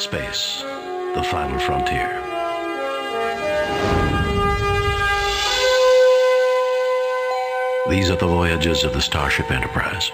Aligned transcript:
Space, 0.00 0.64
the 1.14 1.22
final 1.22 1.58
frontier. 1.58 2.08
These 7.90 8.10
are 8.10 8.16
the 8.16 8.26
voyages 8.26 8.82
of 8.84 8.94
the 8.94 9.00
Starship 9.02 9.50
Enterprise. 9.50 10.10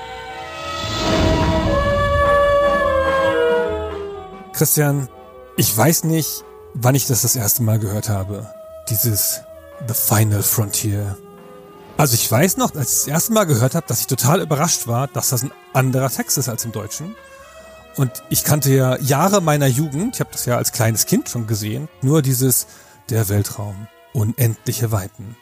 Christian, 4.55 5.09
ich 5.57 5.77
weiß 5.77 6.03
nicht, 6.03 6.43
wann 6.75 6.97
ich 6.97 7.07
das 7.07 7.23
das 7.23 7.37
erste 7.37 7.63
Mal 7.63 7.79
gehört 7.79 8.09
habe. 8.09 8.51
Dieses 8.91 9.41
The 9.87 9.95
Final 9.95 10.43
Frontier. 10.43 11.17
Also 11.97 12.15
ich 12.15 12.29
weiß 12.29 12.57
noch, 12.57 12.75
als 12.75 12.91
ich 12.91 12.99
das 13.05 13.07
erste 13.07 13.33
Mal 13.35 13.45
gehört 13.45 13.77
habe, 13.77 13.87
dass 13.87 14.01
ich 14.01 14.09
total 14.09 14.41
überrascht 14.41 14.89
war, 14.89 15.07
dass 15.07 15.29
das 15.29 15.45
ein 15.45 15.53
anderer 15.75 16.11
Text 16.11 16.39
ist 16.39 16.49
als 16.49 16.65
im 16.65 16.73
Deutschen. 16.73 17.15
Und 17.97 18.23
ich 18.29 18.45
kannte 18.45 18.73
ja 18.75 18.99
Jahre 18.99 19.41
meiner 19.41 19.67
Jugend, 19.67 20.17
ich 20.17 20.21
habe 20.21 20.31
das 20.31 20.45
ja 20.45 20.59
als 20.59 20.73
kleines 20.73 21.07
Kind 21.07 21.31
schon 21.31 21.47
gesehen, 21.47 21.89
nur 22.03 22.21
dieses 22.21 22.67
der 23.09 23.31
Weltraum, 23.31 23.89
unendliche 24.13 24.93
Weiten. 24.93 25.35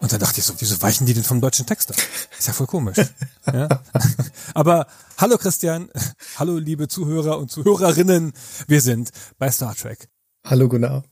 Und 0.00 0.12
dann 0.12 0.18
dachte 0.18 0.40
ich 0.40 0.44
so, 0.44 0.54
wieso 0.58 0.82
weichen 0.82 1.06
die 1.06 1.14
denn 1.14 1.22
vom 1.22 1.40
deutschen 1.40 1.66
Text 1.66 1.90
ab? 1.90 1.96
Ist 2.36 2.48
ja 2.48 2.52
voll 2.52 2.66
komisch. 2.66 2.98
ja? 3.46 3.68
Aber 4.54 4.88
hallo 5.18 5.38
Christian, 5.38 5.88
hallo 6.36 6.58
liebe 6.58 6.88
Zuhörer 6.88 7.38
und 7.38 7.50
Zuhörerinnen, 7.50 8.32
wir 8.66 8.80
sind 8.80 9.10
bei 9.38 9.50
Star 9.52 9.76
Trek. 9.76 10.08
Hallo 10.44 10.68
Gunnar. 10.68 11.04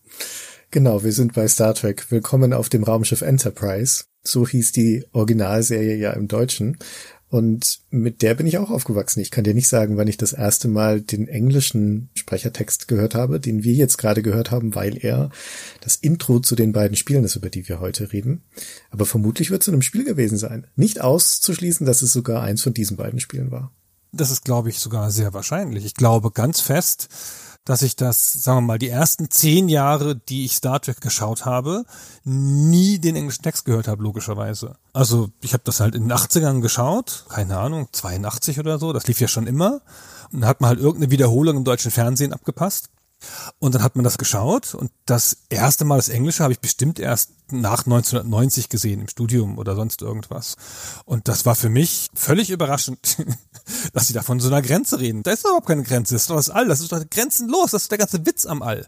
Genau, 0.72 1.04
wir 1.04 1.12
sind 1.12 1.32
bei 1.32 1.46
Star 1.46 1.74
Trek. 1.74 2.10
Willkommen 2.10 2.52
auf 2.52 2.68
dem 2.68 2.82
Raumschiff 2.82 3.22
Enterprise. 3.22 4.04
So 4.24 4.48
hieß 4.48 4.72
die 4.72 5.04
Originalserie 5.12 5.96
ja 5.96 6.12
im 6.12 6.26
Deutschen. 6.26 6.76
Und 7.32 7.80
mit 7.88 8.20
der 8.20 8.34
bin 8.34 8.46
ich 8.46 8.58
auch 8.58 8.68
aufgewachsen. 8.68 9.20
Ich 9.20 9.30
kann 9.30 9.42
dir 9.42 9.54
nicht 9.54 9.66
sagen, 9.66 9.96
wann 9.96 10.06
ich 10.06 10.18
das 10.18 10.34
erste 10.34 10.68
Mal 10.68 11.00
den 11.00 11.28
englischen 11.28 12.10
Sprechertext 12.12 12.88
gehört 12.88 13.14
habe, 13.14 13.40
den 13.40 13.64
wir 13.64 13.72
jetzt 13.72 13.96
gerade 13.96 14.20
gehört 14.20 14.50
haben, 14.50 14.74
weil 14.74 15.02
er 15.02 15.30
das 15.80 15.96
Intro 15.96 16.40
zu 16.40 16.56
den 16.56 16.72
beiden 16.72 16.94
Spielen 16.94 17.24
ist, 17.24 17.36
über 17.36 17.48
die 17.48 17.66
wir 17.70 17.80
heute 17.80 18.12
reden. 18.12 18.42
Aber 18.90 19.06
vermutlich 19.06 19.50
wird 19.50 19.62
es 19.62 19.68
in 19.68 19.72
einem 19.72 19.80
Spiel 19.80 20.04
gewesen 20.04 20.36
sein. 20.36 20.66
Nicht 20.76 21.00
auszuschließen, 21.00 21.86
dass 21.86 22.02
es 22.02 22.12
sogar 22.12 22.42
eins 22.42 22.60
von 22.60 22.74
diesen 22.74 22.98
beiden 22.98 23.18
Spielen 23.18 23.50
war. 23.50 23.72
Das 24.12 24.30
ist, 24.30 24.44
glaube 24.44 24.68
ich, 24.68 24.78
sogar 24.78 25.10
sehr 25.10 25.32
wahrscheinlich. 25.32 25.86
Ich 25.86 25.94
glaube 25.94 26.32
ganz 26.32 26.60
fest, 26.60 27.08
dass 27.64 27.82
ich 27.82 27.94
das, 27.94 28.32
sagen 28.32 28.58
wir 28.58 28.62
mal, 28.62 28.78
die 28.78 28.88
ersten 28.88 29.30
zehn 29.30 29.68
Jahre, 29.68 30.16
die 30.16 30.44
ich 30.44 30.56
Star 30.56 30.80
Trek 30.80 31.00
geschaut 31.00 31.44
habe, 31.44 31.84
nie 32.24 32.98
den 32.98 33.14
englischen 33.14 33.42
Text 33.42 33.64
gehört 33.64 33.86
habe, 33.86 34.02
logischerweise. 34.02 34.76
Also 34.92 35.30
ich 35.40 35.52
habe 35.52 35.62
das 35.64 35.80
halt 35.80 35.94
in 35.94 36.08
den 36.08 36.12
80ern 36.12 36.60
geschaut, 36.60 37.26
keine 37.28 37.58
Ahnung, 37.58 37.88
82 37.92 38.58
oder 38.58 38.78
so, 38.78 38.92
das 38.92 39.06
lief 39.06 39.20
ja 39.20 39.28
schon 39.28 39.46
immer. 39.46 39.80
Und 40.32 40.40
da 40.40 40.48
hat 40.48 40.60
man 40.60 40.68
halt 40.68 40.80
irgendeine 40.80 41.10
Wiederholung 41.10 41.58
im 41.58 41.64
deutschen 41.64 41.90
Fernsehen 41.90 42.32
abgepasst. 42.32 42.88
Und 43.58 43.74
dann 43.74 43.82
hat 43.82 43.94
man 43.94 44.02
das 44.02 44.18
geschaut 44.18 44.74
und 44.74 44.90
das 45.06 45.36
erste 45.48 45.84
Mal 45.84 45.96
das 45.96 46.08
Englische 46.08 46.42
habe 46.42 46.52
ich 46.52 46.60
bestimmt 46.60 46.98
erst 46.98 47.30
nach 47.52 47.86
1990 47.86 48.68
gesehen 48.68 49.00
im 49.00 49.08
Studium 49.08 49.58
oder 49.58 49.76
sonst 49.76 50.02
irgendwas. 50.02 50.56
Und 51.04 51.28
das 51.28 51.46
war 51.46 51.54
für 51.54 51.68
mich 51.68 52.08
völlig 52.14 52.50
überraschend, 52.50 53.18
dass 53.92 54.06
sie 54.06 54.12
da 54.12 54.22
von 54.22 54.40
so 54.40 54.48
einer 54.48 54.62
Grenze 54.62 55.00
reden. 55.00 55.22
Da 55.22 55.32
ist 55.32 55.44
überhaupt 55.44 55.66
keine 55.66 55.82
Grenze, 55.82 56.14
das 56.14 56.22
ist 56.22 56.30
doch 56.30 56.36
das 56.36 56.50
All, 56.50 56.68
das 56.68 56.80
ist 56.80 56.92
doch 56.92 57.02
grenzenlos, 57.10 57.70
das 57.72 57.82
ist 57.82 57.90
der 57.90 57.98
ganze 57.98 58.24
Witz 58.26 58.46
am 58.46 58.62
All. 58.62 58.86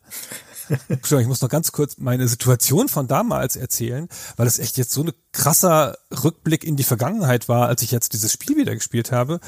ich 0.91 1.27
muss 1.27 1.41
noch 1.41 1.49
ganz 1.49 1.73
kurz 1.73 1.97
meine 1.99 2.29
Situation 2.29 2.89
von 2.89 3.07
damals 3.07 3.57
erzählen, 3.57 4.09
weil 4.37 4.47
es 4.47 4.59
echt 4.59 4.77
jetzt 4.77 4.93
so 4.93 5.03
ein 5.03 5.13
krasser 5.33 5.99
Rückblick 6.23 6.65
in 6.65 6.77
die 6.77 6.85
Vergangenheit 6.85 7.49
war, 7.49 7.69
als 7.69 7.83
ich 7.83 7.91
jetzt 7.91 8.13
dieses 8.13 8.33
Spiel 8.33 8.57
wieder 8.57 8.75
gespielt 8.75 9.13
habe. 9.13 9.41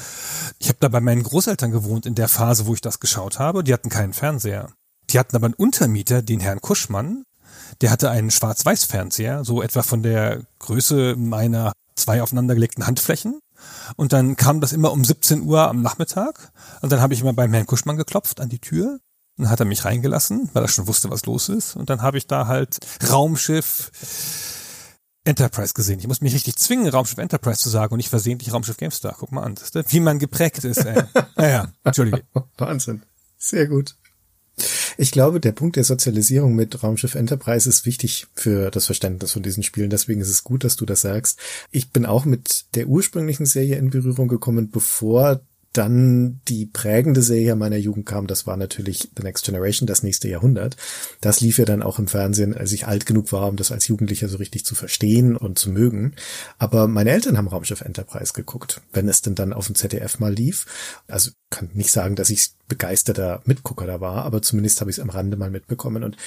Ich 0.59 0.69
habe 0.69 0.77
da 0.79 0.89
bei 0.89 1.01
meinen 1.01 1.23
Großeltern 1.23 1.71
gewohnt 1.71 2.05
in 2.05 2.15
der 2.15 2.27
Phase, 2.27 2.65
wo 2.67 2.73
ich 2.73 2.81
das 2.81 2.99
geschaut 2.99 3.39
habe. 3.39 3.63
Die 3.63 3.73
hatten 3.73 3.89
keinen 3.89 4.13
Fernseher. 4.13 4.69
Die 5.09 5.19
hatten 5.19 5.35
aber 5.35 5.45
einen 5.45 5.53
Untermieter, 5.53 6.21
den 6.21 6.39
Herrn 6.39 6.61
Kuschmann. 6.61 7.23
Der 7.81 7.91
hatte 7.91 8.09
einen 8.09 8.31
Schwarz-Weiß-Fernseher, 8.31 9.43
so 9.43 9.61
etwa 9.61 9.83
von 9.83 10.03
der 10.03 10.41
Größe 10.59 11.15
meiner 11.17 11.73
zwei 11.95 12.21
aufeinandergelegten 12.21 12.85
Handflächen. 12.85 13.39
Und 13.95 14.13
dann 14.13 14.35
kam 14.35 14.61
das 14.61 14.73
immer 14.73 14.91
um 14.91 15.03
17 15.03 15.41
Uhr 15.43 15.67
am 15.67 15.81
Nachmittag. 15.81 16.51
Und 16.81 16.91
dann 16.91 17.01
habe 17.01 17.13
ich 17.13 17.21
immer 17.21 17.33
beim 17.33 17.53
Herrn 17.53 17.65
Kuschmann 17.65 17.97
geklopft 17.97 18.39
an 18.39 18.49
die 18.49 18.59
Tür. 18.59 18.99
Und 19.37 19.43
dann 19.43 19.49
hat 19.49 19.59
er 19.59 19.65
mich 19.65 19.85
reingelassen, 19.85 20.49
weil 20.53 20.63
er 20.63 20.67
schon 20.67 20.87
wusste, 20.87 21.09
was 21.09 21.25
los 21.25 21.49
ist. 21.49 21.75
Und 21.75 21.89
dann 21.89 22.01
habe 22.01 22.17
ich 22.17 22.27
da 22.27 22.47
halt 22.47 22.79
Raumschiff 23.09 23.91
Enterprise 25.27 25.73
gesehen. 25.73 25.99
Ich 25.99 26.07
muss 26.07 26.21
mich 26.21 26.33
richtig 26.33 26.55
zwingen, 26.55 26.87
Raumschiff 26.87 27.17
Enterprise 27.17 27.59
zu 27.59 27.69
sagen 27.69 27.93
und 27.93 27.97
nicht 27.97 28.09
versehentlich 28.09 28.53
Raumschiff 28.53 28.77
GameStar. 28.77 29.15
Guck 29.19 29.31
mal 29.31 29.43
an, 29.43 29.55
wie 29.89 29.99
man 29.99 30.19
geprägt 30.19 30.63
ist. 30.63 30.85
Ey. 30.85 31.03
Naja, 31.35 31.67
entschuldige. 31.83 32.23
Wahnsinn. 32.57 33.03
Sehr 33.37 33.67
gut. 33.67 33.95
Ich 34.99 35.11
glaube, 35.11 35.39
der 35.39 35.51
Punkt 35.51 35.75
der 35.75 35.83
Sozialisierung 35.83 36.55
mit 36.55 36.83
Raumschiff 36.83 37.13
Enterprise 37.13 37.69
ist 37.69 37.85
wichtig 37.85 38.25
für 38.33 38.71
das 38.71 38.87
Verständnis 38.87 39.31
von 39.31 39.43
diesen 39.43 39.61
Spielen. 39.61 39.91
Deswegen 39.91 40.21
ist 40.21 40.29
es 40.29 40.43
gut, 40.43 40.63
dass 40.63 40.75
du 40.75 40.85
das 40.85 41.01
sagst. 41.01 41.39
Ich 41.69 41.91
bin 41.91 42.07
auch 42.07 42.25
mit 42.25 42.65
der 42.73 42.87
ursprünglichen 42.87 43.45
Serie 43.45 43.75
in 43.75 43.91
Berührung 43.91 44.27
gekommen, 44.27 44.71
bevor 44.71 45.41
dann 45.73 46.41
die 46.47 46.65
prägende 46.65 47.21
Serie 47.21 47.55
meiner 47.55 47.77
Jugend 47.77 48.05
kam, 48.05 48.27
das 48.27 48.47
war 48.47 48.57
natürlich 48.57 49.09
The 49.15 49.23
Next 49.23 49.45
Generation, 49.45 49.85
das 49.85 50.03
nächste 50.03 50.27
Jahrhundert. 50.27 50.75
Das 51.21 51.39
lief 51.41 51.59
ja 51.59 51.65
dann 51.65 51.83
auch 51.83 51.99
im 51.99 52.07
Fernsehen, 52.07 52.55
als 52.55 52.71
ich 52.71 52.87
alt 52.87 53.05
genug 53.05 53.31
war, 53.31 53.47
um 53.47 53.57
das 53.57 53.71
als 53.71 53.87
Jugendlicher 53.87 54.27
so 54.27 54.37
richtig 54.37 54.65
zu 54.65 54.75
verstehen 54.75 55.35
und 55.35 55.59
zu 55.59 55.69
mögen. 55.69 56.13
Aber 56.57 56.87
meine 56.87 57.11
Eltern 57.11 57.37
haben 57.37 57.47
Raumschiff 57.47 57.81
Enterprise 57.81 58.33
geguckt, 58.33 58.81
wenn 58.91 59.07
es 59.07 59.21
denn 59.21 59.35
dann 59.35 59.53
auf 59.53 59.67
dem 59.67 59.75
ZDF 59.75 60.19
mal 60.19 60.33
lief. 60.33 60.65
Also 61.07 61.31
kann 61.49 61.69
nicht 61.73 61.91
sagen, 61.91 62.15
dass 62.15 62.29
ich 62.29 62.49
begeisterter 62.67 63.41
Mitgucker 63.45 63.85
da 63.85 64.01
war, 64.01 64.25
aber 64.25 64.41
zumindest 64.41 64.81
habe 64.81 64.89
ich 64.89 64.97
es 64.97 65.03
am 65.03 65.09
Rande 65.09 65.37
mal 65.37 65.51
mitbekommen. 65.51 66.03
Und 66.03 66.17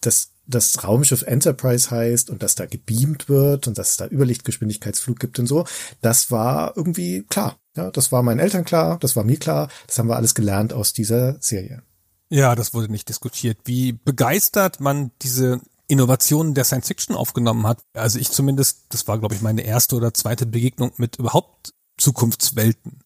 das 0.00 0.32
das 0.50 0.82
Raumschiff 0.82 1.22
Enterprise 1.22 1.90
heißt 1.90 2.28
und 2.28 2.42
dass 2.42 2.56
da 2.56 2.66
gebeamt 2.66 3.28
wird 3.28 3.68
und 3.68 3.78
dass 3.78 3.92
es 3.92 3.96
da 3.98 4.06
Überlichtgeschwindigkeitsflug 4.08 5.20
gibt 5.20 5.38
und 5.38 5.46
so, 5.46 5.64
das 6.00 6.30
war 6.30 6.76
irgendwie 6.76 7.22
klar. 7.22 7.59
Ja, 7.76 7.90
das 7.90 8.10
war 8.12 8.22
meinen 8.22 8.40
Eltern 8.40 8.64
klar, 8.64 8.98
das 8.98 9.16
war 9.16 9.24
mir 9.24 9.38
klar, 9.38 9.68
das 9.86 9.98
haben 9.98 10.08
wir 10.08 10.16
alles 10.16 10.34
gelernt 10.34 10.72
aus 10.72 10.92
dieser 10.92 11.40
Serie. 11.40 11.82
Ja, 12.28 12.54
das 12.54 12.74
wurde 12.74 12.90
nicht 12.90 13.08
diskutiert. 13.08 13.58
Wie 13.64 13.92
begeistert 13.92 14.80
man 14.80 15.10
diese 15.22 15.60
Innovationen 15.90 16.54
der 16.54 16.64
Science 16.64 16.86
Fiction 16.86 17.16
aufgenommen 17.16 17.66
hat. 17.66 17.82
Also 17.94 18.20
ich 18.20 18.30
zumindest, 18.30 18.84
das 18.90 19.08
war 19.08 19.18
glaube 19.18 19.34
ich 19.34 19.42
meine 19.42 19.62
erste 19.62 19.96
oder 19.96 20.14
zweite 20.14 20.46
Begegnung 20.46 20.92
mit 20.98 21.16
überhaupt 21.16 21.74
Zukunftswelten. 21.98 23.02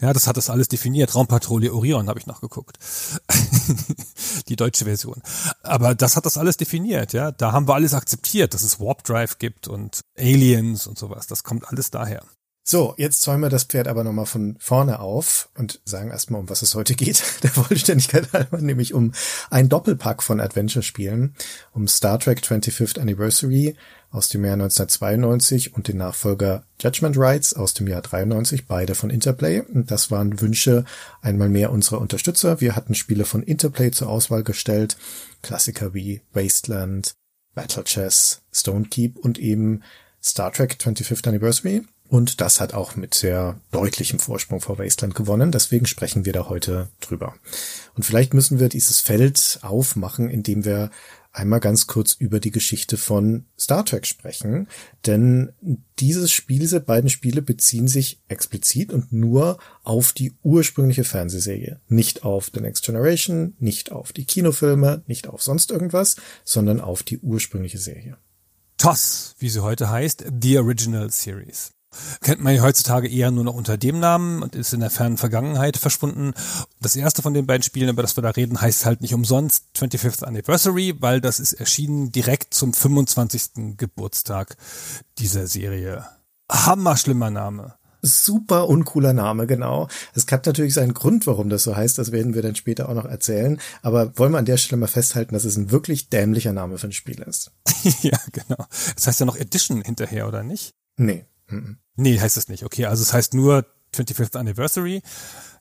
Ja, 0.00 0.12
das 0.12 0.26
hat 0.26 0.36
das 0.36 0.50
alles 0.50 0.68
definiert. 0.68 1.14
Raumpatrouille 1.14 1.72
Orion 1.72 2.08
habe 2.08 2.18
ich 2.18 2.26
noch 2.26 2.40
geguckt. 2.40 2.78
Die 4.48 4.56
deutsche 4.56 4.86
Version. 4.86 5.22
Aber 5.62 5.94
das 5.94 6.16
hat 6.16 6.26
das 6.26 6.36
alles 6.36 6.56
definiert, 6.56 7.12
ja. 7.12 7.30
Da 7.30 7.52
haben 7.52 7.68
wir 7.68 7.74
alles 7.74 7.94
akzeptiert, 7.94 8.54
dass 8.54 8.62
es 8.62 8.80
Warp 8.80 9.04
Drive 9.04 9.38
gibt 9.38 9.68
und 9.68 10.00
Aliens 10.18 10.86
und 10.86 10.98
sowas. 10.98 11.26
Das 11.26 11.44
kommt 11.44 11.68
alles 11.68 11.90
daher. 11.90 12.24
So, 12.66 12.94
jetzt 12.96 13.20
zäumen 13.20 13.42
wir 13.42 13.50
das 13.50 13.64
Pferd 13.64 13.88
aber 13.88 14.04
nochmal 14.04 14.24
von 14.24 14.56
vorne 14.58 15.00
auf 15.00 15.50
und 15.54 15.82
sagen 15.84 16.10
erstmal, 16.10 16.40
um 16.40 16.48
was 16.48 16.62
es 16.62 16.74
heute 16.74 16.94
geht. 16.94 17.22
Der 17.42 17.50
Vollständigkeit 17.50 18.32
halber, 18.32 18.56
nämlich 18.56 18.94
um 18.94 19.12
ein 19.50 19.68
Doppelpack 19.68 20.22
von 20.22 20.40
Adventure-Spielen, 20.40 21.34
um 21.74 21.86
Star 21.88 22.18
Trek 22.18 22.38
25th 22.38 22.98
Anniversary 22.98 23.76
aus 24.10 24.30
dem 24.30 24.46
Jahr 24.46 24.54
1992 24.54 25.74
und 25.74 25.88
den 25.88 25.98
Nachfolger 25.98 26.64
Judgment 26.80 27.18
Rights 27.18 27.52
aus 27.52 27.74
dem 27.74 27.86
Jahr 27.86 28.00
93, 28.00 28.66
beide 28.66 28.94
von 28.94 29.10
Interplay. 29.10 29.60
Und 29.60 29.90
das 29.90 30.10
waren 30.10 30.40
Wünsche 30.40 30.86
einmal 31.20 31.50
mehr 31.50 31.70
unserer 31.70 32.00
Unterstützer. 32.00 32.62
Wir 32.62 32.74
hatten 32.74 32.94
Spiele 32.94 33.26
von 33.26 33.42
Interplay 33.42 33.90
zur 33.90 34.08
Auswahl 34.08 34.42
gestellt. 34.42 34.96
Klassiker 35.42 35.92
wie 35.92 36.22
Wasteland, 36.32 37.14
Battle 37.54 37.84
Chess, 37.84 38.40
Stone 38.54 38.86
Keep 38.86 39.18
und 39.18 39.38
eben 39.38 39.82
Star 40.22 40.50
Trek 40.50 40.78
25th 40.80 41.28
Anniversary. 41.28 41.82
Und 42.14 42.40
das 42.40 42.60
hat 42.60 42.74
auch 42.74 42.94
mit 42.94 43.12
sehr 43.12 43.58
deutlichem 43.72 44.20
Vorsprung 44.20 44.60
vor 44.60 44.78
Wasteland 44.78 45.16
gewonnen. 45.16 45.50
Deswegen 45.50 45.84
sprechen 45.84 46.24
wir 46.24 46.32
da 46.32 46.48
heute 46.48 46.88
drüber. 47.00 47.34
Und 47.96 48.04
vielleicht 48.04 48.34
müssen 48.34 48.60
wir 48.60 48.68
dieses 48.68 49.00
Feld 49.00 49.58
aufmachen, 49.62 50.30
indem 50.30 50.64
wir 50.64 50.92
einmal 51.32 51.58
ganz 51.58 51.88
kurz 51.88 52.12
über 52.12 52.38
die 52.38 52.52
Geschichte 52.52 52.98
von 52.98 53.46
Star 53.58 53.84
Trek 53.84 54.06
sprechen. 54.06 54.68
Denn 55.06 55.54
dieses 55.98 56.30
Spiel, 56.30 56.60
diese 56.60 56.78
beiden 56.78 57.10
Spiele 57.10 57.42
beziehen 57.42 57.88
sich 57.88 58.20
explizit 58.28 58.92
und 58.92 59.12
nur 59.12 59.58
auf 59.82 60.12
die 60.12 60.34
ursprüngliche 60.44 61.02
Fernsehserie. 61.02 61.80
Nicht 61.88 62.22
auf 62.22 62.52
The 62.54 62.60
Next 62.60 62.84
Generation, 62.84 63.54
nicht 63.58 63.90
auf 63.90 64.12
die 64.12 64.24
Kinofilme, 64.24 65.02
nicht 65.08 65.26
auf 65.26 65.42
sonst 65.42 65.72
irgendwas, 65.72 66.14
sondern 66.44 66.80
auf 66.80 67.02
die 67.02 67.18
ursprüngliche 67.18 67.78
Serie. 67.78 68.18
TOS, 68.76 69.34
wie 69.40 69.48
sie 69.48 69.64
heute 69.64 69.90
heißt, 69.90 70.26
The 70.40 70.58
Original 70.58 71.10
Series 71.10 71.73
kennt 72.20 72.40
man 72.40 72.54
ja 72.54 72.62
heutzutage 72.62 73.08
eher 73.08 73.30
nur 73.30 73.44
noch 73.44 73.54
unter 73.54 73.76
dem 73.76 74.00
Namen 74.00 74.42
und 74.42 74.54
ist 74.54 74.72
in 74.72 74.80
der 74.80 74.90
fernen 74.90 75.16
Vergangenheit 75.16 75.76
verschwunden. 75.76 76.34
Das 76.80 76.96
erste 76.96 77.22
von 77.22 77.34
den 77.34 77.46
beiden 77.46 77.62
Spielen, 77.62 77.88
über 77.88 78.02
das 78.02 78.16
wir 78.16 78.22
da 78.22 78.30
reden, 78.30 78.60
heißt 78.60 78.86
halt 78.86 79.00
nicht 79.00 79.14
umsonst 79.14 79.64
25th 79.76 80.24
Anniversary, 80.24 80.94
weil 81.00 81.20
das 81.20 81.40
ist 81.40 81.54
erschienen 81.54 82.12
direkt 82.12 82.54
zum 82.54 82.72
25. 82.72 83.76
Geburtstag 83.76 84.56
dieser 85.18 85.46
Serie. 85.46 86.04
Hammer 86.50 86.96
schlimmer 86.96 87.30
Name. 87.30 87.74
super 88.02 88.68
uncooler 88.68 89.14
Name, 89.14 89.46
genau. 89.46 89.88
Es 90.14 90.26
hat 90.30 90.44
natürlich 90.44 90.74
seinen 90.74 90.92
Grund, 90.92 91.26
warum 91.26 91.48
das 91.48 91.64
so 91.64 91.74
heißt, 91.74 91.96
das 91.96 92.12
werden 92.12 92.34
wir 92.34 92.42
dann 92.42 92.54
später 92.54 92.88
auch 92.88 92.94
noch 92.94 93.06
erzählen. 93.06 93.58
Aber 93.82 94.16
wollen 94.18 94.32
wir 94.32 94.38
an 94.38 94.44
der 94.44 94.58
Stelle 94.58 94.78
mal 94.78 94.88
festhalten, 94.88 95.34
dass 95.34 95.44
es 95.44 95.56
ein 95.56 95.70
wirklich 95.70 96.10
dämlicher 96.10 96.52
Name 96.52 96.76
für 96.76 96.88
ein 96.88 96.92
Spiel 96.92 97.22
ist. 97.22 97.50
ja, 98.02 98.18
genau. 98.32 98.66
Das 98.94 99.06
heißt 99.06 99.20
ja 99.20 99.26
noch 99.26 99.36
Edition 99.36 99.80
hinterher, 99.82 100.28
oder 100.28 100.42
nicht? 100.42 100.74
Nee. 100.98 101.24
Nee, 101.96 102.18
heißt 102.18 102.36
es 102.36 102.48
nicht. 102.48 102.64
Okay, 102.64 102.86
also 102.86 103.02
es 103.02 103.12
heißt 103.12 103.34
nur 103.34 103.66
25th 103.94 104.36
Anniversary. 104.36 105.02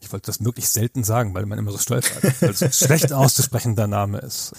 Ich 0.01 0.12
wollte 0.12 0.25
das 0.25 0.39
möglichst 0.39 0.74
selten 0.74 1.03
sagen, 1.03 1.33
weil 1.33 1.45
man 1.45 1.59
immer 1.59 1.71
so 1.71 1.77
stolz 1.77 2.13
hat, 2.13 2.41
weil 2.41 2.50
es 2.50 2.62
ein 2.62 2.74
schlecht 2.74 3.13
auszusprechender 3.13 3.88
Name 3.88 4.19
ist. 4.19 4.53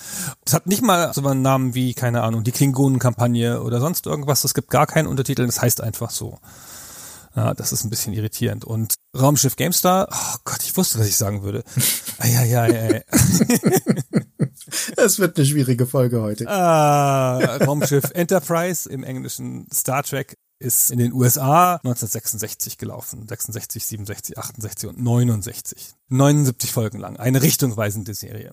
Es 0.45 0.55
hat 0.55 0.67
nicht 0.67 0.83
mal 0.83 1.13
so 1.13 1.27
einen 1.27 1.43
Namen 1.43 1.75
wie, 1.75 1.93
keine 1.95 2.23
Ahnung, 2.23 2.45
die 2.45 2.53
Klingonen-Kampagne 2.53 3.63
oder 3.63 3.81
sonst 3.81 4.07
irgendwas. 4.07 4.45
Es 4.45 4.55
gibt 4.55 4.71
gar 4.71 4.87
keinen 4.87 5.07
Untertitel, 5.07 5.45
das 5.45 5.61
heißt 5.61 5.81
einfach 5.81 6.11
so. 6.11 6.39
Ja, 7.37 7.53
das 7.53 7.73
ist 7.73 7.85
ein 7.85 7.91
bisschen 7.91 8.13
irritierend. 8.13 8.65
Und 8.65 8.95
Raumschiff 9.19 9.57
GameStar, 9.57 10.09
oh 10.11 10.37
Gott, 10.45 10.63
ich 10.63 10.77
wusste, 10.77 11.01
was 11.01 11.09
ich 11.09 11.17
sagen 11.17 11.43
würde. 11.43 11.65
Eieiei. 12.19 13.05
Es 14.97 15.19
wird 15.19 15.37
eine 15.37 15.45
schwierige 15.45 15.87
Folge 15.87 16.23
heute. 16.23 16.49
Ah, 16.49 17.57
Raumschiff 17.57 18.13
Enterprise 18.15 18.89
im 18.89 19.03
englischen 19.03 19.67
Star 19.73 20.05
Trek 20.05 20.37
ist 20.65 20.91
in 20.91 20.99
den 20.99 21.13
USA 21.13 21.77
1966 21.77 22.79
gelaufen. 22.79 23.27
66, 23.27 23.85
67, 23.85 24.39
68 24.39 24.89
und 24.89 25.03
69. 25.03 25.95
79 26.09 26.73
Folgen 26.73 26.99
lang. 26.99 27.17
Eine 27.17 27.43
richtungweisende 27.43 28.15
Serie. 28.15 28.53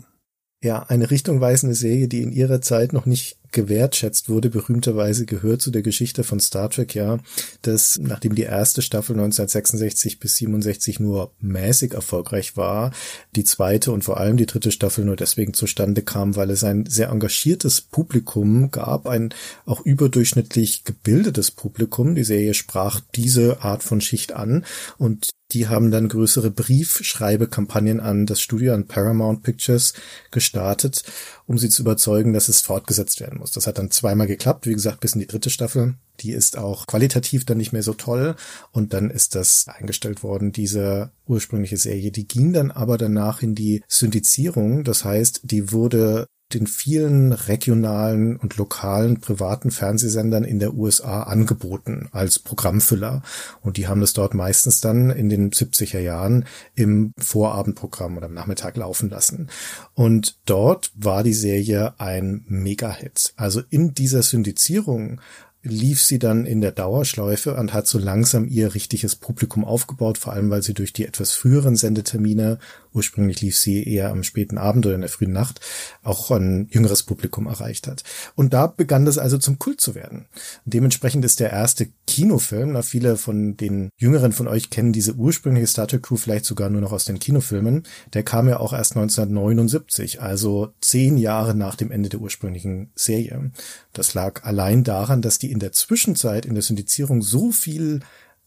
Ja, 0.63 0.83
eine 0.83 1.09
richtungweisende 1.09 1.73
Serie, 1.73 2.07
die 2.07 2.21
in 2.21 2.31
ihrer 2.31 2.61
Zeit 2.61 2.93
noch 2.93 3.07
nicht 3.07 3.40
gewertschätzt 3.51 4.29
wurde, 4.29 4.49
berühmterweise 4.49 5.25
gehört 5.25 5.61
zu 5.61 5.71
der 5.71 5.81
Geschichte 5.81 6.23
von 6.23 6.39
Star 6.39 6.69
Trek 6.69 6.95
ja, 6.95 7.19
dass 7.61 7.99
nachdem 7.99 8.35
die 8.35 8.43
erste 8.43 8.81
Staffel 8.81 9.13
1966 9.13 10.19
bis 10.19 10.37
67 10.37 10.99
nur 10.99 11.31
mäßig 11.39 11.93
erfolgreich 11.93 12.57
war, 12.57 12.91
die 13.35 13.43
zweite 13.43 13.91
und 13.91 14.03
vor 14.03 14.17
allem 14.17 14.37
die 14.37 14.45
dritte 14.45 14.71
Staffel 14.71 15.05
nur 15.05 15.15
deswegen 15.15 15.53
zustande 15.53 16.01
kam, 16.01 16.35
weil 16.35 16.49
es 16.49 16.63
ein 16.63 16.85
sehr 16.85 17.09
engagiertes 17.09 17.81
Publikum 17.81 18.71
gab, 18.71 19.07
ein 19.07 19.33
auch 19.65 19.81
überdurchschnittlich 19.81 20.83
gebildetes 20.83 21.51
Publikum. 21.51 22.15
Die 22.15 22.23
Serie 22.23 22.53
sprach 22.53 23.01
diese 23.15 23.61
Art 23.61 23.83
von 23.83 24.01
Schicht 24.01 24.33
an 24.33 24.65
und 24.97 25.29
die 25.51 25.67
haben 25.67 25.91
dann 25.91 26.07
größere 26.07 26.49
Briefschreibekampagnen 26.49 27.99
an 27.99 28.25
das 28.25 28.41
Studio, 28.41 28.73
an 28.73 28.87
Paramount 28.87 29.43
Pictures 29.43 29.93
gestartet, 30.31 31.03
um 31.45 31.57
sie 31.57 31.69
zu 31.69 31.81
überzeugen, 31.81 32.33
dass 32.33 32.47
es 32.47 32.61
fortgesetzt 32.61 33.19
werden 33.19 33.40
muss. 33.41 33.51
Das 33.51 33.67
hat 33.67 33.77
dann 33.77 33.91
zweimal 33.91 34.27
geklappt, 34.27 34.65
wie 34.65 34.73
gesagt, 34.73 35.01
bis 35.01 35.13
in 35.13 35.19
die 35.19 35.27
dritte 35.27 35.49
Staffel. 35.49 35.95
Die 36.21 36.31
ist 36.31 36.57
auch 36.57 36.87
qualitativ 36.87 37.43
dann 37.43 37.57
nicht 37.57 37.73
mehr 37.73 37.83
so 37.83 37.93
toll 37.93 38.35
und 38.71 38.93
dann 38.93 39.09
ist 39.09 39.35
das 39.35 39.67
eingestellt 39.67 40.23
worden, 40.23 40.51
diese 40.51 41.11
ursprüngliche 41.25 41.77
Serie. 41.77 42.11
Die 42.11 42.27
ging 42.27 42.53
dann 42.53 42.71
aber 42.71 42.97
danach 42.97 43.41
in 43.41 43.55
die 43.55 43.83
Syndizierung, 43.87 44.83
das 44.83 45.03
heißt, 45.03 45.41
die 45.43 45.71
wurde 45.71 46.27
den 46.53 46.67
vielen 46.67 47.33
regionalen 47.33 48.37
und 48.37 48.57
lokalen 48.57 49.19
privaten 49.19 49.71
Fernsehsendern 49.71 50.43
in 50.43 50.59
der 50.59 50.73
USA 50.73 51.23
angeboten 51.23 52.09
als 52.11 52.39
Programmfüller. 52.39 53.21
Und 53.61 53.77
die 53.77 53.87
haben 53.87 54.01
das 54.01 54.13
dort 54.13 54.33
meistens 54.33 54.81
dann 54.81 55.09
in 55.09 55.29
den 55.29 55.51
70er 55.51 55.99
Jahren 55.99 56.45
im 56.75 57.13
Vorabendprogramm 57.17 58.17
oder 58.17 58.27
am 58.27 58.33
Nachmittag 58.33 58.77
laufen 58.77 59.09
lassen. 59.09 59.49
Und 59.93 60.37
dort 60.45 60.91
war 60.95 61.23
die 61.23 61.33
Serie 61.33 61.93
ein 61.99 62.45
Mega-Hit. 62.47 63.33
Also 63.35 63.61
in 63.69 63.93
dieser 63.93 64.23
Syndizierung 64.23 65.21
lief 65.63 66.01
sie 66.01 66.17
dann 66.17 66.45
in 66.45 66.61
der 66.61 66.71
Dauerschleife 66.71 67.55
und 67.55 67.73
hat 67.73 67.85
so 67.85 67.99
langsam 67.99 68.47
ihr 68.47 68.73
richtiges 68.73 69.15
Publikum 69.15 69.63
aufgebaut, 69.63 70.17
vor 70.17 70.33
allem 70.33 70.49
weil 70.49 70.63
sie 70.63 70.73
durch 70.73 70.91
die 70.91 71.05
etwas 71.05 71.33
früheren 71.33 71.75
Sendetermine, 71.75 72.57
ursprünglich 72.93 73.41
lief 73.41 73.57
sie 73.57 73.83
eher 73.83 74.09
am 74.09 74.23
späten 74.23 74.57
Abend 74.57 74.85
oder 74.85 74.95
in 74.95 75.01
der 75.01 75.09
frühen 75.09 75.31
Nacht, 75.31 75.61
auch 76.03 76.31
ein 76.31 76.67
jüngeres 76.71 77.03
Publikum 77.03 77.47
erreicht 77.47 77.87
hat. 77.87 78.03
Und 78.35 78.53
da 78.53 78.67
begann 78.67 79.05
das 79.05 79.17
also 79.17 79.37
zum 79.37 79.59
Kult 79.59 79.81
zu 79.81 79.95
werden. 79.95 80.25
dementsprechend 80.65 81.25
ist 81.25 81.39
der 81.39 81.51
erste 81.51 81.89
Kinofilm, 82.07 82.73
na, 82.73 82.81
viele 82.81 83.17
von 83.17 83.57
den 83.57 83.89
Jüngeren 83.97 84.31
von 84.31 84.47
euch 84.47 84.69
kennen 84.69 84.93
diese 84.93 85.15
ursprüngliche 85.15 85.67
Star 85.67 85.87
Trek 85.87 86.03
Crew 86.03 86.17
vielleicht 86.17 86.45
sogar 86.45 86.69
nur 86.69 86.81
noch 86.81 86.91
aus 86.91 87.05
den 87.05 87.19
Kinofilmen, 87.19 87.83
der 88.13 88.23
kam 88.23 88.47
ja 88.47 88.59
auch 88.59 88.73
erst 88.73 88.95
1979, 88.95 90.21
also 90.21 90.73
zehn 90.81 91.17
Jahre 91.17 91.55
nach 91.55 91.75
dem 91.75 91.91
Ende 91.91 92.09
der 92.09 92.21
ursprünglichen 92.21 92.91
Serie. 92.95 93.51
Das 93.93 94.13
lag 94.13 94.43
allein 94.43 94.83
daran, 94.83 95.21
dass 95.21 95.39
die 95.39 95.51
in 95.51 95.59
der 95.59 95.71
Zwischenzeit 95.71 96.45
in 96.45 96.53
der 96.53 96.63
Syndizierung 96.63 97.21
so 97.21 97.51
viel 97.51 98.01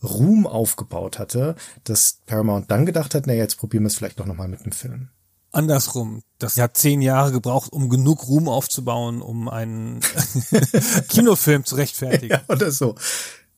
Ruhm 0.05 0.47
aufgebaut 0.47 1.19
hatte, 1.19 1.57
dass 1.85 2.21
Paramount 2.27 2.71
dann 2.71 2.87
gedacht 2.87 3.15
hat, 3.15 3.27
na 3.27 3.33
jetzt 3.33 3.57
probieren 3.57 3.85
wir 3.85 3.89
es 3.89 3.97
vielleicht 3.97 4.21
doch 4.21 4.27
nochmal 4.27 4.49
mit 4.49 4.63
einem 4.63 4.73
Film. 4.73 5.09
Andersrum. 5.53 6.23
Das 6.39 6.59
hat 6.59 6.77
zehn 6.77 7.01
Jahre 7.01 7.31
gebraucht, 7.33 7.73
um 7.73 7.89
genug 7.89 8.27
Ruhm 8.27 8.49
aufzubauen, 8.49 9.23
um 9.23 9.49
einen 9.49 10.01
Kinofilm 11.09 11.65
zu 11.65 11.77
rechtfertigen. 11.77 12.35
Ja, 12.35 12.43
oder 12.49 12.71
so. 12.71 12.97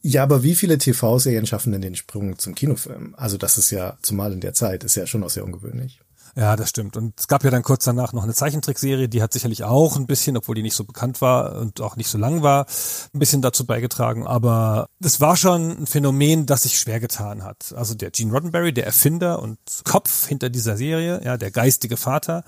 Ja, 0.02 0.22
aber 0.22 0.43
wie 0.43 0.54
viele 0.54 0.78
TV-Serien 0.78 1.46
schaffen 1.46 1.72
denn 1.72 1.81
den 1.81 1.96
Sprung 1.96 2.38
zum 2.38 2.54
Kinofilm? 2.54 3.14
Also 3.16 3.38
das 3.38 3.58
ist 3.58 3.70
ja, 3.70 3.98
zumal 4.02 4.32
in 4.32 4.40
der 4.40 4.52
Zeit, 4.52 4.84
ist 4.84 4.94
ja 4.94 5.06
schon 5.06 5.25
auch 5.25 5.31
sehr 5.31 5.44
ungewöhnlich. 5.44 6.00
Ja, 6.38 6.54
das 6.54 6.68
stimmt. 6.68 6.98
Und 6.98 7.18
es 7.18 7.28
gab 7.28 7.44
ja 7.44 7.50
dann 7.50 7.62
kurz 7.62 7.86
danach 7.86 8.12
noch 8.12 8.22
eine 8.22 8.34
Zeichentrickserie, 8.34 9.08
die 9.08 9.22
hat 9.22 9.32
sicherlich 9.32 9.64
auch 9.64 9.96
ein 9.96 10.04
bisschen, 10.04 10.36
obwohl 10.36 10.54
die 10.54 10.62
nicht 10.62 10.74
so 10.74 10.84
bekannt 10.84 11.22
war 11.22 11.56
und 11.56 11.80
auch 11.80 11.96
nicht 11.96 12.10
so 12.10 12.18
lang 12.18 12.42
war, 12.42 12.66
ein 13.14 13.18
bisschen 13.18 13.40
dazu 13.40 13.64
beigetragen. 13.64 14.26
Aber 14.26 14.90
es 15.02 15.18
war 15.22 15.36
schon 15.36 15.70
ein 15.70 15.86
Phänomen, 15.86 16.44
das 16.44 16.64
sich 16.64 16.78
schwer 16.78 17.00
getan 17.00 17.42
hat. 17.42 17.72
Also 17.74 17.94
der 17.94 18.10
Gene 18.10 18.32
Roddenberry, 18.32 18.74
der 18.74 18.84
Erfinder 18.84 19.40
und 19.40 19.58
Kopf 19.84 20.26
hinter 20.26 20.50
dieser 20.50 20.76
Serie, 20.76 21.22
ja, 21.24 21.38
der 21.38 21.50
geistige 21.50 21.96
Vater, 21.96 22.44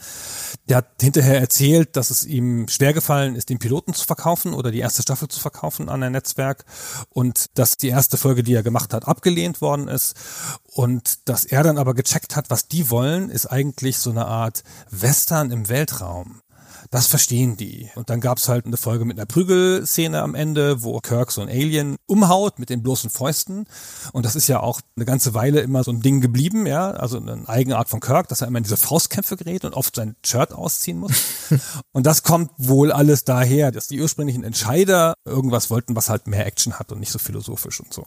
der 0.68 0.78
hat 0.78 0.88
hinterher 1.00 1.40
erzählt, 1.40 1.96
dass 1.96 2.10
es 2.10 2.26
ihm 2.26 2.68
schwer 2.68 2.92
gefallen 2.92 3.36
ist, 3.36 3.48
den 3.48 3.58
Piloten 3.58 3.94
zu 3.94 4.04
verkaufen 4.04 4.52
oder 4.52 4.70
die 4.70 4.80
erste 4.80 5.00
Staffel 5.00 5.28
zu 5.28 5.40
verkaufen 5.40 5.88
an 5.88 6.02
ein 6.02 6.12
Netzwerk 6.12 6.66
und 7.08 7.46
dass 7.54 7.78
die 7.78 7.88
erste 7.88 8.18
Folge, 8.18 8.42
die 8.42 8.52
er 8.52 8.62
gemacht 8.62 8.92
hat, 8.92 9.08
abgelehnt 9.08 9.62
worden 9.62 9.88
ist 9.88 10.14
und 10.78 11.28
dass 11.28 11.44
er 11.44 11.64
dann 11.64 11.76
aber 11.76 11.92
gecheckt 11.92 12.36
hat, 12.36 12.50
was 12.50 12.68
die 12.68 12.88
wollen, 12.88 13.30
ist 13.30 13.46
eigentlich 13.46 13.98
so 13.98 14.10
eine 14.10 14.26
Art 14.26 14.62
Western 14.92 15.50
im 15.50 15.68
Weltraum. 15.68 16.40
Das 16.90 17.06
verstehen 17.06 17.56
die. 17.56 17.90
Und 17.96 18.08
dann 18.08 18.20
gab's 18.20 18.48
halt 18.48 18.64
eine 18.64 18.78
Folge 18.78 19.04
mit 19.04 19.18
einer 19.18 19.26
Prügelszene 19.26 20.22
am 20.22 20.34
Ende, 20.34 20.82
wo 20.82 20.98
Kirk 21.00 21.32
so 21.32 21.42
ein 21.42 21.48
Alien 21.48 21.96
umhaut 22.06 22.58
mit 22.58 22.70
den 22.70 22.82
bloßen 22.82 23.10
Fäusten. 23.10 23.66
Und 24.12 24.24
das 24.24 24.36
ist 24.36 24.48
ja 24.48 24.60
auch 24.60 24.80
eine 24.96 25.04
ganze 25.04 25.34
Weile 25.34 25.60
immer 25.60 25.84
so 25.84 25.90
ein 25.90 26.00
Ding 26.00 26.20
geblieben, 26.20 26.66
ja. 26.66 26.90
Also 26.92 27.18
eine 27.18 27.46
Eigenart 27.48 27.90
von 27.90 28.00
Kirk, 28.00 28.28
dass 28.28 28.40
er 28.40 28.48
immer 28.48 28.58
in 28.58 28.64
diese 28.64 28.78
Faustkämpfe 28.78 29.36
gerät 29.36 29.66
und 29.66 29.74
oft 29.74 29.96
sein 29.96 30.16
Shirt 30.24 30.52
ausziehen 30.52 30.98
muss. 30.98 31.12
und 31.92 32.06
das 32.06 32.22
kommt 32.22 32.52
wohl 32.56 32.90
alles 32.90 33.24
daher, 33.24 33.70
dass 33.70 33.88
die 33.88 34.00
ursprünglichen 34.00 34.44
Entscheider 34.44 35.14
irgendwas 35.26 35.68
wollten, 35.68 35.94
was 35.94 36.08
halt 36.08 36.26
mehr 36.26 36.46
Action 36.46 36.78
hat 36.78 36.90
und 36.90 37.00
nicht 37.00 37.12
so 37.12 37.18
philosophisch 37.18 37.80
und 37.80 37.92
so. 37.92 38.06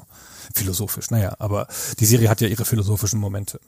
Philosophisch, 0.56 1.12
naja, 1.12 1.36
aber 1.38 1.68
die 2.00 2.06
Serie 2.06 2.30
hat 2.30 2.42
ja 2.42 2.48
ihre 2.48 2.66
philosophischen 2.66 3.20
Momente. 3.20 3.60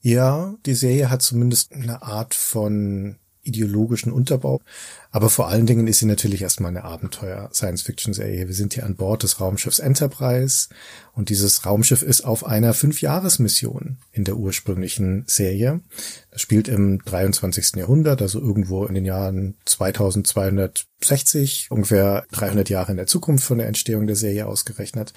Ja, 0.00 0.54
die 0.66 0.74
Serie 0.74 1.10
hat 1.10 1.22
zumindest 1.22 1.72
eine 1.72 2.02
Art 2.02 2.34
von 2.34 3.16
ideologischen 3.44 4.12
Unterbau. 4.12 4.60
Aber 5.10 5.30
vor 5.30 5.48
allen 5.48 5.66
Dingen 5.66 5.86
ist 5.86 6.00
sie 6.00 6.06
natürlich 6.06 6.42
erstmal 6.42 6.70
eine 6.70 6.82
Abenteuer-Science-Fiction-Serie. 6.82 8.48
Wir 8.48 8.54
sind 8.54 8.74
hier 8.74 8.84
an 8.84 8.96
Bord 8.96 9.22
des 9.22 9.40
Raumschiffs 9.40 9.78
Enterprise 9.78 10.68
und 11.12 11.28
dieses 11.28 11.64
Raumschiff 11.64 12.02
ist 12.02 12.24
auf 12.24 12.44
einer 12.44 12.74
Fünfjahresmission 12.74 13.98
in 14.10 14.24
der 14.24 14.36
ursprünglichen 14.36 15.22
Serie. 15.28 15.80
Das 16.32 16.40
spielt 16.40 16.66
im 16.66 16.98
23. 17.04 17.76
Jahrhundert, 17.76 18.22
also 18.22 18.40
irgendwo 18.40 18.86
in 18.86 18.94
den 18.94 19.04
Jahren 19.04 19.54
2260, 19.66 21.68
ungefähr 21.70 22.26
300 22.32 22.68
Jahre 22.68 22.90
in 22.90 22.96
der 22.96 23.06
Zukunft 23.06 23.44
von 23.44 23.58
der 23.58 23.68
Entstehung 23.68 24.08
der 24.08 24.16
Serie 24.16 24.46
ausgerechnet. 24.46 25.12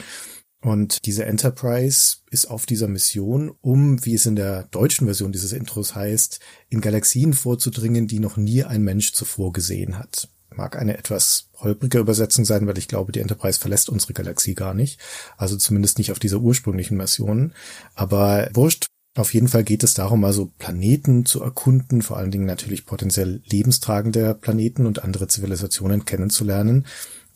Und 0.62 1.06
diese 1.06 1.26
Enterprise 1.26 2.18
ist 2.32 2.50
auf 2.50 2.66
dieser 2.66 2.88
Mission, 2.88 3.56
um, 3.62 4.04
wie 4.06 4.16
es 4.16 4.26
in 4.26 4.36
der 4.36 4.64
deutschen 4.64 5.06
Version 5.06 5.32
dieses 5.32 5.54
Intros 5.54 5.94
heißt, 5.94 6.40
in 6.70 6.82
Galaxien 6.82 7.34
vorzudringen, 7.34 8.08
die 8.08 8.20
noch 8.20 8.38
nie 8.38 8.64
ein 8.64 8.82
Mensch 8.82 9.14
zuvor 9.14 9.54
gesehen 9.54 10.00
hat. 10.00 10.30
Mag 10.56 10.76
eine 10.76 10.98
etwas 10.98 11.50
holprige 11.60 12.00
Übersetzung 12.00 12.44
sein, 12.44 12.66
weil 12.66 12.80
ich 12.80 12.88
glaube, 12.88 13.12
die 13.12 13.20
Enterprise 13.20 13.60
verlässt 13.60 13.90
unsere 13.90 14.14
Galaxie 14.14 14.56
gar 14.56 14.74
nicht. 14.74 15.00
Also 15.38 15.58
zumindest 15.58 16.00
nicht 16.00 16.12
auf 16.12 16.20
dieser 16.20 16.40
ursprünglichen 16.40 16.98
Mission. 16.98 17.54
Aber 17.94 18.50
wurscht, 18.54 18.88
auf 19.16 19.34
jeden 19.36 19.48
Fall 19.48 19.64
geht 19.64 19.84
es 19.84 19.94
darum, 19.94 20.24
also 20.26 20.52
Planeten 20.58 21.26
zu 21.26 21.42
erkunden, 21.42 22.02
vor 22.02 22.18
allen 22.18 22.32
Dingen 22.32 22.46
natürlich 22.46 22.86
potenziell 22.86 23.42
lebenstragende 23.46 24.34
Planeten 24.34 24.88
und 24.88 25.04
andere 25.04 25.28
Zivilisationen 25.28 26.06
kennenzulernen, 26.06 26.88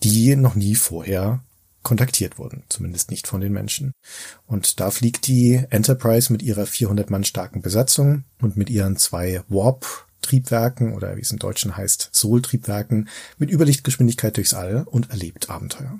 die 0.04 0.36
noch 0.36 0.56
nie 0.56 0.76
vorher 0.76 1.44
kontaktiert 1.84 2.38
wurden, 2.38 2.64
zumindest 2.70 3.12
nicht 3.12 3.28
von 3.28 3.42
den 3.42 3.54
Menschen. 3.54 3.94
Und 4.46 4.80
da 4.80 4.92
fliegt 4.92 5.28
die 5.28 5.64
Enterprise 5.70 6.32
mit 6.32 6.42
ihrer 6.42 6.66
400 6.66 7.10
Mann 7.10 7.24
starken 7.24 7.62
Besatzung 7.62 8.24
und 8.42 8.58
mit 8.58 8.70
ihren 8.70 8.98
zwei 8.98 9.44
Warp 9.48 10.08
Triebwerken 10.22 10.94
oder 10.94 11.18
wie 11.18 11.22
es 11.22 11.32
im 11.32 11.40
Deutschen 11.40 11.76
heißt, 11.76 12.10
Sol-Triebwerken 12.12 13.10
mit 13.38 13.52
Überlichtgeschwindigkeit 13.52 14.38
durchs 14.38 14.54
All 14.54 14.84
und 14.86 15.10
erlebt 15.10 15.50
Abenteuer. 15.50 16.00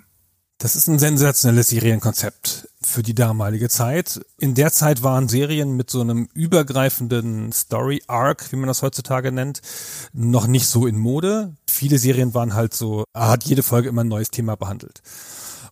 Das 0.62 0.76
ist 0.76 0.88
ein 0.88 1.00
sensationelles 1.00 1.70
Serienkonzept. 1.70 2.68
für 2.84 3.02
die 3.04 3.16
damalige 3.16 3.70
Zeit. 3.70 4.22
In 4.38 4.54
der 4.54 4.72
Zeit 4.72 5.02
waren 5.02 5.28
Serien 5.28 5.76
mit 5.76 5.90
so 5.90 6.02
einem 6.02 6.30
übergreifenden 6.34 7.52
Story 7.52 8.04
Arc, 8.08 8.52
wie 8.52 8.58
man 8.58 8.68
das 8.68 8.82
heutzutage 8.82 9.32
nennt, 9.32 9.62
noch 10.14 10.46
nicht 10.46 10.68
so 10.68 10.86
in 10.88 10.98
Mode. 10.98 11.56
Viele 11.68 11.98
Serien 11.98 12.34
waren 12.34 12.54
halt 12.54 12.74
so, 12.74 13.06
hat 13.16 13.44
jede 13.44 13.64
Folge 13.64 13.90
immer 13.90 14.04
ein 14.04 14.08
neues 14.08 14.30
Thema 14.30 14.56
behandelt. 14.56 15.02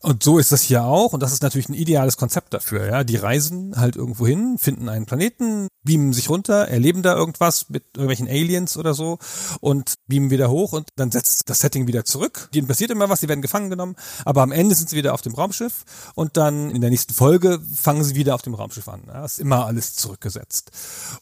Und 0.01 0.23
so 0.23 0.37
ist 0.37 0.53
das 0.53 0.61
hier 0.61 0.85
auch. 0.85 1.11
Und 1.11 1.21
das 1.21 1.33
ist 1.33 1.43
natürlich 1.43 1.67
ein 1.67 1.73
ideales 1.73 2.15
Konzept 2.15 2.53
dafür. 2.53 2.85
Ja, 2.87 3.03
die 3.03 3.17
reisen 3.17 3.75
halt 3.75 3.97
irgendwo 3.97 4.25
hin, 4.25 4.57
finden 4.57 4.87
einen 4.87 5.05
Planeten, 5.05 5.67
beamen 5.83 6.13
sich 6.13 6.29
runter, 6.29 6.69
erleben 6.69 7.01
da 7.01 7.15
irgendwas 7.15 7.69
mit 7.69 7.83
irgendwelchen 7.95 8.27
Aliens 8.27 8.77
oder 8.77 8.93
so 8.93 9.19
und 9.59 9.95
beamen 10.07 10.29
wieder 10.29 10.49
hoch 10.49 10.71
und 10.71 10.89
dann 10.95 11.11
setzt 11.11 11.49
das 11.49 11.59
Setting 11.59 11.87
wieder 11.87 12.05
zurück. 12.05 12.49
Denen 12.53 12.67
passiert 12.67 12.91
immer 12.91 13.09
was, 13.09 13.19
die 13.19 13.27
werden 13.27 13.41
gefangen 13.41 13.69
genommen, 13.69 13.95
aber 14.23 14.41
am 14.41 14.53
Ende 14.53 14.73
sind 14.75 14.89
sie 14.89 14.95
wieder 14.95 15.13
auf 15.13 15.21
dem 15.21 15.33
Raumschiff 15.33 15.83
und 16.15 16.37
dann 16.37 16.71
in 16.71 16.79
der 16.79 16.91
nächsten 16.91 17.13
Folge 17.13 17.59
fangen 17.75 18.03
sie 18.03 18.15
wieder 18.15 18.35
auf 18.35 18.41
dem 18.41 18.53
Raumschiff 18.53 18.87
an. 18.87 19.03
Ja, 19.07 19.25
ist 19.25 19.39
immer 19.39 19.65
alles 19.65 19.95
zurückgesetzt. 19.95 20.71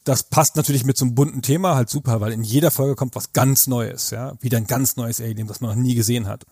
Das 0.03 0.23
passt 0.23 0.55
natürlich 0.55 0.85
mit 0.85 0.97
so 0.97 1.05
einem 1.05 1.15
bunten 1.15 1.41
Thema 1.41 1.75
halt 1.75 1.89
super, 1.89 2.21
weil 2.21 2.31
in 2.31 2.43
jeder 2.43 2.69
Folge 2.69 2.95
kommt 2.95 3.15
was 3.15 3.33
ganz 3.33 3.65
Neues, 3.65 4.11
ja, 4.11 4.33
wieder 4.39 4.57
ein 4.57 4.67
ganz 4.67 4.97
neues 4.97 5.19
Alien, 5.19 5.47
das 5.47 5.61
man 5.61 5.71
noch 5.71 5.83
nie 5.83 5.95
gesehen 5.95 6.27
hat. 6.27 6.45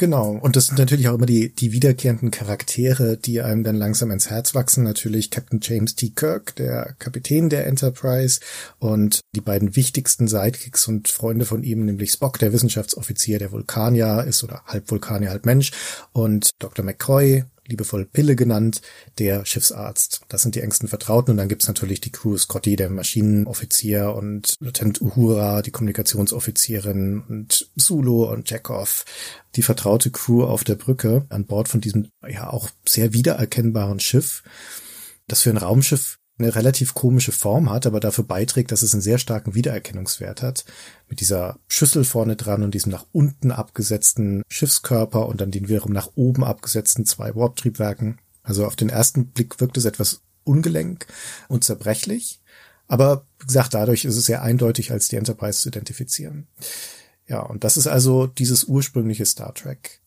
Genau. 0.00 0.30
Und 0.30 0.56
das 0.56 0.68
sind 0.68 0.78
natürlich 0.78 1.10
auch 1.10 1.16
immer 1.16 1.26
die, 1.26 1.54
die 1.54 1.72
wiederkehrenden 1.72 2.30
Charaktere, 2.30 3.18
die 3.18 3.42
einem 3.42 3.64
dann 3.64 3.76
langsam 3.76 4.10
ins 4.10 4.30
Herz 4.30 4.54
wachsen. 4.54 4.82
Natürlich 4.82 5.30
Captain 5.30 5.60
James 5.62 5.94
T. 5.94 6.08
Kirk, 6.08 6.56
der 6.56 6.94
Kapitän 6.98 7.50
der 7.50 7.66
Enterprise 7.66 8.40
und 8.78 9.20
die 9.34 9.42
beiden 9.42 9.76
wichtigsten 9.76 10.26
Sidekicks 10.26 10.88
und 10.88 11.08
Freunde 11.08 11.44
von 11.44 11.62
ihm, 11.62 11.84
nämlich 11.84 12.12
Spock, 12.12 12.38
der 12.38 12.54
Wissenschaftsoffizier, 12.54 13.38
der 13.38 13.52
Vulkanier 13.52 14.24
ist 14.26 14.42
oder 14.42 14.62
halb 14.64 14.90
Vulkanier, 14.90 15.28
halb 15.28 15.44
Mensch 15.44 15.70
und 16.12 16.48
Dr. 16.60 16.82
McCoy, 16.82 17.44
liebevoll 17.70 18.04
Pille 18.04 18.36
genannt, 18.36 18.82
der 19.18 19.46
Schiffsarzt. 19.46 20.20
Das 20.28 20.42
sind 20.42 20.54
die 20.54 20.60
engsten 20.60 20.88
Vertrauten 20.88 21.32
und 21.32 21.36
dann 21.38 21.48
gibt's 21.48 21.68
natürlich 21.68 22.00
die 22.00 22.12
Crew, 22.12 22.36
Scotty, 22.36 22.76
der 22.76 22.90
Maschinenoffizier 22.90 24.14
und 24.14 24.56
Lieutenant 24.60 25.00
Uhura, 25.00 25.62
die 25.62 25.70
Kommunikationsoffizierin 25.70 27.22
und 27.26 27.70
Zulu 27.78 28.24
und 28.24 28.46
Chekhov, 28.46 29.04
die 29.56 29.62
vertraute 29.62 30.10
Crew 30.10 30.44
auf 30.44 30.64
der 30.64 30.74
Brücke 30.74 31.24
an 31.30 31.46
Bord 31.46 31.68
von 31.68 31.80
diesem 31.80 32.08
ja 32.28 32.50
auch 32.50 32.68
sehr 32.86 33.12
wiedererkennbaren 33.14 34.00
Schiff, 34.00 34.42
das 35.26 35.42
für 35.42 35.50
ein 35.50 35.56
Raumschiff 35.56 36.19
eine 36.40 36.54
relativ 36.54 36.94
komische 36.94 37.32
Form 37.32 37.70
hat, 37.70 37.86
aber 37.86 38.00
dafür 38.00 38.24
beiträgt, 38.24 38.72
dass 38.72 38.82
es 38.82 38.92
einen 38.92 39.02
sehr 39.02 39.18
starken 39.18 39.54
Wiedererkennungswert 39.54 40.42
hat. 40.42 40.64
Mit 41.08 41.20
dieser 41.20 41.58
Schüssel 41.68 42.04
vorne 42.04 42.36
dran 42.36 42.62
und 42.62 42.74
diesem 42.74 42.92
nach 42.92 43.06
unten 43.12 43.52
abgesetzten 43.52 44.42
Schiffskörper 44.48 45.26
und 45.26 45.40
dann 45.40 45.50
den 45.50 45.68
wiederum 45.68 45.92
nach 45.92 46.10
oben 46.14 46.44
abgesetzten 46.44 47.06
zwei 47.06 47.34
Warp-Triebwerken. 47.34 48.18
Also 48.42 48.66
auf 48.66 48.76
den 48.76 48.88
ersten 48.88 49.26
Blick 49.26 49.60
wirkt 49.60 49.76
es 49.76 49.84
etwas 49.84 50.22
ungelenk 50.44 51.06
und 51.48 51.64
zerbrechlich. 51.64 52.40
Aber 52.88 53.26
wie 53.38 53.46
gesagt, 53.46 53.74
dadurch 53.74 54.04
ist 54.04 54.16
es 54.16 54.26
sehr 54.26 54.42
eindeutig 54.42 54.90
als 54.90 55.08
die 55.08 55.16
Enterprise 55.16 55.60
zu 55.60 55.68
identifizieren. 55.68 56.48
Ja, 57.26 57.40
und 57.40 57.62
das 57.62 57.76
ist 57.76 57.86
also 57.86 58.26
dieses 58.26 58.64
ursprüngliche 58.64 59.26
Star 59.26 59.54
Trek. 59.54 60.00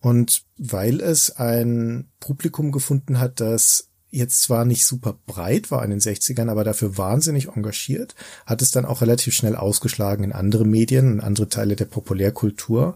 Und 0.00 0.44
weil 0.56 1.00
es 1.00 1.36
ein 1.36 2.08
Publikum 2.20 2.70
gefunden 2.70 3.18
hat, 3.18 3.40
das 3.40 3.87
jetzt 4.10 4.40
zwar 4.40 4.64
nicht 4.64 4.86
super 4.86 5.16
breit 5.26 5.70
war 5.70 5.84
in 5.84 5.90
den 5.90 6.00
60ern, 6.00 6.50
aber 6.50 6.64
dafür 6.64 6.96
wahnsinnig 6.96 7.48
engagiert, 7.48 8.14
hat 8.46 8.62
es 8.62 8.70
dann 8.70 8.84
auch 8.84 9.02
relativ 9.02 9.34
schnell 9.34 9.56
ausgeschlagen 9.56 10.24
in 10.24 10.32
andere 10.32 10.64
Medien 10.64 11.12
und 11.12 11.20
andere 11.20 11.48
Teile 11.48 11.76
der 11.76 11.84
Populärkultur. 11.84 12.94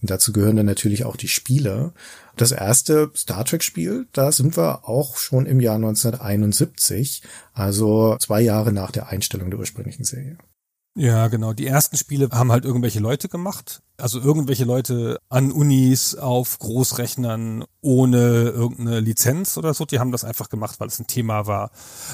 Und 0.00 0.10
dazu 0.10 0.32
gehören 0.32 0.56
dann 0.56 0.66
natürlich 0.66 1.04
auch 1.04 1.16
die 1.16 1.28
Spiele. 1.28 1.92
Das 2.36 2.50
erste 2.50 3.10
Star 3.14 3.44
Trek 3.44 3.62
Spiel, 3.62 4.06
da 4.12 4.32
sind 4.32 4.56
wir 4.56 4.88
auch 4.88 5.16
schon 5.16 5.46
im 5.46 5.60
Jahr 5.60 5.76
1971, 5.76 7.22
also 7.54 8.16
zwei 8.20 8.40
Jahre 8.40 8.72
nach 8.72 8.90
der 8.90 9.08
Einstellung 9.08 9.50
der 9.50 9.60
ursprünglichen 9.60 10.04
Serie. 10.04 10.38
Ja, 10.94 11.28
genau. 11.28 11.54
Die 11.54 11.66
ersten 11.66 11.96
Spiele 11.96 12.28
haben 12.32 12.52
halt 12.52 12.66
irgendwelche 12.66 13.00
Leute 13.00 13.30
gemacht. 13.30 13.82
Also 13.96 14.20
irgendwelche 14.20 14.64
Leute 14.64 15.18
an 15.30 15.50
Unis 15.50 16.16
auf 16.16 16.58
Großrechnern 16.58 17.64
ohne 17.80 18.18
irgendeine 18.50 19.00
Lizenz 19.00 19.56
oder 19.56 19.72
so. 19.72 19.86
Die 19.86 19.98
haben 19.98 20.12
das 20.12 20.24
einfach 20.24 20.50
gemacht, 20.50 20.80
weil 20.80 20.88
es 20.88 20.98
ein 20.98 21.06
Thema 21.06 21.46
war, 21.46 21.70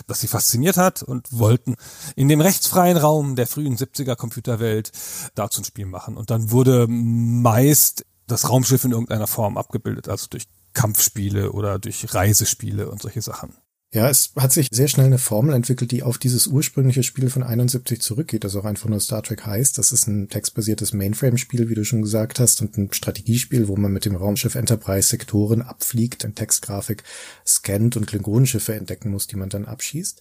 das 0.06 0.20
sie 0.20 0.28
fasziniert 0.28 0.76
hat 0.76 1.02
und 1.02 1.26
wollten 1.36 1.74
in 2.14 2.28
dem 2.28 2.40
rechtsfreien 2.40 2.96
Raum 2.96 3.34
der 3.34 3.48
frühen 3.48 3.76
70er 3.76 4.14
Computerwelt 4.14 4.92
dazu 5.34 5.60
ein 5.60 5.64
Spiel 5.64 5.86
machen. 5.86 6.16
Und 6.16 6.30
dann 6.30 6.52
wurde 6.52 6.86
meist 6.88 8.04
das 8.28 8.48
Raumschiff 8.48 8.84
in 8.84 8.92
irgendeiner 8.92 9.26
Form 9.26 9.56
abgebildet, 9.56 10.08
also 10.08 10.28
durch 10.30 10.46
Kampfspiele 10.72 11.50
oder 11.50 11.80
durch 11.80 12.14
Reisespiele 12.14 12.88
und 12.88 13.02
solche 13.02 13.22
Sachen. 13.22 13.56
Ja, 13.90 14.10
es 14.10 14.32
hat 14.36 14.52
sich 14.52 14.68
sehr 14.70 14.86
schnell 14.86 15.06
eine 15.06 15.16
Formel 15.16 15.54
entwickelt, 15.54 15.92
die 15.92 16.02
auf 16.02 16.18
dieses 16.18 16.46
ursprüngliche 16.46 17.02
Spiel 17.02 17.30
von 17.30 17.42
71 17.42 18.02
zurückgeht, 18.02 18.44
das 18.44 18.54
auch 18.54 18.66
einfach 18.66 18.90
nur 18.90 19.00
Star 19.00 19.22
Trek 19.22 19.46
heißt. 19.46 19.78
Das 19.78 19.92
ist 19.92 20.06
ein 20.06 20.28
textbasiertes 20.28 20.92
Mainframe-Spiel, 20.92 21.70
wie 21.70 21.74
du 21.74 21.86
schon 21.86 22.02
gesagt 22.02 22.38
hast, 22.38 22.60
und 22.60 22.76
ein 22.76 22.92
Strategiespiel, 22.92 23.66
wo 23.66 23.76
man 23.76 23.90
mit 23.90 24.04
dem 24.04 24.14
Raumschiff 24.14 24.56
Enterprise 24.56 25.08
Sektoren 25.08 25.62
abfliegt, 25.62 26.24
in 26.24 26.34
Textgrafik 26.34 27.02
scannt 27.46 27.96
und 27.96 28.06
Klingonenschiffe 28.06 28.74
entdecken 28.74 29.10
muss, 29.10 29.26
die 29.26 29.36
man 29.36 29.48
dann 29.48 29.64
abschießt. 29.64 30.20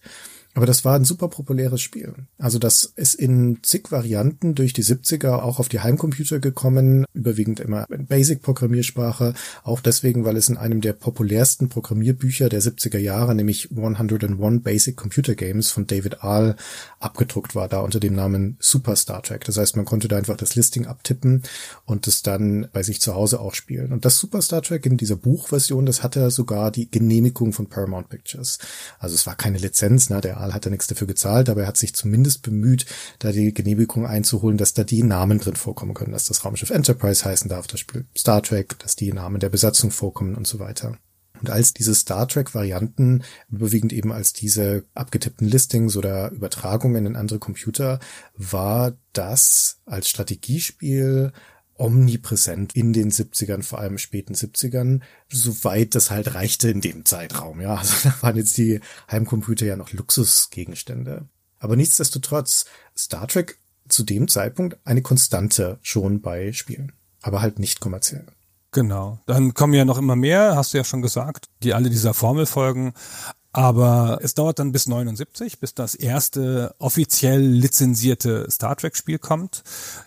Aber 0.58 0.66
das 0.66 0.84
war 0.84 0.96
ein 0.96 1.06
super 1.06 1.28
populäres 1.28 1.82
Spiel. 1.82 2.16
Also 2.40 2.58
das 2.58 2.84
ist 2.96 3.14
in 3.14 3.60
zig 3.62 3.92
Varianten 3.92 4.56
durch 4.56 4.74
die 4.74 4.84
70er 4.84 5.44
auch 5.44 5.60
auf 5.60 5.70
die 5.70 5.82
Heimcomputer 5.82 6.40
gekommen, 6.40 7.06
überwiegend 7.14 7.60
immer 7.60 7.86
in 7.92 8.08
Basic-Programmiersprache, 8.08 9.36
auch 9.64 9.82
deswegen, 9.82 10.26
weil 10.26 10.36
es 10.36 10.50
in 10.50 10.58
einem 10.58 10.82
der 10.82 10.94
populärsten 10.94 11.70
Programmierbücher 11.70 12.50
der 12.50 12.64
70er 12.64 12.98
Jahre, 12.98 13.36
nämlich 13.36 13.70
101 13.70 14.64
Basic 14.64 14.98
Computer 14.98 15.36
Games 15.36 15.70
von 15.70 15.86
David 15.86 16.24
Ahl, 16.24 16.56
abgedruckt 17.00 17.54
war, 17.54 17.68
da 17.68 17.82
unter 17.82 18.00
dem 18.00 18.16
Namen 18.16 18.58
Super 18.60 18.96
Star 18.96 19.22
Trek. 19.22 19.46
Das 19.46 19.58
heißt, 19.58 19.76
man 19.76 19.86
konnte 19.86 20.08
da 20.08 20.18
einfach 20.18 20.38
das 20.38 20.56
Listing 20.56 20.88
abtippen 20.88 21.44
und 21.86 22.08
es 22.08 22.24
dann 22.24 22.68
bei 22.74 22.82
sich 22.82 23.00
zu 23.00 23.14
Hause 23.14 23.42
auch 23.42 23.54
spielen. 23.54 23.94
Und 23.94 24.06
das 24.06 24.18
Super 24.18 24.42
Star 24.42 24.64
Trek 24.64 24.88
in 24.88 24.98
dieser 24.98 25.18
Buchversion, 25.18 25.86
das 25.86 26.02
hatte 26.02 26.32
sogar 26.32 26.72
die 26.72 26.90
Genehmigung 26.90 27.54
von 27.54 27.68
Paramount 27.68 28.10
Pictures. 28.10 28.58
Also 28.98 29.14
es 29.14 29.28
war 29.28 29.36
keine 29.36 29.60
Lizenz, 29.60 30.10
ne? 30.10 30.20
Der 30.20 30.47
Aal 30.48 30.54
hat 30.54 30.66
da 30.66 30.70
nichts 30.70 30.88
dafür 30.88 31.08
gezahlt, 31.08 31.50
aber 31.50 31.62
er 31.62 31.68
hat 31.68 31.78
sich 31.78 31.94
zumindest 31.94 32.42
bemüht, 32.42 32.86
da 33.20 33.32
die 33.32 33.54
Genehmigung 33.54 34.06
einzuholen, 34.06 34.58
dass 34.58 34.74
da 34.74 34.84
die 34.84 35.04
Namen 35.04 35.40
drin 35.40 35.56
vorkommen 35.56 35.94
können, 35.94 36.14
dass 36.14 36.26
das 36.26 36.44
Raumschiff 36.44 36.70
Enterprise 36.70 37.26
heißen 37.26 37.50
darf, 37.50 37.68
das 37.68 37.80
Spiel 37.80 38.06
Star 38.18 38.42
Trek, 38.42 38.80
dass 38.80 38.96
die 38.96 39.12
Namen 39.12 39.40
der 39.40 39.50
Besatzung 39.50 39.92
vorkommen 39.92 40.36
und 40.36 40.48
so 40.48 40.60
weiter. 40.60 40.98
Und 41.40 41.50
als 41.52 41.74
diese 41.74 41.94
Star 41.94 42.28
Trek-Varianten, 42.28 43.24
überwiegend 43.50 43.94
eben 43.94 44.12
als 44.12 44.34
diese 44.34 44.86
abgetippten 44.96 45.48
Listings 45.48 45.96
oder 45.96 46.32
Übertragungen 46.32 47.06
in 47.06 47.16
andere 47.16 47.38
Computer, 47.38 48.00
war 48.36 48.98
das 49.14 49.80
als 49.86 50.10
Strategiespiel 50.10 51.32
omnipräsent 51.78 52.76
in 52.76 52.94
den 52.94 53.12
70ern, 53.12 53.64
vor 53.64 53.80
allem 53.80 53.98
späten 53.98 54.34
70ern, 54.34 55.02
soweit 55.30 55.96
das 55.96 56.12
halt 56.12 56.34
reichte 56.34 56.70
in 56.70 56.82
dem 56.82 57.06
Zeitraum. 57.06 57.62
Ja, 57.62 57.76
also 57.76 57.96
da 58.04 58.14
waren 58.22 58.38
jetzt 58.38 58.58
die 58.58 58.80
Heimcomputer 59.12 59.66
ja 59.66 59.76
noch 59.76 59.92
Luxusgegenstände. 59.94 61.28
Aber 61.60 61.76
nichtsdestotrotz, 61.76 62.66
Star 62.96 63.28
Trek 63.28 63.60
zu 63.88 64.04
dem 64.04 64.28
Zeitpunkt 64.28 64.78
eine 64.84 65.02
Konstante 65.02 65.80
schon 65.82 66.22
bei 66.22 66.52
Spielen, 66.52 66.92
aber 67.22 67.42
halt 67.42 67.60
nicht 67.60 67.80
kommerziell. 67.80 68.26
Genau. 68.72 69.20
Dann 69.26 69.54
kommen 69.54 69.74
ja 69.74 69.86
noch 69.86 69.98
immer 69.98 70.16
mehr, 70.16 70.56
hast 70.56 70.74
du 70.74 70.78
ja 70.78 70.84
schon 70.84 71.02
gesagt, 71.02 71.48
die 71.64 71.74
alle 71.74 71.90
dieser 71.90 72.14
Formel 72.14 72.46
folgen. 72.46 72.94
Aber 73.58 74.20
es 74.22 74.36
dauert 74.36 74.60
dann 74.60 74.72
bis 74.72 74.86
79, 74.86 75.58
bis 75.58 75.74
das 75.74 75.96
erste 75.96 76.76
offiziell 76.78 77.42
lizenzierte 77.42 78.46
Star 78.52 78.76
Trek-Spiel 78.76 79.18
kommt. 79.18 79.64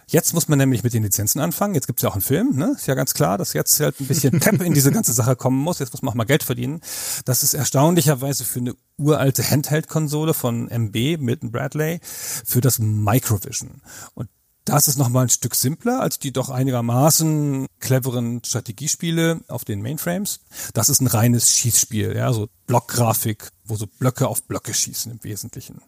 Jetzt 0.07 0.35
muss 0.35 0.47
man 0.47 0.57
nämlich 0.57 0.85
mit 0.85 0.95
den 0.95 1.03
Lizenzen 1.03 1.41
anfangen. 1.41 1.75
Jetzt 1.75 1.89
gibt's 1.89 2.03
ja 2.03 2.11
auch 2.11 2.15
einen 2.15 2.23
Film, 2.23 2.55
ne? 2.55 2.75
Ist 2.77 2.87
ja 2.87 2.95
ganz 2.95 3.13
klar, 3.13 3.39
dass 3.39 3.53
jetzt 3.53 3.81
halt 3.81 3.99
ein 3.99 4.07
bisschen 4.07 4.39
Pep 4.41 4.63
in 4.63 4.73
diese 4.73 4.93
ganze 4.93 5.13
Sache 5.13 5.35
kommen 5.35 5.59
muss. 5.59 5.81
Jetzt 5.81 5.93
muss 5.93 6.01
man 6.01 6.13
auch 6.13 6.15
mal 6.17 6.27
Geld 6.27 6.45
verdienen. 6.45 6.81
Das 7.25 7.43
ist 7.43 7.55
erstaunlicherweise 7.55 8.45
für 8.45 8.61
eine 8.61 8.75
uralte 8.99 9.43
Handheld-Konsole 9.43 10.33
von 10.33 10.69
MB, 10.69 11.19
Milton 11.19 11.51
Bradley, 11.51 11.99
für 12.05 12.61
das 12.61 12.79
Microvision. 12.79 13.83
Und 14.15 14.29
das 14.65 14.89
ist 14.89 14.99
nochmal 14.99 15.25
ein 15.25 15.31
Stück 15.31 15.55
simpler 15.55 16.01
als 16.01 16.19
die 16.19 16.33
doch 16.33 16.51
einigermaßen 16.51 17.67
cleveren 17.81 18.43
Strategiespiele 18.45 19.41
auf 19.49 19.65
den 19.65 19.83
Mainframes. 19.83 20.41
Das 20.75 20.89
ist 20.89 21.01
ein 21.01 21.07
reines 21.07 21.57
Schießspiel, 21.57 22.15
ja, 22.17 22.33
so 22.33 22.49
Blockgrafik, 22.67 23.51
wo 23.65 23.77
so 23.77 23.87
Blöcke 23.87 24.29
auf 24.29 24.43
Blöcke 24.45 24.75
schießen 24.75 25.13
im 25.13 25.25
Wesentlichen. 25.25 25.83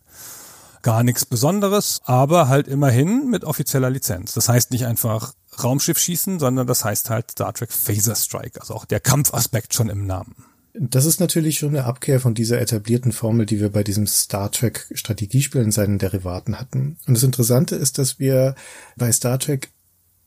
Gar 0.82 1.04
nichts 1.04 1.24
Besonderes, 1.24 2.00
aber 2.04 2.48
halt 2.48 2.66
immerhin 2.66 3.30
mit 3.30 3.44
offizieller 3.44 3.90
Lizenz. 3.90 4.34
Das 4.34 4.48
heißt 4.48 4.72
nicht 4.72 4.86
einfach 4.86 5.34
Raumschiff 5.62 5.98
schießen, 5.98 6.40
sondern 6.40 6.66
das 6.66 6.84
heißt 6.84 7.10
halt 7.10 7.30
Star 7.30 7.52
Trek 7.52 7.72
Phaser 7.72 8.16
Strike, 8.16 8.60
also 8.60 8.74
auch 8.74 8.84
der 8.84 9.00
Kampfaspekt 9.00 9.74
schon 9.74 9.90
im 9.90 10.06
Namen. 10.06 10.34
Das 10.74 11.04
ist 11.04 11.20
natürlich 11.20 11.58
schon 11.58 11.70
eine 11.70 11.84
Abkehr 11.84 12.18
von 12.18 12.34
dieser 12.34 12.60
etablierten 12.60 13.12
Formel, 13.12 13.44
die 13.44 13.60
wir 13.60 13.68
bei 13.68 13.82
diesem 13.82 14.06
Star 14.06 14.50
Trek 14.50 14.86
Strategiespiel 14.94 15.60
in 15.60 15.70
seinen 15.70 15.98
Derivaten 15.98 16.58
hatten. 16.58 16.96
Und 17.06 17.14
das 17.14 17.22
Interessante 17.22 17.76
ist, 17.76 17.98
dass 17.98 18.18
wir 18.18 18.54
bei 18.96 19.12
Star 19.12 19.38
Trek 19.38 19.68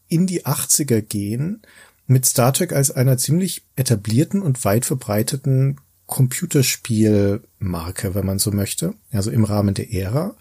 in 0.08 0.28
die 0.28 0.46
80er 0.46 1.02
gehen 1.02 1.64
mit 2.06 2.25
Star 2.25 2.54
Trek 2.54 2.74
als 2.74 2.92
einer 2.92 3.18
ziemlich 3.18 3.64
etablierten 3.75 4.44
und 4.44 4.64
weit 4.64 4.86
verbreiteten 4.86 5.78
Computerspielmarke, 6.06 8.14
wenn 8.14 8.28
man 8.28 8.38
so 8.38 8.52
möchte, 8.52 8.94
also 9.12 9.32
im 9.32 9.44
Rahmen 9.44 9.74
der 9.74 9.92
Ära, 9.92 10.36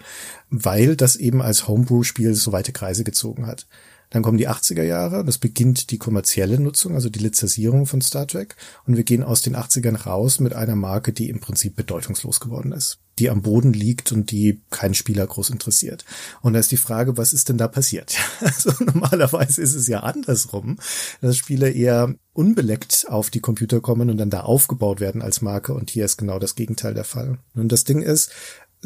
weil 0.51 0.97
das 0.97 1.17
eben 1.17 1.41
als 1.41 1.67
Homebrew-Spiel 1.67 2.35
so 2.35 2.53
weite 2.53 2.73
Kreise 2.73 3.03
gezogen 3.03 3.47
hat. 3.47 3.67
Dann 4.15 4.23
kommen 4.23 4.39
die 4.39 4.49
80er 4.49 4.85
Jahre, 4.85 5.25
das 5.25 5.39
beginnt 5.39 5.91
die 5.91 5.99
kommerzielle 5.99 6.61
Nutzung, 6.61 6.95
also 6.95 7.09
die 7.09 7.19
Lizenzierung 7.19 7.85
von 7.85 8.01
Star 8.01 8.29
Trek. 8.29 8.55
Und 8.87 8.97
wir 8.97 9.03
gehen 9.03 9.25
aus 9.25 9.43
den 9.43 9.57
80ern 9.57 10.05
raus 10.05 10.39
mit 10.39 10.55
einer 10.55 10.77
Marke, 10.77 11.13
die 11.13 11.29
im 11.29 11.41
Prinzip 11.41 11.75
bedeutungslos 11.75 12.39
geworden 12.39 12.71
ist, 12.71 13.01
die 13.19 13.29
am 13.29 13.43
Boden 13.43 13.73
liegt 13.73 14.13
und 14.13 14.31
die 14.31 14.61
keinen 14.71 14.95
Spieler 14.95 15.27
groß 15.27 15.51
interessiert. 15.51 16.05
Und 16.43 16.53
da 16.53 16.61
ist 16.61 16.71
die 16.71 16.77
Frage, 16.77 17.17
was 17.17 17.33
ist 17.33 17.49
denn 17.49 17.59
da 17.59 17.67
passiert? 17.67 18.15
Also 18.41 18.71
normalerweise 18.85 19.61
ist 19.61 19.75
es 19.75 19.89
ja 19.89 20.01
andersrum, 20.01 20.79
dass 21.21 21.37
Spiele 21.37 21.71
eher 21.71 22.15
unbeleckt 22.35 23.07
auf 23.09 23.31
die 23.31 23.41
Computer 23.41 23.81
kommen 23.81 24.11
und 24.11 24.19
dann 24.19 24.31
da 24.31 24.41
aufgebaut 24.41 25.01
werden 25.01 25.23
als 25.23 25.43
Marke. 25.43 25.75
Und 25.75 25.91
hier 25.91 26.05
ist 26.05 26.19
genau 26.19 26.39
das 26.39 26.55
Gegenteil 26.55 26.95
der 26.95 27.05
Fall. 27.05 27.39
Nun, 27.55 27.69
das 27.69 27.83
Ding 27.83 28.01
ist, 28.01 28.31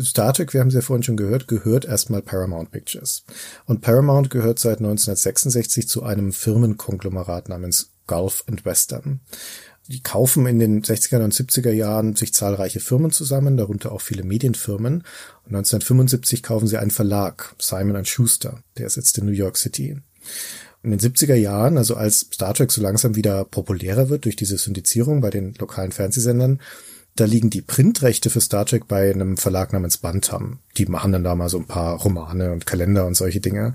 Star 0.02 0.32
Trek, 0.32 0.52
wir 0.52 0.60
haben 0.60 0.68
es 0.68 0.74
ja 0.74 0.80
vorhin 0.80 1.02
schon 1.02 1.16
gehört, 1.16 1.48
gehört 1.48 1.84
erstmal 1.84 2.22
Paramount 2.22 2.70
Pictures. 2.70 3.24
Und 3.66 3.80
Paramount 3.80 4.30
gehört 4.30 4.58
seit 4.58 4.78
1966 4.78 5.88
zu 5.88 6.02
einem 6.02 6.32
Firmenkonglomerat 6.32 7.48
namens 7.48 7.90
Gulf 8.06 8.44
and 8.46 8.64
Western. 8.64 9.20
Die 9.88 10.02
kaufen 10.02 10.46
in 10.46 10.58
den 10.58 10.82
60er 10.82 11.24
und 11.24 11.32
70er 11.32 11.70
Jahren 11.70 12.14
sich 12.14 12.34
zahlreiche 12.34 12.78
Firmen 12.78 13.10
zusammen, 13.10 13.56
darunter 13.56 13.90
auch 13.90 14.02
viele 14.02 14.22
Medienfirmen. 14.22 14.96
Und 15.44 15.54
1975 15.54 16.42
kaufen 16.42 16.66
sie 16.66 16.76
einen 16.76 16.90
Verlag, 16.90 17.54
Simon 17.58 18.04
Schuster, 18.04 18.62
der 18.76 18.90
sitzt 18.90 19.16
in 19.16 19.24
New 19.24 19.32
York 19.32 19.56
City. 19.56 19.96
In 20.82 20.90
den 20.90 21.00
70er 21.00 21.34
Jahren, 21.34 21.78
also 21.78 21.96
als 21.96 22.28
Star 22.32 22.52
Trek 22.52 22.70
so 22.70 22.82
langsam 22.82 23.16
wieder 23.16 23.44
populärer 23.44 24.10
wird 24.10 24.26
durch 24.26 24.36
diese 24.36 24.58
Syndizierung 24.58 25.22
bei 25.22 25.30
den 25.30 25.54
lokalen 25.54 25.90
Fernsehsendern, 25.90 26.60
da 27.18 27.24
liegen 27.24 27.50
die 27.50 27.62
Printrechte 27.62 28.30
für 28.30 28.40
Star 28.40 28.64
Trek 28.64 28.86
bei 28.86 29.10
einem 29.10 29.36
Verlag 29.36 29.72
namens 29.72 29.98
Bantam. 29.98 30.60
Die 30.76 30.86
machen 30.86 31.10
dann 31.10 31.24
da 31.24 31.34
mal 31.34 31.48
so 31.48 31.58
ein 31.58 31.66
paar 31.66 31.96
Romane 31.98 32.52
und 32.52 32.64
Kalender 32.64 33.06
und 33.06 33.16
solche 33.16 33.40
Dinge. 33.40 33.74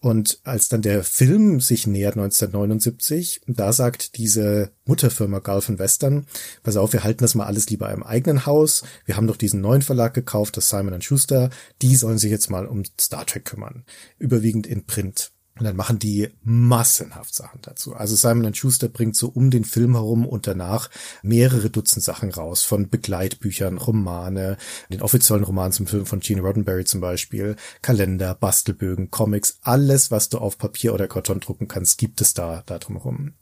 Und 0.00 0.40
als 0.44 0.68
dann 0.68 0.80
der 0.80 1.04
Film 1.04 1.60
sich 1.60 1.86
nähert 1.86 2.16
1979, 2.16 3.42
da 3.46 3.74
sagt 3.74 4.16
diese 4.16 4.70
Mutterfirma 4.86 5.40
Gulf 5.40 5.68
Western, 5.68 6.26
pass 6.62 6.76
auf, 6.76 6.94
wir 6.94 7.04
halten 7.04 7.24
das 7.24 7.34
mal 7.34 7.46
alles 7.46 7.68
lieber 7.68 7.90
im 7.90 8.02
eigenen 8.02 8.46
Haus. 8.46 8.84
Wir 9.04 9.16
haben 9.16 9.26
doch 9.26 9.36
diesen 9.36 9.60
neuen 9.60 9.82
Verlag 9.82 10.14
gekauft, 10.14 10.56
das 10.56 10.70
Simon 10.70 11.02
Schuster. 11.02 11.50
Die 11.82 11.94
sollen 11.94 12.18
sich 12.18 12.30
jetzt 12.30 12.50
mal 12.50 12.66
um 12.66 12.84
Star 12.98 13.26
Trek 13.26 13.44
kümmern. 13.44 13.84
Überwiegend 14.18 14.66
in 14.66 14.86
Print. 14.86 15.32
Und 15.58 15.64
dann 15.64 15.76
machen 15.76 15.98
die 15.98 16.28
massenhaft 16.42 17.34
Sachen 17.34 17.60
dazu. 17.62 17.94
Also 17.94 18.14
Simon 18.14 18.54
Schuster 18.54 18.88
bringt 18.88 19.16
so 19.16 19.28
um 19.28 19.50
den 19.50 19.64
Film 19.64 19.94
herum 19.94 20.24
und 20.24 20.46
danach 20.46 20.88
mehrere 21.22 21.68
Dutzend 21.68 22.04
Sachen 22.04 22.30
raus. 22.30 22.62
Von 22.62 22.88
Begleitbüchern, 22.88 23.78
Romane, 23.78 24.56
den 24.90 25.02
offiziellen 25.02 25.44
Roman 25.44 25.72
zum 25.72 25.86
Film 25.86 26.06
von 26.06 26.20
Gene 26.20 26.42
Roddenberry 26.42 26.84
zum 26.84 27.00
Beispiel, 27.00 27.56
Kalender, 27.82 28.34
Bastelbögen, 28.34 29.10
Comics, 29.10 29.58
alles, 29.62 30.10
was 30.10 30.28
du 30.28 30.38
auf 30.38 30.58
Papier 30.58 30.94
oder 30.94 31.08
Karton 31.08 31.40
drucken 31.40 31.68
kannst, 31.68 31.98
gibt 31.98 32.20
es 32.20 32.34
da, 32.34 32.62
da 32.66 32.78
drumherum. 32.78 33.34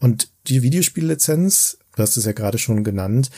Und 0.00 0.30
die 0.46 0.62
Videospiellizenz, 0.62 1.78
du 1.94 2.02
hast 2.02 2.16
es 2.16 2.24
ja 2.24 2.32
gerade 2.32 2.58
schon 2.58 2.84
genannt, 2.84 3.30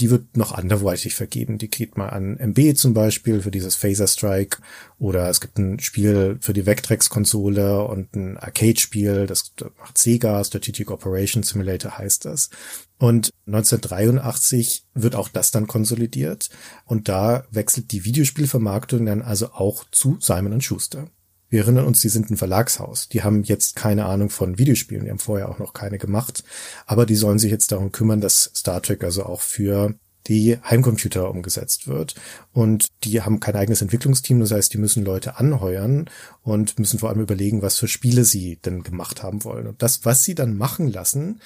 die 0.00 0.10
wird 0.10 0.36
noch 0.36 0.52
anderweitig 0.52 1.14
vergeben. 1.14 1.58
Die 1.58 1.68
kriegt 1.68 1.96
man 1.96 2.10
an 2.10 2.36
MB 2.38 2.76
zum 2.76 2.94
Beispiel 2.94 3.42
für 3.42 3.50
dieses 3.50 3.74
Phaser 3.74 4.06
Strike 4.06 4.58
oder 4.98 5.28
es 5.28 5.40
gibt 5.40 5.58
ein 5.58 5.78
Spiel 5.80 6.38
für 6.40 6.52
die 6.52 6.66
Vectrex-Konsole 6.66 7.84
und 7.84 8.14
ein 8.16 8.36
Arcade-Spiel, 8.38 9.26
das 9.26 9.52
macht 9.78 9.98
Sega, 9.98 10.42
Strategic 10.42 10.90
Operation 10.90 11.42
Simulator 11.42 11.98
heißt 11.98 12.24
das. 12.24 12.50
Und 12.98 13.30
1983 13.46 14.84
wird 14.94 15.14
auch 15.14 15.28
das 15.28 15.50
dann 15.50 15.66
konsolidiert 15.66 16.48
und 16.84 17.08
da 17.08 17.44
wechselt 17.50 17.92
die 17.92 18.04
Videospielvermarktung 18.04 19.06
dann 19.06 19.22
also 19.22 19.52
auch 19.52 19.84
zu 19.90 20.16
Simon 20.20 20.60
Schuster. 20.60 21.08
Wir 21.48 21.62
erinnern 21.62 21.86
uns, 21.86 22.00
die 22.00 22.08
sind 22.08 22.30
ein 22.30 22.36
Verlagshaus. 22.36 23.08
Die 23.08 23.22
haben 23.22 23.42
jetzt 23.42 23.74
keine 23.74 24.06
Ahnung 24.06 24.28
von 24.28 24.58
Videospielen. 24.58 25.04
Die 25.04 25.10
haben 25.10 25.18
vorher 25.18 25.48
auch 25.48 25.58
noch 25.58 25.72
keine 25.72 25.98
gemacht. 25.98 26.44
Aber 26.86 27.06
die 27.06 27.16
sollen 27.16 27.38
sich 27.38 27.50
jetzt 27.50 27.72
darum 27.72 27.90
kümmern, 27.90 28.20
dass 28.20 28.50
Star 28.54 28.82
Trek 28.82 29.02
also 29.02 29.24
auch 29.24 29.40
für 29.40 29.94
die 30.26 30.58
Heimcomputer 30.62 31.30
umgesetzt 31.30 31.88
wird. 31.88 32.14
Und 32.52 32.88
die 33.04 33.22
haben 33.22 33.40
kein 33.40 33.56
eigenes 33.56 33.80
Entwicklungsteam. 33.80 34.40
Das 34.40 34.52
heißt, 34.52 34.72
die 34.74 34.78
müssen 34.78 35.04
Leute 35.04 35.38
anheuern 35.38 36.10
und 36.42 36.78
müssen 36.78 36.98
vor 36.98 37.08
allem 37.08 37.20
überlegen, 37.20 37.62
was 37.62 37.78
für 37.78 37.88
Spiele 37.88 38.24
sie 38.24 38.56
denn 38.56 38.82
gemacht 38.82 39.22
haben 39.22 39.42
wollen. 39.44 39.66
Und 39.66 39.82
das, 39.82 40.04
was 40.04 40.24
sie 40.24 40.34
dann 40.34 40.56
machen 40.56 40.92
lassen, 40.92 41.40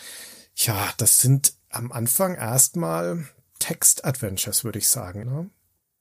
ja, 0.57 0.91
das 0.97 1.21
sind 1.21 1.55
am 1.71 1.93
Anfang 1.93 2.35
erstmal 2.35 3.25
Text-Adventures, 3.61 4.65
würde 4.65 4.81
ich 4.81 4.89
sagen. 4.89 5.25
Ne? 5.25 5.51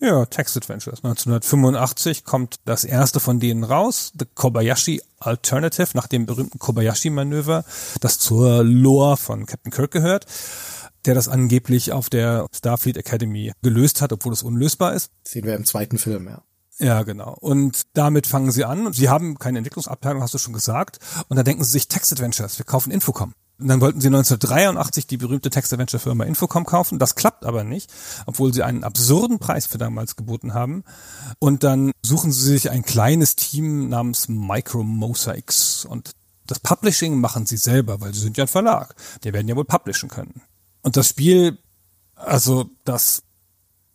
Ja, 0.02 0.26
Text 0.26 0.58
Adventures. 0.58 1.04
1985 1.04 2.26
kommt 2.26 2.56
das 2.66 2.84
erste 2.84 3.20
von 3.20 3.40
denen 3.40 3.64
raus, 3.64 4.12
The 4.18 4.26
Kobayashi 4.34 5.00
Alternative, 5.20 5.90
nach 5.94 6.08
dem 6.08 6.26
berühmten 6.26 6.58
Kobayashi-Manöver, 6.58 7.64
das 8.00 8.18
zur 8.18 8.64
Lore 8.64 9.16
von 9.18 9.46
Captain 9.46 9.72
Kirk 9.72 9.92
gehört, 9.92 10.26
der 11.06 11.14
das 11.14 11.28
angeblich 11.28 11.92
auf 11.92 12.10
der 12.10 12.48
Starfleet 12.52 12.98
Academy 12.98 13.52
gelöst 13.62 14.02
hat, 14.02 14.12
obwohl 14.12 14.34
es 14.34 14.42
unlösbar 14.42 14.96
ist. 14.96 15.12
Das 15.24 15.34
sehen 15.34 15.46
wir 15.46 15.56
im 15.56 15.66
zweiten 15.66 16.00
Film, 16.00 16.28
ja. 16.28 16.42
Ja, 16.80 17.04
genau. 17.04 17.38
Und 17.40 17.84
damit 17.94 18.26
fangen 18.26 18.52
sie 18.52 18.66
an. 18.66 18.92
Sie 18.94 19.08
haben 19.08 19.38
keine 19.38 19.60
Entwicklungsabteilung, 19.60 20.24
hast 20.24 20.34
du 20.34 20.40
schon 20.40 20.54
gesagt. 20.54 20.98
Und 21.28 21.38
da 21.38 21.44
denken 21.44 21.64
sie 21.64 21.70
sich 21.70 21.88
Text 21.88 22.12
Adventures. 22.12 22.58
Wir 22.58 22.66
kaufen 22.66 22.90
Infocom. 22.90 23.36
Und 23.62 23.68
dann 23.68 23.80
wollten 23.80 24.02
sie 24.02 24.08
1983 24.08 25.06
die 25.06 25.18
berühmte 25.18 25.52
Text-Adventure-Firma 25.52 26.24
Infocom 26.24 26.66
kaufen. 26.66 26.98
Das 26.98 27.14
klappt 27.14 27.46
aber 27.46 27.64
nicht, 27.64 27.94
obwohl 28.26 28.52
sie 28.52 28.64
einen 28.64 28.84
absurden 28.84 29.38
Preis 29.38 29.68
für 29.68 29.78
damals 29.78 30.16
geboten 30.16 30.56
haben. 30.56 30.84
Und 31.38 31.64
dann 31.64 31.92
suchen 32.02 32.32
sie 32.32 32.42
sich 32.42 32.72
ein 32.72 32.82
kleines 32.82 33.36
Team 33.36 33.88
namens 33.88 34.28
Micro 34.30 34.82
Mosaics. 34.82 35.86
Und 35.86 36.14
das 36.48 36.60
Publishing 36.60 37.22
machen 37.22 37.46
sie 37.46 37.58
selber, 37.58 38.02
weil 38.02 38.16
sie 38.16 38.22
sind 38.22 38.36
ja 38.36 38.46
ein 38.46 38.48
Verlag. 38.48 38.96
Die 39.24 39.32
werden 39.32 39.48
ja 39.48 39.56
wohl 39.56 39.66
publishen 39.66 40.10
können. 40.10 40.42
Und 40.82 40.98
das 40.98 41.10
Spiel, 41.10 41.60
also 42.16 42.68
das 42.84 43.22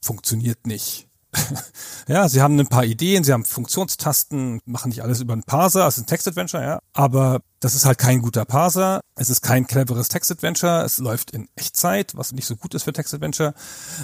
funktioniert 0.01 0.65
nicht. 0.69 1.09
ja, 2.09 2.29
sie 2.29 2.43
haben 2.43 2.59
ein 2.59 2.69
paar 2.69 2.85
Ideen, 2.85 3.25
sie 3.25 3.33
haben 3.33 3.45
Funktionstasten, 3.45 4.61
machen 4.65 4.89
nicht 4.89 5.03
alles 5.03 5.21
über 5.21 5.33
einen 5.33 5.43
Parser, 5.43 5.87
es 5.87 5.97
ist 5.97 6.05
ein 6.05 6.07
Textadventure, 6.07 6.63
ja, 6.63 6.79
aber 6.93 7.41
das 7.61 7.75
ist 7.75 7.85
halt 7.85 7.99
kein 7.99 8.23
guter 8.23 8.45
Parser, 8.45 9.01
es 9.17 9.31
ist 9.31 9.41
kein 9.41 9.67
cleveres 9.67 10.09
Textadventure, 10.09 10.85
es 10.85 10.99
läuft 10.99 11.31
in 11.31 11.49
Echtzeit, 11.57 12.17
was 12.17 12.33
nicht 12.33 12.47
so 12.47 12.57
gut 12.57 12.75
ist 12.75 12.85
für 12.85 12.93
Textadventure. 12.93 13.55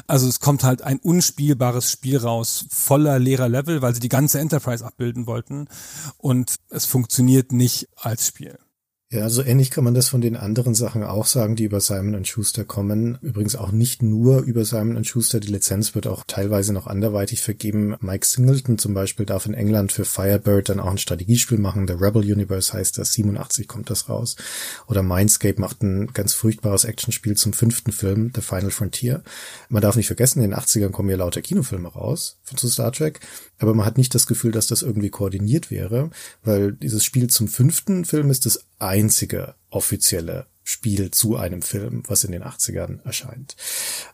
Also 0.06 0.28
es 0.28 0.40
kommt 0.40 0.64
halt 0.64 0.82
ein 0.82 0.98
unspielbares 0.98 1.90
Spiel 1.90 2.18
raus, 2.18 2.66
voller 2.70 3.18
leerer 3.18 3.48
Level, 3.48 3.82
weil 3.82 3.94
sie 3.94 4.00
die 4.00 4.08
ganze 4.08 4.40
Enterprise 4.40 4.84
abbilden 4.84 5.26
wollten 5.26 5.68
und 6.16 6.56
es 6.70 6.86
funktioniert 6.86 7.52
nicht 7.52 7.88
als 7.96 8.26
Spiel. 8.26 8.58
Ja, 9.12 9.28
so 9.28 9.42
ähnlich 9.42 9.70
kann 9.70 9.84
man 9.84 9.92
das 9.92 10.08
von 10.08 10.22
den 10.22 10.38
anderen 10.38 10.74
Sachen 10.74 11.02
auch 11.02 11.26
sagen, 11.26 11.54
die 11.54 11.64
über 11.64 11.82
Simon 11.82 12.24
Schuster 12.24 12.64
kommen. 12.64 13.18
Übrigens 13.20 13.56
auch 13.56 13.70
nicht 13.70 14.02
nur 14.02 14.40
über 14.40 14.64
Simon 14.64 15.04
Schuster. 15.04 15.38
Die 15.38 15.52
Lizenz 15.52 15.94
wird 15.94 16.06
auch 16.06 16.24
teilweise 16.26 16.72
noch 16.72 16.86
anderweitig 16.86 17.42
vergeben. 17.42 17.94
Mike 18.00 18.24
Singleton 18.24 18.78
zum 18.78 18.94
Beispiel 18.94 19.26
darf 19.26 19.44
in 19.44 19.52
England 19.52 19.92
für 19.92 20.06
Firebird 20.06 20.70
dann 20.70 20.80
auch 20.80 20.90
ein 20.90 20.96
Strategiespiel 20.96 21.58
machen. 21.58 21.86
The 21.86 21.92
Rebel 21.92 22.22
Universe 22.22 22.72
heißt 22.72 22.96
das. 22.96 23.12
87 23.12 23.68
kommt 23.68 23.90
das 23.90 24.08
raus. 24.08 24.36
Oder 24.86 25.02
Mindscape 25.02 25.60
macht 25.60 25.82
ein 25.82 26.06
ganz 26.14 26.32
furchtbares 26.32 26.84
Actionspiel 26.84 27.36
zum 27.36 27.52
fünften 27.52 27.92
Film, 27.92 28.32
The 28.34 28.40
Final 28.40 28.70
Frontier. 28.70 29.22
Man 29.68 29.82
darf 29.82 29.96
nicht 29.96 30.06
vergessen, 30.06 30.42
in 30.42 30.52
den 30.52 30.58
80ern 30.58 30.88
kommen 30.88 31.10
ja 31.10 31.16
lauter 31.16 31.42
Kinofilme 31.42 31.88
raus 31.88 32.38
von 32.44 32.56
zu 32.56 32.66
Star 32.66 32.92
Trek. 32.92 33.20
Aber 33.58 33.74
man 33.74 33.84
hat 33.84 33.98
nicht 33.98 34.14
das 34.14 34.26
Gefühl, 34.26 34.52
dass 34.52 34.68
das 34.68 34.80
irgendwie 34.80 35.10
koordiniert 35.10 35.70
wäre, 35.70 36.10
weil 36.42 36.72
dieses 36.72 37.04
Spiel 37.04 37.28
zum 37.28 37.46
fünften 37.46 38.06
Film 38.06 38.30
ist 38.30 38.46
das 38.46 38.64
einzige 38.82 39.54
offizielle 39.70 40.46
Spiel 40.64 41.10
zu 41.10 41.36
einem 41.36 41.60
Film, 41.60 42.04
was 42.06 42.22
in 42.22 42.30
den 42.30 42.44
80ern 42.44 43.04
erscheint. 43.04 43.56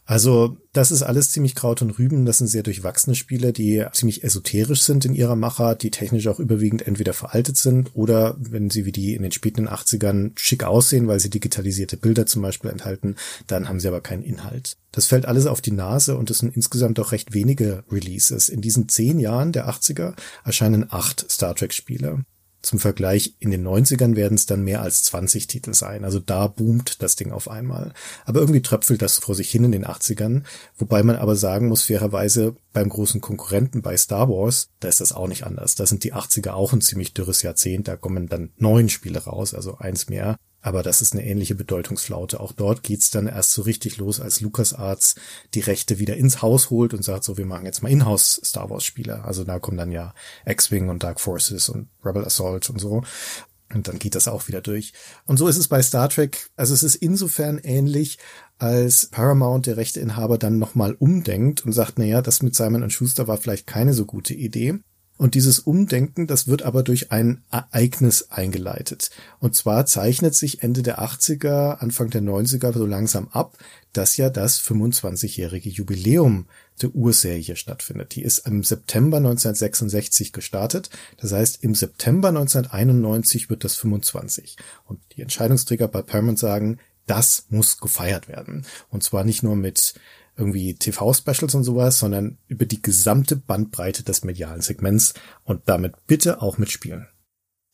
Also 0.06 0.56
das 0.72 0.90
ist 0.90 1.02
alles 1.02 1.30
ziemlich 1.30 1.54
Kraut 1.54 1.82
und 1.82 1.98
Rüben. 1.98 2.24
Das 2.24 2.38
sind 2.38 2.46
sehr 2.46 2.62
durchwachsene 2.62 3.14
Spiele, 3.14 3.52
die 3.52 3.84
ziemlich 3.92 4.24
esoterisch 4.24 4.80
sind 4.80 5.04
in 5.04 5.14
ihrer 5.14 5.36
Macher, 5.36 5.74
die 5.74 5.90
technisch 5.90 6.26
auch 6.26 6.38
überwiegend 6.38 6.86
entweder 6.86 7.12
veraltet 7.12 7.58
sind 7.58 7.90
oder 7.94 8.34
wenn 8.38 8.70
sie 8.70 8.86
wie 8.86 8.92
die 8.92 9.14
in 9.14 9.22
den 9.22 9.32
späten 9.32 9.68
80ern 9.68 10.32
schick 10.36 10.64
aussehen, 10.64 11.06
weil 11.06 11.20
sie 11.20 11.30
digitalisierte 11.30 11.98
Bilder 11.98 12.24
zum 12.24 12.40
Beispiel 12.40 12.70
enthalten, 12.70 13.16
dann 13.46 13.68
haben 13.68 13.80
sie 13.80 13.88
aber 13.88 14.00
keinen 14.00 14.22
Inhalt. 14.22 14.78
Das 14.90 15.06
fällt 15.06 15.26
alles 15.26 15.46
auf 15.46 15.60
die 15.60 15.72
Nase 15.72 16.16
und 16.16 16.30
es 16.30 16.38
sind 16.38 16.56
insgesamt 16.56 16.96
doch 16.96 17.12
recht 17.12 17.34
wenige 17.34 17.84
Releases. 17.90 18.48
In 18.48 18.62
diesen 18.62 18.88
zehn 18.88 19.20
Jahren 19.20 19.52
der 19.52 19.68
80er 19.68 20.14
erscheinen 20.44 20.86
acht 20.88 21.30
Star 21.30 21.54
Trek 21.54 21.74
Spiele. 21.74 22.24
Zum 22.60 22.80
Vergleich, 22.80 23.34
in 23.38 23.50
den 23.50 23.66
90ern 23.66 24.16
werden 24.16 24.34
es 24.34 24.46
dann 24.46 24.64
mehr 24.64 24.82
als 24.82 25.04
20 25.04 25.46
Titel 25.46 25.74
sein. 25.74 26.04
Also 26.04 26.18
da 26.18 26.48
boomt 26.48 27.02
das 27.02 27.14
Ding 27.14 27.30
auf 27.30 27.48
einmal. 27.48 27.92
Aber 28.24 28.40
irgendwie 28.40 28.62
tröpfelt 28.62 29.00
das 29.00 29.18
vor 29.18 29.34
sich 29.34 29.50
hin 29.50 29.64
in 29.64 29.72
den 29.72 29.86
80ern. 29.86 30.42
Wobei 30.76 31.02
man 31.02 31.16
aber 31.16 31.36
sagen 31.36 31.68
muss, 31.68 31.84
fairerweise, 31.84 32.56
beim 32.72 32.88
großen 32.88 33.20
Konkurrenten 33.20 33.80
bei 33.80 33.96
Star 33.96 34.28
Wars, 34.28 34.70
da 34.80 34.88
ist 34.88 35.00
das 35.00 35.12
auch 35.12 35.28
nicht 35.28 35.44
anders. 35.44 35.76
Da 35.76 35.86
sind 35.86 36.02
die 36.02 36.14
80er 36.14 36.50
auch 36.50 36.72
ein 36.72 36.80
ziemlich 36.80 37.14
dürres 37.14 37.42
Jahrzehnt. 37.42 37.86
Da 37.86 37.96
kommen 37.96 38.28
dann 38.28 38.50
neun 38.56 38.88
Spiele 38.88 39.20
raus, 39.24 39.54
also 39.54 39.78
eins 39.78 40.08
mehr. 40.08 40.36
Aber 40.68 40.82
das 40.82 41.00
ist 41.00 41.14
eine 41.14 41.24
ähnliche 41.24 41.54
Bedeutungsflaute. 41.54 42.40
Auch 42.40 42.52
dort 42.52 42.82
geht's 42.82 43.10
dann 43.10 43.26
erst 43.26 43.52
so 43.52 43.62
richtig 43.62 43.96
los, 43.96 44.20
als 44.20 44.42
LucasArts 44.42 45.14
die 45.54 45.60
Rechte 45.60 45.98
wieder 45.98 46.18
ins 46.18 46.42
Haus 46.42 46.68
holt 46.68 46.92
und 46.92 47.02
sagt 47.02 47.24
so, 47.24 47.38
wir 47.38 47.46
machen 47.46 47.64
jetzt 47.64 47.82
mal 47.82 47.90
Inhouse 47.90 48.40
Star 48.44 48.68
Wars 48.68 48.84
Spiele. 48.84 49.24
Also 49.24 49.44
da 49.44 49.58
kommen 49.58 49.78
dann 49.78 49.92
ja 49.92 50.12
X-Wing 50.44 50.90
und 50.90 51.02
Dark 51.02 51.20
Forces 51.20 51.70
und 51.70 51.88
Rebel 52.04 52.22
Assault 52.24 52.68
und 52.68 52.78
so. 52.78 53.02
Und 53.72 53.88
dann 53.88 53.98
geht 53.98 54.14
das 54.14 54.28
auch 54.28 54.46
wieder 54.48 54.60
durch. 54.60 54.92
Und 55.24 55.38
so 55.38 55.48
ist 55.48 55.56
es 55.56 55.68
bei 55.68 55.82
Star 55.82 56.10
Trek. 56.10 56.50
Also 56.56 56.74
es 56.74 56.82
ist 56.82 56.96
insofern 56.96 57.58
ähnlich, 57.58 58.18
als 58.58 59.06
Paramount, 59.06 59.66
der 59.66 59.78
Rechteinhaber, 59.78 60.36
dann 60.36 60.58
nochmal 60.58 60.94
umdenkt 60.94 61.64
und 61.64 61.72
sagt, 61.72 61.98
naja, 61.98 62.20
das 62.20 62.42
mit 62.42 62.54
Simon 62.54 62.90
Schuster 62.90 63.26
war 63.26 63.38
vielleicht 63.38 63.66
keine 63.66 63.94
so 63.94 64.04
gute 64.04 64.34
Idee. 64.34 64.80
Und 65.18 65.34
dieses 65.34 65.58
Umdenken, 65.58 66.28
das 66.28 66.46
wird 66.46 66.62
aber 66.62 66.82
durch 66.84 67.10
ein 67.10 67.42
Ereignis 67.50 68.28
eingeleitet. 68.30 69.10
Und 69.40 69.54
zwar 69.56 69.84
zeichnet 69.84 70.34
sich 70.34 70.62
Ende 70.62 70.82
der 70.82 71.00
80er, 71.00 71.78
Anfang 71.78 72.08
der 72.10 72.22
90er 72.22 72.72
so 72.72 72.86
langsam 72.86 73.28
ab, 73.32 73.58
dass 73.92 74.16
ja 74.16 74.30
das 74.30 74.60
25-jährige 74.60 75.68
Jubiläum 75.68 76.46
der 76.80 76.94
Urserie 76.94 77.56
stattfindet. 77.56 78.14
Die 78.14 78.22
ist 78.22 78.46
im 78.46 78.62
September 78.62 79.16
1966 79.16 80.32
gestartet. 80.32 80.88
Das 81.16 81.32
heißt, 81.32 81.64
im 81.64 81.74
September 81.74 82.28
1991 82.28 83.50
wird 83.50 83.64
das 83.64 83.74
25. 83.74 84.56
Und 84.86 85.00
die 85.16 85.22
Entscheidungsträger 85.22 85.88
bei 85.88 86.02
Paramount 86.02 86.38
sagen, 86.38 86.78
das 87.06 87.46
muss 87.48 87.78
gefeiert 87.78 88.28
werden. 88.28 88.66
Und 88.90 89.02
zwar 89.02 89.24
nicht 89.24 89.42
nur 89.42 89.56
mit 89.56 89.94
irgendwie 90.38 90.74
TV-Specials 90.74 91.54
und 91.54 91.64
sowas, 91.64 91.98
sondern 91.98 92.38
über 92.46 92.64
die 92.64 92.80
gesamte 92.80 93.36
Bandbreite 93.36 94.04
des 94.04 94.24
medialen 94.24 94.62
Segments 94.62 95.14
und 95.44 95.62
damit 95.66 95.94
bitte 96.06 96.40
auch 96.40 96.58
mitspielen. 96.58 97.08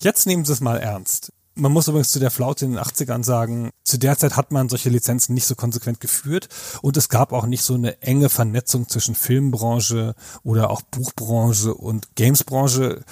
Jetzt 0.03 0.27
nehmen 0.27 0.45
Sie 0.45 0.53
es 0.53 0.61
mal 0.61 0.79
ernst. 0.79 1.33
Man 1.57 1.71
muss 1.71 1.87
übrigens 1.87 2.11
zu 2.11 2.19
der 2.19 2.33
Flaute 2.33 2.65
in 2.65 2.73
den 2.73 2.81
80ern 2.81 3.23
sagen, 3.23 3.71
zu 3.85 3.97
der 3.97 4.19
Zeit 4.19 4.37
hat 4.37 4.51
man 4.51 4.69
solche 4.69 4.89
Lizenzen 4.89 5.35
nicht 5.35 5.47
so 5.47 5.55
konsequent 5.55 6.01
geführt 6.01 6.49
und 6.83 6.97
es 6.97 7.09
gab 7.09 7.33
auch 7.33 7.47
nicht 7.47 7.63
so 7.63 7.75
eine 7.75 8.03
enge 8.03 8.29
Vernetzung 8.29 8.89
zwischen 8.89 9.15
Filmbranche 9.15 10.17
oder 10.43 10.71
auch 10.71 10.83
Buchbranche 10.83 11.73
und 11.73 12.17
Gamesbranche 12.17 13.05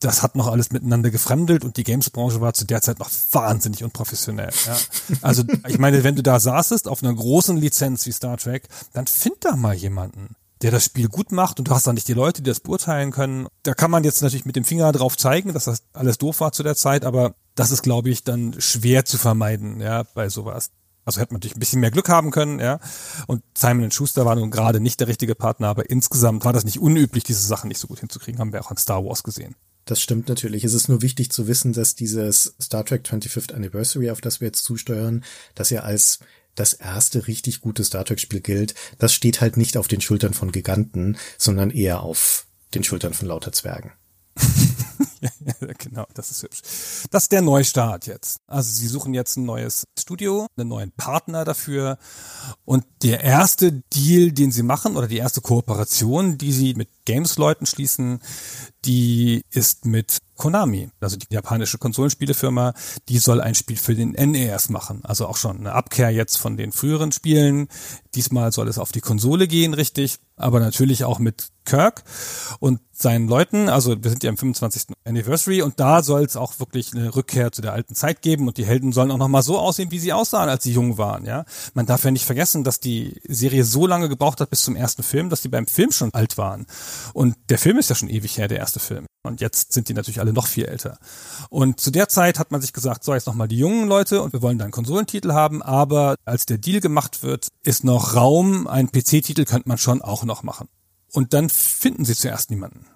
das 0.00 0.22
hat 0.22 0.36
noch 0.36 0.46
alles 0.46 0.70
miteinander 0.70 1.10
gefremdelt 1.10 1.64
und 1.64 1.76
die 1.76 1.84
Games-Branche 1.84 2.40
war 2.40 2.52
zu 2.54 2.64
der 2.64 2.82
Zeit 2.82 2.98
noch 2.98 3.10
wahnsinnig 3.32 3.82
unprofessionell. 3.82 4.50
Ja. 4.66 4.76
Also 5.22 5.42
ich 5.68 5.78
meine, 5.78 6.04
wenn 6.04 6.16
du 6.16 6.22
da 6.22 6.38
saßest 6.38 6.88
auf 6.88 7.02
einer 7.02 7.14
großen 7.14 7.56
Lizenz 7.56 8.04
wie 8.06 8.12
Star 8.12 8.36
Trek, 8.36 8.68
dann 8.92 9.06
find 9.06 9.36
da 9.40 9.56
mal 9.56 9.74
jemanden, 9.74 10.36
der 10.62 10.70
das 10.70 10.84
Spiel 10.84 11.08
gut 11.08 11.32
macht 11.32 11.58
und 11.58 11.68
du 11.68 11.74
hast 11.74 11.86
da 11.86 11.92
nicht 11.92 12.08
die 12.08 12.14
Leute, 12.14 12.42
die 12.42 12.50
das 12.50 12.60
beurteilen 12.60 13.10
können. 13.10 13.46
Da 13.62 13.74
kann 13.74 13.90
man 13.90 14.04
jetzt 14.04 14.22
natürlich 14.22 14.46
mit 14.46 14.56
dem 14.56 14.64
Finger 14.64 14.92
drauf 14.92 15.16
zeigen, 15.16 15.52
dass 15.52 15.64
das 15.64 15.82
alles 15.92 16.18
doof 16.18 16.40
war 16.40 16.52
zu 16.52 16.62
der 16.62 16.76
Zeit, 16.76 17.04
aber 17.04 17.34
das 17.54 17.70
ist, 17.70 17.82
glaube 17.82 18.10
ich, 18.10 18.24
dann 18.24 18.54
schwer 18.58 19.04
zu 19.04 19.18
vermeiden, 19.18 19.80
ja, 19.80 20.04
bei 20.14 20.28
sowas. 20.28 20.70
Also 21.04 21.20
hätte 21.20 21.32
man 21.32 21.38
natürlich 21.38 21.56
ein 21.56 21.60
bisschen 21.60 21.80
mehr 21.80 21.92
Glück 21.92 22.08
haben 22.08 22.32
können, 22.32 22.58
ja. 22.58 22.80
Und 23.28 23.42
Simon 23.56 23.92
Schuster 23.92 24.26
war 24.26 24.34
nun 24.34 24.50
gerade 24.50 24.80
nicht 24.80 24.98
der 24.98 25.06
richtige 25.06 25.36
Partner, 25.36 25.68
aber 25.68 25.88
insgesamt 25.88 26.44
war 26.44 26.52
das 26.52 26.64
nicht 26.64 26.80
unüblich, 26.80 27.22
diese 27.22 27.46
Sachen 27.46 27.68
nicht 27.68 27.78
so 27.78 27.86
gut 27.86 28.00
hinzukriegen, 28.00 28.40
haben 28.40 28.52
wir 28.52 28.60
auch 28.60 28.70
an 28.70 28.76
Star 28.76 29.04
Wars 29.04 29.22
gesehen. 29.22 29.54
Das 29.86 30.00
stimmt 30.00 30.28
natürlich. 30.28 30.64
Es 30.64 30.74
ist 30.74 30.88
nur 30.88 31.00
wichtig 31.00 31.30
zu 31.30 31.46
wissen, 31.46 31.72
dass 31.72 31.94
dieses 31.94 32.56
Star 32.60 32.84
Trek 32.84 33.06
25th 33.06 33.54
Anniversary, 33.54 34.10
auf 34.10 34.20
das 34.20 34.40
wir 34.40 34.48
jetzt 34.48 34.64
zusteuern, 34.64 35.24
das 35.54 35.70
ja 35.70 35.82
als 35.82 36.18
das 36.56 36.72
erste 36.72 37.28
richtig 37.28 37.60
gute 37.60 37.84
Star 37.84 38.04
Trek 38.04 38.18
Spiel 38.18 38.40
gilt, 38.40 38.74
das 38.98 39.14
steht 39.14 39.40
halt 39.40 39.56
nicht 39.56 39.76
auf 39.76 39.86
den 39.86 40.00
Schultern 40.00 40.34
von 40.34 40.50
Giganten, 40.50 41.16
sondern 41.38 41.70
eher 41.70 42.00
auf 42.00 42.46
den 42.74 42.82
Schultern 42.82 43.14
von 43.14 43.28
lauter 43.28 43.52
Zwergen. 43.52 43.92
genau, 45.78 46.06
das 46.14 46.30
ist 46.30 46.42
hübsch. 46.42 46.60
Das 47.10 47.24
ist 47.24 47.32
der 47.32 47.42
Neustart 47.42 48.06
jetzt. 48.06 48.40
Also 48.46 48.70
sie 48.70 48.88
suchen 48.88 49.14
jetzt 49.14 49.36
ein 49.36 49.44
neues 49.44 49.84
Studio, 49.98 50.46
einen 50.56 50.68
neuen 50.68 50.92
Partner 50.92 51.44
dafür. 51.44 51.98
Und 52.64 52.84
der 53.02 53.22
erste 53.22 53.72
Deal, 53.72 54.32
den 54.32 54.50
sie 54.50 54.62
machen, 54.62 54.96
oder 54.96 55.06
die 55.06 55.18
erste 55.18 55.40
Kooperation, 55.40 56.38
die 56.38 56.52
sie 56.52 56.74
mit 56.74 56.88
Games-Leuten 57.04 57.66
schließen, 57.66 58.20
die 58.84 59.44
ist 59.50 59.84
mit 59.84 60.18
Konami, 60.36 60.90
also 61.00 61.16
die 61.16 61.26
japanische 61.30 61.78
Konsolenspielefirma, 61.78 62.74
die 63.08 63.18
soll 63.18 63.40
ein 63.40 63.54
Spiel 63.54 63.76
für 63.76 63.94
den 63.94 64.10
NES 64.10 64.68
machen. 64.68 65.00
Also 65.04 65.26
auch 65.26 65.36
schon 65.36 65.58
eine 65.58 65.72
Abkehr 65.72 66.10
jetzt 66.10 66.36
von 66.36 66.56
den 66.56 66.72
früheren 66.72 67.10
Spielen. 67.10 67.68
Diesmal 68.14 68.52
soll 68.52 68.68
es 68.68 68.78
auf 68.78 68.92
die 68.92 69.00
Konsole 69.00 69.48
gehen, 69.48 69.72
richtig, 69.72 70.18
aber 70.36 70.60
natürlich 70.60 71.04
auch 71.04 71.18
mit 71.18 71.48
Kirk 71.64 72.04
und 72.60 72.80
seinen 72.92 73.28
Leuten. 73.28 73.68
Also 73.68 74.02
wir 74.02 74.10
sind 74.10 74.22
ja 74.22 74.30
im 74.30 74.36
25. 74.36 74.94
Anniversary 75.04 75.35
und 75.62 75.78
da 75.78 76.02
soll 76.02 76.24
es 76.24 76.36
auch 76.36 76.58
wirklich 76.58 76.94
eine 76.94 77.14
Rückkehr 77.14 77.52
zu 77.52 77.62
der 77.62 77.72
alten 77.72 77.94
Zeit 77.94 78.22
geben 78.22 78.46
und 78.46 78.56
die 78.56 78.64
Helden 78.64 78.92
sollen 78.92 79.10
auch 79.10 79.18
nochmal 79.18 79.42
so 79.42 79.58
aussehen, 79.58 79.90
wie 79.90 79.98
sie 79.98 80.12
aussahen, 80.12 80.48
als 80.48 80.64
sie 80.64 80.72
jung 80.72 80.98
waren. 80.98 81.24
Ja, 81.24 81.44
man 81.74 81.86
darf 81.86 82.04
ja 82.04 82.10
nicht 82.10 82.24
vergessen, 82.24 82.64
dass 82.64 82.80
die 82.80 83.20
Serie 83.24 83.64
so 83.64 83.86
lange 83.86 84.08
gebraucht 84.08 84.40
hat 84.40 84.50
bis 84.50 84.62
zum 84.62 84.76
ersten 84.76 85.02
Film, 85.02 85.30
dass 85.30 85.42
die 85.42 85.48
beim 85.48 85.66
Film 85.66 85.92
schon 85.92 86.14
alt 86.14 86.38
waren. 86.38 86.66
Und 87.12 87.36
der 87.48 87.58
Film 87.58 87.78
ist 87.78 87.90
ja 87.90 87.96
schon 87.96 88.08
ewig 88.08 88.38
her, 88.38 88.48
der 88.48 88.58
erste 88.58 88.80
Film. 88.80 89.06
Und 89.22 89.40
jetzt 89.40 89.72
sind 89.72 89.88
die 89.88 89.94
natürlich 89.94 90.20
alle 90.20 90.32
noch 90.32 90.46
viel 90.46 90.64
älter. 90.64 90.98
Und 91.50 91.80
zu 91.80 91.90
der 91.90 92.08
Zeit 92.08 92.38
hat 92.38 92.50
man 92.50 92.60
sich 92.60 92.72
gesagt, 92.72 93.04
so 93.04 93.12
jetzt 93.12 93.26
nochmal 93.26 93.48
die 93.48 93.58
jungen 93.58 93.88
Leute 93.88 94.22
und 94.22 94.32
wir 94.32 94.42
wollen 94.42 94.58
dann 94.58 94.70
Konsolentitel 94.70 95.32
haben, 95.32 95.62
aber 95.62 96.16
als 96.24 96.46
der 96.46 96.58
Deal 96.58 96.80
gemacht 96.80 97.22
wird, 97.22 97.48
ist 97.62 97.84
noch 97.84 98.14
Raum, 98.14 98.66
ein 98.66 98.90
PC-Titel 98.90 99.44
könnte 99.44 99.68
man 99.68 99.78
schon 99.78 100.00
auch 100.00 100.24
noch 100.24 100.42
machen. 100.42 100.68
Und 101.12 101.34
dann 101.34 101.50
finden 101.50 102.04
sie 102.04 102.14
zuerst 102.14 102.50
niemanden. 102.50 102.86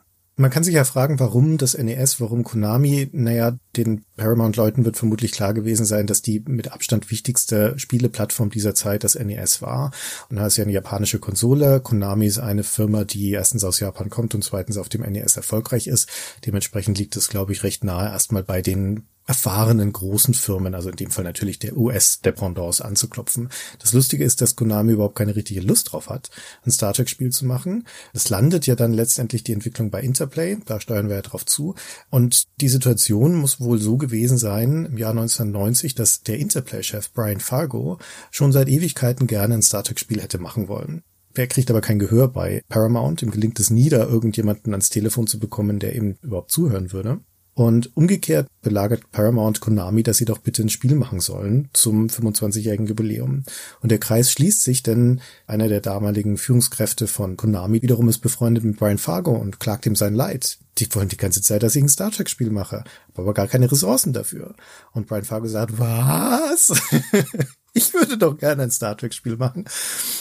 Man 0.40 0.50
kann 0.50 0.64
sich 0.64 0.72
ja 0.74 0.84
fragen, 0.84 1.20
warum 1.20 1.58
das 1.58 1.76
NES, 1.76 2.18
warum 2.18 2.44
Konami, 2.44 3.10
naja, 3.12 3.58
den 3.76 4.06
Paramount-Leuten 4.16 4.86
wird 4.86 4.96
vermutlich 4.96 5.32
klar 5.32 5.52
gewesen 5.52 5.84
sein, 5.84 6.06
dass 6.06 6.22
die 6.22 6.42
mit 6.46 6.72
Abstand 6.72 7.10
wichtigste 7.10 7.78
Spieleplattform 7.78 8.48
dieser 8.48 8.74
Zeit 8.74 9.04
das 9.04 9.16
NES 9.16 9.60
war. 9.60 9.90
Und 10.30 10.36
da 10.36 10.46
ist 10.46 10.56
ja 10.56 10.64
eine 10.64 10.72
japanische 10.72 11.18
Konsole. 11.18 11.80
Konami 11.80 12.24
ist 12.24 12.38
eine 12.38 12.64
Firma, 12.64 13.04
die 13.04 13.32
erstens 13.32 13.64
aus 13.64 13.80
Japan 13.80 14.08
kommt 14.08 14.34
und 14.34 14.42
zweitens 14.42 14.78
auf 14.78 14.88
dem 14.88 15.02
NES 15.02 15.36
erfolgreich 15.36 15.86
ist. 15.86 16.08
Dementsprechend 16.46 16.96
liegt 16.96 17.16
es, 17.16 17.28
glaube 17.28 17.52
ich, 17.52 17.62
recht 17.62 17.84
nahe, 17.84 18.08
erstmal 18.08 18.42
bei 18.42 18.62
den 18.62 19.02
erfahrenen 19.30 19.92
großen 19.92 20.34
Firmen, 20.34 20.74
also 20.74 20.90
in 20.90 20.96
dem 20.96 21.12
Fall 21.12 21.22
natürlich 21.22 21.60
der 21.60 21.76
US-Dependance 21.76 22.84
anzuklopfen. 22.84 23.48
Das 23.78 23.92
Lustige 23.92 24.24
ist, 24.24 24.40
dass 24.40 24.56
Konami 24.56 24.94
überhaupt 24.94 25.14
keine 25.14 25.36
richtige 25.36 25.60
Lust 25.60 25.92
drauf 25.92 26.08
hat, 26.08 26.30
ein 26.66 26.72
Star 26.72 26.92
Trek-Spiel 26.92 27.30
zu 27.30 27.46
machen. 27.46 27.86
Es 28.12 28.28
landet 28.28 28.66
ja 28.66 28.74
dann 28.74 28.92
letztendlich 28.92 29.44
die 29.44 29.52
Entwicklung 29.52 29.92
bei 29.92 30.00
Interplay, 30.00 30.58
da 30.66 30.80
steuern 30.80 31.08
wir 31.08 31.14
ja 31.14 31.22
drauf 31.22 31.46
zu. 31.46 31.76
Und 32.10 32.48
die 32.60 32.68
Situation 32.68 33.36
muss 33.36 33.60
wohl 33.60 33.78
so 33.78 33.98
gewesen 33.98 34.36
sein 34.36 34.86
im 34.86 34.98
Jahr 34.98 35.12
1990, 35.12 35.94
dass 35.94 36.24
der 36.24 36.40
Interplay-Chef 36.40 37.12
Brian 37.12 37.38
Fargo 37.38 37.98
schon 38.32 38.50
seit 38.50 38.68
Ewigkeiten 38.68 39.28
gerne 39.28 39.54
ein 39.54 39.62
Star 39.62 39.84
Trek-Spiel 39.84 40.20
hätte 40.20 40.38
machen 40.38 40.66
wollen. 40.66 41.04
Er 41.34 41.46
kriegt 41.46 41.70
aber 41.70 41.80
kein 41.80 42.00
Gehör 42.00 42.26
bei 42.26 42.62
Paramount. 42.68 43.22
Ihm 43.22 43.30
gelingt 43.30 43.60
es 43.60 43.70
nie, 43.70 43.90
da 43.90 44.04
irgendjemanden 44.04 44.72
ans 44.72 44.90
Telefon 44.90 45.28
zu 45.28 45.38
bekommen, 45.38 45.78
der 45.78 45.94
ihm 45.94 46.16
überhaupt 46.20 46.50
zuhören 46.50 46.90
würde. 46.92 47.20
Und 47.54 47.94
umgekehrt 47.96 48.48
belagert 48.62 49.10
Paramount 49.10 49.60
Konami, 49.60 50.02
dass 50.02 50.18
sie 50.18 50.24
doch 50.24 50.38
bitte 50.38 50.62
ein 50.62 50.68
Spiel 50.68 50.94
machen 50.94 51.20
sollen 51.20 51.68
zum 51.72 52.06
25-jährigen 52.06 52.86
Jubiläum. 52.86 53.44
Und 53.80 53.90
der 53.90 53.98
Kreis 53.98 54.32
schließt 54.32 54.62
sich, 54.62 54.82
denn 54.82 55.20
einer 55.46 55.68
der 55.68 55.80
damaligen 55.80 56.38
Führungskräfte 56.38 57.06
von 57.06 57.36
Konami 57.36 57.82
wiederum 57.82 58.08
ist 58.08 58.18
befreundet 58.18 58.64
mit 58.64 58.78
Brian 58.78 58.98
Fargo 58.98 59.32
und 59.32 59.60
klagt 59.60 59.86
ihm 59.86 59.96
sein 59.96 60.14
Leid. 60.14 60.58
Die 60.78 60.88
wollen 60.94 61.08
die 61.08 61.16
ganze 61.16 61.42
Zeit, 61.42 61.62
dass 61.62 61.76
ich 61.76 61.82
ein 61.82 61.88
Star 61.88 62.10
Trek 62.10 62.30
Spiel 62.30 62.50
mache, 62.50 62.84
aber 63.14 63.34
gar 63.34 63.48
keine 63.48 63.70
Ressourcen 63.70 64.12
dafür. 64.12 64.54
Und 64.92 65.06
Brian 65.06 65.24
Fargo 65.24 65.46
sagt, 65.46 65.78
was? 65.78 66.72
ich 67.74 67.94
würde 67.94 68.18
doch 68.18 68.36
gerne 68.36 68.64
ein 68.64 68.70
Star 68.70 68.96
Trek 68.96 69.14
Spiel 69.14 69.36
machen. 69.36 69.64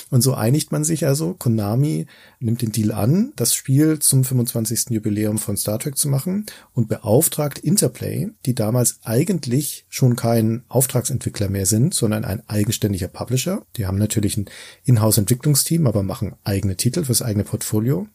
Und 0.10 0.22
so 0.22 0.34
einigt 0.34 0.72
man 0.72 0.84
sich 0.84 1.06
also. 1.06 1.34
Konami 1.34 2.06
nimmt 2.40 2.62
den 2.62 2.72
Deal 2.72 2.92
an, 2.92 3.34
das 3.36 3.56
Spiel 3.56 4.00
zum 4.00 4.24
25. 4.24 4.90
Jubiläum 4.90 5.38
von 5.38 5.58
Star 5.58 5.80
Trek 5.80 5.98
zu 5.98 6.10
machen 6.10 6.46
und 6.74 6.88
beauftragt 6.88 7.60
Interplay, 7.60 8.30
die 8.46 8.56
damals 8.56 9.00
eigentlich 9.04 9.86
schon 9.90 10.16
kein 10.16 10.64
Auftragsentwickler 10.68 11.50
mehr 11.50 11.66
sind, 11.66 11.94
sondern 11.94 12.26
ein 12.26 12.48
eigenständiger 12.48 13.08
Publisher. 13.08 13.64
Die 13.78 13.86
haben 13.86 13.98
natürlich 13.98 14.38
ein 14.38 14.50
Inhouse-Entwicklungsteam, 14.86 15.88
aber 15.88 16.04
machen 16.04 16.36
eigene 16.44 16.76
Titel 16.76 17.04
fürs 17.06 17.22
eigene 17.22 17.44
Portfolio. 17.44 18.08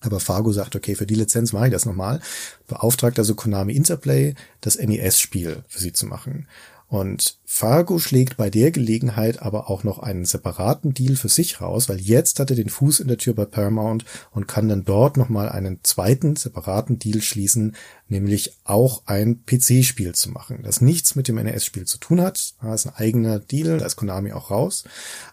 Aber 0.00 0.20
Fargo 0.20 0.52
sagt, 0.52 0.76
okay, 0.76 0.94
für 0.94 1.06
die 1.06 1.14
Lizenz 1.14 1.52
mache 1.52 1.66
ich 1.66 1.72
das 1.72 1.86
nochmal. 1.86 2.20
Beauftragt 2.66 3.18
also 3.18 3.34
Konami 3.34 3.74
Interplay, 3.74 4.34
das 4.60 4.78
NES-Spiel 4.78 5.64
für 5.68 5.80
sie 5.80 5.92
zu 5.92 6.06
machen. 6.06 6.46
Und 6.88 7.38
Fargo 7.44 7.98
schlägt 7.98 8.36
bei 8.36 8.48
der 8.48 8.70
Gelegenheit 8.70 9.42
aber 9.42 9.68
auch 9.68 9.82
noch 9.82 9.98
einen 9.98 10.24
separaten 10.24 10.94
Deal 10.94 11.16
für 11.16 11.28
sich 11.28 11.60
raus, 11.60 11.88
weil 11.88 11.98
jetzt 11.98 12.38
hat 12.38 12.50
er 12.50 12.56
den 12.56 12.68
Fuß 12.68 13.00
in 13.00 13.08
der 13.08 13.18
Tür 13.18 13.34
bei 13.34 13.44
Paramount 13.44 14.04
und 14.30 14.46
kann 14.46 14.68
dann 14.68 14.84
dort 14.84 15.16
nochmal 15.16 15.48
einen 15.48 15.80
zweiten 15.82 16.36
separaten 16.36 17.00
Deal 17.00 17.20
schließen, 17.22 17.74
nämlich 18.06 18.56
auch 18.62 19.02
ein 19.06 19.44
PC-Spiel 19.44 20.14
zu 20.14 20.30
machen, 20.30 20.60
das 20.62 20.80
nichts 20.80 21.16
mit 21.16 21.26
dem 21.26 21.36
NES-Spiel 21.36 21.86
zu 21.86 21.98
tun 21.98 22.20
hat. 22.20 22.54
Das 22.62 22.84
ist 22.84 22.86
ein 22.86 22.96
eigener 22.96 23.40
Deal, 23.40 23.78
da 23.78 23.86
ist 23.86 23.96
Konami 23.96 24.32
auch 24.32 24.52
raus. 24.52 24.84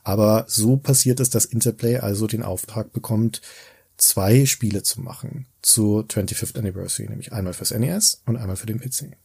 Aber 0.04 0.46
so 0.48 0.78
passiert 0.78 1.20
es, 1.20 1.30
dass 1.30 1.46
Interplay 1.46 1.98
also 1.98 2.26
den 2.26 2.42
Auftrag 2.42 2.94
bekommt, 2.94 3.42
zwei 3.98 4.48
Spiele 4.48 4.82
zu 4.82 5.02
machen 5.02 5.46
zu 5.62 6.00
25th 6.00 6.58
Anniversary, 6.58 7.10
nämlich 7.10 7.32
einmal 7.32 7.54
fürs 7.54 7.72
NES 7.72 8.24
und 8.26 8.38
einmal 8.38 8.56
für 8.56 8.66
den 8.66 8.80
PC 8.80 9.16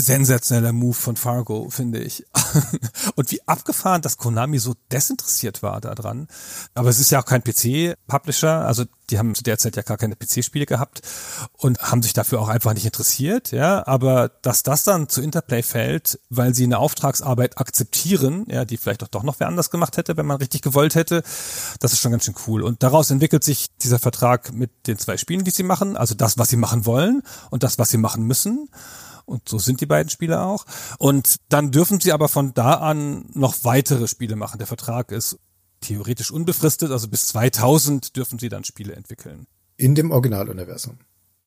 sensationeller 0.00 0.72
Move 0.72 0.94
von 0.94 1.16
Fargo, 1.16 1.68
finde 1.70 2.00
ich. 2.00 2.24
und 3.16 3.30
wie 3.30 3.46
abgefahren, 3.46 4.02
dass 4.02 4.16
Konami 4.16 4.58
so 4.58 4.74
desinteressiert 4.92 5.62
war 5.62 5.80
daran. 5.80 6.28
Aber 6.74 6.88
es 6.88 7.00
ist 7.00 7.10
ja 7.10 7.20
auch 7.20 7.24
kein 7.24 7.42
PC-Publisher, 7.42 8.66
also 8.66 8.84
die 9.10 9.18
haben 9.18 9.34
zu 9.34 9.42
der 9.42 9.58
Zeit 9.58 9.76
ja 9.76 9.82
gar 9.82 9.96
keine 9.96 10.16
PC-Spiele 10.16 10.66
gehabt 10.66 11.02
und 11.52 11.78
haben 11.78 12.02
sich 12.02 12.12
dafür 12.12 12.40
auch 12.40 12.48
einfach 12.48 12.74
nicht 12.74 12.84
interessiert, 12.84 13.52
ja. 13.52 13.86
Aber 13.86 14.28
dass 14.42 14.62
das 14.62 14.82
dann 14.82 15.08
zu 15.08 15.22
Interplay 15.22 15.62
fällt, 15.62 16.18
weil 16.28 16.54
sie 16.54 16.64
eine 16.64 16.78
Auftragsarbeit 16.78 17.58
akzeptieren, 17.58 18.44
ja, 18.48 18.64
die 18.64 18.76
vielleicht 18.76 19.02
auch 19.04 19.08
doch 19.08 19.22
noch 19.22 19.38
wer 19.38 19.48
anders 19.48 19.70
gemacht 19.70 19.96
hätte, 19.96 20.16
wenn 20.16 20.26
man 20.26 20.38
richtig 20.38 20.62
gewollt 20.62 20.94
hätte, 20.94 21.22
das 21.80 21.92
ist 21.92 22.00
schon 22.00 22.10
ganz 22.10 22.24
schön 22.24 22.34
cool. 22.46 22.62
Und 22.62 22.82
daraus 22.82 23.10
entwickelt 23.10 23.44
sich 23.44 23.68
dieser 23.78 23.98
Vertrag 23.98 24.52
mit 24.52 24.70
den 24.86 24.98
zwei 24.98 25.16
Spielen, 25.16 25.44
die 25.44 25.50
sie 25.50 25.62
machen, 25.62 25.96
also 25.96 26.14
das, 26.14 26.38
was 26.38 26.48
sie 26.48 26.56
machen 26.56 26.84
wollen 26.84 27.22
und 27.50 27.62
das, 27.62 27.78
was 27.78 27.90
sie 27.90 27.98
machen 27.98 28.24
müssen. 28.24 28.68
Und 29.26 29.48
so 29.48 29.58
sind 29.58 29.80
die 29.80 29.86
beiden 29.86 30.08
Spiele 30.08 30.40
auch. 30.40 30.64
Und 30.98 31.36
dann 31.48 31.72
dürfen 31.72 32.00
sie 32.00 32.12
aber 32.12 32.28
von 32.28 32.54
da 32.54 32.74
an 32.74 33.26
noch 33.34 33.64
weitere 33.64 34.08
Spiele 34.08 34.36
machen. 34.36 34.58
Der 34.58 34.66
Vertrag 34.66 35.12
ist 35.12 35.38
theoretisch 35.80 36.30
unbefristet, 36.30 36.90
also 36.90 37.08
bis 37.08 37.26
2000 37.28 38.16
dürfen 38.16 38.38
sie 38.38 38.48
dann 38.48 38.64
Spiele 38.64 38.94
entwickeln. 38.94 39.46
In 39.76 39.94
dem 39.94 40.10
Originaluniversum 40.10 40.98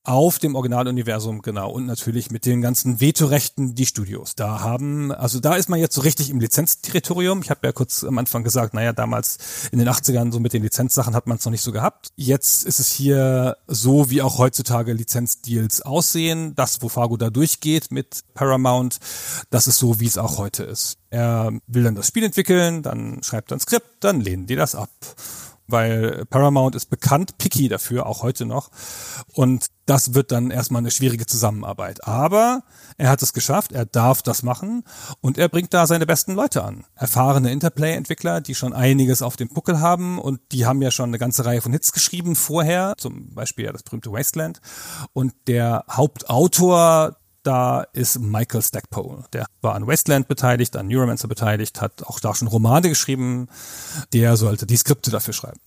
auf 0.10 0.40
dem 0.40 0.56
Originaluniversum, 0.56 1.44
genau. 1.44 1.70
Und 1.70 1.86
natürlich 1.86 2.32
mit 2.32 2.48
den 2.48 2.62
ganzen 2.62 3.00
Vetorechten 3.00 3.76
die 3.76 3.86
Studios. 3.86 4.34
Da 4.34 4.60
haben, 4.60 5.12
also 5.12 5.40
da 5.40 5.56
ist 5.56 5.70
man 5.70 5.80
jetzt 5.80 5.94
so 5.94 6.02
richtig 6.02 6.32
im 6.32 6.40
Lizenzterritorium. 6.40 7.44
Ich 7.44 7.52
habe 7.52 7.60
ja 7.64 7.72
kurz 7.72 8.04
am 8.04 8.18
Anfang 8.18 8.44
gesagt, 8.44 8.74
naja, 8.74 8.92
damals 8.92 9.38
in 9.72 9.78
den 9.78 9.88
80ern 9.88 10.32
so 10.32 10.40
mit 10.40 10.54
den 10.54 10.64
Lizenzsachen 10.64 11.14
hat 11.14 11.28
man 11.28 11.38
es 11.38 11.46
noch 11.46 11.52
nicht 11.52 11.62
so 11.62 11.72
gehabt. 11.72 12.10
Jetzt 12.16 12.66
ist 12.66 12.80
es 12.80 12.90
hier 12.90 13.58
so, 13.68 14.10
wie 14.10 14.24
auch 14.24 14.40
heutzutage 14.40 14.94
Lizenzdeals 14.94 15.84
aussehen. 15.84 16.56
Das, 16.56 16.82
wo 16.82 16.90
Fargo 16.90 17.16
da 17.16 17.30
durchgeht 17.30 17.92
mit 17.92 18.22
Paramount, 18.34 18.98
das 19.52 19.68
ist 19.68 19.78
so, 19.78 20.00
wie 20.00 20.08
es 20.08 20.18
auch 20.18 20.40
heute 20.40 20.64
ist. 20.64 20.98
Er 21.12 21.52
will 21.68 21.84
dann 21.84 21.94
das 21.94 22.08
Spiel 22.08 22.24
entwickeln, 22.24 22.82
dann 22.82 23.22
schreibt 23.22 23.52
er 23.52 23.58
ein 23.58 23.60
Skript, 23.60 23.86
dann 24.00 24.22
lehnen 24.22 24.48
die 24.48 24.56
das 24.56 24.74
ab 24.74 24.90
weil 25.72 26.26
Paramount 26.26 26.76
ist 26.76 26.90
bekannt, 26.90 27.38
picky 27.38 27.68
dafür, 27.68 28.06
auch 28.06 28.24
heute 28.24 28.46
noch. 28.46 28.72
Und 29.34 29.68
das 29.86 30.14
wird 30.14 30.32
dann 30.32 30.52
erstmal 30.52 30.82
eine 30.82 30.92
schwierige 30.92 31.26
Zusammenarbeit. 31.26 32.06
Aber 32.06 32.64
er 32.98 33.10
hat 33.10 33.22
es 33.22 33.34
geschafft, 33.34 33.72
er 33.72 33.86
darf 33.86 34.22
das 34.22 34.44
machen 34.44 34.84
und 35.22 35.38
er 35.38 35.50
bringt 35.50 35.74
da 35.74 35.88
seine 35.88 36.06
besten 36.06 36.34
Leute 36.34 36.64
an. 36.64 36.86
Erfahrene 36.96 37.52
Interplay-Entwickler, 37.52 38.42
die 38.42 38.56
schon 38.56 38.74
einiges 38.74 39.22
auf 39.22 39.36
dem 39.36 39.50
Puckel 39.50 39.80
haben 39.80 40.20
und 40.20 40.42
die 40.52 40.66
haben 40.66 40.82
ja 40.82 40.92
schon 40.92 41.10
eine 41.10 41.18
ganze 41.18 41.46
Reihe 41.46 41.62
von 41.62 41.72
Hits 41.72 41.92
geschrieben 41.92 42.36
vorher, 42.36 42.94
zum 42.98 43.34
Beispiel 43.34 43.66
ja 43.66 43.72
das 43.72 43.84
berühmte 43.84 44.12
Wasteland. 44.12 44.62
Und 45.14 45.34
der 45.48 45.86
Hauptautor 45.90 47.16
da 47.50 47.82
ist 47.94 48.20
Michael 48.20 48.62
Stackpole. 48.62 49.24
Der 49.34 49.48
war 49.62 49.74
an 49.74 49.88
Wasteland 49.88 50.28
beteiligt, 50.28 50.76
an 50.76 50.88
Neuromancer 50.88 51.28
beteiligt, 51.28 51.82
hat 51.82 52.04
auch 52.04 52.20
da 52.20 52.36
schon 52.36 52.48
Romane 52.48 52.90
geschrieben. 52.90 53.48
Der 54.14 54.38
sollte 54.38 54.68
die 54.68 54.78
Skripte 54.78 55.10
dafür 55.10 55.34
schreiben. 55.34 55.60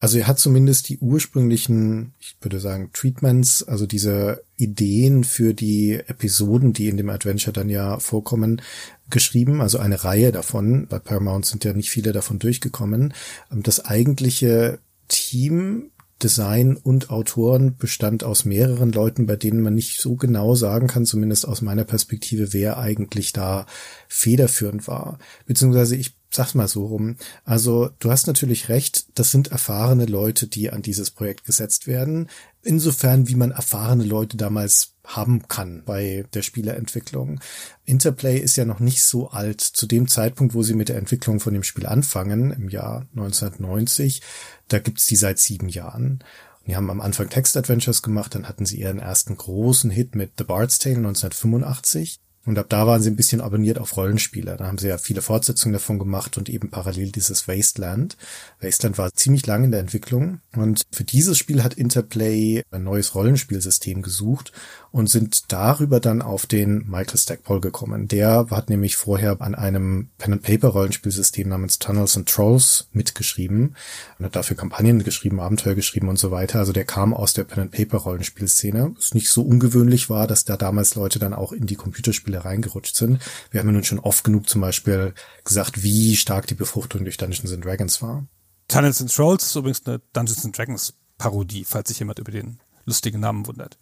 Also 0.00 0.18
er 0.18 0.26
hat 0.26 0.38
zumindest 0.38 0.90
die 0.90 0.98
ursprünglichen, 0.98 2.12
ich 2.18 2.36
würde 2.42 2.60
sagen, 2.60 2.90
Treatments, 2.92 3.62
also 3.62 3.86
diese 3.86 4.42
Ideen 4.56 5.24
für 5.24 5.54
die 5.54 5.94
Episoden, 5.94 6.74
die 6.74 6.88
in 6.88 6.98
dem 6.98 7.08
Adventure 7.08 7.54
dann 7.54 7.70
ja 7.70 7.98
vorkommen, 8.00 8.60
geschrieben, 9.08 9.62
also 9.62 9.78
eine 9.78 10.04
Reihe 10.04 10.32
davon. 10.32 10.88
Bei 10.88 10.98
Paramount 10.98 11.46
sind 11.46 11.64
ja 11.64 11.72
nicht 11.72 11.88
viele 11.88 12.12
davon 12.12 12.38
durchgekommen. 12.38 13.14
Das 13.50 13.82
eigentliche 13.86 14.78
Team 15.08 15.90
Design 16.22 16.76
und 16.76 17.10
Autoren 17.10 17.76
bestand 17.76 18.24
aus 18.24 18.44
mehreren 18.44 18.92
Leuten, 18.92 19.26
bei 19.26 19.36
denen 19.36 19.62
man 19.62 19.74
nicht 19.74 20.00
so 20.00 20.16
genau 20.16 20.54
sagen 20.54 20.86
kann, 20.86 21.06
zumindest 21.06 21.46
aus 21.46 21.62
meiner 21.62 21.84
Perspektive, 21.84 22.52
wer 22.52 22.78
eigentlich 22.78 23.32
da 23.32 23.66
federführend 24.08 24.86
war. 24.86 25.18
Beziehungsweise 25.46 25.96
ich 25.96 26.14
sag's 26.32 26.54
mal 26.54 26.68
so 26.68 26.86
rum. 26.86 27.16
Also 27.44 27.90
du 27.98 28.10
hast 28.10 28.26
natürlich 28.26 28.68
recht, 28.68 29.06
das 29.18 29.32
sind 29.32 29.48
erfahrene 29.48 30.06
Leute, 30.06 30.46
die 30.46 30.70
an 30.70 30.82
dieses 30.82 31.10
Projekt 31.10 31.44
gesetzt 31.44 31.86
werden. 31.86 32.28
Insofern, 32.62 33.28
wie 33.28 33.34
man 33.34 33.50
erfahrene 33.50 34.04
Leute 34.04 34.36
damals 34.36 34.94
haben 35.16 35.48
kann 35.48 35.82
bei 35.84 36.24
der 36.34 36.42
Spieleentwicklung. 36.42 37.40
Interplay 37.84 38.38
ist 38.38 38.56
ja 38.56 38.64
noch 38.64 38.80
nicht 38.80 39.02
so 39.02 39.30
alt. 39.30 39.60
Zu 39.60 39.86
dem 39.86 40.08
Zeitpunkt, 40.08 40.54
wo 40.54 40.62
sie 40.62 40.74
mit 40.74 40.88
der 40.88 40.96
Entwicklung 40.96 41.40
von 41.40 41.52
dem 41.52 41.62
Spiel 41.62 41.86
anfangen, 41.86 42.50
im 42.52 42.68
Jahr 42.68 43.06
1990, 43.16 44.22
da 44.68 44.78
gibt's 44.78 45.06
die 45.06 45.16
seit 45.16 45.38
sieben 45.38 45.68
Jahren. 45.68 46.22
Die 46.66 46.76
haben 46.76 46.90
am 46.90 47.00
Anfang 47.00 47.28
Text-Adventures 47.28 48.02
gemacht, 48.02 48.34
dann 48.34 48.48
hatten 48.48 48.66
sie 48.66 48.78
ihren 48.80 48.98
ersten 48.98 49.36
großen 49.36 49.90
Hit 49.90 50.14
mit 50.14 50.32
The 50.38 50.44
Bard's 50.44 50.78
Tale 50.78 50.96
1985. 50.96 52.20
Und 52.46 52.58
ab 52.58 52.66
da 52.70 52.86
waren 52.86 53.02
sie 53.02 53.10
ein 53.10 53.16
bisschen 53.16 53.42
abonniert 53.42 53.78
auf 53.78 53.96
Rollenspiele. 53.96 54.56
Da 54.56 54.66
haben 54.66 54.78
sie 54.78 54.88
ja 54.88 54.96
viele 54.96 55.20
Fortsetzungen 55.20 55.74
davon 55.74 55.98
gemacht 55.98 56.38
und 56.38 56.48
eben 56.48 56.70
parallel 56.70 57.12
dieses 57.12 57.48
Wasteland. 57.48 58.16
Wasteland 58.60 58.96
war 58.96 59.12
ziemlich 59.12 59.46
lang 59.46 59.64
in 59.64 59.70
der 59.70 59.80
Entwicklung 59.80 60.40
und 60.56 60.82
für 60.90 61.04
dieses 61.04 61.36
Spiel 61.36 61.62
hat 61.62 61.74
Interplay 61.74 62.62
ein 62.70 62.82
neues 62.82 63.14
Rollenspielsystem 63.14 64.00
gesucht 64.00 64.52
und 64.92 65.08
sind 65.08 65.52
darüber 65.52 66.00
dann 66.00 66.22
auf 66.22 66.46
den 66.46 66.88
Michael 66.88 67.18
Stackpole 67.18 67.60
gekommen. 67.60 68.08
Der 68.08 68.46
hat 68.50 68.70
nämlich 68.70 68.96
vorher 68.96 69.40
an 69.40 69.54
einem 69.54 70.10
Pen-and-Paper-Rollenspielsystem 70.18 71.48
namens 71.48 71.78
Tunnels 71.78 72.16
and 72.16 72.28
Trolls 72.28 72.88
mitgeschrieben 72.92 73.76
und 74.18 74.24
hat 74.24 74.36
dafür 74.36 74.56
Kampagnen 74.56 75.04
geschrieben, 75.04 75.40
Abenteuer 75.40 75.74
geschrieben 75.74 76.08
und 76.08 76.18
so 76.18 76.30
weiter. 76.30 76.58
Also 76.58 76.72
der 76.72 76.84
kam 76.84 77.14
aus 77.14 77.34
der 77.34 77.44
Pen-and-Paper-Rollenspielszene. 77.44 78.92
Was 78.96 79.14
nicht 79.14 79.30
so 79.30 79.42
ungewöhnlich 79.42 80.10
war, 80.10 80.26
dass 80.26 80.44
da 80.44 80.56
damals 80.56 80.94
Leute 80.94 81.18
dann 81.18 81.34
auch 81.34 81.52
in 81.52 81.66
die 81.66 81.76
Computerspiele 81.76 82.44
reingerutscht 82.44 82.96
sind. 82.96 83.20
Wir 83.50 83.60
haben 83.60 83.68
ja 83.68 83.72
nun 83.72 83.84
schon 83.84 84.00
oft 84.00 84.24
genug 84.24 84.48
zum 84.48 84.60
Beispiel 84.60 85.14
gesagt, 85.44 85.82
wie 85.82 86.16
stark 86.16 86.46
die 86.48 86.54
Befruchtung 86.54 87.04
durch 87.04 87.16
Dungeons 87.16 87.52
and 87.52 87.64
Dragons 87.64 88.02
war. 88.02 88.26
Tunnels 88.66 89.00
and 89.00 89.14
Trolls 89.14 89.44
ist 89.44 89.56
übrigens 89.56 89.86
eine 89.86 90.00
Dungeons 90.12 90.44
and 90.44 90.56
Dragons 90.56 90.94
Parodie, 91.18 91.64
falls 91.64 91.88
sich 91.88 91.98
jemand 91.98 92.18
über 92.18 92.32
den 92.32 92.58
lustigen 92.84 93.20
Namen 93.20 93.46
wundert. 93.46 93.78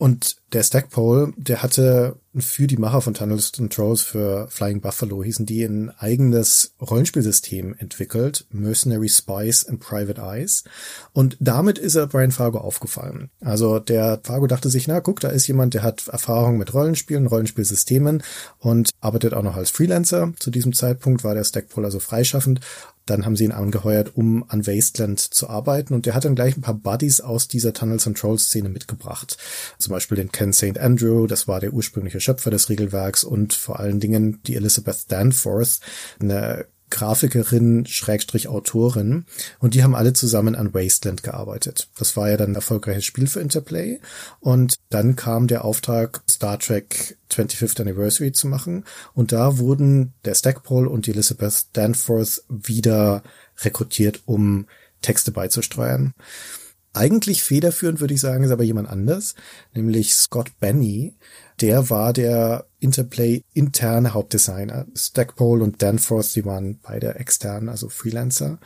Und 0.00 0.36
der 0.54 0.62
Stackpole, 0.62 1.34
der 1.36 1.62
hatte 1.62 2.16
für 2.34 2.66
die 2.66 2.78
Macher 2.78 3.02
von 3.02 3.12
Tunnels 3.12 3.52
and 3.58 3.70
Trolls 3.70 4.00
für 4.00 4.48
Flying 4.48 4.80
Buffalo 4.80 5.22
hießen 5.22 5.44
die 5.44 5.62
ein 5.62 5.90
eigenes 5.90 6.72
Rollenspielsystem 6.80 7.74
entwickelt, 7.78 8.46
Mercenary 8.50 9.10
Spies 9.10 9.66
and 9.68 9.78
Private 9.78 10.18
Eyes. 10.18 10.64
Und 11.12 11.36
damit 11.38 11.76
ist 11.76 11.96
er 11.96 12.06
Brian 12.06 12.30
Fargo 12.30 12.60
aufgefallen. 12.60 13.28
Also 13.42 13.78
der 13.78 14.18
Fargo 14.22 14.46
dachte 14.46 14.70
sich, 14.70 14.88
na 14.88 15.00
guck, 15.00 15.20
da 15.20 15.28
ist 15.28 15.46
jemand, 15.48 15.74
der 15.74 15.82
hat 15.82 16.08
Erfahrung 16.08 16.56
mit 16.56 16.72
Rollenspielen, 16.72 17.26
Rollenspielsystemen 17.26 18.22
und 18.58 18.88
arbeitet 19.02 19.34
auch 19.34 19.42
noch 19.42 19.56
als 19.56 19.68
Freelancer. 19.68 20.32
Zu 20.38 20.50
diesem 20.50 20.72
Zeitpunkt 20.72 21.24
war 21.24 21.34
der 21.34 21.44
Stackpole 21.44 21.84
also 21.84 22.00
freischaffend 22.00 22.60
dann 23.10 23.26
haben 23.26 23.36
sie 23.36 23.44
ihn 23.44 23.52
angeheuert, 23.52 24.16
um 24.16 24.44
an 24.48 24.66
Wasteland 24.66 25.20
zu 25.20 25.48
arbeiten. 25.48 25.94
Und 25.94 26.06
der 26.06 26.14
hat 26.14 26.24
dann 26.24 26.34
gleich 26.34 26.56
ein 26.56 26.62
paar 26.62 26.74
Buddies 26.74 27.20
aus 27.20 27.48
dieser 27.48 27.72
Tunnels 27.72 28.06
and 28.06 28.16
Trolls 28.16 28.44
Szene 28.44 28.68
mitgebracht. 28.68 29.36
Zum 29.78 29.92
Beispiel 29.92 30.16
den 30.16 30.32
Ken 30.32 30.52
St. 30.52 30.78
Andrew, 30.78 31.26
das 31.26 31.48
war 31.48 31.60
der 31.60 31.72
ursprüngliche 31.72 32.20
Schöpfer 32.20 32.50
des 32.50 32.68
Regelwerks 32.68 33.24
und 33.24 33.52
vor 33.52 33.80
allen 33.80 34.00
Dingen 34.00 34.40
die 34.46 34.56
Elizabeth 34.56 35.10
Danforth, 35.10 35.80
eine 36.20 36.66
Grafikerin, 36.90 37.86
Schrägstrich 37.86 38.48
Autorin 38.48 39.24
und 39.58 39.74
die 39.74 39.82
haben 39.82 39.94
alle 39.94 40.12
zusammen 40.12 40.54
an 40.54 40.74
Wasteland 40.74 41.22
gearbeitet. 41.22 41.88
Das 41.98 42.16
war 42.16 42.28
ja 42.28 42.36
dann 42.36 42.52
ein 42.52 42.56
erfolgreiches 42.56 43.04
Spiel 43.04 43.26
für 43.26 43.40
Interplay 43.40 44.00
und 44.40 44.74
dann 44.90 45.16
kam 45.16 45.46
der 45.46 45.64
Auftrag, 45.64 46.22
Star 46.28 46.58
Trek 46.58 47.16
25th 47.30 47.80
Anniversary 47.80 48.32
zu 48.32 48.48
machen 48.48 48.84
und 49.14 49.32
da 49.32 49.58
wurden 49.58 50.12
der 50.24 50.34
Stackpole 50.34 50.88
und 50.88 51.06
die 51.06 51.12
Elizabeth 51.12 51.66
Danforth 51.72 52.42
wieder 52.48 53.22
rekrutiert, 53.58 54.20
um 54.26 54.66
Texte 55.00 55.32
beizusteuern. 55.32 56.14
Eigentlich 56.92 57.42
federführend 57.42 58.00
würde 58.00 58.14
ich 58.14 58.20
sagen, 58.20 58.42
ist 58.42 58.50
aber 58.50 58.64
jemand 58.64 58.88
anders, 58.88 59.36
nämlich 59.74 60.14
Scott 60.14 60.58
Benny. 60.58 61.14
Der 61.60 61.88
war 61.88 62.12
der 62.12 62.66
Interplay 62.80 63.42
interne 63.52 64.12
Hauptdesigner. 64.12 64.86
Stackpole 64.94 65.62
und 65.62 65.82
Danforth, 65.82 66.34
die 66.34 66.44
waren 66.44 66.80
beide 66.82 67.14
extern, 67.14 67.68
also 67.68 67.88
Freelancer. 67.88 68.58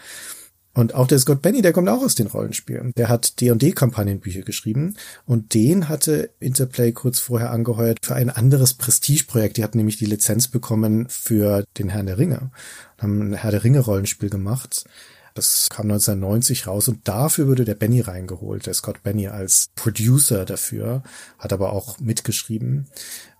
Und 0.75 0.95
auch 0.95 1.07
der 1.07 1.21
Scott 1.21 1.41
Benny, 1.41 1.63
der 1.63 1.73
kommt 1.73 1.89
auch 1.89 2.03
aus 2.03 2.17
den 2.17 2.27
Rollenspielen. 2.27 2.93
Der 2.97 3.09
hat 3.09 3.41
D&D-Kampagnenbücher 3.41 4.43
geschrieben 4.43 4.97
und 5.25 5.55
den 5.55 5.89
hatte 5.89 6.31
Interplay 6.41 6.91
kurz 6.91 7.21
vorher 7.21 7.51
angeheuert 7.51 7.99
für 8.03 8.17
ein 8.17 8.29
anderes 8.29 8.75
Prestigeprojekt. 8.75 9.57
Die 9.57 9.63
hatten 9.63 9.79
nämlich 9.79 9.99
die 9.99 10.07
Lizenz 10.07 10.49
bekommen 10.49 11.07
für 11.09 11.65
den 11.79 11.91
Herrn 11.91 12.07
der 12.07 12.19
Ringe. 12.19 12.51
Haben 12.99 13.21
ein 13.21 13.35
Herr 13.35 13.53
der 13.53 13.63
Ringe 13.63 13.81
Rollenspiel 13.81 14.31
gemacht. 14.31 14.85
Das 15.35 15.69
kam 15.69 15.87
1990 15.87 16.69
raus 16.69 16.87
und 16.87 17.09
dafür 17.09 17.49
wurde 17.49 17.65
der 17.65 17.75
Benny 17.75 18.01
reingeholt, 18.01 18.67
der 18.67 18.75
Scott 18.75 19.03
Benny 19.03 19.27
als 19.27 19.71
Producer 19.75 20.45
dafür, 20.45 21.03
hat 21.41 21.53
aber 21.53 21.73
auch 21.73 21.99
mitgeschrieben. 21.99 22.87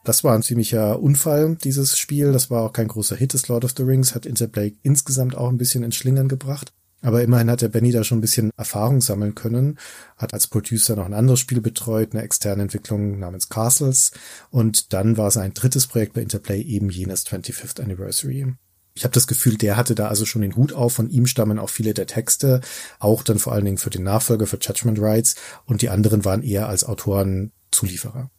Das 0.03 0.25
war 0.25 0.35
ein 0.35 0.43
ziemlicher 0.43 1.01
Unfall, 1.01 1.57
dieses 1.57 1.97
Spiel. 1.97 2.33
Das 2.33 2.51
war 2.51 2.63
auch 2.63 2.73
kein 2.73 2.89
großer 2.89 3.17
Hit 3.17 3.33
des 3.33 3.49
Lord 3.49 3.65
of 3.65 3.75
the 3.77 3.85
Rings, 3.85 4.15
hat 4.15 4.27
Interplay 4.27 4.75
insgesamt 4.83 5.37
auch 5.37 5.49
ein 5.49 5.57
bisschen 5.57 5.85
ins 5.85 5.97
Schlingern 5.97 6.29
gebracht. 6.29 6.73
Aber 7.01 7.23
immerhin 7.23 7.51
hat 7.51 7.61
der 7.63 7.69
Benny 7.69 7.93
da 7.93 8.03
schon 8.03 8.19
ein 8.19 8.23
bisschen 8.23 8.51
Erfahrung 8.57 9.01
sammeln 9.01 9.35
können, 9.35 9.79
hat 10.17 10.33
als 10.35 10.47
Producer 10.47 10.97
noch 10.97 11.05
ein 11.05 11.15
anderes 11.15 11.39
Spiel 11.39 11.61
betreut, 11.61 12.13
eine 12.13 12.23
externe 12.23 12.63
Entwicklung 12.63 13.19
namens 13.19 13.51
Castles 13.51 14.11
und 14.51 14.95
dann 14.95 15.19
war 15.19 15.31
sein 15.31 15.53
drittes 15.53 15.87
Projekt 15.87 16.15
bei 16.15 16.23
Interplay 16.23 16.61
eben 16.63 16.89
jenes 16.89 17.27
25th 17.27 17.83
Anniversary. 17.83 18.55
Ich 18.97 19.05
habe 19.05 19.13
das 19.13 19.27
Gefühl, 19.27 19.57
der 19.57 19.77
hatte 19.77 19.95
da 19.95 20.09
also 20.09 20.25
schon 20.25 20.43
den 20.43 20.55
Hut 20.55 20.73
auf, 20.73 20.95
von 20.95 21.11
ihm 21.11 21.27
stammen 21.27 21.59
auch 21.59 21.71
viele 21.71 21.95
der 21.95 22.07
Texte, 22.07 22.61
auch 23.01 23.25
dann 23.25 23.41
vor 23.41 23.53
allen 23.53 23.65
Dingen 23.65 23.79
für 23.79 23.91
den 23.91 24.05
Nachfolger, 24.05 24.47
für 24.47 24.59
Judgment 24.61 25.01
Rights 25.01 25.35
und 25.67 25.83
die 25.83 25.89
anderen 25.89 26.25
waren 26.25 26.43
eher 26.43 26.69
als 26.69 26.85
Autoren 26.85 27.53
Zulieferer. 27.73 28.31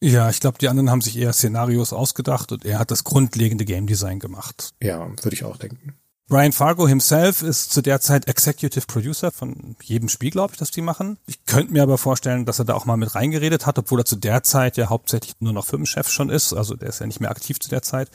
Ja, 0.00 0.30
ich 0.30 0.40
glaube, 0.40 0.58
die 0.58 0.68
anderen 0.68 0.90
haben 0.90 1.00
sich 1.00 1.18
eher 1.18 1.32
Szenarios 1.32 1.92
ausgedacht 1.92 2.52
und 2.52 2.64
er 2.64 2.78
hat 2.78 2.90
das 2.90 3.04
grundlegende 3.04 3.64
Game 3.64 3.86
Design 3.86 4.20
gemacht. 4.20 4.72
Ja, 4.80 5.10
würde 5.22 5.34
ich 5.34 5.44
auch 5.44 5.56
denken. 5.56 5.94
Brian 6.28 6.52
Fargo 6.52 6.86
himself 6.86 7.42
ist 7.42 7.72
zu 7.72 7.80
der 7.80 8.02
Zeit 8.02 8.28
Executive 8.28 8.84
Producer 8.86 9.32
von 9.32 9.76
jedem 9.82 10.10
Spiel, 10.10 10.30
glaube 10.30 10.52
ich, 10.52 10.58
das 10.58 10.70
die 10.70 10.82
machen. 10.82 11.16
Ich 11.26 11.46
könnte 11.46 11.72
mir 11.72 11.82
aber 11.82 11.96
vorstellen, 11.96 12.44
dass 12.44 12.58
er 12.58 12.66
da 12.66 12.74
auch 12.74 12.84
mal 12.84 12.98
mit 12.98 13.14
reingeredet 13.14 13.64
hat, 13.64 13.78
obwohl 13.78 14.00
er 14.00 14.04
zu 14.04 14.16
der 14.16 14.42
Zeit 14.42 14.76
ja 14.76 14.90
hauptsächlich 14.90 15.36
nur 15.40 15.54
noch 15.54 15.64
Firmenchef 15.64 16.10
schon 16.10 16.28
ist. 16.28 16.52
Also 16.52 16.74
der 16.74 16.90
ist 16.90 17.00
ja 17.00 17.06
nicht 17.06 17.20
mehr 17.20 17.30
aktiv 17.30 17.58
zu 17.58 17.70
der 17.70 17.80
Zeit. 17.80 18.10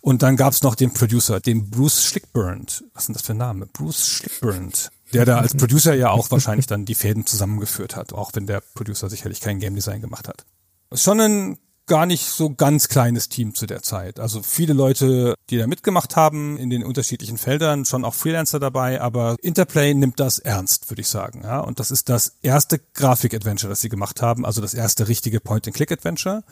Und 0.00 0.22
dann 0.22 0.36
gab's 0.36 0.62
noch 0.62 0.76
den 0.76 0.92
Producer, 0.92 1.40
den 1.40 1.68
Bruce 1.68 2.04
Schlickburn. 2.04 2.64
Was 2.94 3.06
sind 3.06 3.16
das 3.16 3.22
für 3.22 3.34
Name? 3.34 3.66
Bruce 3.66 4.06
Schlickburn. 4.06 4.72
Der 5.12 5.24
da 5.24 5.38
als 5.38 5.56
Producer 5.56 5.94
ja 5.94 6.10
auch 6.10 6.30
wahrscheinlich 6.30 6.68
dann 6.68 6.84
die 6.84 6.94
Fäden 6.94 7.26
zusammengeführt 7.26 7.96
hat, 7.96 8.12
auch 8.12 8.30
wenn 8.34 8.46
der 8.46 8.62
Producer 8.74 9.10
sicherlich 9.10 9.40
kein 9.40 9.58
Game 9.58 9.74
Design 9.74 10.00
gemacht 10.00 10.28
hat. 10.28 10.44
Schon 10.92 11.20
ein 11.20 11.58
gar 11.88 12.06
nicht 12.06 12.26
so 12.26 12.54
ganz 12.54 12.88
kleines 12.88 13.28
Team 13.28 13.54
zu 13.54 13.66
der 13.66 13.82
Zeit. 13.82 14.20
Also 14.20 14.42
viele 14.42 14.72
Leute, 14.72 15.34
die 15.50 15.58
da 15.58 15.66
mitgemacht 15.66 16.14
haben 16.14 16.56
in 16.56 16.70
den 16.70 16.84
unterschiedlichen 16.84 17.38
Feldern, 17.38 17.84
schon 17.84 18.04
auch 18.04 18.14
Freelancer 18.14 18.60
dabei, 18.60 19.00
aber 19.00 19.36
Interplay 19.42 19.92
nimmt 19.94 20.20
das 20.20 20.38
ernst, 20.38 20.88
würde 20.90 21.00
ich 21.00 21.08
sagen. 21.08 21.40
Ja, 21.42 21.60
und 21.60 21.80
das 21.80 21.90
ist 21.90 22.08
das 22.08 22.36
erste 22.42 22.78
Grafik-Adventure, 22.94 23.70
das 23.70 23.80
sie 23.80 23.88
gemacht 23.88 24.22
haben, 24.22 24.46
also 24.46 24.60
das 24.60 24.74
erste 24.74 25.08
richtige 25.08 25.40
Point-and-Click-Adventure. 25.40 26.44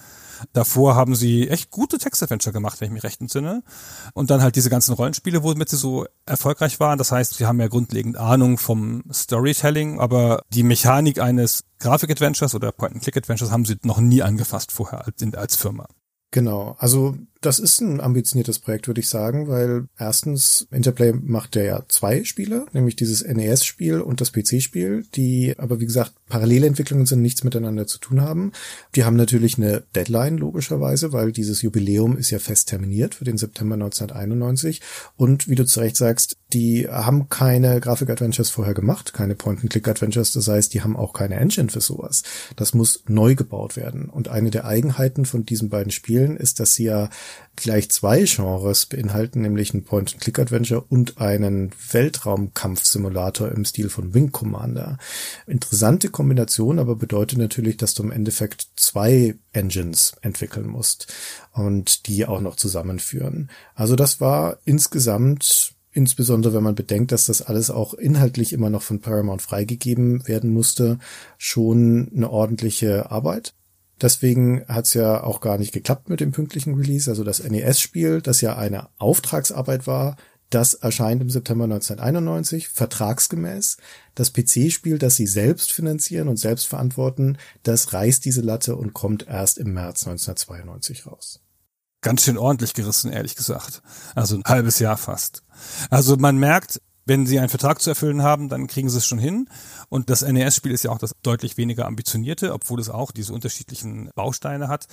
Davor 0.53 0.95
haben 0.95 1.15
sie 1.15 1.49
echt 1.49 1.71
gute 1.71 1.99
Text-Adventure 1.99 2.53
gemacht, 2.53 2.81
wenn 2.81 2.87
ich 2.89 2.93
mich 2.93 3.03
recht 3.03 3.21
entsinne. 3.21 3.63
Und 4.15 4.31
dann 4.31 4.43
halt 4.43 4.57
diese 4.57 4.71
ganzen 4.71 4.95
Rollenspiele, 4.95 5.43
womit 5.43 5.69
sie 5.69 5.77
so 5.77 6.07
erfolgreich 6.27 6.81
waren. 6.81 6.99
Das 6.99 7.13
heißt, 7.13 7.35
sie 7.35 7.47
haben 7.47 7.61
ja 7.61 7.69
grundlegend 7.69 8.17
Ahnung 8.17 8.59
vom 8.59 9.05
Storytelling, 9.13 10.01
aber 10.01 10.43
die 10.53 10.63
Mechanik 10.63 11.21
eines 11.21 11.65
Grafik-Adventures 11.79 12.55
oder 12.55 12.73
Point-and-Click-Adventures 12.73 13.51
haben 13.51 13.65
sie 13.65 13.77
noch 13.83 13.99
nie 13.99 14.23
angefasst 14.23 14.73
vorher 14.73 15.07
als, 15.07 15.23
als 15.35 15.57
Firma. 15.57 15.87
Genau, 16.31 16.77
also 16.79 17.17
das 17.41 17.59
ist 17.59 17.81
ein 17.81 18.01
ambitioniertes 18.01 18.59
Projekt, 18.59 18.87
würde 18.87 19.01
ich 19.01 19.09
sagen, 19.09 19.49
weil 19.49 19.89
erstens 19.99 20.67
Interplay 20.71 21.13
macht 21.13 21.57
ja 21.57 21.85
zwei 21.89 22.25
Spiele, 22.25 22.67
nämlich 22.73 22.97
dieses 22.97 23.25
NES-Spiel 23.25 24.01
und 24.01 24.21
das 24.21 24.33
PC-Spiel, 24.33 25.05
die 25.15 25.55
aber 25.59 25.81
wie 25.81 25.87
gesagt 25.87 26.13
Parallelentwicklungen 26.29 27.07
sind, 27.07 27.23
nichts 27.23 27.45
miteinander 27.45 27.87
zu 27.87 27.99
tun 27.99 28.21
haben. 28.21 28.53
Die 28.95 29.05
haben 29.05 29.17
natürlich 29.17 29.59
eine 29.59 29.85
Deadline 29.95 30.39
logischerweise, 30.39 31.13
weil 31.13 31.31
dieses 31.31 31.63
Jubiläum 31.63 32.17
ist 32.17 32.31
ja 32.31 32.39
fest 32.39 32.69
terminiert 32.69 33.15
für 33.15 33.25
den 33.25 33.39
September 33.39 33.75
1991 33.75 34.81
und 35.17 35.49
wie 35.49 35.55
du 35.55 35.65
zu 35.65 35.81
Recht 35.81 35.97
sagst, 35.97 36.37
die 36.53 36.89
haben 36.89 37.29
keine 37.29 37.81
Grafik-Adventures 37.81 38.51
vorher 38.51 38.75
gemacht, 38.75 39.13
keine 39.13 39.35
Point-and-Click-Adventures, 39.35 40.33
das 40.33 40.49
heißt, 40.49 40.75
die 40.75 40.83
haben 40.83 40.97
auch 40.97 41.13
keine 41.13 41.37
Engine 41.37 41.69
für 41.69 41.81
sowas. 41.81 42.23
Das 42.57 42.73
muss 42.73 43.03
neu 43.09 43.35
gebaut 43.35 43.77
werden 43.77 44.09
und 44.09 44.29
eine 44.29 44.51
der 44.51 44.65
Eigenheiten 44.65 45.27
von 45.27 45.45
diesen 45.45 45.69
beiden 45.69 45.93
Spielen 45.93 46.37
ist, 46.37 46.61
dass 46.61 46.75
sie 46.75 46.85
ja 46.85 47.09
gleich 47.57 47.91
zwei 47.91 48.25
Genres 48.25 48.87
beinhalten, 48.87 49.41
nämlich 49.41 49.73
ein 49.73 49.85
Point-and-Click-Adventure 49.85 50.85
und 50.89 51.19
einen 51.19 51.73
Weltraumkampfsimulator 51.91 53.51
im 53.51 53.65
Stil 53.65 53.89
von 53.89 54.15
Wing 54.15 54.31
Commander. 54.31 54.99
Interessante 55.47 56.11
Kombination, 56.11 56.79
aber 56.79 56.97
bedeutet 56.97 57.39
natürlich, 57.39 57.77
dass 57.79 57.95
du 57.95 58.03
im 58.03 58.13
Endeffekt 58.13 58.69
zwei 58.77 59.37
Engines 59.53 60.17
entwickeln 60.21 60.67
musst 60.67 61.13
und 61.53 62.07
die 62.07 62.27
auch 62.27 62.41
noch 62.41 62.57
zusammenführen. 62.57 63.51
Also 63.75 63.97
das 63.97 64.21
war 64.21 64.59
insgesamt 64.65 65.73
insbesondere 65.97 66.53
wenn 66.55 66.63
man 66.63 66.75
bedenkt, 66.75 67.11
dass 67.11 67.25
das 67.25 67.41
alles 67.41 67.71
auch 67.71 67.95
inhaltlich 67.95 68.53
immer 68.53 68.69
noch 68.69 68.83
von 68.83 69.01
Paramount 69.01 69.41
freigegeben 69.41 70.29
werden 70.29 70.53
musste, 70.53 70.99
schon 71.39 72.13
eine 72.15 72.31
ordentliche 72.31 73.11
Arbeit. 73.11 73.55
Deswegen 74.01 74.65
hat 74.69 74.87
es 74.87 74.95
ja 74.95 75.23
auch 75.23 75.41
gar 75.41 75.59
nicht 75.59 75.73
geklappt 75.73 76.09
mit 76.09 76.21
dem 76.21 76.33
pünktlichen 76.33 76.75
Release. 76.75 77.11
Also 77.11 77.25
das 77.25 77.43
NES-Spiel, 77.43 78.21
das 78.21 78.41
ja 78.41 78.57
eine 78.57 78.89
Auftragsarbeit 78.99 79.87
war, 79.87 80.17
das 80.51 80.75
erscheint 80.75 81.23
im 81.23 81.31
September 81.31 81.65
1991, 81.65 82.69
vertragsgemäß. 82.69 83.79
Das 84.15 84.33
PC-Spiel, 84.33 84.99
das 84.99 85.17
sie 85.17 85.27
selbst 85.27 85.73
finanzieren 85.73 86.29
und 86.29 86.37
selbst 86.37 86.69
verantworten, 86.69 87.39
das 87.65 87.93
reißt 87.93 88.25
diese 88.25 88.43
Latte 88.43 88.77
und 88.77 88.93
kommt 88.93 89.27
erst 89.27 89.59
im 89.59 89.73
März 89.73 90.07
1992 90.07 91.07
raus. 91.07 91.41
Ganz 92.01 92.23
schön 92.23 92.39
ordentlich 92.39 92.75
gerissen, 92.75 93.11
ehrlich 93.11 93.35
gesagt. 93.35 93.83
Also 94.15 94.37
ein 94.37 94.45
halbes 94.45 94.79
Jahr 94.79 94.97
fast. 94.97 95.43
Also 95.91 96.17
man 96.17 96.39
merkt, 96.39 96.81
wenn 97.07 97.27
sie 97.27 97.39
einen 97.39 97.49
Vertrag 97.49 97.81
zu 97.81 97.91
erfüllen 97.91 98.23
haben, 98.23 98.49
dann 98.49 98.67
kriegen 98.67 98.91
sie 98.91 98.99
es 98.99 99.07
schon 99.07 99.19
hin. 99.19 99.49
Und 99.89 100.11
das 100.11 100.23
NES-Spiel 100.23 100.73
ist 100.73 100.85
ja 100.85 100.91
auch 100.91 100.99
das 100.99 101.13
deutlich 101.23 101.57
weniger 101.57 101.87
ambitionierte, 101.87 102.53
obwohl 102.53 102.81
es 102.81 102.91
auch 102.91 103.13
diese 103.13 103.33
unterschiedlichen 103.33 104.11
Bausteine 104.15 104.69
hat. 104.69 104.87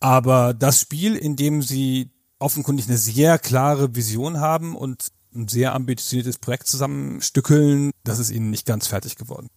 Aber 0.00 0.52
das 0.52 0.80
Spiel, 0.80 1.14
in 1.14 1.36
dem 1.36 1.62
sie 1.62 2.10
offenkundig 2.38 2.88
eine 2.88 2.98
sehr 2.98 3.38
klare 3.38 3.94
Vision 3.94 4.40
haben 4.40 4.76
und 4.76 5.06
ein 5.34 5.48
sehr 5.48 5.74
ambitioniertes 5.74 6.38
Projekt 6.38 6.66
zusammenstückeln, 6.66 7.92
das 8.04 8.18
ist 8.18 8.30
ihnen 8.30 8.50
nicht 8.50 8.66
ganz 8.66 8.88
fertig 8.88 9.16
geworden. 9.16 9.48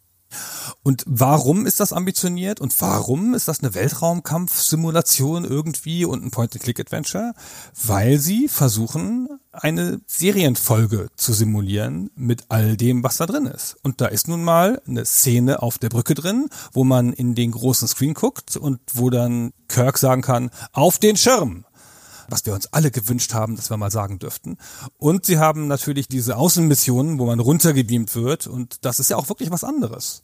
Und 0.83 1.03
warum 1.05 1.65
ist 1.65 1.79
das 1.79 1.93
ambitioniert 1.93 2.59
und 2.61 2.79
warum 2.81 3.33
ist 3.33 3.47
das 3.47 3.59
eine 3.59 3.73
Weltraumkampfsimulation 3.73 5.45
irgendwie 5.45 6.05
und 6.05 6.23
ein 6.23 6.31
Point-and-Click-Adventure? 6.31 7.33
Weil 7.85 8.19
sie 8.19 8.47
versuchen, 8.47 9.27
eine 9.51 9.99
Serienfolge 10.05 11.09
zu 11.15 11.33
simulieren 11.33 12.11
mit 12.15 12.43
all 12.49 12.77
dem, 12.77 13.03
was 13.03 13.17
da 13.17 13.25
drin 13.25 13.45
ist. 13.45 13.77
Und 13.81 14.01
da 14.01 14.05
ist 14.05 14.27
nun 14.27 14.43
mal 14.43 14.81
eine 14.87 15.05
Szene 15.05 15.61
auf 15.61 15.77
der 15.77 15.89
Brücke 15.89 16.13
drin, 16.13 16.49
wo 16.71 16.83
man 16.83 17.13
in 17.13 17.35
den 17.35 17.51
großen 17.51 17.87
Screen 17.87 18.13
guckt 18.13 18.57
und 18.57 18.79
wo 18.93 19.09
dann 19.09 19.51
Kirk 19.67 19.97
sagen 19.97 20.21
kann, 20.21 20.49
auf 20.71 20.99
den 20.99 21.17
Schirm 21.17 21.65
was 22.29 22.45
wir 22.45 22.53
uns 22.53 22.67
alle 22.67 22.91
gewünscht 22.91 23.33
haben, 23.33 23.55
dass 23.55 23.69
wir 23.69 23.77
mal 23.77 23.91
sagen 23.91 24.19
dürften. 24.19 24.57
Und 24.97 25.25
sie 25.25 25.39
haben 25.39 25.67
natürlich 25.67 26.07
diese 26.07 26.37
Außenmissionen, 26.37 27.19
wo 27.19 27.25
man 27.25 27.39
runtergebeamt 27.39 28.15
wird 28.15 28.47
und 28.47 28.85
das 28.85 28.99
ist 28.99 29.09
ja 29.09 29.17
auch 29.17 29.29
wirklich 29.29 29.51
was 29.51 29.63
anderes 29.63 30.23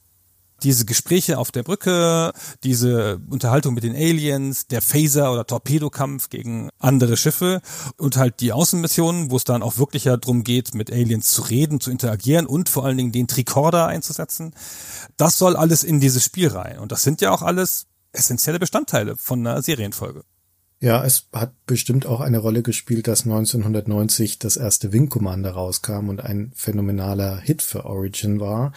diese 0.63 0.85
Gespräche 0.85 1.37
auf 1.37 1.51
der 1.51 1.63
Brücke, 1.63 2.31
diese 2.63 3.19
Unterhaltung 3.29 3.73
mit 3.73 3.83
den 3.83 3.95
Aliens, 3.95 4.67
der 4.67 4.81
Phaser- 4.81 5.31
oder 5.31 5.45
Torpedokampf 5.45 6.29
gegen 6.29 6.69
andere 6.79 7.17
Schiffe 7.17 7.61
und 7.97 8.17
halt 8.17 8.39
die 8.39 8.53
Außenmissionen, 8.53 9.31
wo 9.31 9.37
es 9.37 9.43
dann 9.43 9.63
auch 9.63 9.77
wirklich 9.77 10.05
ja 10.05 10.17
darum 10.17 10.43
geht, 10.43 10.73
mit 10.73 10.91
Aliens 10.91 11.31
zu 11.31 11.43
reden, 11.43 11.79
zu 11.79 11.91
interagieren 11.91 12.45
und 12.45 12.69
vor 12.69 12.85
allen 12.85 12.97
Dingen 12.97 13.11
den 13.11 13.27
Tricorder 13.27 13.87
einzusetzen. 13.87 14.53
Das 15.17 15.37
soll 15.37 15.55
alles 15.55 15.83
in 15.83 15.99
dieses 15.99 16.23
Spiel 16.23 16.47
rein. 16.47 16.79
Und 16.79 16.91
das 16.91 17.03
sind 17.03 17.21
ja 17.21 17.31
auch 17.31 17.41
alles 17.41 17.87
essentielle 18.11 18.59
Bestandteile 18.59 19.17
von 19.17 19.45
einer 19.45 19.61
Serienfolge. 19.61 20.23
Ja, 20.79 21.03
es 21.03 21.27
hat 21.31 21.53
bestimmt 21.65 22.05
auch 22.05 22.19
eine 22.19 22.37
Rolle 22.37 22.61
gespielt, 22.61 23.07
dass 23.07 23.23
1990 23.23 24.39
das 24.39 24.57
erste 24.57 24.91
Wing 24.91 25.09
Commander 25.09 25.51
rauskam 25.51 26.09
und 26.09 26.21
ein 26.21 26.51
phänomenaler 26.55 27.37
Hit 27.37 27.61
für 27.61 27.85
Origin 27.85 28.39
war. 28.39 28.73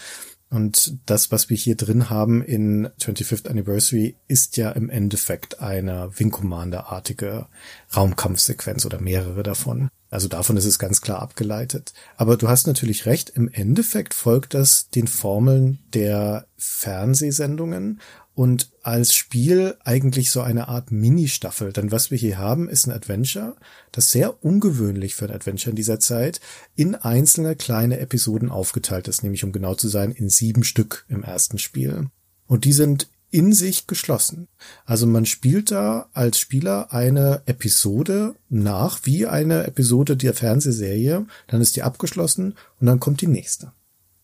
Und 0.50 0.96
das, 1.04 1.30
was 1.30 1.50
wir 1.50 1.56
hier 1.56 1.76
drin 1.76 2.08
haben 2.08 2.42
in 2.42 2.88
25th 3.00 3.48
Anniversary, 3.48 4.16
ist 4.28 4.56
ja 4.56 4.70
im 4.70 4.88
Endeffekt 4.88 5.60
eine 5.60 6.10
Wing 6.18 6.30
Commander-artige 6.30 7.46
Raumkampfsequenz 7.94 8.86
oder 8.86 8.98
mehrere 8.98 9.42
davon. 9.42 9.90
Also 10.10 10.26
davon 10.26 10.56
ist 10.56 10.64
es 10.64 10.78
ganz 10.78 11.02
klar 11.02 11.20
abgeleitet. 11.20 11.92
Aber 12.16 12.38
du 12.38 12.48
hast 12.48 12.66
natürlich 12.66 13.04
recht, 13.04 13.28
im 13.30 13.48
Endeffekt 13.48 14.14
folgt 14.14 14.54
das 14.54 14.88
den 14.88 15.06
Formeln 15.06 15.80
der 15.92 16.46
Fernsehsendungen 16.56 18.00
und 18.38 18.70
als 18.82 19.14
Spiel 19.14 19.74
eigentlich 19.82 20.30
so 20.30 20.42
eine 20.42 20.68
Art 20.68 20.92
Mini-Staffel. 20.92 21.72
Denn 21.72 21.90
was 21.90 22.12
wir 22.12 22.18
hier 22.18 22.38
haben, 22.38 22.68
ist 22.68 22.86
ein 22.86 22.92
Adventure, 22.92 23.56
das 23.90 24.12
sehr 24.12 24.44
ungewöhnlich 24.44 25.16
für 25.16 25.24
ein 25.24 25.34
Adventure 25.34 25.70
in 25.70 25.76
dieser 25.76 25.98
Zeit 25.98 26.40
in 26.76 26.94
einzelne 26.94 27.56
kleine 27.56 27.98
Episoden 27.98 28.48
aufgeteilt 28.48 29.08
ist, 29.08 29.24
nämlich 29.24 29.42
um 29.42 29.50
genau 29.50 29.74
zu 29.74 29.88
sein, 29.88 30.12
in 30.12 30.28
sieben 30.28 30.62
Stück 30.62 31.04
im 31.08 31.24
ersten 31.24 31.58
Spiel. 31.58 32.10
Und 32.46 32.64
die 32.64 32.72
sind 32.72 33.08
in 33.32 33.52
sich 33.52 33.88
geschlossen. 33.88 34.46
Also 34.86 35.08
man 35.08 35.26
spielt 35.26 35.72
da 35.72 36.08
als 36.12 36.38
Spieler 36.38 36.92
eine 36.92 37.42
Episode 37.46 38.36
nach, 38.48 39.00
wie 39.02 39.26
eine 39.26 39.66
Episode 39.66 40.16
der 40.16 40.32
Fernsehserie, 40.32 41.26
dann 41.48 41.60
ist 41.60 41.74
die 41.74 41.82
abgeschlossen 41.82 42.54
und 42.78 42.86
dann 42.86 43.00
kommt 43.00 43.20
die 43.20 43.26
nächste. 43.26 43.72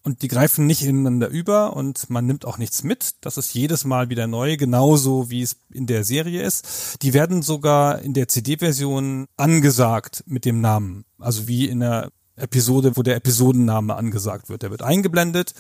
Und 0.05 0.21
die 0.21 0.29
greifen 0.29 0.67
nicht 0.67 0.83
ineinander 0.83 1.29
über 1.29 1.75
und 1.75 2.11
man 2.11 2.27
nimmt 2.27 2.45
auch 2.45 2.59
nichts 2.59 2.85
mit. 2.85 3.15
Das 3.23 3.39
ist 3.39 3.55
jedes 3.55 3.87
Mal 3.87 4.11
wieder 4.11 4.27
neu, 4.27 4.59
genauso 4.59 5.31
wie 5.31 5.41
es 5.41 5.57
in 5.73 5.87
der 5.87 6.05
Serie 6.05 6.43
ist. 6.43 7.03
Die 7.03 7.15
werden 7.15 7.41
sogar 7.41 8.01
in 8.01 8.13
der 8.13 8.29
CD-Version 8.29 9.27
angesagt 9.39 10.23
mit 10.27 10.45
dem 10.45 10.61
Namen. 10.61 11.07
Also 11.19 11.49
wie 11.49 11.67
in 11.67 11.81
der 11.81 12.11
Episode, 12.37 12.97
wo 12.97 13.03
der 13.03 13.17
Episodenname 13.17 13.95
angesagt 13.95 14.49
wird. 14.49 14.63
Der 14.63 14.71
wird 14.71 14.83
eingeblendet 14.83 15.55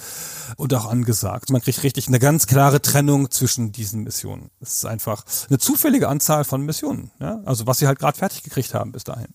und 0.57 0.75
auch 0.75 0.87
angesagt. 0.87 1.51
Man 1.51 1.63
kriegt 1.63 1.83
richtig 1.83 2.09
eine 2.09 2.19
ganz 2.19 2.47
klare 2.47 2.83
Trennung 2.83 3.31
zwischen 3.31 3.73
diesen 3.73 4.03
Missionen. 4.03 4.51
Es 4.61 4.77
ist 4.77 4.85
einfach 4.85 5.25
eine 5.49 5.59
zufällige 5.59 6.09
Anzahl 6.09 6.45
von 6.45 6.63
Missionen. 6.63 7.13
Ja? 7.21 7.41
Also 7.45 7.67
was 7.67 7.79
sie 7.79 7.87
halt 7.87 7.99
gerade 7.99 8.19
fertig 8.19 8.43
gekriegt 8.43 8.75
haben 8.75 8.93
bis 8.93 9.05
dahin. 9.05 9.29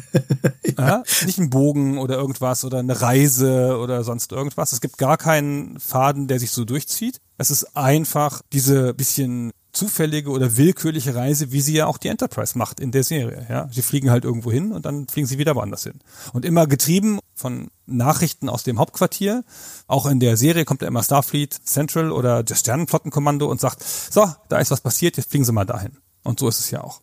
ja. 0.78 1.02
Nicht 1.26 1.38
ein 1.38 1.50
Bogen 1.50 1.98
oder 1.98 2.16
irgendwas 2.16 2.64
oder 2.64 2.78
eine 2.78 3.00
Reise 3.00 3.78
oder 3.78 4.04
sonst 4.04 4.32
irgendwas. 4.32 4.72
Es 4.72 4.80
gibt 4.80 4.98
gar 4.98 5.16
keinen 5.16 5.78
Faden, 5.78 6.28
der 6.28 6.38
sich 6.38 6.50
so 6.50 6.64
durchzieht. 6.64 7.20
Es 7.38 7.50
ist 7.50 7.76
einfach 7.76 8.42
diese 8.52 8.94
bisschen 8.94 9.52
zufällige 9.72 10.30
oder 10.30 10.56
willkürliche 10.56 11.14
Reise, 11.14 11.50
wie 11.50 11.62
sie 11.62 11.72
ja 11.72 11.86
auch 11.86 11.96
die 11.96 12.08
Enterprise 12.08 12.58
macht 12.58 12.78
in 12.78 12.90
der 12.90 13.04
Serie. 13.04 13.46
Ja, 13.48 13.68
sie 13.72 13.82
fliegen 13.82 14.10
halt 14.10 14.24
irgendwo 14.24 14.52
hin 14.52 14.72
und 14.72 14.84
dann 14.84 15.08
fliegen 15.08 15.26
sie 15.26 15.38
wieder 15.38 15.54
woanders 15.54 15.84
hin. 15.84 16.00
Und 16.32 16.44
immer 16.44 16.66
getrieben 16.66 17.20
von 17.34 17.68
Nachrichten 17.86 18.48
aus 18.48 18.64
dem 18.64 18.78
Hauptquartier. 18.78 19.44
Auch 19.86 20.06
in 20.06 20.20
der 20.20 20.36
Serie 20.36 20.64
kommt 20.64 20.82
ja 20.82 20.88
immer 20.88 21.02
Starfleet 21.02 21.54
Central 21.64 22.12
oder 22.12 22.42
das 22.42 22.60
Sternenflottenkommando 22.60 23.50
und 23.50 23.60
sagt, 23.60 23.82
so, 23.82 24.30
da 24.48 24.58
ist 24.58 24.70
was 24.70 24.82
passiert, 24.82 25.16
jetzt 25.16 25.30
fliegen 25.30 25.44
sie 25.44 25.52
mal 25.52 25.64
dahin. 25.64 25.96
Und 26.22 26.38
so 26.38 26.48
ist 26.48 26.60
es 26.60 26.70
ja 26.70 26.84
auch. 26.84 27.00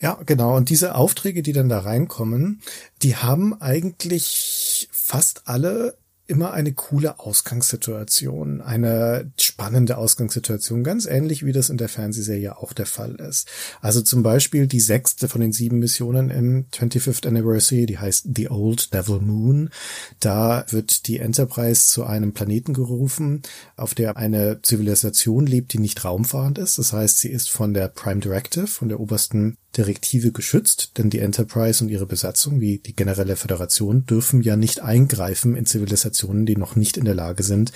Ja, 0.00 0.20
genau. 0.26 0.56
Und 0.56 0.68
diese 0.68 0.94
Aufträge, 0.94 1.42
die 1.42 1.52
dann 1.52 1.68
da 1.68 1.80
reinkommen, 1.80 2.60
die 3.02 3.16
haben 3.16 3.60
eigentlich 3.60 4.88
fast 4.92 5.48
alle 5.48 5.96
immer 6.28 6.52
eine 6.52 6.72
coole 6.72 7.20
Ausgangssituation, 7.20 8.60
eine 8.60 9.30
spannende 9.38 9.96
Ausgangssituation, 9.96 10.82
ganz 10.82 11.06
ähnlich 11.06 11.44
wie 11.44 11.52
das 11.52 11.70
in 11.70 11.76
der 11.76 11.88
Fernsehserie 11.88 12.58
auch 12.58 12.72
der 12.72 12.86
Fall 12.86 13.14
ist. 13.16 13.48
Also 13.80 14.00
zum 14.02 14.22
Beispiel 14.22 14.66
die 14.66 14.80
sechste 14.80 15.28
von 15.28 15.40
den 15.40 15.52
sieben 15.52 15.78
Missionen 15.78 16.30
im 16.30 16.66
25th 16.72 17.28
Anniversary, 17.28 17.86
die 17.86 17.98
heißt 17.98 18.28
The 18.34 18.50
Old 18.50 18.92
Devil 18.92 19.20
Moon. 19.20 19.70
Da 20.18 20.66
wird 20.70 21.06
die 21.06 21.18
Enterprise 21.18 21.86
zu 21.86 22.04
einem 22.04 22.32
Planeten 22.32 22.74
gerufen, 22.74 23.42
auf 23.76 23.94
der 23.94 24.16
eine 24.16 24.60
Zivilisation 24.62 25.46
lebt, 25.46 25.72
die 25.72 25.78
nicht 25.78 26.04
raumfahrend 26.04 26.58
ist. 26.58 26.78
Das 26.78 26.92
heißt, 26.92 27.20
sie 27.20 27.30
ist 27.30 27.50
von 27.50 27.72
der 27.72 27.88
Prime 27.88 28.20
Directive, 28.20 28.66
von 28.66 28.88
der 28.88 28.98
obersten 28.98 29.56
Direktive 29.76 30.32
geschützt, 30.32 30.92
denn 30.98 31.10
die 31.10 31.18
Enterprise 31.18 31.82
und 31.82 31.90
ihre 31.90 32.06
Besatzung, 32.06 32.60
wie 32.60 32.78
die 32.78 32.96
generelle 32.96 33.36
Föderation, 33.36 34.06
dürfen 34.06 34.42
ja 34.42 34.56
nicht 34.56 34.80
eingreifen 34.80 35.56
in 35.56 35.66
Zivilisationen, 35.66 36.46
die 36.46 36.56
noch 36.56 36.76
nicht 36.76 36.96
in 36.96 37.04
der 37.04 37.14
Lage 37.14 37.42
sind, 37.42 37.72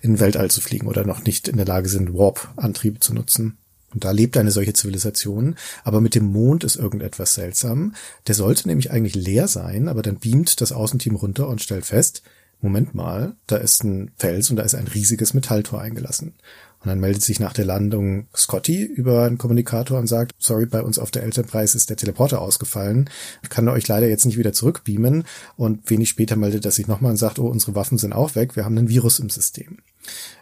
in 0.00 0.20
Weltall 0.20 0.50
zu 0.50 0.60
fliegen 0.60 0.86
oder 0.86 1.04
noch 1.04 1.24
nicht 1.24 1.48
in 1.48 1.56
der 1.56 1.66
Lage 1.66 1.88
sind, 1.88 2.14
Warp-Antriebe 2.14 3.00
zu 3.00 3.14
nutzen. 3.14 3.58
Und 3.92 4.04
da 4.04 4.10
lebt 4.10 4.36
eine 4.36 4.50
solche 4.50 4.72
Zivilisation, 4.72 5.56
aber 5.84 6.00
mit 6.00 6.14
dem 6.14 6.24
Mond 6.24 6.64
ist 6.64 6.76
irgendetwas 6.76 7.34
seltsam. 7.34 7.94
Der 8.26 8.34
sollte 8.34 8.66
nämlich 8.68 8.90
eigentlich 8.90 9.14
leer 9.14 9.48
sein, 9.48 9.88
aber 9.88 10.02
dann 10.02 10.18
beamt 10.18 10.60
das 10.60 10.72
Außenteam 10.72 11.16
runter 11.16 11.48
und 11.48 11.60
stellt 11.60 11.84
fest, 11.84 12.22
Moment 12.62 12.94
mal, 12.94 13.34
da 13.48 13.56
ist 13.56 13.82
ein 13.82 14.12
Fels 14.16 14.48
und 14.50 14.56
da 14.56 14.62
ist 14.62 14.76
ein 14.76 14.86
riesiges 14.86 15.34
Metalltor 15.34 15.80
eingelassen. 15.80 16.34
Und 16.82 16.88
dann 16.88 17.00
meldet 17.00 17.22
sich 17.22 17.38
nach 17.38 17.52
der 17.52 17.64
Landung 17.64 18.26
Scotty 18.34 18.82
über 18.82 19.24
einen 19.24 19.38
Kommunikator 19.38 19.98
und 19.98 20.08
sagt, 20.08 20.32
sorry, 20.38 20.66
bei 20.66 20.82
uns 20.82 20.98
auf 20.98 21.12
der 21.12 21.22
Elternpreis 21.22 21.76
ist 21.76 21.90
der 21.90 21.96
Teleporter 21.96 22.40
ausgefallen. 22.40 23.08
Ich 23.42 23.50
kann 23.50 23.68
euch 23.68 23.86
leider 23.86 24.08
jetzt 24.08 24.26
nicht 24.26 24.36
wieder 24.36 24.52
zurückbeamen. 24.52 25.24
Und 25.56 25.88
wenig 25.90 26.08
später 26.08 26.34
meldet 26.34 26.64
er 26.64 26.72
sich 26.72 26.88
nochmal 26.88 27.12
und 27.12 27.18
sagt, 27.18 27.38
oh, 27.38 27.46
unsere 27.46 27.76
Waffen 27.76 27.98
sind 27.98 28.12
auch 28.12 28.34
weg, 28.34 28.56
wir 28.56 28.64
haben 28.64 28.76
einen 28.76 28.88
Virus 28.88 29.20
im 29.20 29.30
System. 29.30 29.78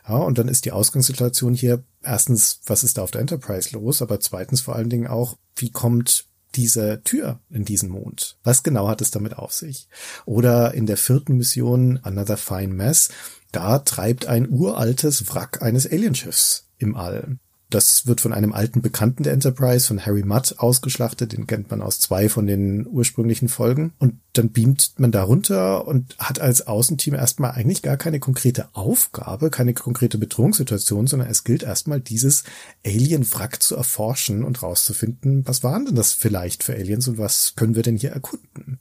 Ja, 0.08 0.16
und 0.16 0.38
dann 0.38 0.48
ist 0.48 0.64
die 0.64 0.72
Ausgangssituation 0.72 1.52
hier 1.52 1.84
erstens, 2.02 2.60
was 2.64 2.84
ist 2.84 2.96
da 2.96 3.02
auf 3.02 3.10
der 3.10 3.20
Enterprise 3.20 3.70
los? 3.72 4.00
Aber 4.00 4.18
zweitens 4.20 4.62
vor 4.62 4.76
allen 4.76 4.88
Dingen 4.88 5.06
auch, 5.06 5.36
wie 5.56 5.70
kommt 5.70 6.24
diese 6.54 7.02
Tür 7.04 7.38
in 7.50 7.64
diesen 7.64 7.90
Mond? 7.90 8.38
Was 8.42 8.62
genau 8.62 8.88
hat 8.88 9.00
es 9.02 9.10
damit 9.10 9.36
auf 9.36 9.52
sich? 9.52 9.88
Oder 10.24 10.74
in 10.74 10.86
der 10.86 10.96
vierten 10.96 11.36
Mission 11.36 12.00
Another 12.02 12.36
Fine 12.36 12.74
Mess 12.74 13.10
da 13.52 13.78
treibt 13.80 14.26
ein 14.26 14.48
uraltes 14.48 15.28
Wrack 15.28 15.62
eines 15.62 15.90
Alienschiffs 15.90 16.68
im 16.78 16.96
All. 16.96 17.38
Das 17.70 18.06
wird 18.06 18.20
von 18.20 18.32
einem 18.32 18.52
alten 18.52 18.82
Bekannten 18.82 19.22
der 19.22 19.32
Enterprise, 19.32 19.86
von 19.86 20.04
Harry 20.04 20.24
Mudd, 20.24 20.56
ausgeschlachtet. 20.58 21.32
Den 21.32 21.46
kennt 21.46 21.70
man 21.70 21.82
aus 21.82 22.00
zwei 22.00 22.28
von 22.28 22.46
den 22.46 22.86
ursprünglichen 22.86 23.48
Folgen. 23.48 23.92
Und 23.98 24.20
dann 24.32 24.50
beamt 24.50 24.94
man 24.98 25.12
da 25.12 25.22
runter 25.22 25.86
und 25.86 26.16
hat 26.18 26.40
als 26.40 26.66
Außenteam 26.66 27.14
erstmal 27.14 27.52
eigentlich 27.52 27.82
gar 27.82 27.96
keine 27.96 28.20
konkrete 28.20 28.68
Aufgabe, 28.72 29.50
keine 29.50 29.74
konkrete 29.74 30.18
Bedrohungssituation, 30.18 31.06
sondern 31.06 31.28
es 31.28 31.44
gilt 31.44 31.62
erstmal 31.62 32.00
dieses 32.00 32.44
Alien-Wrack 32.84 33.62
zu 33.62 33.76
erforschen 33.76 34.44
und 34.44 34.62
rauszufinden, 34.62 35.46
was 35.46 35.62
waren 35.62 35.86
denn 35.86 35.94
das 35.94 36.12
vielleicht 36.12 36.62
für 36.64 36.74
Aliens 36.74 37.08
und 37.08 37.18
was 37.18 37.54
können 37.56 37.74
wir 37.74 37.82
denn 37.82 37.96
hier 37.96 38.10
erkunden? 38.10 38.80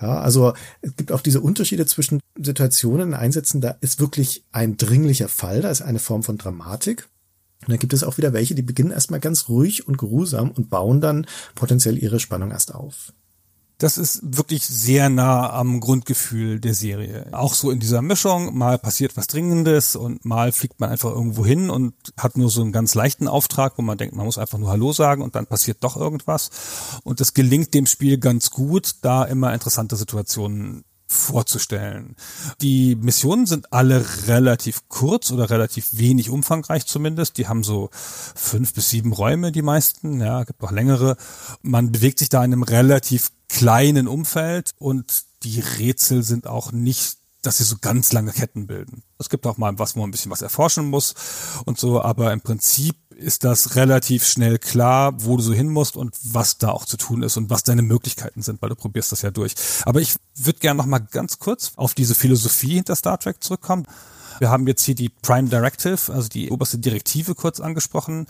Ja, 0.00 0.20
also 0.20 0.52
es 0.80 0.96
gibt 0.96 1.12
auch 1.12 1.20
diese 1.20 1.40
Unterschiede 1.40 1.86
zwischen 1.86 2.20
Situationen, 2.40 3.14
Einsätzen, 3.14 3.60
da 3.60 3.76
ist 3.80 4.00
wirklich 4.00 4.44
ein 4.52 4.76
dringlicher 4.76 5.28
Fall, 5.28 5.60
da 5.60 5.70
ist 5.70 5.82
eine 5.82 5.98
Form 5.98 6.22
von 6.22 6.38
Dramatik 6.38 7.08
und 7.62 7.70
dann 7.70 7.78
gibt 7.78 7.92
es 7.92 8.04
auch 8.04 8.18
wieder 8.18 8.32
welche, 8.32 8.54
die 8.54 8.62
beginnen 8.62 8.90
erstmal 8.90 9.20
ganz 9.20 9.48
ruhig 9.48 9.86
und 9.88 9.98
geruhsam 9.98 10.50
und 10.50 10.70
bauen 10.70 11.00
dann 11.00 11.26
potenziell 11.54 11.98
ihre 11.98 12.20
Spannung 12.20 12.50
erst 12.50 12.74
auf. 12.74 13.12
Das 13.80 13.96
ist 13.96 14.36
wirklich 14.36 14.66
sehr 14.66 15.08
nah 15.08 15.50
am 15.52 15.78
Grundgefühl 15.78 16.58
der 16.58 16.74
Serie. 16.74 17.28
Auch 17.30 17.54
so 17.54 17.70
in 17.70 17.78
dieser 17.78 18.02
Mischung, 18.02 18.58
mal 18.58 18.76
passiert 18.76 19.16
was 19.16 19.28
Dringendes 19.28 19.94
und 19.94 20.24
mal 20.24 20.50
fliegt 20.50 20.80
man 20.80 20.90
einfach 20.90 21.10
irgendwo 21.10 21.46
hin 21.46 21.70
und 21.70 21.94
hat 22.16 22.36
nur 22.36 22.50
so 22.50 22.60
einen 22.60 22.72
ganz 22.72 22.96
leichten 22.96 23.28
Auftrag, 23.28 23.74
wo 23.76 23.82
man 23.82 23.96
denkt, 23.96 24.16
man 24.16 24.26
muss 24.26 24.36
einfach 24.36 24.58
nur 24.58 24.70
Hallo 24.70 24.92
sagen 24.92 25.22
und 25.22 25.36
dann 25.36 25.46
passiert 25.46 25.84
doch 25.84 25.96
irgendwas. 25.96 26.50
Und 27.04 27.20
das 27.20 27.34
gelingt 27.34 27.72
dem 27.72 27.86
Spiel 27.86 28.18
ganz 28.18 28.50
gut, 28.50 28.96
da 29.02 29.22
immer 29.22 29.54
interessante 29.54 29.94
Situationen 29.94 30.84
vorzustellen. 31.08 32.16
Die 32.60 32.94
Missionen 32.96 33.46
sind 33.46 33.72
alle 33.72 34.04
relativ 34.26 34.88
kurz 34.88 35.32
oder 35.32 35.50
relativ 35.50 35.88
wenig 35.92 36.30
umfangreich 36.30 36.86
zumindest. 36.86 37.38
Die 37.38 37.48
haben 37.48 37.64
so 37.64 37.88
fünf 37.92 38.74
bis 38.74 38.90
sieben 38.90 39.12
Räume, 39.12 39.50
die 39.50 39.62
meisten. 39.62 40.20
Ja, 40.20 40.44
gibt 40.44 40.62
auch 40.62 40.70
längere. 40.70 41.16
Man 41.62 41.90
bewegt 41.90 42.18
sich 42.18 42.28
da 42.28 42.44
in 42.44 42.52
einem 42.52 42.62
relativ 42.62 43.30
kleinen 43.48 44.06
Umfeld 44.06 44.74
und 44.78 45.24
die 45.42 45.60
Rätsel 45.60 46.22
sind 46.22 46.46
auch 46.46 46.72
nicht 46.72 47.18
dass 47.42 47.58
sie 47.58 47.64
so 47.64 47.76
ganz 47.80 48.12
lange 48.12 48.32
Ketten 48.32 48.66
bilden. 48.66 49.04
Es 49.18 49.28
gibt 49.28 49.46
auch 49.46 49.58
mal 49.58 49.78
was, 49.78 49.94
wo 49.94 50.00
man 50.00 50.08
ein 50.08 50.10
bisschen 50.10 50.30
was 50.30 50.42
erforschen 50.42 50.90
muss 50.90 51.14
und 51.64 51.78
so, 51.78 52.02
aber 52.02 52.32
im 52.32 52.40
Prinzip 52.40 52.96
ist 53.18 53.44
das 53.44 53.74
relativ 53.74 54.24
schnell 54.24 54.58
klar, 54.58 55.12
wo 55.24 55.36
du 55.36 55.42
so 55.42 55.52
hin 55.52 55.68
musst 55.68 55.96
und 55.96 56.16
was 56.22 56.58
da 56.58 56.70
auch 56.70 56.84
zu 56.84 56.96
tun 56.96 57.22
ist 57.22 57.36
und 57.36 57.50
was 57.50 57.64
deine 57.64 57.82
Möglichkeiten 57.82 58.42
sind, 58.42 58.62
weil 58.62 58.68
du 58.68 58.76
probierst 58.76 59.12
das 59.12 59.22
ja 59.22 59.30
durch. 59.30 59.54
Aber 59.84 60.00
ich 60.00 60.14
würde 60.36 60.60
gerne 60.60 60.78
noch 60.78 60.86
mal 60.86 61.00
ganz 61.00 61.38
kurz 61.38 61.72
auf 61.76 61.94
diese 61.94 62.14
Philosophie 62.14 62.74
hinter 62.74 62.94
Star 62.94 63.18
Trek 63.18 63.42
zurückkommen. 63.42 63.86
Wir 64.38 64.50
haben 64.50 64.68
jetzt 64.68 64.84
hier 64.84 64.94
die 64.94 65.08
Prime 65.08 65.48
Directive, 65.48 66.12
also 66.12 66.28
die 66.28 66.50
oberste 66.50 66.78
Direktive 66.78 67.34
kurz 67.34 67.58
angesprochen. 67.58 68.26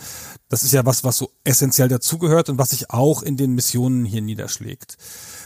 Das 0.48 0.62
ist 0.62 0.72
ja 0.72 0.86
was, 0.86 1.04
was 1.04 1.18
so 1.18 1.30
essentiell 1.44 1.88
dazugehört 1.88 2.48
und 2.48 2.56
was 2.58 2.70
sich 2.70 2.90
auch 2.90 3.22
in 3.22 3.36
den 3.36 3.54
Missionen 3.54 4.06
hier 4.06 4.22
niederschlägt. 4.22 4.96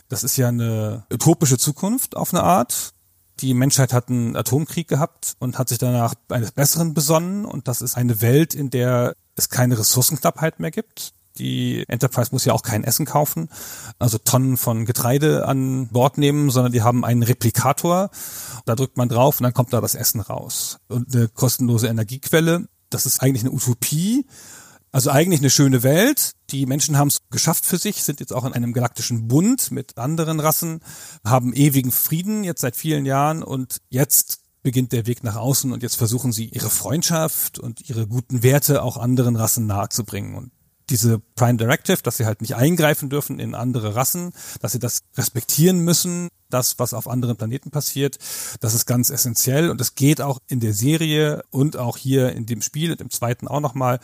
Das 0.08 0.22
ist 0.22 0.36
ja 0.36 0.48
eine 0.48 1.04
utopische 1.12 1.58
Zukunft 1.58 2.16
auf 2.16 2.32
eine 2.32 2.44
Art 2.44 2.94
die 3.42 3.54
Menschheit 3.54 3.92
hat 3.92 4.08
einen 4.08 4.36
Atomkrieg 4.36 4.88
gehabt 4.88 5.34
und 5.40 5.58
hat 5.58 5.68
sich 5.68 5.78
danach 5.78 6.14
eines 6.28 6.52
Besseren 6.52 6.94
besonnen. 6.94 7.44
Und 7.44 7.68
das 7.68 7.82
ist 7.82 7.96
eine 7.96 8.22
Welt, 8.22 8.54
in 8.54 8.70
der 8.70 9.16
es 9.34 9.48
keine 9.48 9.78
Ressourcenknappheit 9.78 10.60
mehr 10.60 10.70
gibt. 10.70 11.12
Die 11.38 11.84
Enterprise 11.88 12.30
muss 12.32 12.44
ja 12.44 12.52
auch 12.52 12.62
kein 12.62 12.84
Essen 12.84 13.06
kaufen, 13.06 13.48
also 13.98 14.18
Tonnen 14.18 14.58
von 14.58 14.84
Getreide 14.84 15.46
an 15.46 15.88
Bord 15.88 16.18
nehmen, 16.18 16.50
sondern 16.50 16.72
die 16.72 16.82
haben 16.82 17.04
einen 17.04 17.22
Replikator. 17.22 18.10
Da 18.66 18.76
drückt 18.76 18.98
man 18.98 19.08
drauf 19.08 19.40
und 19.40 19.44
dann 19.44 19.54
kommt 19.54 19.72
da 19.72 19.80
das 19.80 19.94
Essen 19.94 20.20
raus. 20.20 20.78
Und 20.88 21.14
eine 21.14 21.28
kostenlose 21.28 21.88
Energiequelle. 21.88 22.68
Das 22.90 23.06
ist 23.06 23.22
eigentlich 23.22 23.42
eine 23.42 23.52
Utopie. 23.52 24.26
Also 24.92 25.10
eigentlich 25.10 25.40
eine 25.40 25.48
schöne 25.48 25.82
Welt. 25.82 26.32
Die 26.50 26.66
Menschen 26.66 26.98
haben 26.98 27.08
es 27.08 27.22
geschafft 27.30 27.64
für 27.64 27.78
sich, 27.78 28.02
sind 28.02 28.20
jetzt 28.20 28.32
auch 28.32 28.44
in 28.44 28.52
einem 28.52 28.74
galaktischen 28.74 29.26
Bund 29.26 29.70
mit 29.70 29.96
anderen 29.96 30.38
Rassen, 30.38 30.80
haben 31.24 31.54
ewigen 31.54 31.90
Frieden 31.90 32.44
jetzt 32.44 32.60
seit 32.60 32.76
vielen 32.76 33.06
Jahren 33.06 33.42
und 33.42 33.78
jetzt 33.88 34.40
beginnt 34.62 34.92
der 34.92 35.06
Weg 35.06 35.24
nach 35.24 35.36
außen 35.36 35.72
und 35.72 35.82
jetzt 35.82 35.96
versuchen 35.96 36.30
sie 36.30 36.44
ihre 36.44 36.68
Freundschaft 36.68 37.58
und 37.58 37.88
ihre 37.88 38.06
guten 38.06 38.42
Werte 38.42 38.82
auch 38.82 38.98
anderen 38.98 39.34
Rassen 39.34 39.66
nahezubringen. 39.66 40.34
Und 40.34 40.52
diese 40.90 41.18
Prime 41.36 41.56
Directive, 41.56 42.02
dass 42.02 42.18
sie 42.18 42.26
halt 42.26 42.42
nicht 42.42 42.54
eingreifen 42.54 43.08
dürfen 43.08 43.38
in 43.38 43.54
andere 43.54 43.96
Rassen, 43.96 44.32
dass 44.60 44.72
sie 44.72 44.78
das 44.78 45.00
respektieren 45.16 45.80
müssen, 45.80 46.28
das, 46.52 46.78
was 46.78 46.94
auf 46.94 47.08
anderen 47.08 47.36
Planeten 47.36 47.70
passiert, 47.70 48.18
das 48.60 48.74
ist 48.74 48.86
ganz 48.86 49.10
essentiell 49.10 49.70
und 49.70 49.80
es 49.80 49.94
geht 49.94 50.20
auch 50.20 50.40
in 50.48 50.60
der 50.60 50.74
Serie 50.74 51.42
und 51.50 51.76
auch 51.76 51.96
hier 51.96 52.32
in 52.32 52.46
dem 52.46 52.62
Spiel 52.62 52.92
und 52.92 53.00
im 53.00 53.10
zweiten 53.10 53.48
auch 53.48 53.60
nochmal 53.60 54.00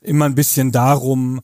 immer 0.00 0.26
ein 0.26 0.34
bisschen 0.34 0.72
darum, 0.72 1.40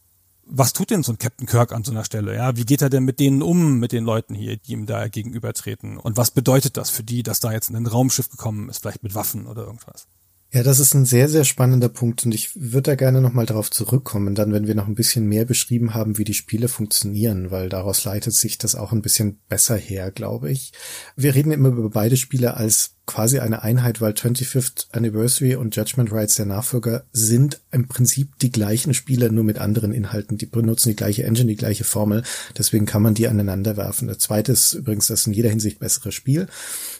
was 0.51 0.73
tut 0.73 0.91
denn 0.91 1.03
so 1.03 1.13
ein 1.13 1.19
Captain 1.19 1.47
Kirk 1.47 1.73
an 1.73 1.85
so 1.85 1.93
einer 1.93 2.05
Stelle? 2.05 2.35
Ja, 2.35 2.57
wie 2.57 2.65
geht 2.65 2.83
er 2.83 2.89
denn 2.89 3.05
mit 3.05 3.21
denen 3.21 3.43
um, 3.43 3.79
mit 3.79 3.93
den 3.93 4.05
Leuten 4.05 4.35
hier, 4.35 4.57
die 4.57 4.73
ihm 4.73 4.87
da 4.87 5.09
gegenübertreten? 5.09 5.99
Und 5.99 6.17
was 6.17 6.31
bedeutet 6.31 6.77
das 6.77 6.91
für 6.91 7.03
die, 7.03 7.23
dass 7.23 7.41
da 7.41 7.53
jetzt 7.53 7.71
ein 7.71 7.87
Raumschiff 7.87 8.31
gekommen 8.31 8.69
ist, 8.71 8.79
vielleicht 8.79 9.03
mit 9.03 9.15
Waffen 9.15 9.47
oder 9.47 9.65
irgendwas? 9.65 10.07
Ja, 10.51 10.63
das 10.63 10.81
ist 10.81 10.95
ein 10.95 11.05
sehr, 11.05 11.29
sehr 11.29 11.45
spannender 11.45 11.91
Punkt 11.91 12.25
und 12.25 12.35
ich 12.35 12.53
würde 12.55 12.93
da 12.93 12.95
gerne 12.95 13.21
nochmal 13.21 13.45
darauf 13.45 13.71
zurückkommen, 13.71 14.35
dann, 14.35 14.51
wenn 14.51 14.67
wir 14.67 14.75
noch 14.75 14.87
ein 14.87 14.95
bisschen 14.95 15.27
mehr 15.27 15.45
beschrieben 15.45 15.93
haben, 15.93 16.17
wie 16.17 16.25
die 16.25 16.33
Spiele 16.33 16.69
funktionieren, 16.69 17.51
weil 17.51 17.69
daraus 17.69 18.03
leitet 18.05 18.33
sich 18.33 18.57
das 18.57 18.75
auch 18.75 18.93
ein 18.93 19.03
bisschen 19.03 19.39
besser 19.51 19.77
her, 19.77 20.11
glaube 20.11 20.51
ich. 20.51 20.73
Wir 21.17 21.35
reden 21.35 21.53
immer 21.53 21.69
über 21.69 21.91
beide 21.91 22.17
Spiele 22.17 22.57
als 22.57 22.95
quasi 23.05 23.41
eine 23.41 23.63
Einheit, 23.63 24.01
weil 24.01 24.13
25th 24.13 24.87
Anniversary 24.93 25.57
und 25.57 25.77
Judgment 25.77 26.13
Rights 26.13 26.37
der 26.37 26.47
Nachfolger 26.47 27.05
sind 27.13 27.61
im 27.71 27.89
Prinzip 27.89 28.39
die 28.39 28.53
gleichen 28.53 28.95
Spiele, 28.95 29.33
nur 29.33 29.45
mit 29.45 29.59
anderen 29.59 29.93
Inhalten. 29.93 30.39
Die 30.39 30.47
benutzen 30.47 30.91
die 30.91 30.97
gleiche 30.97 31.25
Engine, 31.25 31.49
die 31.49 31.57
gleiche 31.57 31.85
Formel. 31.85 32.23
Deswegen 32.57 32.87
kann 32.87 33.03
man 33.03 33.15
die 33.15 33.29
aneinander 33.29 33.77
werfen. 33.77 34.09
Der 34.09 34.19
zweite 34.19 34.53
ist 34.53 34.75
übrigens 34.75 35.09
das 35.09 35.27
in 35.27 35.33
jeder 35.33 35.49
Hinsicht 35.49 35.79
bessere 35.79 36.13
Spiel. 36.13 36.49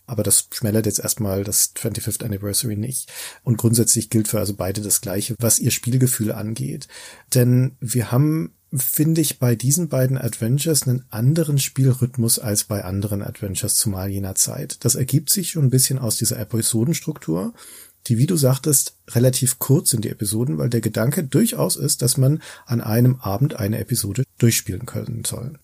Aber 0.09 0.23
das 0.23 0.49
schmälert 0.53 0.87
jetzt 0.87 0.99
erstmal 0.99 1.45
das 1.45 1.75
25th 1.77 2.25
Anniversary 2.25 2.77
nicht. 2.77 3.13
Und 3.45 3.59
grundsätzlich 3.59 4.11
gilt 4.11 4.27
für 4.27 4.41
also 4.41 4.55
beide 4.55 4.81
das 4.81 5.01
Gleiche, 5.01 5.37
was 5.39 5.59
ihr 5.59 5.71
Spielgefühl 5.71 6.33
angeht. 6.33 6.89
Denn 7.35 7.77
wir 7.81 8.11
haben 8.11 8.53
finde 8.71 9.23
ich 9.23 9.39
bei 9.39 9.57
diesen 9.57 9.89
beiden 9.89 10.19
Adventures 10.19 10.87
einen 10.87 11.05
anderen 11.09 11.59
Spielrhythmus 11.59 12.39
als 12.39 12.65
bei 12.65 12.85
anderen 12.85 13.23
Adventures, 13.23 13.77
zumal 13.77 14.11
jener 14.11 14.35
Zeit. 14.35 14.85
Das 14.85 14.95
ergibt 14.95 15.31
sich 15.31 15.53
schon 15.53 15.65
ein 15.65 15.71
bisschen 15.71 15.99
aus 15.99 16.19
dieser 16.19 16.39
Episodenstruktur, 16.39 17.55
die, 18.07 18.19
wie 18.19 18.27
du 18.27 18.37
sagtest, 18.37 18.95
relativ 19.09 19.59
kurz 19.59 19.91
sind 19.91 20.05
die 20.05 20.11
Episoden, 20.11 20.59
weil 20.59 20.71
der 20.71 20.81
Gedanke 20.81 21.25
durchaus 21.25 21.77
ist, 21.77 22.01
dass 22.01 22.17
man 22.17 22.43
an 22.65 22.81
einem 22.81 23.17
Abend 23.17 23.57
eine 23.57 23.79
Episode 23.79 24.25
durchspielen 24.39 24.87
können 24.87 25.25
soll. 25.25 25.59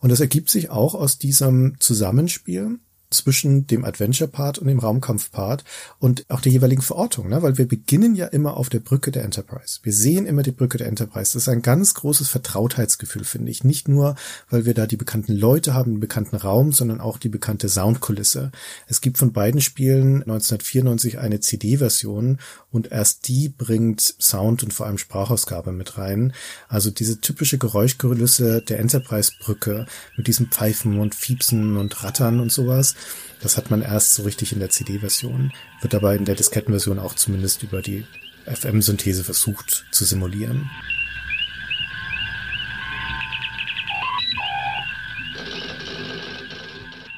Und 0.00 0.10
das 0.10 0.20
ergibt 0.20 0.50
sich 0.50 0.70
auch 0.70 0.94
aus 0.94 1.18
diesem 1.18 1.76
Zusammenspiel 1.80 2.78
zwischen 3.14 3.66
dem 3.66 3.84
Adventure-Part 3.84 4.58
und 4.58 4.66
dem 4.66 4.78
Raumkampf-Part 4.78 5.64
und 5.98 6.24
auch 6.28 6.40
der 6.40 6.52
jeweiligen 6.52 6.82
Verortung, 6.82 7.28
ne? 7.28 7.42
weil 7.42 7.58
wir 7.58 7.66
beginnen 7.66 8.14
ja 8.14 8.26
immer 8.26 8.56
auf 8.56 8.68
der 8.68 8.80
Brücke 8.80 9.10
der 9.10 9.24
Enterprise. 9.24 9.80
Wir 9.82 9.92
sehen 9.92 10.26
immer 10.26 10.42
die 10.42 10.52
Brücke 10.52 10.78
der 10.78 10.88
Enterprise. 10.88 11.32
Das 11.32 11.42
ist 11.42 11.48
ein 11.48 11.62
ganz 11.62 11.94
großes 11.94 12.28
Vertrautheitsgefühl, 12.28 13.24
finde 13.24 13.50
ich. 13.50 13.64
Nicht 13.64 13.88
nur, 13.88 14.16
weil 14.50 14.66
wir 14.66 14.74
da 14.74 14.86
die 14.86 14.96
bekannten 14.96 15.32
Leute 15.32 15.74
haben, 15.74 15.92
den 15.92 16.00
bekannten 16.00 16.36
Raum, 16.36 16.72
sondern 16.72 17.00
auch 17.00 17.18
die 17.18 17.28
bekannte 17.28 17.68
Soundkulisse. 17.68 18.50
Es 18.86 19.00
gibt 19.00 19.18
von 19.18 19.32
beiden 19.32 19.60
Spielen 19.60 20.22
1994 20.22 21.18
eine 21.18 21.40
CD-Version 21.40 22.38
und 22.70 22.90
erst 22.92 23.28
die 23.28 23.48
bringt 23.48 24.00
Sound 24.18 24.62
und 24.62 24.72
vor 24.72 24.86
allem 24.86 24.98
Sprachausgabe 24.98 25.72
mit 25.72 25.98
rein. 25.98 26.32
Also 26.68 26.90
diese 26.90 27.20
typische 27.20 27.58
Geräuschkulisse 27.58 28.62
der 28.62 28.80
Enterprise-Brücke 28.80 29.86
mit 30.16 30.26
diesem 30.26 30.50
Pfeifen 30.50 30.98
und 30.98 31.14
Fiepsen 31.14 31.76
und 31.76 32.02
Rattern 32.02 32.40
und 32.40 32.52
sowas 32.52 32.94
das 33.40 33.56
hat 33.56 33.70
man 33.70 33.82
erst 33.82 34.14
so 34.14 34.22
richtig 34.22 34.52
in 34.52 34.60
der 34.60 34.70
CD-Version, 34.70 35.52
wird 35.80 35.94
aber 35.94 36.14
in 36.14 36.24
der 36.24 36.34
Diskettenversion 36.34 36.98
auch 36.98 37.14
zumindest 37.14 37.62
über 37.62 37.82
die 37.82 38.06
FM-Synthese 38.46 39.24
versucht 39.24 39.84
zu 39.90 40.04
simulieren. 40.04 40.70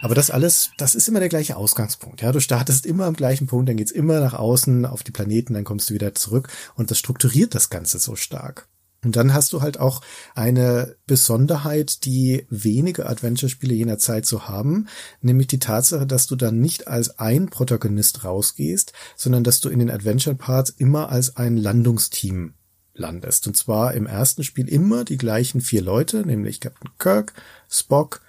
Aber 0.03 0.15
das 0.15 0.31
alles, 0.31 0.71
das 0.79 0.95
ist 0.95 1.09
immer 1.09 1.19
der 1.19 1.29
gleiche 1.29 1.57
Ausgangspunkt. 1.57 2.23
Ja, 2.23 2.31
du 2.31 2.39
startest 2.39 2.87
immer 2.87 3.07
am 3.07 3.15
gleichen 3.15 3.49
Punkt, 3.49 3.69
dann 3.69 3.77
geht's 3.77 3.91
immer 3.91 4.21
nach 4.21 4.35
außen 4.35 4.87
auf 4.87 5.03
die 5.03 5.11
Planeten, 5.11 5.55
dann 5.55 5.65
kommst 5.65 5.91
du 5.91 5.95
wieder 5.95 6.15
zurück 6.15 6.49
und 6.77 6.93
das 6.93 6.99
strukturiert 6.99 7.57
das 7.57 7.71
Ganze 7.71 7.99
so 7.99 8.15
stark. 8.15 8.69
Und 9.07 9.15
dann 9.15 9.33
hast 9.33 9.53
du 9.53 9.63
halt 9.63 9.79
auch 9.79 10.01
eine 10.35 10.97
Besonderheit, 11.07 12.05
die 12.05 12.45
wenige 12.51 13.09
Adventure-Spiele 13.09 13.73
jener 13.73 13.99
Zeit 13.99 14.27
so 14.27 14.49
haben, 14.49 14.89
nämlich 15.21 15.47
die 15.47 15.61
Tatsache, 15.61 16.09
dass 16.09 16.27
du 16.27 16.35
dann 16.35 16.59
nicht 16.59 16.89
als 16.89 17.21
ein 17.21 17.49
Protagonist 17.49 18.25
rausgehst, 18.25 18.93
sondern 19.15 19.45
dass 19.45 19.61
du 19.61 19.69
in 19.69 19.79
den 19.79 19.93
Adventure-Parts 19.93 20.71
immer 20.71 21.11
als 21.11 21.37
ein 21.37 21.57
Landungsteam 21.57 22.55
landest. 22.95 23.47
Und 23.47 23.57
zwar 23.57 23.95
im 23.95 24.07
ersten 24.07 24.43
Spiel 24.43 24.69
immer 24.69 25.05
die 25.05 25.19
gleichen 25.19 25.61
vier 25.61 25.83
Leute, 25.83 26.27
nämlich 26.27 26.59
Captain 26.59 26.91
Kirk, 26.99 27.33
Spock, 27.71 28.23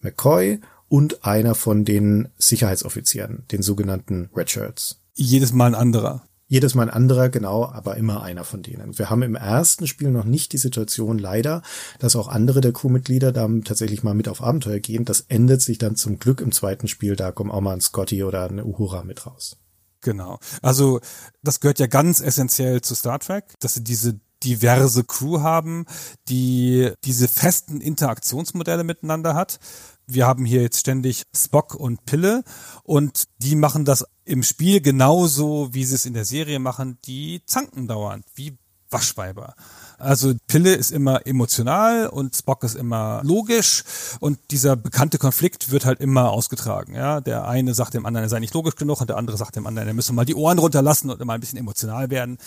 McCoy 0.00 0.62
und 0.88 1.26
einer 1.26 1.54
von 1.54 1.84
den 1.84 2.28
Sicherheitsoffizieren, 2.38 3.44
den 3.52 3.60
sogenannten 3.60 4.30
Redshirts. 4.34 4.98
Jedes 5.12 5.52
Mal 5.52 5.66
ein 5.66 5.74
anderer. 5.74 6.24
Jedes 6.52 6.74
Mal 6.74 6.82
ein 6.82 6.90
anderer, 6.90 7.30
genau, 7.30 7.64
aber 7.64 7.96
immer 7.96 8.22
einer 8.22 8.44
von 8.44 8.62
denen. 8.62 8.98
Wir 8.98 9.08
haben 9.08 9.22
im 9.22 9.36
ersten 9.36 9.86
Spiel 9.86 10.10
noch 10.10 10.26
nicht 10.26 10.52
die 10.52 10.58
Situation 10.58 11.16
leider, 11.16 11.62
dass 11.98 12.14
auch 12.14 12.28
andere 12.28 12.60
der 12.60 12.74
Crewmitglieder 12.74 13.32
da 13.32 13.48
tatsächlich 13.64 14.02
mal 14.02 14.12
mit 14.12 14.28
auf 14.28 14.42
Abenteuer 14.42 14.78
gehen. 14.78 15.06
Das 15.06 15.22
ändert 15.28 15.62
sich 15.62 15.78
dann 15.78 15.96
zum 15.96 16.18
Glück 16.18 16.42
im 16.42 16.52
zweiten 16.52 16.88
Spiel. 16.88 17.16
Da 17.16 17.32
kommen 17.32 17.50
auch 17.50 17.62
mal 17.62 17.72
ein 17.72 17.80
Scotty 17.80 18.22
oder 18.22 18.50
eine 18.50 18.66
Uhura 18.66 19.02
mit 19.02 19.24
raus. 19.24 19.56
Genau. 20.02 20.40
Also 20.60 21.00
das 21.42 21.60
gehört 21.60 21.78
ja 21.78 21.86
ganz 21.86 22.20
essentiell 22.20 22.82
zu 22.82 22.94
Star 22.94 23.18
Trek, 23.18 23.44
dass 23.60 23.72
sie 23.72 23.82
diese 23.82 24.20
diverse 24.44 25.04
Crew 25.04 25.40
haben, 25.40 25.86
die 26.28 26.92
diese 27.06 27.28
festen 27.28 27.80
Interaktionsmodelle 27.80 28.84
miteinander 28.84 29.34
hat. 29.34 29.58
Wir 30.06 30.26
haben 30.26 30.44
hier 30.44 30.60
jetzt 30.60 30.80
ständig 30.80 31.22
Spock 31.34 31.74
und 31.74 32.04
Pille 32.04 32.44
und 32.82 33.24
die 33.38 33.56
machen 33.56 33.86
das 33.86 34.04
im 34.24 34.42
Spiel 34.42 34.80
genauso, 34.80 35.72
wie 35.72 35.84
sie 35.84 35.94
es 35.94 36.06
in 36.06 36.14
der 36.14 36.24
Serie 36.24 36.58
machen. 36.58 36.98
Die 37.04 37.42
zanken 37.46 37.88
dauernd, 37.88 38.24
wie 38.34 38.56
Waschweiber. 38.92 39.54
Also 39.98 40.34
Pille 40.48 40.74
ist 40.74 40.90
immer 40.90 41.26
emotional 41.26 42.08
und 42.08 42.34
Spock 42.34 42.64
ist 42.64 42.74
immer 42.74 43.22
logisch 43.24 43.84
und 44.20 44.38
dieser 44.50 44.76
bekannte 44.76 45.18
Konflikt 45.18 45.70
wird 45.70 45.84
halt 45.84 46.00
immer 46.00 46.30
ausgetragen. 46.30 46.94
Ja, 46.94 47.20
der 47.20 47.46
eine 47.46 47.72
sagt 47.72 47.94
dem 47.94 48.04
anderen, 48.04 48.24
er 48.24 48.28
sei 48.28 48.40
nicht 48.40 48.54
logisch 48.54 48.74
genug 48.74 49.00
und 49.00 49.08
der 49.08 49.16
andere 49.16 49.36
sagt 49.36 49.56
dem 49.56 49.66
anderen, 49.66 49.88
er 49.88 49.94
müsse 49.94 50.12
mal 50.12 50.24
die 50.24 50.34
Ohren 50.34 50.58
runterlassen 50.58 51.10
und 51.10 51.24
mal 51.24 51.34
ein 51.34 51.40
bisschen 51.40 51.58
emotional 51.58 52.10
werden. 52.10 52.38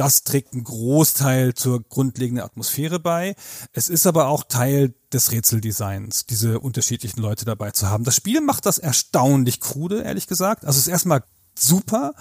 Das 0.00 0.22
trägt 0.22 0.54
einen 0.54 0.64
Großteil 0.64 1.52
zur 1.52 1.82
grundlegenden 1.82 2.42
Atmosphäre 2.42 3.00
bei. 3.00 3.34
Es 3.74 3.90
ist 3.90 4.06
aber 4.06 4.28
auch 4.28 4.44
Teil 4.44 4.94
des 5.12 5.30
Rätseldesigns, 5.30 6.24
diese 6.24 6.58
unterschiedlichen 6.58 7.20
Leute 7.20 7.44
dabei 7.44 7.72
zu 7.72 7.90
haben. 7.90 8.04
Das 8.04 8.16
Spiel 8.16 8.40
macht 8.40 8.64
das 8.64 8.78
erstaunlich 8.78 9.60
krude, 9.60 10.00
ehrlich 10.00 10.26
gesagt. 10.26 10.64
Also 10.64 10.78
es 10.78 10.86
ist 10.86 10.90
erstmal 10.90 11.22
super, 11.54 12.14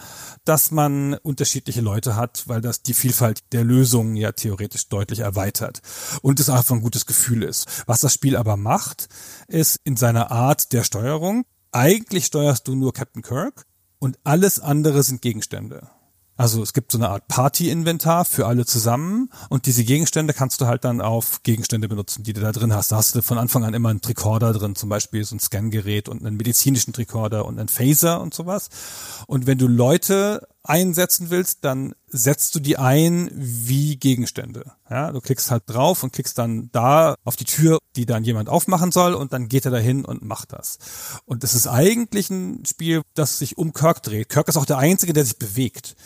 dass 0.44 0.72
man 0.72 1.14
unterschiedliche 1.14 1.80
Leute 1.80 2.18
hat, 2.18 2.50
weil 2.50 2.60
das 2.60 2.82
die 2.82 2.94
Vielfalt 2.94 3.54
der 3.54 3.64
Lösungen 3.64 4.18
ja 4.18 4.34
theoretisch 4.34 4.90
deutlich 4.90 5.20
erweitert 5.20 5.82
und 6.22 6.42
es 6.42 6.50
einfach 6.50 6.76
ein 6.76 6.82
gutes 6.82 7.06
Gefühl 7.06 7.44
ist. 7.44 7.84
Was 7.86 8.02
das 8.02 8.14
Spiel 8.14 8.36
aber 8.36 8.58
macht, 8.58 9.08
ist 9.48 9.80
in 9.86 9.96
seiner 9.96 10.32
Art 10.32 10.74
der 10.74 10.84
Steuerung, 10.84 11.46
eigentlich 11.72 12.26
steuerst 12.26 12.68
du 12.68 12.76
nur 12.76 12.92
Captain 12.92 13.22
Kirk 13.22 13.66
und 14.00 14.20
alles 14.26 14.60
andere 14.60 15.02
sind 15.02 15.22
Gegenstände. 15.22 15.90
Also 16.40 16.64
es 16.64 16.72
gibt 16.72 16.94
so 16.94 16.98
eine 16.98 17.10
Art 17.10 17.28
Party-Inventar 17.28 18.24
für 18.24 18.48
alle 18.48 18.66
zusammen 18.66 19.30
und 19.50 19.66
diese 19.66 19.84
Gegenstände 19.84 20.34
kannst 20.34 20.62
du 20.62 20.68
halt 20.68 20.86
dann 20.86 21.02
auf 21.02 21.44
Gegenstände 21.44 21.90
benutzen, 21.90 22.24
die 22.24 22.32
du 22.32 22.40
da 22.40 22.54
drin 22.54 22.74
hast. 22.74 22.94
Da 22.94 22.96
hast 22.96 23.14
du 23.14 23.22
von 23.22 23.38
Anfang 23.38 23.66
an 23.66 23.74
immer 23.74 23.90
einen 23.90 24.00
Tricorder 24.00 24.54
drin, 24.54 24.74
zum 24.74 24.88
Beispiel 24.88 25.26
so 25.26 25.36
ein 25.36 25.42
Scangerät 25.42 26.08
und 26.08 26.26
einen 26.26 26.38
medizinischen 26.38 26.94
Tricorder 26.94 27.46
und 27.46 27.60
einen 27.60 27.68
Phaser 27.68 28.22
und 28.22 28.34
sowas. 28.34 28.70
Und 29.28 29.48
wenn 29.48 29.58
du 29.58 29.68
Leute 29.68 30.48
einsetzen 30.64 31.30
willst, 31.30 31.66
dann 31.66 31.94
setzt 32.08 32.56
du 32.56 32.62
die 32.62 32.78
ein 32.78 33.30
wie 33.34 33.98
Gegenstände. 33.98 34.72
Ja, 34.90 35.12
du 35.12 35.20
klickst 35.20 35.52
halt 35.52 35.64
drauf 35.66 36.04
und 36.04 36.14
klickst 36.14 36.38
dann 36.38 36.70
da 36.72 37.16
auf 37.26 37.36
die 37.36 37.44
Tür, 37.44 37.80
die 37.98 38.06
dann 38.06 38.24
jemand 38.24 38.48
aufmachen 38.48 38.94
soll 38.94 39.14
und 39.14 39.34
dann 39.34 39.50
geht 39.50 39.66
er 39.66 39.72
dahin 39.72 40.06
und 40.06 40.24
macht 40.24 40.54
das. 40.54 40.78
Und 41.26 41.44
es 41.44 41.54
ist 41.54 41.68
eigentlich 41.68 42.30
ein 42.30 42.64
Spiel, 42.66 43.02
das 43.14 43.40
sich 43.40 43.58
um 43.58 43.74
Kirk 43.74 44.04
dreht. 44.04 44.30
Kirk 44.30 44.48
ist 44.48 44.56
auch 44.56 44.66
der 44.66 44.78
Einzige, 44.78 45.12
der 45.12 45.26
sich 45.26 45.38
bewegt 45.38 45.98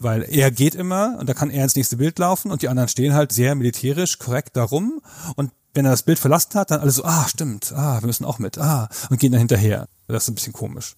weil 0.00 0.22
er 0.28 0.50
geht 0.50 0.74
immer 0.74 1.16
und 1.20 1.28
da 1.28 1.34
kann 1.34 1.50
er 1.50 1.62
ins 1.62 1.76
nächste 1.76 1.98
Bild 1.98 2.18
laufen 2.18 2.50
und 2.50 2.62
die 2.62 2.68
anderen 2.68 2.88
stehen 2.88 3.14
halt 3.14 3.32
sehr 3.32 3.54
militärisch 3.54 4.18
korrekt 4.18 4.56
darum 4.56 5.00
und 5.36 5.52
wenn 5.74 5.84
er 5.84 5.92
das 5.92 6.02
Bild 6.02 6.18
verlassen 6.18 6.54
hat, 6.54 6.72
dann 6.72 6.80
alle 6.80 6.90
so, 6.90 7.04
ah, 7.04 7.28
stimmt, 7.28 7.72
ah, 7.72 8.00
wir 8.00 8.06
müssen 8.06 8.24
auch 8.24 8.40
mit, 8.40 8.58
ah, 8.58 8.88
und 9.08 9.20
gehen 9.20 9.30
dann 9.30 9.38
hinterher. 9.38 9.86
Das 10.08 10.24
ist 10.24 10.28
ein 10.28 10.34
bisschen 10.34 10.52
komisch. 10.52 10.96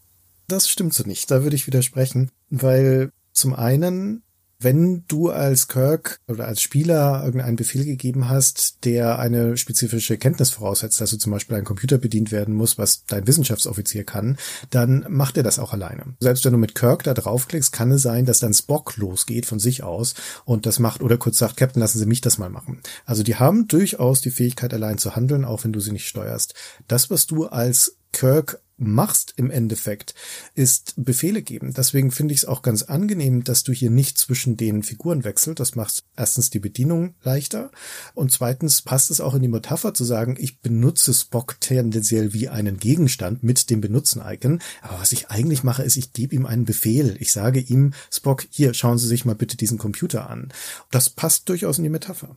Das 0.48 0.68
stimmt 0.68 0.94
so 0.94 1.04
nicht, 1.04 1.30
da 1.30 1.42
würde 1.42 1.56
ich 1.56 1.66
widersprechen, 1.66 2.30
weil 2.48 3.12
zum 3.32 3.54
einen 3.54 4.22
wenn 4.64 5.04
du 5.08 5.30
als 5.30 5.68
Kirk 5.68 6.20
oder 6.28 6.46
als 6.46 6.60
Spieler 6.60 7.22
irgendeinen 7.24 7.56
Befehl 7.56 7.84
gegeben 7.84 8.28
hast, 8.28 8.84
der 8.84 9.18
eine 9.18 9.56
spezifische 9.56 10.18
Kenntnis 10.18 10.50
voraussetzt, 10.50 11.00
also 11.00 11.16
zum 11.16 11.32
Beispiel 11.32 11.56
ein 11.56 11.64
Computer 11.64 11.98
bedient 11.98 12.32
werden 12.32 12.54
muss, 12.54 12.78
was 12.78 13.04
dein 13.06 13.26
Wissenschaftsoffizier 13.26 14.04
kann, 14.04 14.36
dann 14.70 15.06
macht 15.08 15.36
er 15.36 15.42
das 15.42 15.58
auch 15.58 15.72
alleine. 15.72 16.14
Selbst 16.20 16.44
wenn 16.44 16.52
du 16.52 16.58
mit 16.58 16.74
Kirk 16.74 17.02
da 17.04 17.14
draufklickst, 17.14 17.72
kann 17.72 17.92
es 17.92 18.02
sein, 18.02 18.26
dass 18.26 18.40
dann 18.40 18.54
Spock 18.54 18.96
losgeht 18.96 19.46
von 19.46 19.58
sich 19.58 19.82
aus 19.82 20.14
und 20.44 20.66
das 20.66 20.78
macht 20.78 21.02
oder 21.02 21.18
kurz 21.18 21.38
sagt, 21.38 21.56
Captain, 21.56 21.80
lassen 21.80 21.98
Sie 21.98 22.06
mich 22.06 22.20
das 22.20 22.38
mal 22.38 22.50
machen. 22.50 22.80
Also 23.04 23.22
die 23.22 23.36
haben 23.36 23.68
durchaus 23.68 24.20
die 24.20 24.30
Fähigkeit, 24.30 24.72
allein 24.74 24.98
zu 24.98 25.16
handeln, 25.16 25.44
auch 25.44 25.64
wenn 25.64 25.72
du 25.72 25.80
sie 25.80 25.92
nicht 25.92 26.08
steuerst. 26.08 26.54
Das, 26.88 27.10
was 27.10 27.26
du 27.26 27.46
als 27.46 27.96
Kirk 28.12 28.60
machst 28.82 29.34
im 29.36 29.50
Endeffekt, 29.50 30.14
ist 30.54 30.94
Befehle 30.96 31.42
geben. 31.42 31.72
Deswegen 31.72 32.10
finde 32.10 32.34
ich 32.34 32.40
es 32.40 32.44
auch 32.44 32.62
ganz 32.62 32.82
angenehm, 32.82 33.44
dass 33.44 33.64
du 33.64 33.72
hier 33.72 33.90
nicht 33.90 34.18
zwischen 34.18 34.56
den 34.56 34.82
Figuren 34.82 35.24
wechselst. 35.24 35.60
Das 35.60 35.74
macht 35.74 36.04
erstens 36.16 36.50
die 36.50 36.58
Bedienung 36.58 37.14
leichter 37.22 37.70
und 38.14 38.32
zweitens 38.32 38.82
passt 38.82 39.10
es 39.10 39.20
auch 39.20 39.34
in 39.34 39.42
die 39.42 39.48
Metapher 39.48 39.94
zu 39.94 40.04
sagen, 40.04 40.36
ich 40.38 40.60
benutze 40.60 41.14
Spock 41.14 41.60
tendenziell 41.60 42.32
wie 42.32 42.48
einen 42.48 42.78
Gegenstand 42.78 43.42
mit 43.42 43.70
dem 43.70 43.80
Benutzen-Icon. 43.80 44.60
Aber 44.82 45.00
was 45.00 45.12
ich 45.12 45.30
eigentlich 45.30 45.62
mache, 45.62 45.82
ist, 45.82 45.96
ich 45.96 46.12
gebe 46.12 46.34
ihm 46.34 46.46
einen 46.46 46.64
Befehl. 46.64 47.16
Ich 47.20 47.32
sage 47.32 47.60
ihm, 47.60 47.92
Spock, 48.10 48.46
hier, 48.50 48.74
schauen 48.74 48.98
Sie 48.98 49.08
sich 49.08 49.24
mal 49.24 49.34
bitte 49.34 49.56
diesen 49.56 49.78
Computer 49.78 50.28
an. 50.28 50.52
Das 50.90 51.10
passt 51.10 51.48
durchaus 51.48 51.78
in 51.78 51.84
die 51.84 51.90
Metapher. 51.90 52.36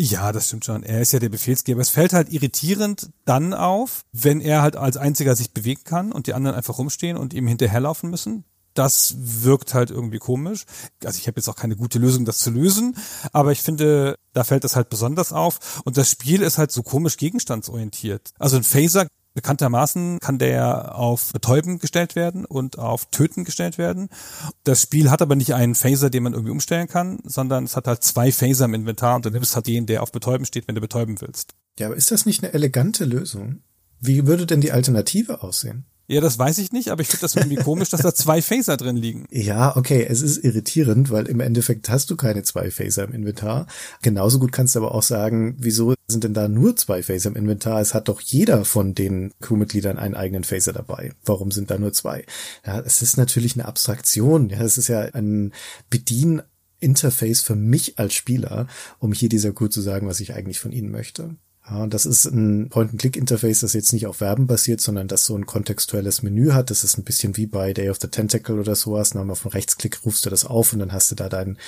Ja, 0.00 0.30
das 0.30 0.46
stimmt 0.46 0.64
schon. 0.64 0.84
Er 0.84 1.00
ist 1.00 1.12
ja 1.12 1.18
der 1.18 1.28
Befehlsgeber. 1.28 1.80
Es 1.80 1.90
fällt 1.90 2.12
halt 2.12 2.32
irritierend 2.32 3.10
dann 3.24 3.52
auf, 3.52 4.04
wenn 4.12 4.40
er 4.40 4.62
halt 4.62 4.76
als 4.76 4.96
einziger 4.96 5.34
sich 5.34 5.52
bewegen 5.52 5.82
kann 5.82 6.12
und 6.12 6.28
die 6.28 6.34
anderen 6.34 6.56
einfach 6.56 6.78
rumstehen 6.78 7.16
und 7.16 7.34
ihm 7.34 7.48
hinterherlaufen 7.48 8.08
müssen. 8.08 8.44
Das 8.74 9.16
wirkt 9.18 9.74
halt 9.74 9.90
irgendwie 9.90 10.18
komisch. 10.18 10.66
Also 11.04 11.18
ich 11.18 11.26
habe 11.26 11.40
jetzt 11.40 11.48
auch 11.48 11.56
keine 11.56 11.74
gute 11.74 11.98
Lösung, 11.98 12.24
das 12.24 12.38
zu 12.38 12.50
lösen, 12.50 12.96
aber 13.32 13.50
ich 13.50 13.60
finde, 13.60 14.14
da 14.34 14.44
fällt 14.44 14.62
das 14.62 14.76
halt 14.76 14.88
besonders 14.88 15.32
auf. 15.32 15.82
Und 15.84 15.96
das 15.96 16.08
Spiel 16.08 16.42
ist 16.42 16.58
halt 16.58 16.70
so 16.70 16.84
komisch 16.84 17.16
gegenstandsorientiert. 17.16 18.30
Also 18.38 18.56
ein 18.56 18.62
Phaser 18.62 19.08
Bekanntermaßen 19.38 20.18
kann 20.18 20.38
der 20.38 20.98
auf 20.98 21.32
Betäuben 21.32 21.78
gestellt 21.78 22.16
werden 22.16 22.44
und 22.44 22.76
auf 22.76 23.06
Töten 23.06 23.44
gestellt 23.44 23.78
werden. 23.78 24.08
Das 24.64 24.82
Spiel 24.82 25.12
hat 25.12 25.22
aber 25.22 25.36
nicht 25.36 25.54
einen 25.54 25.76
Phaser, 25.76 26.10
den 26.10 26.24
man 26.24 26.32
irgendwie 26.32 26.50
umstellen 26.50 26.88
kann, 26.88 27.20
sondern 27.22 27.62
es 27.62 27.76
hat 27.76 27.86
halt 27.86 28.02
zwei 28.02 28.32
Phaser 28.32 28.64
im 28.64 28.74
Inventar 28.74 29.14
und 29.14 29.24
dann 29.24 29.32
nimmst 29.32 29.52
du 29.52 29.56
halt 29.56 29.68
den, 29.68 29.86
der 29.86 30.02
auf 30.02 30.10
Betäuben 30.10 30.44
steht, 30.44 30.66
wenn 30.66 30.74
du 30.74 30.80
betäuben 30.80 31.20
willst. 31.20 31.54
Ja, 31.78 31.86
aber 31.86 31.94
ist 31.94 32.10
das 32.10 32.26
nicht 32.26 32.42
eine 32.42 32.52
elegante 32.52 33.04
Lösung? 33.04 33.62
Wie 34.00 34.26
würde 34.26 34.44
denn 34.44 34.60
die 34.60 34.72
Alternative 34.72 35.40
aussehen? 35.44 35.84
Ja, 36.10 36.22
das 36.22 36.38
weiß 36.38 36.56
ich 36.56 36.72
nicht, 36.72 36.88
aber 36.88 37.02
ich 37.02 37.08
finde 37.08 37.20
das 37.20 37.36
irgendwie 37.36 37.56
komisch, 37.56 37.90
dass 37.90 38.00
da 38.00 38.14
zwei 38.14 38.40
Phaser 38.40 38.78
drin 38.78 38.96
liegen. 38.96 39.26
Ja, 39.30 39.76
okay, 39.76 40.06
es 40.08 40.22
ist 40.22 40.42
irritierend, 40.42 41.10
weil 41.10 41.26
im 41.26 41.40
Endeffekt 41.40 41.90
hast 41.90 42.08
du 42.08 42.16
keine 42.16 42.42
zwei 42.44 42.70
Phaser 42.70 43.04
im 43.04 43.12
Inventar. 43.12 43.66
Genauso 44.00 44.38
gut 44.38 44.50
kannst 44.50 44.74
du 44.74 44.78
aber 44.78 44.94
auch 44.94 45.02
sagen, 45.02 45.56
wieso 45.58 45.92
sind 46.08 46.24
denn 46.24 46.32
da 46.32 46.48
nur 46.48 46.76
zwei 46.76 47.02
Phaser 47.02 47.28
im 47.28 47.36
Inventar? 47.36 47.82
Es 47.82 47.92
hat 47.92 48.08
doch 48.08 48.22
jeder 48.22 48.64
von 48.64 48.94
den 48.94 49.32
Crewmitgliedern 49.42 49.98
einen 49.98 50.14
eigenen 50.14 50.44
Phaser 50.44 50.72
dabei. 50.72 51.12
Warum 51.26 51.50
sind 51.50 51.70
da 51.70 51.78
nur 51.78 51.92
zwei? 51.92 52.24
Ja, 52.66 52.80
es 52.80 53.02
ist 53.02 53.18
natürlich 53.18 53.56
eine 53.56 53.66
Abstraktion. 53.66 54.48
Ja, 54.48 54.62
es 54.62 54.78
ist 54.78 54.88
ja 54.88 55.00
ein 55.00 55.52
Bedien 55.90 56.40
Interface 56.80 57.42
für 57.42 57.56
mich 57.56 57.98
als 57.98 58.14
Spieler, 58.14 58.66
um 58.98 59.12
hier 59.12 59.28
dieser 59.28 59.52
Crew 59.52 59.68
zu 59.68 59.82
sagen, 59.82 60.06
was 60.06 60.20
ich 60.20 60.32
eigentlich 60.32 60.60
von 60.60 60.72
ihnen 60.72 60.90
möchte. 60.90 61.36
Ja, 61.70 61.86
das 61.86 62.06
ist 62.06 62.24
ein 62.24 62.70
Point-and-Click-Interface, 62.70 63.60
das 63.60 63.74
jetzt 63.74 63.92
nicht 63.92 64.06
auf 64.06 64.16
Verben 64.16 64.46
basiert, 64.46 64.80
sondern 64.80 65.06
das 65.06 65.26
so 65.26 65.36
ein 65.36 65.44
kontextuelles 65.44 66.22
Menü 66.22 66.52
hat. 66.52 66.70
Das 66.70 66.82
ist 66.82 66.96
ein 66.96 67.04
bisschen 67.04 67.36
wie 67.36 67.46
bei 67.46 67.74
Day 67.74 67.90
of 67.90 67.98
the 68.00 68.08
Tentacle 68.08 68.58
oder 68.58 68.74
sowas. 68.74 69.10
Dann 69.10 69.30
auf 69.30 69.42
den 69.42 69.50
Rechtsklick 69.50 70.04
rufst 70.06 70.24
du 70.24 70.30
das 70.30 70.46
auf 70.46 70.72
und 70.72 70.78
dann 70.78 70.92
hast 70.92 71.10
du 71.10 71.14
da 71.14 71.28
dein 71.28 71.58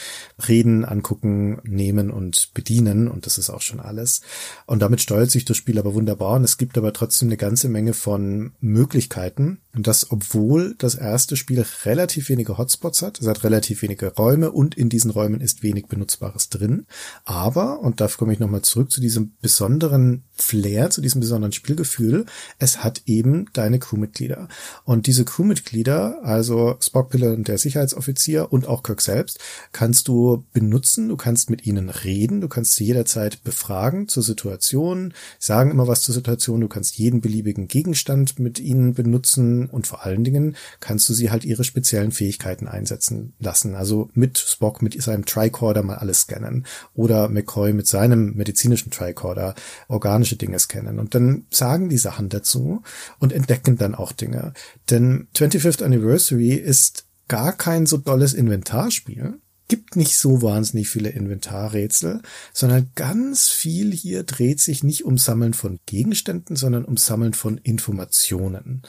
Reden, 0.49 0.87
Angucken, 0.87 1.61
Nehmen 1.65 2.11
und 2.11 2.55
Bedienen 2.55 3.09
und 3.09 3.27
das 3.27 3.37
ist 3.37 3.51
auch 3.51 3.61
schon 3.61 3.81
alles. 3.81 4.23
Und 4.65 4.81
damit 4.81 5.03
steuert 5.03 5.31
sich 5.31 5.45
das 5.45 5.59
Spiel 5.59 5.79
aber 5.79 5.93
wunderbar 5.93 6.37
und 6.37 6.45
es 6.45 6.57
gibt 6.57 6.79
aber 6.79 6.95
trotzdem 6.95 7.29
eine 7.29 7.37
ganze 7.37 7.69
Menge 7.69 7.93
von 7.93 8.53
Möglichkeiten, 8.61 9.59
und 9.73 9.87
das, 9.87 10.11
obwohl 10.11 10.75
das 10.79 10.97
erste 10.97 11.37
Spiel 11.37 11.65
relativ 11.85 12.29
wenige 12.29 12.59
Hotspots 12.59 13.03
hat. 13.03 13.21
Es 13.21 13.29
hat 13.29 13.45
relativ 13.45 13.83
wenige 13.83 14.13
Räume 14.15 14.51
und 14.51 14.75
in 14.75 14.89
diesen 14.89 15.13
Räumen 15.13 15.41
ist 15.41 15.63
wenig 15.63 15.87
Benutzbares 15.87 16.49
drin. 16.49 16.87
Aber, 17.25 17.79
und 17.81 18.01
da 18.01 18.09
komme 18.09 18.33
ich 18.33 18.41
nochmal 18.41 18.63
zurück 18.63 18.91
zu 18.91 19.01
diesem 19.01 19.33
besonderen 19.41 19.90
anderen 19.93 20.25
Flair, 20.43 20.91
zu 20.91 21.01
diesem 21.01 21.21
besonderen 21.21 21.53
Spielgefühl, 21.53 22.27
es 22.59 22.83
hat 22.83 23.03
eben 23.07 23.47
deine 23.53 23.79
Crewmitglieder. 23.79 24.49
Und 24.85 25.07
diese 25.07 25.25
Crewmitglieder, 25.25 26.21
also 26.23 26.77
Spock, 26.81 27.11
Pille 27.11 27.37
der 27.39 27.59
Sicherheitsoffizier 27.59 28.53
und 28.53 28.67
auch 28.67 28.83
Kirk 28.83 29.01
selbst, 29.01 29.39
kannst 29.73 30.09
du 30.09 30.45
benutzen, 30.53 31.09
du 31.09 31.17
kannst 31.17 31.51
mit 31.51 31.67
ihnen 31.67 31.89
reden, 31.89 32.41
du 32.41 32.49
kannst 32.49 32.75
sie 32.75 32.85
jederzeit 32.85 33.43
befragen 33.45 34.09
zur 34.09 34.23
Situation, 34.23 35.15
sagen 35.39 35.71
immer 35.71 35.89
was 35.89 36.03
zur 36.03 36.15
Situation, 36.15 36.61
du 36.61 36.69
kannst 36.69 36.99
jeden 36.99 37.21
beliebigen 37.21 37.69
Gegenstand 37.69 38.39
mit 38.39 38.59
ihnen 38.59 38.95
benutzen, 38.95 39.67
und 39.67 39.87
vor 39.87 40.05
allen 40.05 40.25
Dingen 40.25 40.57
kannst 40.81 41.09
du 41.09 41.15
sie 41.15 41.31
halt 41.31 41.45
ihre 41.45 41.65
speziellen 41.65 42.13
Fähigkeiten 42.13 42.69
einsetzen 42.69 43.33
lassen. 43.39 43.75
Also 43.75 44.11
mit 44.15 44.39
Spock 44.39 44.83
mit 44.83 45.01
seinem 45.01 45.25
Tricorder 45.25 45.83
mal 45.83 45.97
alles 45.97 46.23
scannen 46.23 46.67
oder 46.95 47.29
McCoy 47.29 47.73
mit 47.73 47.87
seinem 47.87 48.35
medizinischen 48.35 48.91
Tricorder 48.91 49.55
organische 49.89 50.30
Dinge 50.37 50.59
scannen 50.59 50.99
und 50.99 51.15
dann 51.15 51.47
sagen 51.51 51.89
die 51.89 51.99
Sachen 51.99 52.29
dazu 52.29 52.83
und 53.19 53.33
entdecken 53.33 53.77
dann 53.77 53.95
auch 53.95 54.13
Dinge. 54.13 54.53
Denn 54.91 55.29
25th 55.37 55.83
Anniversary 55.83 56.55
ist 56.55 57.07
gar 57.29 57.53
kein 57.53 57.87
so 57.87 57.97
dolles 57.97 58.35
Inventarspiel 58.35 59.39
gibt 59.71 59.95
nicht 59.95 60.19
so 60.19 60.43
wahnsinnig 60.43 60.91
viele 60.91 61.11
Inventarrätsel, 61.11 62.23
sondern 62.53 62.91
ganz 62.97 63.49
viel 63.49 63.93
hier 63.93 64.25
dreht 64.25 64.61
sich 64.61 64.83
nicht 64.83 65.05
um 65.05 65.17
Sammeln 65.17 65.55
von 65.55 65.79
Gegenständen, 65.87 66.57
sondern 66.57 66.85
um 66.85 66.97
Sammeln 66.97 67.35
von 67.35 67.57
Informationen. 67.57 68.83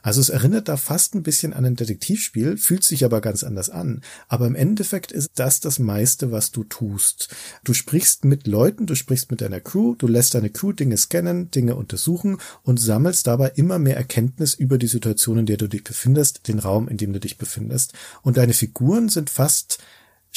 Also 0.00 0.20
es 0.20 0.28
erinnert 0.28 0.68
da 0.68 0.76
fast 0.76 1.16
ein 1.16 1.24
bisschen 1.24 1.52
an 1.52 1.64
ein 1.64 1.74
Detektivspiel, 1.74 2.56
fühlt 2.56 2.84
sich 2.84 3.04
aber 3.04 3.20
ganz 3.20 3.42
anders 3.42 3.68
an. 3.68 4.00
Aber 4.28 4.46
im 4.46 4.54
Endeffekt 4.54 5.10
ist 5.10 5.32
das 5.34 5.58
das 5.58 5.80
meiste, 5.80 6.30
was 6.30 6.52
du 6.52 6.62
tust. 6.62 7.34
Du 7.64 7.74
sprichst 7.74 8.24
mit 8.24 8.46
Leuten, 8.46 8.86
du 8.86 8.94
sprichst 8.94 9.32
mit 9.32 9.40
deiner 9.40 9.60
Crew, 9.60 9.96
du 9.96 10.06
lässt 10.06 10.36
deine 10.36 10.50
Crew 10.50 10.70
Dinge 10.70 10.96
scannen, 10.96 11.50
Dinge 11.50 11.74
untersuchen 11.74 12.38
und 12.62 12.78
sammelst 12.78 13.26
dabei 13.26 13.50
immer 13.56 13.80
mehr 13.80 13.96
Erkenntnis 13.96 14.54
über 14.54 14.78
die 14.78 14.86
Situation, 14.86 15.38
in 15.38 15.46
der 15.46 15.56
du 15.56 15.66
dich 15.66 15.82
befindest, 15.82 16.46
den 16.46 16.60
Raum, 16.60 16.86
in 16.86 16.96
dem 16.96 17.12
du 17.12 17.18
dich 17.18 17.38
befindest. 17.38 17.94
Und 18.22 18.36
deine 18.36 18.52
Figuren 18.52 19.08
sind 19.08 19.30
fast 19.30 19.80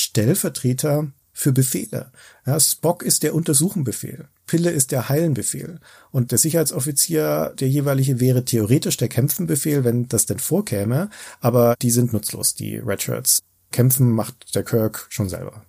Stellvertreter 0.02 1.12
für 1.32 1.52
Befehle. 1.52 2.12
Ja, 2.46 2.60
Spock 2.60 3.04
ist 3.04 3.24
der 3.24 3.34
Untersuchenbefehl. 3.36 4.28
Pille 4.46 4.72
ist 4.72 4.92
der 4.92 5.10
Heilenbefehl. 5.10 5.80
Und 6.12 6.32
der 6.32 6.38
Sicherheitsoffizier, 6.38 7.54
der 7.60 7.70
jeweilige, 7.70 8.20
wäre 8.20 8.44
theoretisch 8.44 8.98
der 8.98 9.08
Kämpfenbefehl, 9.08 9.84
wenn 9.84 10.08
das 10.08 10.26
denn 10.26 10.40
vorkäme. 10.40 11.10
Aber 11.40 11.76
die 11.82 11.92
sind 11.92 12.14
nutzlos, 12.14 12.56
die 12.56 12.78
Redshirts. 12.78 13.44
Kämpfen 13.72 14.12
macht 14.12 14.54
der 14.56 14.64
Kirk 14.64 15.06
schon 15.10 15.30
selber. 15.30 15.64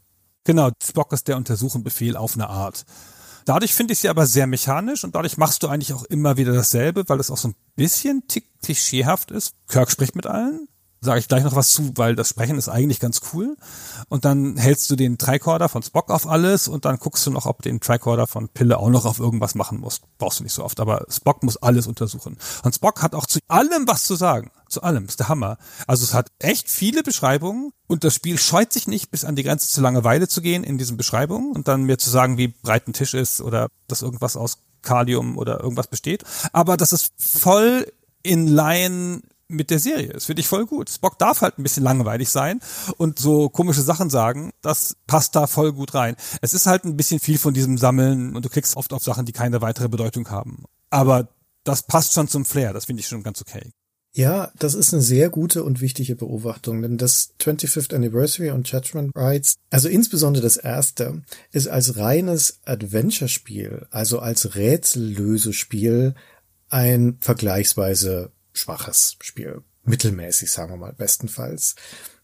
Genau, 0.45 0.71
Spock 0.83 1.13
ist 1.13 1.29
der 1.29 1.37
Untersuchenbefehl 1.37 2.17
auf 2.17 2.35
eine 2.35 2.49
Art. 2.49 2.85
Dadurch 3.45 3.75
finde 3.75 3.93
ich 3.93 4.01
sie 4.01 4.09
aber 4.09 4.27
sehr 4.27 4.47
mechanisch 4.47 5.05
und 5.05 5.15
dadurch 5.15 5.37
machst 5.37 5.63
du 5.63 5.69
eigentlich 5.69 5.93
auch 5.93 6.05
immer 6.05 6.37
wieder 6.37 6.53
dasselbe, 6.53 7.05
weil 7.09 7.21
es 7.21 7.31
auch 7.31 7.37
so 7.37 7.49
ein 7.49 7.55
bisschen 7.77 8.27
tick 8.29 8.49
klischeehaft 8.63 9.31
ist. 9.31 9.55
Kirk 9.69 9.91
spricht 9.91 10.17
mit 10.17 10.27
allen, 10.27 10.69
sage 11.03 11.19
ich 11.19 11.29
gleich 11.29 11.43
noch 11.43 11.57
was 11.57 11.71
zu, 11.71 11.93
weil 11.97 12.15
das 12.15 12.29
Sprechen 12.29 12.57
ist 12.57 12.69
eigentlich 12.69 13.01
ganz 13.01 13.21
cool. 13.33 13.57
Und 14.09 14.25
dann 14.25 14.57
hältst 14.57 14.89
du 14.89 14.97
den 14.97 15.19
Tricorder 15.19 15.69
von 15.69 15.83
Spock 15.83 16.11
auf 16.11 16.29
alles 16.29 16.69
und 16.69 16.85
dann 16.85 16.99
guckst 16.99 17.27
du 17.27 17.31
noch, 17.31 17.45
ob 17.45 17.61
den 17.61 17.81
Tricorder 17.81 18.29
von 18.29 18.49
Pille 18.49 18.79
auch 18.79 18.89
noch 18.89 19.05
auf 19.05 19.19
irgendwas 19.19 19.57
machen 19.57 19.81
muss. 19.81 20.01
Brauchst 20.19 20.39
du 20.39 20.45
nicht 20.45 20.53
so 20.53 20.65
oft, 20.65 20.79
aber 20.79 21.05
Spock 21.09 21.43
muss 21.43 21.57
alles 21.57 21.89
untersuchen. 21.89 22.39
Und 22.63 22.75
Spock 22.75 23.03
hat 23.03 23.17
auch 23.17 23.27
zu 23.27 23.41
allem 23.49 23.89
was 23.89 24.05
zu 24.05 24.15
sagen. 24.15 24.53
Zu 24.69 24.83
allem. 24.85 25.07
Ist 25.07 25.19
der 25.19 25.29
Hammer. 25.29 25.59
Also 25.89 26.05
es 26.05 26.15
hat 26.15 26.29
echt 26.39 26.71
viele 26.71 27.03
Beschreibungen 27.03 27.73
und 27.89 28.05
das 28.05 28.15
Spiel 28.15 28.39
scheut 28.39 28.73
sich 28.73 28.87
nicht, 28.87 29.11
bis 29.11 29.25
an 29.25 29.35
die 29.35 29.43
Grenze 29.43 29.69
zur 29.69 29.83
Langeweile 29.83 30.29
zu 30.29 30.41
gehen 30.41 30.63
in 30.63 30.79
diesen 30.79 30.97
Beschreibungen 30.97 31.51
und 31.51 31.67
dann 31.67 31.83
mir 31.83 31.99
zu 31.99 32.11
sagen, 32.11 32.39
wie 32.39 32.49
breit 32.49 32.87
ein 32.87 32.93
Tisch 32.93 33.15
ist 33.15 33.41
oder 33.41 33.69
dass 33.89 34.03
irgendwas 34.03 34.37
aus 34.37 34.59
Kalium 34.83 35.37
oder 35.37 35.61
irgendwas 35.61 35.89
besteht. 35.89 36.23
Aber 36.53 36.77
das 36.77 36.93
ist 36.93 37.13
voll 37.19 37.93
in 38.23 38.47
Line 38.47 39.23
mit 39.53 39.71
der 39.71 39.79
Serie. 39.79 40.09
Das 40.09 40.27
finde 40.27 40.41
ich 40.41 40.49
voll 40.49 40.67
gut. 40.67 40.91
Spock 40.91 41.19
darf 41.19 41.41
halt 41.41 41.59
ein 41.59 41.63
bisschen 41.63 41.83
langweilig 41.85 42.31
sein 42.31 42.61
und 42.97 43.19
so 43.19 43.49
komische 43.49 43.83
Sachen 43.83 44.11
sagen. 44.11 44.51
Das 44.63 44.97
passt 45.07 45.37
da 45.37 45.47
voll 45.47 45.73
gut 45.73 45.95
rein. 45.95 46.17
Es 46.41 46.55
ist 46.55 46.67
halt 46.67 46.85
ein 46.85 46.97
bisschen 46.97 47.21
viel 47.21 47.39
von 47.39 47.55
diesem 47.55 47.79
Sammeln 47.79 48.35
und 48.35 48.45
du 48.45 48.49
klickst 48.49 48.77
oft 48.77 48.93
auf 48.93 49.03
Sachen, 49.03 49.27
die 49.27 49.33
keine 49.33 49.61
weitere 49.61 49.89
Bedeutung 49.89 50.29
haben. 50.31 50.65
Aber 50.91 51.29
das 51.65 51.85
passt 51.85 52.13
schon 52.13 52.29
zum 52.29 52.45
Flair. 52.45 52.73
Das 52.73 52.87
finde 52.87 53.01
ich 53.01 53.07
schon 53.07 53.23
ganz 53.23 53.41
okay. 53.41 53.71
Ja, 54.15 54.53
das 54.59 54.75
ist 54.75 54.93
eine 54.93 55.01
sehr 55.01 55.31
gute 55.31 55.65
und 55.65 55.81
wichtige 55.81 56.17
Beobachtung, 56.17 56.83
denn 56.83 56.99
das 56.99 57.33
25th 57.41 57.95
Anniversary 57.95 58.51
und 58.51 58.71
Judgment 58.71 59.11
Rights, 59.17 59.55
also 59.71 59.89
insbesondere 59.89 60.43
das 60.43 60.59
erste, 60.59 61.23
ist 61.51 61.67
als 61.67 61.97
reines 61.97 62.61
Adventure-Spiel, 62.67 63.87
also 63.91 64.19
als 64.19 64.55
Rätsellösespiel 64.55 66.15
ein 66.69 67.17
vergleichsweise 67.21 68.33
schwaches 68.53 69.17
Spiel. 69.21 69.63
Mittelmäßig, 69.85 70.51
sagen 70.51 70.73
wir 70.73 70.77
mal, 70.77 70.93
bestenfalls. 70.93 71.75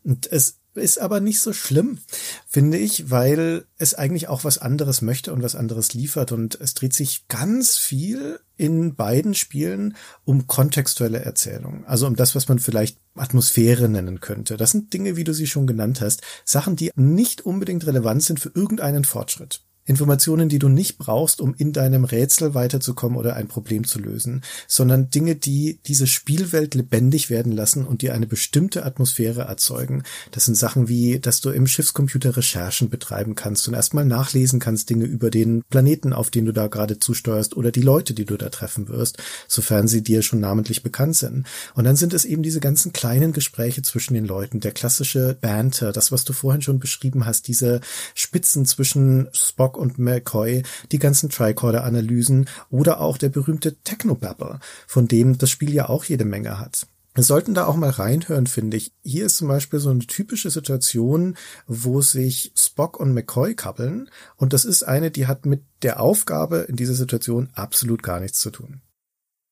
Und 0.05 0.31
es 0.31 0.59
ist 0.75 0.99
aber 0.99 1.21
nicht 1.21 1.41
so 1.41 1.53
schlimm, 1.53 1.99
finde 2.47 2.79
ich, 2.79 3.11
weil 3.11 3.67
es 3.77 3.95
eigentlich 3.95 4.29
auch 4.29 4.45
was 4.45 4.59
anderes 4.59 5.03
möchte 5.03 5.33
und 5.33 5.43
was 5.43 5.57
anderes 5.57 5.93
liefert. 5.93 6.33
Und 6.33 6.61
es 6.61 6.75
dreht 6.75 6.95
sich 6.95 7.27
ganz 7.29 7.77
viel 7.77 8.41
in 8.57 8.95
beiden 8.95 9.35
Spielen 9.35 9.97
um 10.25 10.47
kontextuelle 10.47 11.21
Erzählung. 11.21 11.85
Also 11.87 12.07
um 12.07 12.17
das, 12.17 12.35
was 12.35 12.49
man 12.49 12.59
vielleicht 12.59 12.99
Atmosphäre 13.15 13.89
nennen 13.89 14.21
könnte. 14.21 14.57
Das 14.57 14.71
sind 14.71 14.93
Dinge, 14.93 15.17
wie 15.17 15.25
du 15.25 15.35
sie 15.35 15.47
schon 15.47 15.67
genannt 15.67 16.01
hast, 16.01 16.23
Sachen, 16.45 16.77
die 16.77 16.93
nicht 16.95 17.43
unbedingt 17.43 17.87
relevant 17.87 18.23
sind 18.23 18.41
für 18.41 18.53
irgendeinen 18.55 19.05
Fortschritt. 19.05 19.63
Informationen, 19.89 20.51
die 20.51 20.59
du 20.59 20.69
nicht 20.69 20.99
brauchst, 20.99 21.41
um 21.41 21.55
in 21.57 21.73
deinem 21.73 22.05
Rätsel 22.05 22.55
weiterzukommen 22.55 23.17
oder 23.17 23.37
ein 23.37 23.49
Problem 23.49 23.85
zu 23.85 23.99
lösen, 23.99 24.43
sondern 24.67 25.09
Dinge, 25.09 25.35
die 25.35 25.81
diese 25.87 26.07
Spielwelt 26.07 26.75
lebendig 26.75 27.31
werden 27.31 27.53
lassen 27.53 27.87
und 27.87 28.03
dir 28.03 28.13
eine 28.13 28.27
bestimmte 28.27 28.85
Atmosphäre 28.85 29.43
erzeugen. 29.43 30.03
Das 30.31 30.45
sind 30.45 30.57
Sachen 30.57 30.89
wie, 30.89 31.19
dass 31.19 31.41
du 31.41 31.49
im 31.51 31.67
Schiffscomputer 31.67 32.37
Recherchen 32.37 32.91
betreiben 32.91 33.35
kannst 33.35 33.67
und 33.67 33.75
erstmal 33.75 34.05
nachlesen 34.05 34.61
kannst 34.61 34.91
Dinge 34.91 35.07
über 35.07 35.31
den 35.31 35.63
Planeten, 35.71 36.13
auf 36.13 36.29
den 36.29 36.45
du 36.45 36.53
da 36.53 36.67
gerade 36.67 36.99
zusteuerst 36.99 37.57
oder 37.57 37.73
die 37.73 37.81
Leute, 37.81 38.13
die 38.13 38.27
du 38.27 38.37
da 38.37 38.51
treffen 38.51 38.89
wirst, 38.89 39.17
sofern 39.49 39.89
sie 39.89 40.03
dir 40.03 40.21
schon 40.21 40.41
namentlich 40.41 40.83
bekannt 40.83 41.17
sind. 41.17 41.47
Und 41.75 41.85
dann 41.85 41.97
sind 41.97 42.13
es 42.13 42.27
eben 42.27 42.43
diese 42.43 42.61
ganzen 42.61 42.93
kleinen 42.93 43.33
Gespräche 43.33 43.81
zwischen 43.81 44.13
den 44.13 44.27
Leuten, 44.27 44.61
der 44.61 44.73
klassische 44.73 45.39
Banter, 45.41 45.93
das, 45.93 46.13
was 46.13 46.25
du 46.25 46.35
vorhin 46.35 46.61
schon 46.61 46.79
beschrieben 46.79 47.25
hast, 47.25 47.49
diese 47.49 47.81
Spitzen 48.15 48.67
zwischen 48.67 49.29
Spock 49.33 49.78
und 49.79 49.99
McCoy, 49.99 50.63
die 50.93 50.99
ganzen 50.99 51.31
Tricorder-Analysen 51.31 52.49
oder 52.71 53.01
auch 53.01 53.19
der 53.19 53.31
berühmte 53.31 53.77
Technobabble, 53.77 54.61
von 54.87 55.09
dem 55.09 55.39
das 55.39 55.51
Spiel 55.51 55.73
ja 55.73 55.89
auch 55.89 56.05
jede 56.05 56.25
Menge 56.25 56.59
hat. 56.59 56.87
Wir 57.19 57.25
sollten 57.25 57.53
da 57.53 57.67
auch 57.67 57.75
mal 57.75 57.91
reinhören, 57.91 58.47
finde 58.47 58.77
ich. 58.77 58.93
Hier 59.03 59.27
ist 59.27 59.39
zum 59.39 59.49
Beispiel 59.49 59.81
so 59.81 59.91
eine 59.91 60.07
typische 60.07 60.51
Situation, 60.51 61.37
wo 61.67 62.01
sich 62.01 62.53
Spock 62.55 63.01
und 63.01 63.13
McCoy 63.13 63.57
kappeln. 63.57 64.09
Und 64.37 64.53
das 64.53 64.65
ist 64.65 64.85
eine, 64.85 65.11
die 65.11 65.27
hat 65.27 65.45
mit 65.45 65.65
der 65.83 65.99
Aufgabe 65.99 66.59
in 66.69 66.77
dieser 66.77 66.95
Situation 66.95 67.49
absolut 67.55 68.05
gar 68.05 68.21
nichts 68.21 68.39
zu 68.39 68.51
tun. 68.51 68.83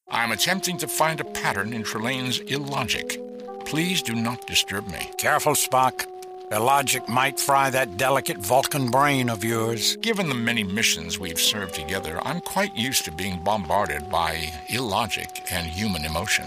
I'm 0.08 0.30
attempting 0.30 0.78
to 0.78 0.86
find 0.86 1.20
a 1.20 1.24
pattern 1.24 1.72
in 1.72 1.82
Trelane's 1.82 2.38
illogic. 2.46 3.20
Please 3.64 4.00
do 4.00 4.14
not 4.14 4.48
disturb 4.48 4.86
me. 4.86 5.10
Careful, 5.18 5.56
Spock. 5.56 6.06
Illogic 6.52 7.08
might 7.08 7.40
fry 7.40 7.70
that 7.70 7.96
delicate 7.96 8.38
Vulcan 8.38 8.88
brain 8.88 9.28
of 9.28 9.42
yours. 9.42 9.96
Given 10.00 10.28
the 10.28 10.34
many 10.34 10.62
missions 10.62 11.18
we've 11.18 11.40
served 11.40 11.74
together, 11.74 12.20
I'm 12.24 12.40
quite 12.40 12.76
used 12.76 13.04
to 13.06 13.10
being 13.10 13.42
bombarded 13.42 14.08
by 14.12 14.52
illogic 14.68 15.42
and 15.50 15.66
human 15.66 16.04
emotion. 16.04 16.44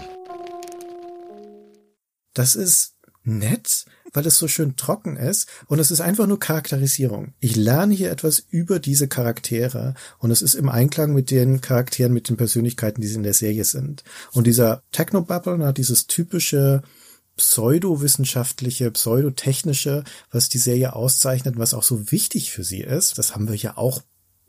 Das 2.32 2.56
ist 2.56 2.94
nett, 3.24 3.84
weil 4.14 4.26
es 4.26 4.38
so 4.38 4.48
schön 4.48 4.74
trocken 4.76 5.18
ist 5.18 5.50
und 5.66 5.78
es 5.80 5.90
ist 5.90 6.00
einfach 6.00 6.26
nur 6.26 6.38
Charakterisierung. 6.38 7.34
Ich 7.38 7.56
lerne 7.56 7.92
hier 7.92 8.10
etwas 8.10 8.38
über 8.38 8.78
diese 8.78 9.06
Charaktere 9.06 9.92
und 10.18 10.30
es 10.30 10.40
ist 10.40 10.54
im 10.54 10.70
Einklang 10.70 11.12
mit 11.12 11.30
den 11.30 11.60
Charakteren, 11.60 12.14
mit 12.14 12.30
den 12.30 12.38
Persönlichkeiten, 12.38 13.02
die 13.02 13.06
sie 13.06 13.16
in 13.16 13.22
der 13.22 13.34
Serie 13.34 13.64
sind. 13.64 14.02
Und 14.32 14.46
dieser 14.46 14.82
Technobabble, 14.92 15.74
dieses 15.74 16.06
typische 16.06 16.82
pseudowissenschaftliche, 17.40 18.90
pseudotechnische, 18.90 20.04
was 20.30 20.48
die 20.48 20.58
Serie 20.58 20.94
auszeichnet, 20.94 21.58
was 21.58 21.74
auch 21.74 21.82
so 21.82 22.12
wichtig 22.12 22.52
für 22.52 22.64
sie 22.64 22.80
ist, 22.80 23.18
das 23.18 23.34
haben 23.34 23.48
wir 23.48 23.56
ja 23.56 23.76
auch 23.76 24.02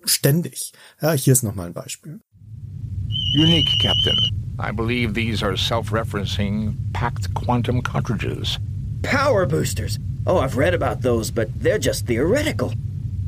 ständig. 0.04 0.74
Ja, 1.02 1.14
hier 1.14 1.34
ist 1.34 1.44
nochmal 1.44 1.68
ein 1.68 1.74
Beispiel. 1.74 2.20
Unique, 3.34 3.70
Captain. 3.82 4.18
I 4.60 4.72
believe 4.72 5.14
these 5.14 5.42
are 5.42 5.56
self-referencing 5.56 6.76
packed 6.94 7.34
quantum 7.34 7.82
cartridges. 7.82 8.60
Power 9.02 9.46
boosters. 9.46 9.98
Oh, 10.28 10.38
I've 10.38 10.58
read 10.58 10.74
about 10.74 11.02
those, 11.02 11.32
but 11.32 11.48
they're 11.56 11.80
just 11.80 12.06
theoretical. 12.06 12.74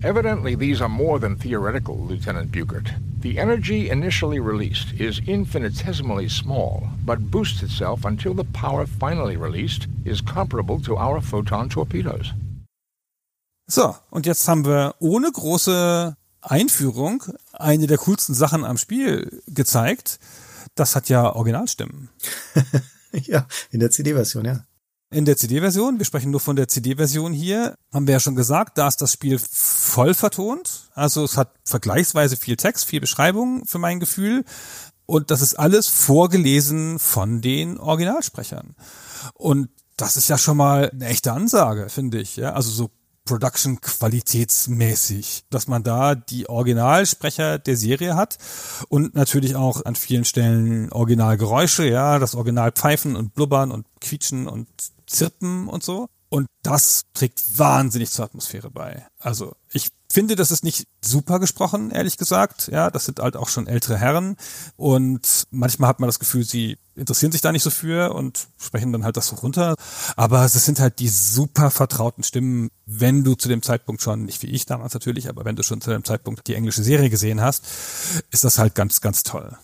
Evidently, 0.04 0.56
these 0.56 0.82
are 0.82 0.90
more 0.90 1.18
than 1.20 1.38
theoretical, 1.38 1.98
Lieutenant 1.98 2.52
Bugert. 2.52 2.92
The 3.24 3.40
energy 3.40 3.90
initially 3.90 4.42
released 4.42 5.00
is 5.00 5.22
infinitesimally 5.26 6.28
small, 6.28 6.90
but 7.06 7.32
boosts 7.32 7.64
itself 7.64 8.04
until 8.04 8.34
the 8.34 8.44
power 8.44 8.86
finally 8.86 9.38
released 9.38 9.88
is 10.04 10.20
comparable 10.20 10.82
to 10.82 10.98
our 10.98 11.22
photon 11.22 11.70
torpedoes. 11.70 12.34
So, 13.66 13.96
und 14.10 14.26
jetzt 14.26 14.46
haben 14.50 14.66
wir 14.66 14.96
ohne 15.00 15.32
große 15.32 16.18
Einführung 16.42 17.24
eine 17.54 17.88
der 17.88 17.98
coolsten 17.98 18.34
Sachen 18.34 18.66
am 18.66 18.78
Spiel 18.78 19.42
gezeigt. 19.48 20.20
Das 20.76 20.98
hat 20.98 21.08
ja 21.08 21.34
Originalstimmen. 21.34 22.10
ja, 23.14 23.48
in 23.72 23.80
der 23.80 23.90
CD-Version, 23.90 24.44
ja. 24.44 24.66
In 25.12 25.24
der 25.24 25.38
CD-Version, 25.38 25.98
wir 25.98 26.06
sprechen 26.06 26.32
nur 26.32 26.42
von 26.42 26.58
der 26.58 26.68
CD-Version 26.68 27.32
hier, 27.32 27.76
haben 27.94 28.06
wir 28.06 28.16
ja 28.16 28.20
schon 28.20 28.36
gesagt, 28.36 28.78
da 28.78 28.90
ist 28.90 29.02
das 29.02 29.14
Spiel 29.14 29.40
voll 29.40 30.14
vertont. 30.14 30.83
Also 30.94 31.24
es 31.24 31.38
hat 31.38 31.54
vergleichsweise 31.64 32.38
viel 32.38 32.56
Text, 32.56 32.86
viel 32.86 33.02
Beschreibung 33.02 33.66
für 33.66 33.80
mein 33.80 34.00
Gefühl. 34.00 34.44
Und 35.06 35.32
das 35.32 35.42
ist 35.42 35.56
alles 35.56 35.88
vorgelesen 35.88 37.00
von 37.00 37.42
den 37.42 37.78
Originalsprechern. 37.78 38.76
Und 39.34 39.70
das 39.98 40.18
ist 40.18 40.30
ja 40.30 40.38
schon 40.38 40.58
mal 40.58 40.90
eine 40.90 41.06
echte 41.06 41.34
Ansage, 41.34 41.90
finde 41.90 42.20
ich. 42.20 42.38
Ja? 42.38 42.54
Also 42.54 42.72
so 42.72 42.90
Production 43.26 43.80
qualitätsmäßig, 43.80 45.46
dass 45.50 45.68
man 45.68 45.84
da 45.84 46.14
die 46.16 46.50
Originalsprecher 46.50 47.58
der 47.58 47.78
Serie 47.78 48.16
hat 48.16 48.38
und 48.90 49.16
natürlich 49.16 49.56
auch 49.56 49.86
an 49.86 49.96
vielen 49.96 50.26
Stellen 50.26 50.92
Originalgeräusche, 50.92 51.88
ja, 51.88 52.20
das 52.20 52.36
Original 52.36 52.74
Pfeifen 52.74 53.16
und 53.16 53.34
Blubbern 53.34 53.72
und 53.72 53.86
Quietschen 54.02 54.48
und 54.48 54.68
Zirpen 55.06 55.70
und 55.70 55.84
so. 55.84 56.10
Und 56.34 56.48
das 56.64 57.04
trägt 57.14 57.60
wahnsinnig 57.60 58.10
zur 58.10 58.26
Atmosphäre 58.26 58.72
bei. 58.72 59.06
Also 59.20 59.56
ich 59.72 59.92
finde, 60.12 60.36
das 60.36 60.50
ist 60.50 60.64
nicht 60.64 60.88
super 61.00 61.38
gesprochen, 61.38 61.92
ehrlich 61.92 62.18
gesagt. 62.18 62.70
Ja, 62.72 62.90
das 62.90 63.06
sind 63.06 63.20
halt 63.20 63.36
auch 63.36 63.50
schon 63.50 63.68
ältere 63.68 64.00
Herren. 64.00 64.36
Und 64.76 65.44
manchmal 65.52 65.90
hat 65.90 66.00
man 66.00 66.08
das 66.08 66.18
Gefühl, 66.18 66.44
sie 66.44 66.80
interessieren 66.96 67.32
sich 67.32 67.42
da 67.42 67.52
nicht 67.52 67.62
so 67.62 67.70
für 67.70 68.16
und 68.16 68.48
sprechen 68.58 68.92
dann 68.92 69.04
halt 69.04 69.16
das 69.16 69.28
so 69.28 69.36
runter. 69.36 69.76
Aber 70.16 70.44
es 70.44 70.54
sind 70.54 70.80
halt 70.80 70.98
die 70.98 71.08
super 71.08 71.70
vertrauten 71.70 72.24
Stimmen, 72.24 72.72
wenn 72.88 73.24
du 73.24 73.36
zu 73.36 73.48
dem 73.48 73.62
Zeitpunkt 73.62 74.02
schon, 74.02 74.26
nicht 74.26 74.42
wie 74.42 74.48
ich 74.48 74.66
damals 74.66 74.96
natürlich, 74.96 75.30
aber 75.30 75.46
wenn 75.46 75.56
du 75.56 75.62
schon 75.62 75.82
zu 75.82 75.92
dem 75.92 76.04
Zeitpunkt 76.04 76.48
die 76.48 76.56
englische 76.56 76.82
Serie 76.84 77.12
gesehen 77.12 77.42
hast, 77.42 77.64
ist 78.32 78.44
das 78.44 78.58
halt 78.58 78.74
ganz, 78.74 79.02
ganz 79.02 79.22
toll. 79.22 79.56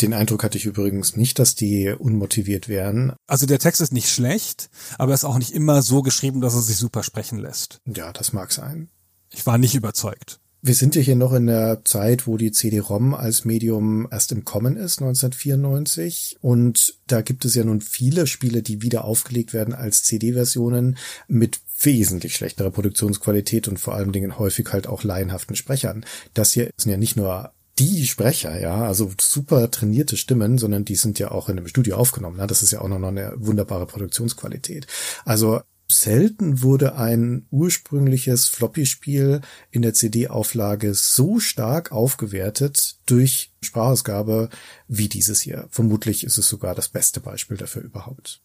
Den 0.00 0.12
Eindruck 0.12 0.42
hatte 0.42 0.58
ich 0.58 0.66
übrigens 0.66 1.16
nicht, 1.16 1.38
dass 1.38 1.54
die 1.54 1.88
unmotiviert 1.90 2.68
wären. 2.68 3.14
Also 3.26 3.46
der 3.46 3.58
Text 3.58 3.80
ist 3.80 3.92
nicht 3.92 4.08
schlecht, 4.08 4.70
aber 4.98 5.12
er 5.12 5.14
ist 5.14 5.24
auch 5.24 5.38
nicht 5.38 5.52
immer 5.52 5.82
so 5.82 6.02
geschrieben, 6.02 6.40
dass 6.40 6.54
er 6.54 6.62
sich 6.62 6.76
super 6.76 7.02
sprechen 7.02 7.38
lässt. 7.38 7.80
Ja, 7.86 8.12
das 8.12 8.32
mag 8.32 8.52
sein. 8.52 8.88
Ich 9.30 9.46
war 9.46 9.58
nicht 9.58 9.74
überzeugt. 9.74 10.40
Wir 10.66 10.74
sind 10.74 10.96
ja 10.96 11.02
hier 11.02 11.14
noch 11.14 11.34
in 11.34 11.46
der 11.46 11.84
Zeit, 11.84 12.26
wo 12.26 12.38
die 12.38 12.50
CD-ROM 12.50 13.12
als 13.12 13.44
Medium 13.44 14.08
erst 14.10 14.32
im 14.32 14.46
Kommen 14.46 14.76
ist, 14.76 14.98
1994. 14.98 16.38
Und 16.40 16.96
da 17.06 17.20
gibt 17.20 17.44
es 17.44 17.54
ja 17.54 17.64
nun 17.64 17.82
viele 17.82 18.26
Spiele, 18.26 18.62
die 18.62 18.80
wieder 18.80 19.04
aufgelegt 19.04 19.52
werden 19.52 19.74
als 19.74 20.04
CD-Versionen 20.04 20.96
mit 21.28 21.60
wesentlich 21.82 22.34
schlechterer 22.34 22.70
Produktionsqualität 22.70 23.68
und 23.68 23.78
vor 23.78 23.94
allen 23.94 24.12
Dingen 24.12 24.38
häufig 24.38 24.72
halt 24.72 24.86
auch 24.86 25.04
laienhaften 25.04 25.54
Sprechern. 25.54 26.06
Das 26.32 26.52
hier 26.52 26.70
sind 26.78 26.90
ja 26.90 26.96
nicht 26.96 27.16
nur 27.16 27.52
die 27.78 28.06
Sprecher, 28.06 28.60
ja, 28.60 28.84
also 28.84 29.10
super 29.20 29.70
trainierte 29.70 30.16
Stimmen, 30.16 30.58
sondern 30.58 30.84
die 30.84 30.94
sind 30.94 31.18
ja 31.18 31.30
auch 31.30 31.48
in 31.48 31.58
einem 31.58 31.66
Studio 31.66 31.96
aufgenommen. 31.96 32.36
Ne? 32.36 32.46
Das 32.46 32.62
ist 32.62 32.70
ja 32.70 32.80
auch 32.80 32.88
noch 32.88 33.02
eine 33.02 33.34
wunderbare 33.36 33.86
Produktionsqualität. 33.86 34.86
Also 35.24 35.60
selten 35.90 36.62
wurde 36.62 36.96
ein 36.96 37.46
ursprüngliches 37.50 38.46
Floppy-Spiel 38.46 39.40
in 39.70 39.82
der 39.82 39.94
CD-Auflage 39.94 40.94
so 40.94 41.40
stark 41.40 41.92
aufgewertet 41.92 42.96
durch 43.06 43.52
Sprachausgabe 43.60 44.50
wie 44.88 45.08
dieses 45.08 45.40
hier. 45.40 45.66
Vermutlich 45.70 46.24
ist 46.24 46.38
es 46.38 46.48
sogar 46.48 46.74
das 46.74 46.88
beste 46.88 47.20
Beispiel 47.20 47.56
dafür 47.56 47.82
überhaupt. 47.82 48.43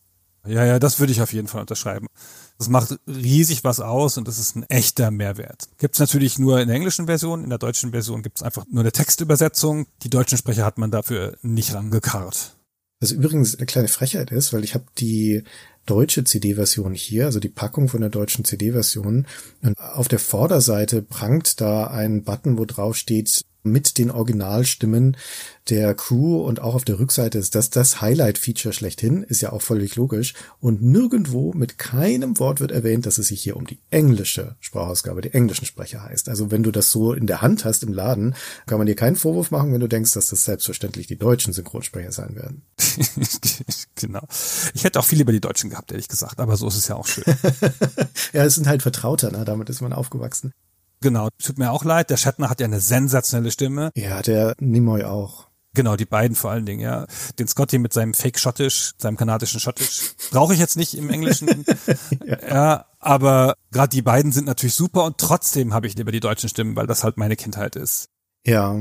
Ja, 0.49 0.65
ja, 0.65 0.79
das 0.79 0.99
würde 0.99 1.11
ich 1.11 1.21
auf 1.21 1.31
jeden 1.31 1.47
Fall 1.47 1.61
unterschreiben. 1.61 2.07
Das 2.57 2.69
macht 2.69 2.99
riesig 3.07 3.63
was 3.63 3.79
aus 3.79 4.17
und 4.17 4.27
das 4.27 4.39
ist 4.39 4.55
ein 4.55 4.63
echter 4.63 5.11
Mehrwert. 5.11 5.69
Gibt's 5.77 5.99
natürlich 5.99 6.39
nur 6.39 6.59
in 6.59 6.67
der 6.67 6.75
englischen 6.75 7.05
Version, 7.05 7.43
in 7.43 7.49
der 7.49 7.59
deutschen 7.59 7.91
Version 7.91 8.23
gibt's 8.23 8.43
einfach 8.43 8.65
nur 8.69 8.81
eine 8.81 8.91
Textübersetzung. 8.91 9.85
Die 10.03 10.09
deutschen 10.09 10.37
Sprecher 10.37 10.65
hat 10.65 10.77
man 10.77 10.91
dafür 10.91 11.37
nicht 11.41 11.73
rangekarrt. 11.73 12.57
Was 12.99 13.11
übrigens 13.11 13.55
eine 13.55 13.65
kleine 13.65 13.87
Frechheit 13.87 14.31
ist, 14.31 14.51
weil 14.51 14.63
ich 14.63 14.73
habe 14.73 14.85
die 14.97 15.43
deutsche 15.85 16.23
CD-Version 16.23 16.93
hier, 16.93 17.25
also 17.25 17.39
die 17.39 17.49
Packung 17.49 17.87
von 17.87 18.01
der 18.01 18.09
deutschen 18.09 18.45
CD-Version. 18.45 19.25
Und 19.61 19.77
auf 19.77 20.07
der 20.07 20.19
Vorderseite 20.19 21.01
prangt 21.01 21.61
da 21.61 21.87
ein 21.87 22.23
Button, 22.23 22.57
wo 22.57 22.65
drauf 22.65 22.95
steht 22.95 23.43
mit 23.63 23.97
den 23.97 24.11
Originalstimmen 24.11 25.17
der 25.69 25.93
Crew 25.93 26.41
und 26.41 26.61
auch 26.61 26.75
auf 26.75 26.85
der 26.85 26.99
Rückseite 26.99 27.37
ist 27.37 27.53
das 27.55 27.69
das 27.69 28.01
Highlight-Feature 28.01 28.73
schlechthin, 28.73 29.23
ist 29.23 29.41
ja 29.41 29.51
auch 29.51 29.61
völlig 29.61 29.95
logisch. 29.95 30.33
Und 30.59 30.81
nirgendwo 30.81 31.53
mit 31.53 31.77
keinem 31.77 32.39
Wort 32.39 32.59
wird 32.59 32.71
erwähnt, 32.71 33.05
dass 33.05 33.17
es 33.17 33.27
sich 33.27 33.41
hier 33.41 33.55
um 33.55 33.67
die 33.67 33.79
englische 33.91 34.55
Sprachausgabe, 34.61 35.21
die 35.21 35.33
englischen 35.33 35.65
Sprecher 35.65 36.03
heißt. 36.03 36.29
Also 36.29 36.49
wenn 36.49 36.63
du 36.63 36.71
das 36.71 36.89
so 36.89 37.13
in 37.13 37.27
der 37.27 37.41
Hand 37.41 37.65
hast 37.65 37.83
im 37.83 37.93
Laden, 37.93 38.35
kann 38.65 38.77
man 38.77 38.87
dir 38.87 38.95
keinen 38.95 39.15
Vorwurf 39.15 39.51
machen, 39.51 39.73
wenn 39.73 39.81
du 39.81 39.87
denkst, 39.87 40.13
dass 40.13 40.27
das 40.27 40.45
selbstverständlich 40.45 41.07
die 41.07 41.17
deutschen 41.17 41.53
Synchronsprecher 41.53 42.11
sein 42.11 42.35
werden. 42.35 42.63
genau. 43.99 44.25
Ich 44.73 44.83
hätte 44.83 44.99
auch 44.99 45.05
viel 45.05 45.17
lieber 45.17 45.31
die 45.31 45.41
Deutschen 45.41 45.69
gehabt, 45.69 45.91
ehrlich 45.91 46.07
gesagt, 46.07 46.39
aber 46.39 46.57
so 46.57 46.67
ist 46.67 46.77
es 46.77 46.87
ja 46.87 46.95
auch 46.95 47.07
schön. 47.07 47.23
ja, 48.33 48.43
es 48.43 48.55
sind 48.55 48.67
halt 48.67 48.81
Vertrauter, 48.81 49.31
ne? 49.31 49.45
damit 49.45 49.69
ist 49.69 49.81
man 49.81 49.93
aufgewachsen. 49.93 50.53
Genau, 51.01 51.29
tut 51.41 51.57
mir 51.57 51.71
auch 51.71 51.85
leid. 51.85 52.09
Der 52.09 52.17
Shatner 52.17 52.49
hat 52.49 52.59
ja 52.59 52.65
eine 52.65 52.81
sensationelle 52.81 53.51
Stimme. 53.51 53.91
Ja, 53.95 54.21
der 54.21 54.55
Nimoy 54.59 55.03
auch. 55.03 55.47
Genau, 55.73 55.95
die 55.95 56.05
beiden 56.05 56.35
vor 56.35 56.51
allen 56.51 56.65
Dingen, 56.65 56.81
ja. 56.81 57.05
Den 57.37 57.47
Scotty 57.47 57.77
mit 57.77 57.93
seinem 57.93 58.13
Fake-Schottisch, 58.13 58.93
seinem 58.97 59.17
kanadischen 59.17 59.59
Schottisch, 59.59 60.13
brauche 60.31 60.53
ich 60.53 60.59
jetzt 60.59 60.77
nicht 60.77 60.95
im 60.97 61.09
Englischen. 61.09 61.63
ja. 62.25 62.37
ja, 62.49 62.85
aber 62.99 63.55
gerade 63.71 63.89
die 63.89 64.01
beiden 64.01 64.31
sind 64.31 64.45
natürlich 64.45 64.75
super 64.75 65.05
und 65.05 65.19
trotzdem 65.19 65.73
habe 65.73 65.87
ich 65.87 65.95
lieber 65.95 66.11
die 66.11 66.19
deutschen 66.19 66.49
Stimmen, 66.49 66.75
weil 66.75 66.87
das 66.87 67.03
halt 67.03 67.17
meine 67.17 67.35
Kindheit 67.35 67.75
ist. 67.75 68.09
Ja, 68.49 68.75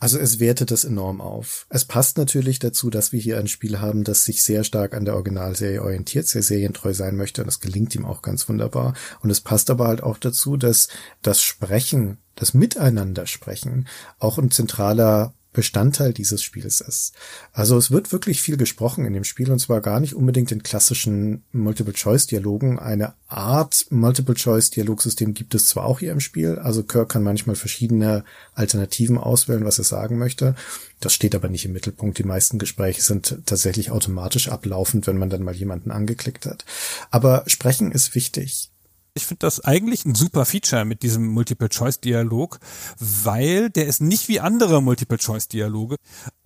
also 0.00 0.18
es 0.18 0.38
wertet 0.38 0.70
das 0.70 0.84
enorm 0.84 1.22
auf. 1.22 1.64
Es 1.70 1.86
passt 1.86 2.18
natürlich 2.18 2.58
dazu, 2.58 2.90
dass 2.90 3.10
wir 3.10 3.18
hier 3.18 3.38
ein 3.38 3.48
Spiel 3.48 3.80
haben, 3.80 4.04
das 4.04 4.26
sich 4.26 4.42
sehr 4.42 4.64
stark 4.64 4.92
an 4.92 5.06
der 5.06 5.14
Originalserie 5.14 5.80
orientiert, 5.80 6.26
sehr 6.26 6.42
serientreu 6.42 6.92
sein 6.92 7.16
möchte 7.16 7.40
und 7.40 7.46
das 7.46 7.60
gelingt 7.60 7.94
ihm 7.94 8.04
auch 8.04 8.20
ganz 8.20 8.46
wunderbar. 8.50 8.92
Und 9.22 9.30
es 9.30 9.40
passt 9.40 9.70
aber 9.70 9.86
halt 9.86 10.02
auch 10.02 10.18
dazu, 10.18 10.58
dass 10.58 10.88
das 11.22 11.40
Sprechen, 11.40 12.18
das 12.34 12.52
Miteinander 12.52 13.26
sprechen 13.26 13.88
auch 14.18 14.36
ein 14.36 14.50
zentraler 14.50 15.32
Bestandteil 15.54 16.12
dieses 16.12 16.42
Spiels 16.42 16.82
ist. 16.82 17.14
Also 17.52 17.78
es 17.78 17.90
wird 17.90 18.12
wirklich 18.12 18.42
viel 18.42 18.58
gesprochen 18.58 19.06
in 19.06 19.14
dem 19.14 19.24
Spiel 19.24 19.50
und 19.50 19.60
zwar 19.60 19.80
gar 19.80 20.00
nicht 20.00 20.14
unbedingt 20.14 20.52
in 20.52 20.62
klassischen 20.62 21.44
Multiple-Choice-Dialogen. 21.52 22.78
Eine 22.78 23.14
Art 23.28 23.86
Multiple-Choice-Dialogsystem 23.88 25.32
gibt 25.32 25.54
es 25.54 25.66
zwar 25.66 25.86
auch 25.86 26.00
hier 26.00 26.12
im 26.12 26.20
Spiel, 26.20 26.58
also 26.58 26.82
Kirk 26.82 27.08
kann 27.08 27.22
manchmal 27.22 27.56
verschiedene 27.56 28.24
Alternativen 28.54 29.16
auswählen, 29.16 29.64
was 29.64 29.78
er 29.78 29.84
sagen 29.84 30.18
möchte. 30.18 30.56
Das 31.00 31.14
steht 31.14 31.34
aber 31.34 31.48
nicht 31.48 31.64
im 31.64 31.72
Mittelpunkt. 31.72 32.18
Die 32.18 32.24
meisten 32.24 32.58
Gespräche 32.58 33.02
sind 33.02 33.42
tatsächlich 33.46 33.90
automatisch 33.90 34.48
ablaufend, 34.48 35.06
wenn 35.06 35.18
man 35.18 35.30
dann 35.30 35.42
mal 35.42 35.54
jemanden 35.54 35.90
angeklickt 35.90 36.46
hat. 36.46 36.64
Aber 37.10 37.44
sprechen 37.46 37.92
ist 37.92 38.14
wichtig. 38.14 38.70
Ich 39.16 39.26
finde 39.26 39.46
das 39.46 39.60
eigentlich 39.60 40.04
ein 40.04 40.16
super 40.16 40.44
Feature 40.44 40.84
mit 40.84 41.04
diesem 41.04 41.28
Multiple-Choice-Dialog, 41.28 42.58
weil 42.98 43.70
der 43.70 43.86
ist 43.86 44.00
nicht 44.00 44.26
wie 44.26 44.40
andere 44.40 44.82
Multiple-Choice-Dialoge. 44.82 45.94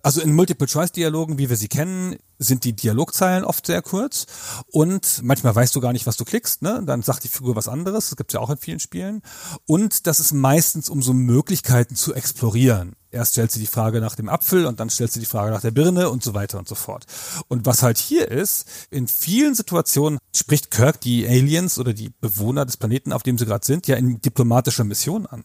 Also 0.03 0.21
in 0.21 0.35
Multiple-Choice-Dialogen, 0.35 1.39
wie 1.39 1.49
wir 1.49 1.57
sie 1.57 1.67
kennen, 1.67 2.17
sind 2.39 2.63
die 2.63 2.73
Dialogzeilen 2.73 3.43
oft 3.43 3.65
sehr 3.67 3.81
kurz 3.81 4.25
und 4.71 5.21
manchmal 5.23 5.53
weißt 5.53 5.75
du 5.75 5.81
gar 5.81 5.93
nicht, 5.93 6.07
was 6.07 6.17
du 6.17 6.25
klickst, 6.25 6.61
ne? 6.61 6.81
Dann 6.85 7.03
sagt 7.03 7.23
die 7.25 7.27
Figur 7.27 7.55
was 7.55 7.67
anderes, 7.67 8.09
das 8.09 8.15
gibt's 8.15 8.33
ja 8.33 8.39
auch 8.39 8.49
in 8.49 8.57
vielen 8.57 8.79
Spielen. 8.79 9.21
Und 9.65 10.07
das 10.07 10.19
ist 10.19 10.33
meistens, 10.33 10.89
um 10.89 11.01
so 11.01 11.13
Möglichkeiten 11.13 11.95
zu 11.95 12.13
explorieren. 12.13 12.95
Erst 13.11 13.33
stellt 13.33 13.51
sie 13.51 13.59
die 13.59 13.67
Frage 13.67 14.01
nach 14.01 14.15
dem 14.15 14.29
Apfel 14.29 14.67
und 14.67 14.79
dann 14.79 14.89
stellt 14.89 15.11
sie 15.11 15.19
die 15.19 15.25
Frage 15.25 15.51
nach 15.51 15.61
der 15.61 15.71
Birne 15.71 16.09
und 16.09 16.23
so 16.23 16.35
weiter 16.35 16.59
und 16.59 16.67
so 16.67 16.75
fort. 16.75 17.05
Und 17.47 17.65
was 17.65 17.81
halt 17.81 17.97
hier 17.97 18.29
ist, 18.29 18.67
in 18.91 19.07
vielen 19.07 19.55
Situationen 19.55 20.19
spricht 20.35 20.69
Kirk 20.69 21.01
die 21.01 21.27
Aliens 21.27 21.79
oder 21.79 21.93
die 21.93 22.11
Bewohner 22.21 22.65
des 22.65 22.77
Planeten, 22.77 23.11
auf 23.11 23.23
dem 23.23 23.37
sie 23.37 23.45
gerade 23.45 23.65
sind, 23.65 23.87
ja 23.87 23.95
in 23.95 24.21
diplomatischer 24.21 24.83
Mission 24.83 25.25
an. 25.25 25.43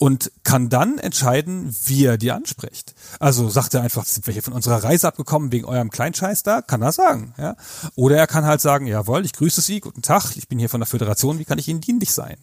Und 0.00 0.32
kann 0.44 0.70
dann 0.70 0.96
entscheiden, 0.96 1.76
wie 1.84 2.06
er 2.06 2.16
die 2.16 2.32
anspricht. 2.32 2.94
Also 3.18 3.50
sagt 3.50 3.74
er 3.74 3.82
einfach, 3.82 4.06
sind 4.06 4.26
wir 4.26 4.32
hier 4.32 4.42
von 4.42 4.54
unserer 4.54 4.82
Reise 4.82 5.06
abgekommen 5.06 5.52
wegen 5.52 5.66
eurem 5.66 5.90
Kleinscheiß 5.90 6.42
da? 6.42 6.62
Kann 6.62 6.80
er 6.80 6.92
sagen, 6.92 7.34
ja. 7.36 7.54
Oder 7.96 8.16
er 8.16 8.26
kann 8.26 8.46
halt 8.46 8.62
sagen, 8.62 8.86
jawohl, 8.86 9.26
ich 9.26 9.34
grüße 9.34 9.60
Sie, 9.60 9.80
guten 9.80 10.00
Tag, 10.00 10.36
ich 10.36 10.48
bin 10.48 10.58
hier 10.58 10.70
von 10.70 10.80
der 10.80 10.86
Föderation, 10.86 11.38
wie 11.38 11.44
kann 11.44 11.58
ich 11.58 11.68
Ihnen 11.68 11.82
dienlich 11.82 12.12
sein? 12.12 12.38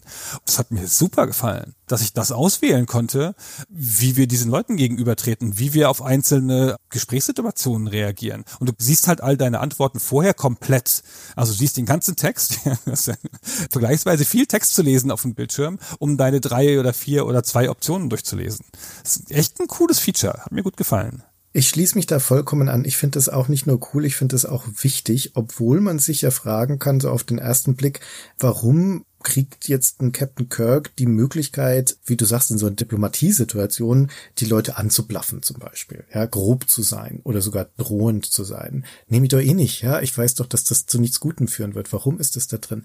Das 0.45 0.59
hat 0.59 0.69
mir 0.69 0.87
super 0.87 1.25
gefallen, 1.25 1.73
dass 1.87 2.01
ich 2.01 2.13
das 2.13 2.31
auswählen 2.31 2.85
konnte, 2.85 3.35
wie 3.69 4.15
wir 4.15 4.27
diesen 4.27 4.51
Leuten 4.51 4.75
gegenübertreten, 4.75 5.57
wie 5.57 5.73
wir 5.73 5.89
auf 5.89 6.01
einzelne 6.01 6.77
Gesprächssituationen 6.89 7.87
reagieren. 7.87 8.43
Und 8.59 8.69
du 8.69 8.73
siehst 8.77 9.07
halt 9.07 9.21
all 9.21 9.37
deine 9.37 9.59
Antworten 9.59 9.99
vorher 9.99 10.33
komplett. 10.33 11.03
Also 11.35 11.53
du 11.53 11.59
siehst 11.59 11.77
den 11.77 11.85
ganzen 11.85 12.15
Text, 12.15 12.59
vergleichsweise 13.71 14.25
viel 14.25 14.45
Text 14.45 14.73
zu 14.73 14.81
lesen 14.81 15.11
auf 15.11 15.21
dem 15.21 15.33
Bildschirm, 15.33 15.79
um 15.99 16.17
deine 16.17 16.41
drei 16.41 16.79
oder 16.79 16.93
vier 16.93 17.25
oder 17.25 17.43
zwei 17.43 17.69
Optionen 17.69 18.09
durchzulesen. 18.09 18.65
Das 19.03 19.17
ist 19.17 19.31
echt 19.31 19.59
ein 19.59 19.67
cooles 19.67 19.99
Feature, 19.99 20.41
hat 20.43 20.51
mir 20.51 20.63
gut 20.63 20.77
gefallen. 20.77 21.23
Ich 21.53 21.69
schließe 21.69 21.95
mich 21.95 22.05
da 22.05 22.19
vollkommen 22.19 22.69
an. 22.69 22.85
Ich 22.85 22.97
finde 22.97 23.15
das 23.15 23.29
auch 23.29 23.47
nicht 23.47 23.65
nur 23.65 23.79
cool, 23.93 24.05
ich 24.05 24.15
finde 24.15 24.35
das 24.35 24.45
auch 24.45 24.65
wichtig, 24.81 25.31
obwohl 25.35 25.81
man 25.81 25.97
sich 25.97 26.21
ja 26.21 26.31
fragen 26.31 26.77
kann, 26.77 26.99
so 26.99 27.09
auf 27.09 27.23
den 27.23 27.39
ersten 27.39 27.75
Blick, 27.75 28.01
warum 28.37 29.05
kriegt 29.23 29.67
jetzt 29.67 30.01
ein 30.01 30.11
Captain 30.11 30.47
Kirk 30.47 30.95
die 30.97 31.05
Möglichkeit, 31.05 31.97
wie 32.05 32.15
du 32.15 32.25
sagst, 32.25 32.51
in 32.51 32.57
so 32.57 32.67
einer 32.67 32.75
Diplomatiesituation 32.75 34.09
die 34.37 34.45
Leute 34.45 34.77
anzublaffen 34.77 35.41
zum 35.41 35.57
Beispiel, 35.59 36.05
ja, 36.13 36.25
grob 36.25 36.69
zu 36.69 36.81
sein 36.81 37.21
oder 37.23 37.41
sogar 37.41 37.67
drohend 37.77 38.25
zu 38.25 38.43
sein. 38.43 38.85
Nehme 39.07 39.25
ich 39.25 39.31
doch 39.31 39.41
eh 39.41 39.53
nicht, 39.53 39.81
ja. 39.81 40.01
Ich 40.01 40.17
weiß 40.17 40.35
doch, 40.35 40.45
dass 40.45 40.63
das 40.63 40.85
zu 40.85 40.99
nichts 40.99 41.19
Guten 41.19 41.47
führen 41.47 41.75
wird. 41.75 41.91
Warum 41.91 42.19
ist 42.19 42.35
das 42.35 42.47
da 42.47 42.57
drin? 42.57 42.83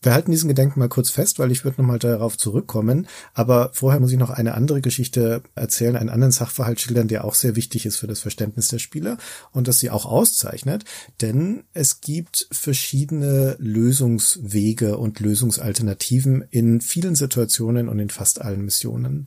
Wir 0.00 0.12
halten 0.12 0.30
diesen 0.30 0.48
Gedanken 0.48 0.78
mal 0.78 0.88
kurz 0.88 1.10
fest, 1.10 1.38
weil 1.38 1.50
ich 1.50 1.64
würde 1.64 1.80
nochmal 1.80 1.98
darauf 1.98 2.38
zurückkommen. 2.38 3.08
Aber 3.34 3.70
vorher 3.72 4.00
muss 4.00 4.12
ich 4.12 4.18
noch 4.18 4.30
eine 4.30 4.54
andere 4.54 4.80
Geschichte 4.80 5.42
erzählen, 5.54 5.96
einen 5.96 6.08
anderen 6.08 6.32
Sachverhalt 6.32 6.80
schildern, 6.80 7.08
der 7.08 7.24
auch 7.24 7.34
sehr 7.34 7.56
wichtig 7.56 7.84
ist 7.84 7.96
für 7.96 8.06
das 8.06 8.20
Verständnis 8.20 8.68
der 8.68 8.78
Spieler 8.78 9.18
und 9.52 9.66
das 9.66 9.80
sie 9.80 9.90
auch 9.90 10.06
auszeichnet. 10.06 10.84
Denn 11.20 11.64
es 11.72 12.00
gibt 12.00 12.46
verschiedene 12.52 13.56
Lösungswege 13.58 14.98
und 14.98 15.20
Lösungsalternativen 15.20 16.44
in 16.50 16.80
vielen 16.80 17.16
Situationen 17.16 17.88
und 17.88 17.98
in 17.98 18.10
fast 18.10 18.40
allen 18.40 18.64
Missionen. 18.64 19.26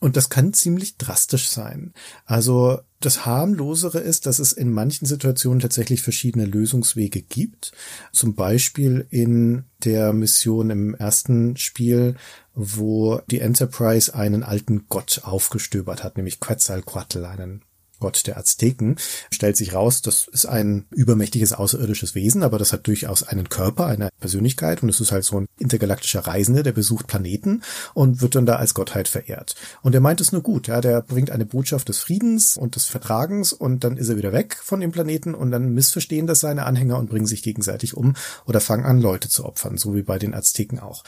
Und 0.00 0.16
das 0.16 0.30
kann 0.30 0.52
ziemlich 0.52 0.96
drastisch 0.96 1.48
sein. 1.48 1.92
Also 2.24 2.80
das 3.00 3.24
harmlosere 3.24 4.00
ist, 4.00 4.26
dass 4.26 4.38
es 4.38 4.52
in 4.52 4.72
manchen 4.72 5.06
Situationen 5.06 5.60
tatsächlich 5.60 6.02
verschiedene 6.02 6.46
Lösungswege 6.46 7.22
gibt. 7.22 7.72
Zum 8.12 8.34
Beispiel 8.34 9.06
in 9.10 9.64
der 9.84 10.12
Mission 10.12 10.70
im 10.70 10.94
ersten 10.94 11.56
Spiel, 11.56 12.16
wo 12.54 13.20
die 13.30 13.40
Enterprise 13.40 14.14
einen 14.14 14.42
alten 14.42 14.86
Gott 14.88 15.20
aufgestöbert 15.22 16.02
hat, 16.02 16.16
nämlich 16.16 16.40
Quetzalcoatl, 16.40 17.24
einen 17.24 17.62
Gott 17.98 18.26
der 18.26 18.36
Azteken, 18.38 18.96
stellt 19.32 19.56
sich 19.56 19.74
raus, 19.74 20.02
das 20.02 20.28
ist 20.28 20.46
ein 20.46 20.86
übermächtiges 20.90 21.52
außerirdisches 21.52 22.14
Wesen, 22.14 22.42
aber 22.42 22.58
das 22.58 22.72
hat 22.72 22.86
durchaus 22.86 23.22
einen 23.22 23.48
Körper, 23.48 23.86
eine 23.86 24.10
Persönlichkeit 24.20 24.82
und 24.82 24.88
es 24.88 25.00
ist 25.00 25.12
halt 25.12 25.24
so 25.24 25.40
ein 25.40 25.46
intergalaktischer 25.58 26.20
Reisende, 26.20 26.62
der 26.62 26.72
besucht 26.72 27.06
Planeten 27.06 27.62
und 27.94 28.20
wird 28.20 28.34
dann 28.34 28.46
da 28.46 28.56
als 28.56 28.74
Gottheit 28.74 29.08
verehrt. 29.08 29.54
Und 29.82 29.94
er 29.94 30.00
meint 30.00 30.20
es 30.20 30.32
nur 30.32 30.42
gut, 30.42 30.68
ja, 30.68 30.80
der 30.80 31.02
bringt 31.02 31.30
eine 31.30 31.46
Botschaft 31.46 31.88
des 31.88 31.98
Friedens 31.98 32.56
und 32.56 32.76
des 32.76 32.86
Vertragens 32.86 33.52
und 33.52 33.84
dann 33.84 33.96
ist 33.96 34.08
er 34.08 34.16
wieder 34.16 34.32
weg 34.32 34.56
von 34.62 34.80
dem 34.80 34.92
Planeten 34.92 35.34
und 35.34 35.50
dann 35.50 35.74
missverstehen 35.74 36.26
das 36.26 36.40
seine 36.40 36.66
Anhänger 36.66 36.98
und 36.98 37.10
bringen 37.10 37.26
sich 37.26 37.42
gegenseitig 37.42 37.96
um 37.96 38.14
oder 38.46 38.60
fangen 38.60 38.84
an, 38.84 39.00
Leute 39.00 39.28
zu 39.28 39.44
opfern, 39.44 39.78
so 39.78 39.94
wie 39.94 40.02
bei 40.02 40.18
den 40.18 40.34
Azteken 40.34 40.78
auch. 40.78 41.04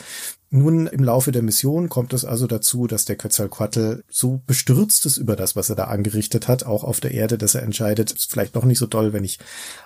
Nun 0.53 0.89
im 0.89 1.05
Laufe 1.05 1.31
der 1.31 1.43
Mission 1.43 1.89
kommt 1.89 2.13
es 2.13 2.25
also 2.25 2.49
dazu, 2.49 2.89
dass 2.89 3.05
der 3.05 3.15
Quetzalcoatl 3.15 4.03
so 4.11 4.43
bestürzt 4.49 5.07
ist 5.07 5.17
über 5.17 5.37
das, 5.37 5.55
was 5.55 5.71
er 5.71 5.77
da 5.77 5.85
angerichtet 5.85 6.49
hat, 6.49 6.67
auch 6.67 6.83
auf 6.83 6.99
der 6.99 7.13
Erde, 7.13 7.39
dass 7.39 7.55
er 7.55 7.63
entscheidet, 7.63 8.11
ist 8.11 8.33
vielleicht 8.33 8.57
doch 8.57 8.65
nicht 8.65 8.79
so 8.79 8.89
toll, 8.89 9.13
wenn 9.13 9.23
ich 9.23 9.39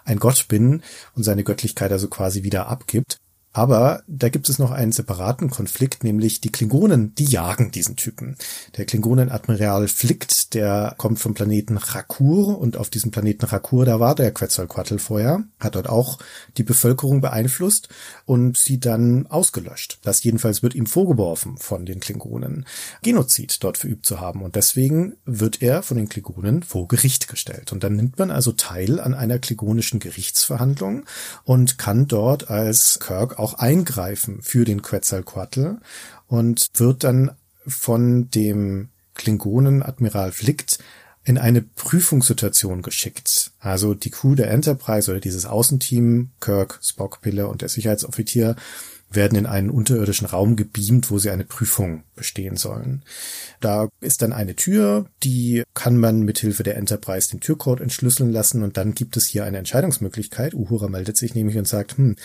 ein 0.07 0.19
Gott 0.19 0.49
bin 0.49 0.83
und 1.15 1.23
seine 1.23 1.45
Göttlichkeit 1.45 1.93
also 1.93 2.09
quasi 2.09 2.45
wieder 2.45 2.69
abgibt. 2.69 3.19
Aber 3.55 4.03
da 4.09 4.31
gibt 4.31 4.49
es 4.49 4.59
noch 4.59 4.73
einen 4.73 4.91
separaten 4.91 5.49
Konflikt, 5.49 6.03
nämlich 6.03 6.41
die 6.41 6.51
Klingonen, 6.51 7.15
die 7.15 7.25
jagen 7.25 7.71
diesen 7.71 7.95
Typen. 7.95 8.37
Der 8.77 8.85
Klingonenadmiral 8.85 9.87
Flickt, 9.87 10.55
der 10.55 10.95
kommt 10.99 11.21
vom 11.21 11.35
Planeten 11.35 11.77
Rakur 11.77 12.59
und 12.59 12.77
auf 12.77 12.91
diesem 12.91 13.13
Planeten 13.13 13.47
Rakur, 13.47 13.85
da 13.85 14.01
war 14.01 14.17
der 14.17 14.33
Quetzalcoatl 14.33 14.99
vorher, 14.99 15.45
hat 15.61 15.77
dort 15.77 15.89
auch 15.89 16.19
die 16.57 16.65
Bevölkerung 16.65 17.21
beeinflusst 17.21 17.89
und 18.27 18.57
sie 18.57 18.81
dann 18.81 19.29
ausgelöscht. 19.29 20.01
Das 20.03 20.25
jedenfalls 20.25 20.65
wird 20.65 20.75
ihm 20.75 20.87
vorgeworfen 20.87 21.57
von 21.57 21.87
den 21.87 22.01
Klingonen, 22.01 22.67
Genozid 23.03 23.63
dort 23.63 23.79
verübt 23.79 24.05
zu 24.05 24.21
haben 24.21 24.43
und 24.43 24.57
deswegen 24.57 25.15
wird 25.27 25.63
er 25.63 25.85
von 25.85 25.97
den 25.97 26.09
Klingonen 26.09 26.65
vor 26.65 26.89
Gericht 26.89 27.29
gestellt. 27.29 27.71
Und 27.71 27.85
dann 27.85 27.95
nimmt 27.95 28.19
man 28.19 28.33
also 28.33 28.51
teil 28.51 28.99
an 28.99 29.15
einer 29.15 29.39
klingonischen 29.39 30.01
Gerichtsverhandlung 30.01 31.05
und 31.45 31.79
kann 31.79 32.09
dort 32.09 32.51
als 32.51 32.99
Kirk 32.99 33.44
auch 33.45 33.55
eingreifen 33.55 34.41
für 34.43 34.65
den 34.65 34.83
Quetzalcoatl 34.83 35.77
und 36.27 36.71
wird 36.75 37.05
dann 37.05 37.33
von 37.67 38.31
dem 38.31 38.89
Klingonen 39.15 39.83
Admiral 39.83 40.33
Flickt 40.33 40.79
in 41.25 41.39
eine 41.39 41.63
Prüfungssituation 41.63 42.83
geschickt. 42.83 43.53
Also 43.59 43.95
die 43.95 44.11
Crew 44.11 44.35
der 44.35 44.51
Enterprise 44.51 45.11
oder 45.11 45.21
dieses 45.21 45.47
Außenteam, 45.47 46.31
Kirk, 46.41 46.79
Spock, 46.83 47.21
Pille 47.23 47.49
und 47.49 47.63
der 47.63 47.69
Sicherheitsoffizier 47.69 48.57
werden 49.15 49.37
in 49.37 49.47
einen 49.47 49.71
unterirdischen 49.71 50.27
Raum 50.27 50.57
gebeamt, 50.57 51.11
wo 51.11 51.19
sie 51.19 51.31
eine 51.31 51.45
Prüfung 51.45 52.05
bestehen 52.15 52.57
sollen. 52.57 53.03
Da 53.61 53.89
ist 54.01 54.23
dann 54.23 54.33
eine 54.33 54.57
Tür, 54.57 55.07
die 55.23 55.63
kann 55.75 55.97
man 55.97 56.21
mithilfe 56.21 56.63
der 56.63 56.77
Enterprise 56.77 57.31
den 57.31 57.41
Türcode 57.41 57.81
entschlüsseln 57.81 58.33
lassen 58.33 58.63
und 58.63 58.77
dann 58.77 58.95
gibt 58.95 59.17
es 59.17 59.27
hier 59.27 59.45
eine 59.45 59.59
Entscheidungsmöglichkeit. 59.59 60.55
Uhura 60.55 60.89
meldet 60.89 61.17
sich 61.17 61.35
nämlich 61.35 61.57
und 61.57 61.69
sagt, 61.69 61.97
hm, 61.97 62.17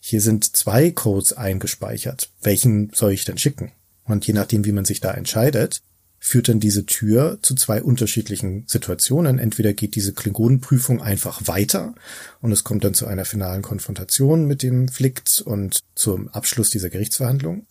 hier 0.00 0.20
sind 0.20 0.56
zwei 0.56 0.90
Codes 0.90 1.32
eingespeichert. 1.32 2.30
Welchen 2.42 2.90
soll 2.94 3.12
ich 3.12 3.24
denn 3.24 3.38
schicken? 3.38 3.72
Und 4.04 4.26
je 4.26 4.32
nachdem, 4.32 4.64
wie 4.64 4.72
man 4.72 4.86
sich 4.86 5.00
da 5.00 5.12
entscheidet, 5.12 5.82
führt 6.18 6.48
dann 6.48 6.60
diese 6.60 6.84
Tür 6.86 7.38
zu 7.42 7.54
zwei 7.54 7.82
unterschiedlichen 7.82 8.64
Situationen. 8.66 9.38
Entweder 9.38 9.72
geht 9.72 9.94
diese 9.94 10.12
Klingonenprüfung 10.12 11.00
einfach 11.00 11.42
weiter 11.46 11.94
und 12.40 12.52
es 12.52 12.64
kommt 12.64 12.84
dann 12.84 12.94
zu 12.94 13.06
einer 13.06 13.24
finalen 13.24 13.62
Konfrontation 13.62 14.46
mit 14.46 14.62
dem 14.62 14.88
Flikt 14.88 15.40
und 15.44 15.80
zum 15.94 16.28
Abschluss 16.28 16.70
dieser 16.70 16.90
Gerichtsverhandlung. 16.90 17.66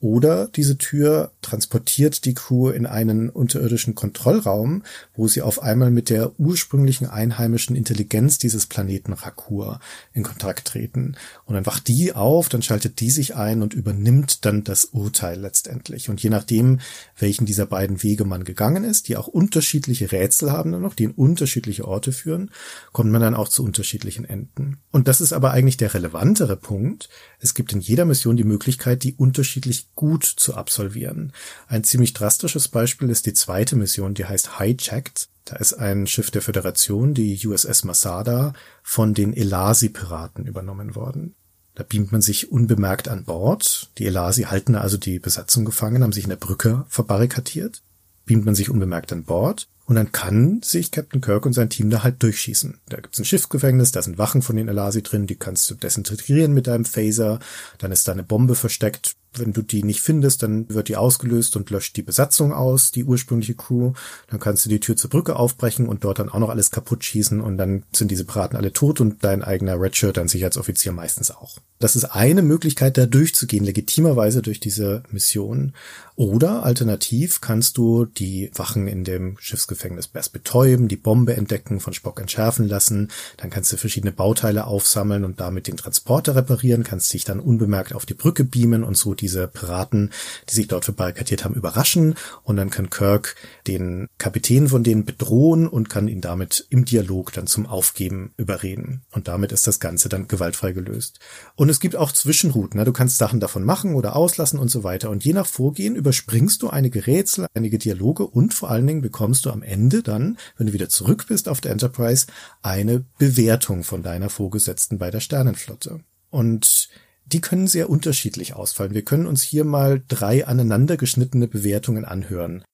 Oder 0.00 0.46
diese 0.46 0.78
Tür 0.78 1.32
transportiert 1.42 2.24
die 2.24 2.34
Crew 2.34 2.70
in 2.70 2.86
einen 2.86 3.30
unterirdischen 3.30 3.96
Kontrollraum, 3.96 4.84
wo 5.16 5.26
sie 5.26 5.42
auf 5.42 5.60
einmal 5.60 5.90
mit 5.90 6.08
der 6.08 6.38
ursprünglichen 6.38 7.08
einheimischen 7.08 7.74
Intelligenz 7.74 8.38
dieses 8.38 8.66
Planeten 8.66 9.12
Rakur 9.12 9.80
in 10.12 10.22
Kontakt 10.22 10.68
treten. 10.68 11.16
Und 11.46 11.56
dann 11.56 11.66
wacht 11.66 11.88
die 11.88 12.12
auf, 12.12 12.48
dann 12.48 12.62
schaltet 12.62 13.00
die 13.00 13.10
sich 13.10 13.34
ein 13.34 13.60
und 13.60 13.74
übernimmt 13.74 14.44
dann 14.44 14.62
das 14.62 14.84
Urteil 14.84 15.40
letztendlich. 15.40 16.08
Und 16.08 16.22
je 16.22 16.30
nachdem, 16.30 16.78
welchen 17.18 17.44
dieser 17.44 17.66
beiden 17.66 18.00
Wege 18.04 18.24
man 18.24 18.44
gegangen 18.44 18.84
ist, 18.84 19.08
die 19.08 19.16
auch 19.16 19.26
unterschiedliche 19.26 20.12
Rätsel 20.12 20.52
haben 20.52 20.70
dann 20.70 20.82
noch, 20.82 20.94
die 20.94 21.04
in 21.04 21.12
unterschiedliche 21.12 21.88
Orte 21.88 22.12
führen, 22.12 22.52
kommt 22.92 23.10
man 23.10 23.20
dann 23.20 23.34
auch 23.34 23.48
zu 23.48 23.64
unterschiedlichen 23.64 24.24
Enden. 24.24 24.78
Und 24.92 25.08
das 25.08 25.20
ist 25.20 25.32
aber 25.32 25.50
eigentlich 25.50 25.76
der 25.76 25.92
relevantere 25.92 26.56
Punkt. 26.56 27.08
Es 27.40 27.54
gibt 27.54 27.72
in 27.72 27.80
jeder 27.80 28.04
Mission 28.04 28.36
die 28.36 28.44
Möglichkeit, 28.44 29.04
die 29.04 29.14
unterschiedlich 29.14 29.94
gut 29.94 30.24
zu 30.24 30.54
absolvieren. 30.54 31.32
Ein 31.68 31.84
ziemlich 31.84 32.12
drastisches 32.12 32.68
Beispiel 32.68 33.10
ist 33.10 33.26
die 33.26 33.32
zweite 33.32 33.76
Mission, 33.76 34.14
die 34.14 34.24
heißt 34.24 34.58
Hijacked. 34.58 35.28
Da 35.44 35.56
ist 35.56 35.74
ein 35.74 36.06
Schiff 36.06 36.30
der 36.30 36.42
Föderation, 36.42 37.14
die 37.14 37.38
USS 37.46 37.84
Masada, 37.84 38.52
von 38.82 39.14
den 39.14 39.32
Elasi-Piraten 39.32 40.46
übernommen 40.46 40.94
worden. 40.94 41.34
Da 41.74 41.84
beamt 41.84 42.10
man 42.10 42.22
sich 42.22 42.50
unbemerkt 42.50 43.08
an 43.08 43.24
Bord. 43.24 43.90
Die 43.98 44.06
Elasi 44.06 44.42
halten 44.42 44.74
also 44.74 44.96
die 44.96 45.20
Besatzung 45.20 45.64
gefangen, 45.64 46.02
haben 46.02 46.12
sich 46.12 46.24
in 46.24 46.30
der 46.30 46.36
Brücke 46.36 46.84
verbarrikadiert. 46.88 47.82
Beamt 48.26 48.44
man 48.44 48.56
sich 48.56 48.68
unbemerkt 48.68 49.12
an 49.12 49.22
Bord 49.22 49.68
und 49.88 49.94
dann 49.94 50.12
kann 50.12 50.60
sich 50.62 50.90
Captain 50.90 51.22
Kirk 51.22 51.46
und 51.46 51.54
sein 51.54 51.70
Team 51.70 51.88
da 51.88 52.02
halt 52.02 52.22
durchschießen. 52.22 52.78
Da 52.90 52.98
gibt's 52.98 53.18
ein 53.18 53.24
Schiffsgefängnis, 53.24 53.90
da 53.90 54.02
sind 54.02 54.18
Wachen 54.18 54.42
von 54.42 54.54
den 54.54 54.68
Elasi 54.68 55.02
drin, 55.02 55.26
die 55.26 55.36
kannst 55.36 55.70
du 55.70 55.74
desintegrieren 55.74 56.52
mit 56.52 56.66
deinem 56.66 56.84
Phaser. 56.84 57.40
Dann 57.78 57.90
ist 57.90 58.06
da 58.06 58.12
eine 58.12 58.22
Bombe 58.22 58.54
versteckt. 58.54 59.16
Wenn 59.34 59.52
du 59.54 59.62
die 59.62 59.84
nicht 59.84 60.00
findest, 60.00 60.42
dann 60.42 60.68
wird 60.68 60.88
die 60.88 60.96
ausgelöst 60.96 61.56
und 61.56 61.70
löscht 61.70 61.96
die 61.96 62.02
Besatzung 62.02 62.52
aus, 62.52 62.90
die 62.90 63.04
ursprüngliche 63.04 63.54
Crew. 63.54 63.92
Dann 64.28 64.40
kannst 64.40 64.66
du 64.66 64.68
die 64.68 64.80
Tür 64.80 64.96
zur 64.96 65.08
Brücke 65.08 65.36
aufbrechen 65.36 65.88
und 65.88 66.04
dort 66.04 66.18
dann 66.18 66.28
auch 66.28 66.38
noch 66.38 66.50
alles 66.50 66.70
kaputt 66.70 67.04
schießen 67.04 67.40
und 67.40 67.56
dann 67.56 67.84
sind 67.94 68.10
diese 68.10 68.24
Piraten 68.24 68.58
alle 68.58 68.72
tot 68.74 69.00
und 69.00 69.24
dein 69.24 69.42
eigener 69.42 69.80
Redshirt, 69.80 70.18
dein 70.18 70.28
Sicherheitsoffizier 70.28 70.92
meistens 70.92 71.30
auch. 71.30 71.58
Das 71.78 71.96
ist 71.96 72.04
eine 72.04 72.42
Möglichkeit, 72.42 72.98
da 72.98 73.06
durchzugehen, 73.06 73.64
legitimerweise 73.64 74.42
durch 74.42 74.60
diese 74.60 75.02
Mission. 75.10 75.72
Oder 76.18 76.64
alternativ 76.64 77.40
kannst 77.40 77.78
du 77.78 78.04
die 78.04 78.50
Wachen 78.52 78.88
in 78.88 79.04
dem 79.04 79.36
Schiffsgefängnis 79.38 80.10
erst 80.12 80.32
betäuben, 80.32 80.88
die 80.88 80.96
Bombe 80.96 81.36
entdecken, 81.36 81.78
von 81.78 81.92
Spock 81.92 82.20
entschärfen 82.20 82.66
lassen. 82.66 83.12
Dann 83.36 83.50
kannst 83.50 83.72
du 83.72 83.76
verschiedene 83.76 84.10
Bauteile 84.10 84.66
aufsammeln 84.66 85.24
und 85.24 85.38
damit 85.38 85.68
den 85.68 85.76
Transporter 85.76 86.34
reparieren, 86.34 86.82
kannst 86.82 87.12
dich 87.12 87.22
dann 87.22 87.38
unbemerkt 87.38 87.92
auf 87.92 88.04
die 88.04 88.14
Brücke 88.14 88.42
beamen 88.42 88.82
und 88.82 88.96
so 88.96 89.14
diese 89.14 89.46
Piraten, 89.46 90.10
die 90.48 90.56
sich 90.56 90.66
dort 90.66 90.86
verbarrikadiert 90.86 91.44
haben, 91.44 91.54
überraschen. 91.54 92.16
Und 92.42 92.56
dann 92.56 92.70
kann 92.70 92.90
Kirk 92.90 93.36
den 93.68 94.08
Kapitän 94.18 94.66
von 94.66 94.82
denen 94.82 95.04
bedrohen 95.04 95.68
und 95.68 95.88
kann 95.88 96.08
ihn 96.08 96.20
damit 96.20 96.66
im 96.68 96.84
Dialog 96.84 97.32
dann 97.32 97.46
zum 97.46 97.64
Aufgeben 97.64 98.32
überreden. 98.36 99.02
Und 99.12 99.28
damit 99.28 99.52
ist 99.52 99.68
das 99.68 99.78
Ganze 99.78 100.08
dann 100.08 100.26
gewaltfrei 100.26 100.72
gelöst. 100.72 101.20
Und 101.54 101.68
es 101.68 101.78
gibt 101.78 101.94
auch 101.94 102.10
Zwischenrouten. 102.10 102.80
Ne? 102.80 102.84
Du 102.84 102.92
kannst 102.92 103.18
Sachen 103.18 103.38
davon 103.38 103.62
machen 103.62 103.94
oder 103.94 104.16
auslassen 104.16 104.58
und 104.58 104.68
so 104.68 104.82
weiter. 104.82 105.10
Und 105.10 105.24
je 105.24 105.32
nach 105.32 105.46
Vorgehen 105.46 105.94
überspringst 106.08 106.62
du 106.62 106.70
einige 106.70 107.06
Rätsel, 107.06 107.48
einige 107.52 107.76
Dialoge 107.76 108.26
und 108.26 108.54
vor 108.54 108.70
allen 108.70 108.86
Dingen 108.86 109.02
bekommst 109.02 109.44
du 109.44 109.50
am 109.50 109.62
Ende 109.62 110.02
dann, 110.02 110.38
wenn 110.56 110.68
du 110.68 110.72
wieder 110.72 110.88
zurück 110.88 111.26
bist 111.28 111.50
auf 111.50 111.60
der 111.60 111.70
Enterprise, 111.70 112.26
eine 112.62 113.04
Bewertung 113.18 113.84
von 113.84 114.02
deiner 114.02 114.30
Vorgesetzten 114.30 114.96
bei 114.96 115.10
der 115.10 115.20
Sternenflotte. 115.20 116.00
Und 116.30 116.88
die 117.26 117.42
können 117.42 117.66
sehr 117.66 117.90
unterschiedlich 117.90 118.54
ausfallen. 118.54 118.94
Wir 118.94 119.04
können 119.04 119.26
uns 119.26 119.42
hier 119.42 119.64
mal 119.64 120.02
drei 120.08 120.46
aneinandergeschnittene 120.46 121.46
Bewertungen 121.46 122.06
anhören. 122.06 122.64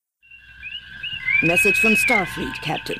Message 1.42 1.80
from 1.80 1.96
Starfleet, 1.96 2.54
Captain. 2.62 2.96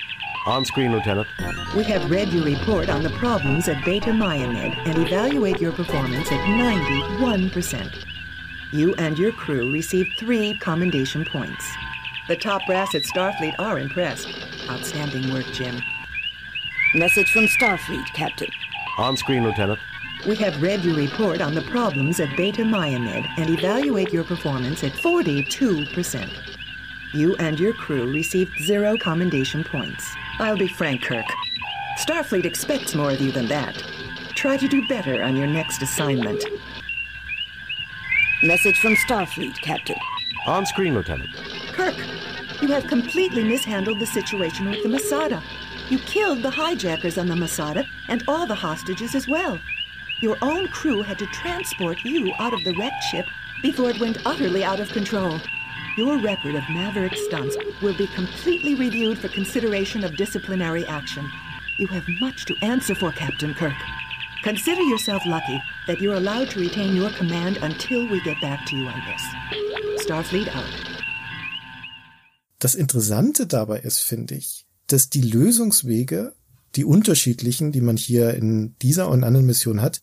On 0.46 0.64
screen, 0.64 0.90
Lieutenant. 0.90 1.28
We 1.76 1.84
have 1.84 2.10
read 2.10 2.32
your 2.32 2.44
report 2.44 2.88
on 2.90 3.04
the 3.04 3.10
problems 3.20 3.68
at 3.68 3.84
Beta 3.84 4.12
Myamed 4.12 4.74
and 4.84 4.98
evaluate 4.98 5.60
your 5.60 5.72
performance 5.72 6.26
at 6.32 6.40
91%. 6.40 8.13
You 8.74 8.92
and 8.96 9.16
your 9.16 9.30
crew 9.30 9.70
received 9.70 10.18
three 10.18 10.58
commendation 10.58 11.24
points. 11.24 11.64
The 12.26 12.34
top 12.34 12.66
brass 12.66 12.92
at 12.96 13.02
Starfleet 13.02 13.54
are 13.60 13.78
impressed. 13.78 14.26
Outstanding 14.68 15.32
work, 15.32 15.44
Jim. 15.52 15.80
Message 16.92 17.30
from 17.30 17.44
Starfleet, 17.44 18.04
Captain. 18.14 18.48
On 18.98 19.16
screen, 19.16 19.44
Lieutenant. 19.44 19.78
We 20.26 20.34
have 20.36 20.60
read 20.60 20.82
your 20.82 20.96
report 20.96 21.40
on 21.40 21.54
the 21.54 21.62
problems 21.62 22.18
at 22.18 22.36
Beta 22.36 22.64
Myamed 22.64 23.28
and 23.36 23.48
evaluate 23.48 24.12
your 24.12 24.24
performance 24.24 24.82
at 24.82 24.90
42%. 24.90 26.28
You 27.12 27.36
and 27.36 27.60
your 27.60 27.74
crew 27.74 28.12
received 28.12 28.58
zero 28.58 28.96
commendation 28.96 29.62
points. 29.62 30.04
I'll 30.40 30.58
be 30.58 30.66
frank, 30.66 31.02
Kirk. 31.02 31.26
Starfleet 32.00 32.44
expects 32.44 32.96
more 32.96 33.12
of 33.12 33.20
you 33.20 33.30
than 33.30 33.46
that. 33.46 33.76
Try 34.34 34.56
to 34.56 34.66
do 34.66 34.84
better 34.88 35.22
on 35.22 35.36
your 35.36 35.46
next 35.46 35.80
assignment. 35.80 36.44
Message 38.42 38.78
from 38.80 38.94
Starfleet, 38.96 39.60
Captain. 39.62 39.96
On 40.46 40.66
screen, 40.66 40.94
Lieutenant. 40.94 41.30
Kirk, 41.72 41.94
you 42.60 42.68
have 42.68 42.86
completely 42.86 43.44
mishandled 43.44 44.00
the 44.00 44.06
situation 44.06 44.68
with 44.68 44.82
the 44.82 44.88
Masada. 44.88 45.42
You 45.88 45.98
killed 46.00 46.42
the 46.42 46.50
hijackers 46.50 47.16
on 47.16 47.28
the 47.28 47.36
Masada 47.36 47.86
and 48.08 48.22
all 48.28 48.46
the 48.46 48.54
hostages 48.54 49.14
as 49.14 49.28
well. 49.28 49.58
Your 50.20 50.36
own 50.42 50.68
crew 50.68 51.02
had 51.02 51.18
to 51.20 51.26
transport 51.26 52.04
you 52.04 52.32
out 52.38 52.52
of 52.52 52.64
the 52.64 52.74
wrecked 52.74 53.04
ship 53.04 53.26
before 53.62 53.90
it 53.90 54.00
went 54.00 54.18
utterly 54.26 54.64
out 54.64 54.80
of 54.80 54.88
control. 54.90 55.40
Your 55.96 56.18
record 56.18 56.56
of 56.56 56.68
Maverick 56.68 57.16
stunts 57.16 57.56
will 57.80 57.94
be 57.94 58.08
completely 58.08 58.74
reviewed 58.74 59.18
for 59.18 59.28
consideration 59.28 60.04
of 60.04 60.16
disciplinary 60.16 60.84
action. 60.86 61.30
You 61.78 61.86
have 61.86 62.04
much 62.20 62.44
to 62.46 62.56
answer 62.62 62.94
for, 62.94 63.12
Captain 63.12 63.54
Kirk. 63.54 63.74
Consider 64.44 64.82
yourself 64.82 65.24
lucky 65.24 65.58
that 65.86 66.02
you're 66.02 66.16
allowed 66.16 66.50
to 66.50 66.60
retain 66.60 66.94
your 66.94 67.10
command 67.12 67.56
until 67.62 68.06
we 68.10 68.20
get 68.20 68.38
back 68.42 68.66
to 68.66 68.76
you 68.76 68.86
on 68.86 69.00
this. 69.06 70.02
Starfleet 70.04 70.54
out. 70.54 70.68
Das 72.58 72.74
Interessante 72.74 73.46
dabei 73.46 73.80
ist, 73.80 74.00
finde 74.00 74.34
ich, 74.34 74.66
dass 74.86 75.08
die 75.08 75.22
Lösungswege, 75.22 76.34
die 76.74 76.84
unterschiedlichen, 76.84 77.72
die 77.72 77.80
man 77.80 77.96
hier 77.96 78.34
in 78.34 78.76
dieser 78.82 79.08
und 79.08 79.24
anderen 79.24 79.46
Mission 79.46 79.80
hat, 79.80 80.02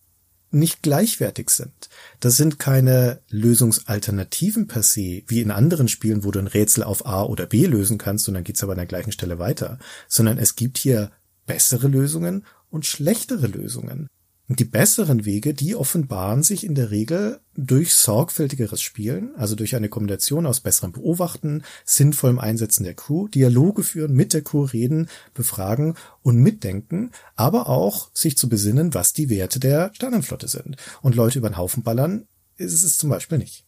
nicht 0.50 0.82
gleichwertig 0.82 1.52
sind. 1.52 1.90
Das 2.20 2.36
sind 2.36 2.58
keine 2.58 3.22
Lösungsalternativen 3.30 4.66
per 4.66 4.82
se, 4.82 5.22
wie 5.28 5.42
in 5.42 5.52
anderen 5.52 5.88
Spielen, 5.88 6.24
wo 6.24 6.32
du 6.32 6.40
ein 6.40 6.48
Rätsel 6.48 6.84
auf 6.84 7.06
A 7.06 7.26
oder 7.26 7.46
B 7.46 7.68
lösen 7.68 8.00
kannst 8.00 8.28
und 8.28 8.34
dann 8.34 8.44
geht's 8.44 8.64
aber 8.64 8.72
an 8.72 8.80
der 8.80 8.88
gleichen 8.88 9.12
Stelle 9.12 9.38
weiter, 9.38 9.78
sondern 10.08 10.40
es 10.40 10.56
gibt 10.56 10.80
hier 10.80 11.12
bessere 11.46 11.88
Lösungen 11.88 12.44
und 12.72 12.88
schlechtere 12.88 13.46
Lösungen. 13.46 14.08
Und 14.52 14.60
die 14.60 14.66
besseren 14.66 15.24
Wege, 15.24 15.54
die 15.54 15.78
offenbaren 15.78 16.44
sich 16.44 16.66
in 16.66 16.76
der 16.76 16.92
Regel 16.92 17.40
durch 17.56 17.96
sorgfältigeres 17.96 18.82
Spielen, 18.82 19.34
also 19.38 19.56
durch 19.56 19.78
eine 19.78 19.88
Kombination 19.88 20.46
aus 20.46 20.60
besserem 20.60 20.92
Beobachten, 20.92 21.64
sinnvollem 21.86 22.38
Einsetzen 22.38 22.84
der 22.84 22.94
Crew, 22.94 23.30
Dialoge 23.30 23.82
führen, 23.82 24.12
mit 24.12 24.34
der 24.34 24.42
Crew 24.42 24.66
reden, 24.66 25.08
befragen 25.34 25.96
und 26.22 26.36
mitdenken, 26.36 27.12
aber 27.38 27.70
auch 27.70 28.10
sich 28.14 28.36
zu 28.36 28.50
besinnen, 28.50 28.94
was 28.94 29.14
die 29.14 29.30
Werte 29.30 29.62
der 29.62 29.92
Sternenflotte 29.94 30.50
sind. 30.50 30.76
Und 31.02 31.16
Leute 31.16 31.40
über 31.40 31.50
den 31.50 31.56
Haufen 31.56 31.84
ballern, 31.84 32.28
ist 32.58 32.84
es 32.84 32.98
zum 32.98 33.10
Beispiel 33.10 33.38
nicht. 33.38 33.64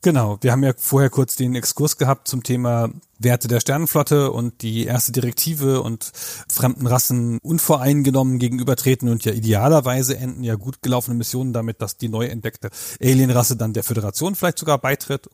Genau, 0.00 0.38
wir 0.40 0.52
haben 0.52 0.62
ja 0.62 0.72
vorher 0.76 1.10
kurz 1.10 1.34
den 1.34 1.56
Exkurs 1.56 1.96
gehabt 1.96 2.28
zum 2.28 2.44
Thema 2.44 2.90
Werte 3.18 3.48
der 3.48 3.60
Sternenflotte 3.60 4.30
und 4.30 4.62
die 4.62 4.84
erste 4.84 5.10
Direktive 5.12 5.82
und 5.82 6.12
fremden 6.48 6.86
Rassen 6.86 7.38
unvoreingenommen 7.42 8.38
gegenübertreten 8.38 9.08
und 9.08 9.24
ja 9.24 9.32
idealerweise 9.32 10.16
enden 10.16 10.44
ja 10.44 10.54
gut 10.54 10.82
gelaufene 10.82 11.16
Missionen 11.16 11.52
damit, 11.52 11.82
dass 11.82 11.96
die 11.96 12.08
neu 12.08 12.26
entdeckte 12.26 12.70
Alienrasse 13.02 13.56
dann 13.56 13.72
der 13.72 13.82
Föderation 13.82 14.36
vielleicht 14.36 14.58
sogar 14.58 14.78
beitritt. 14.78 15.28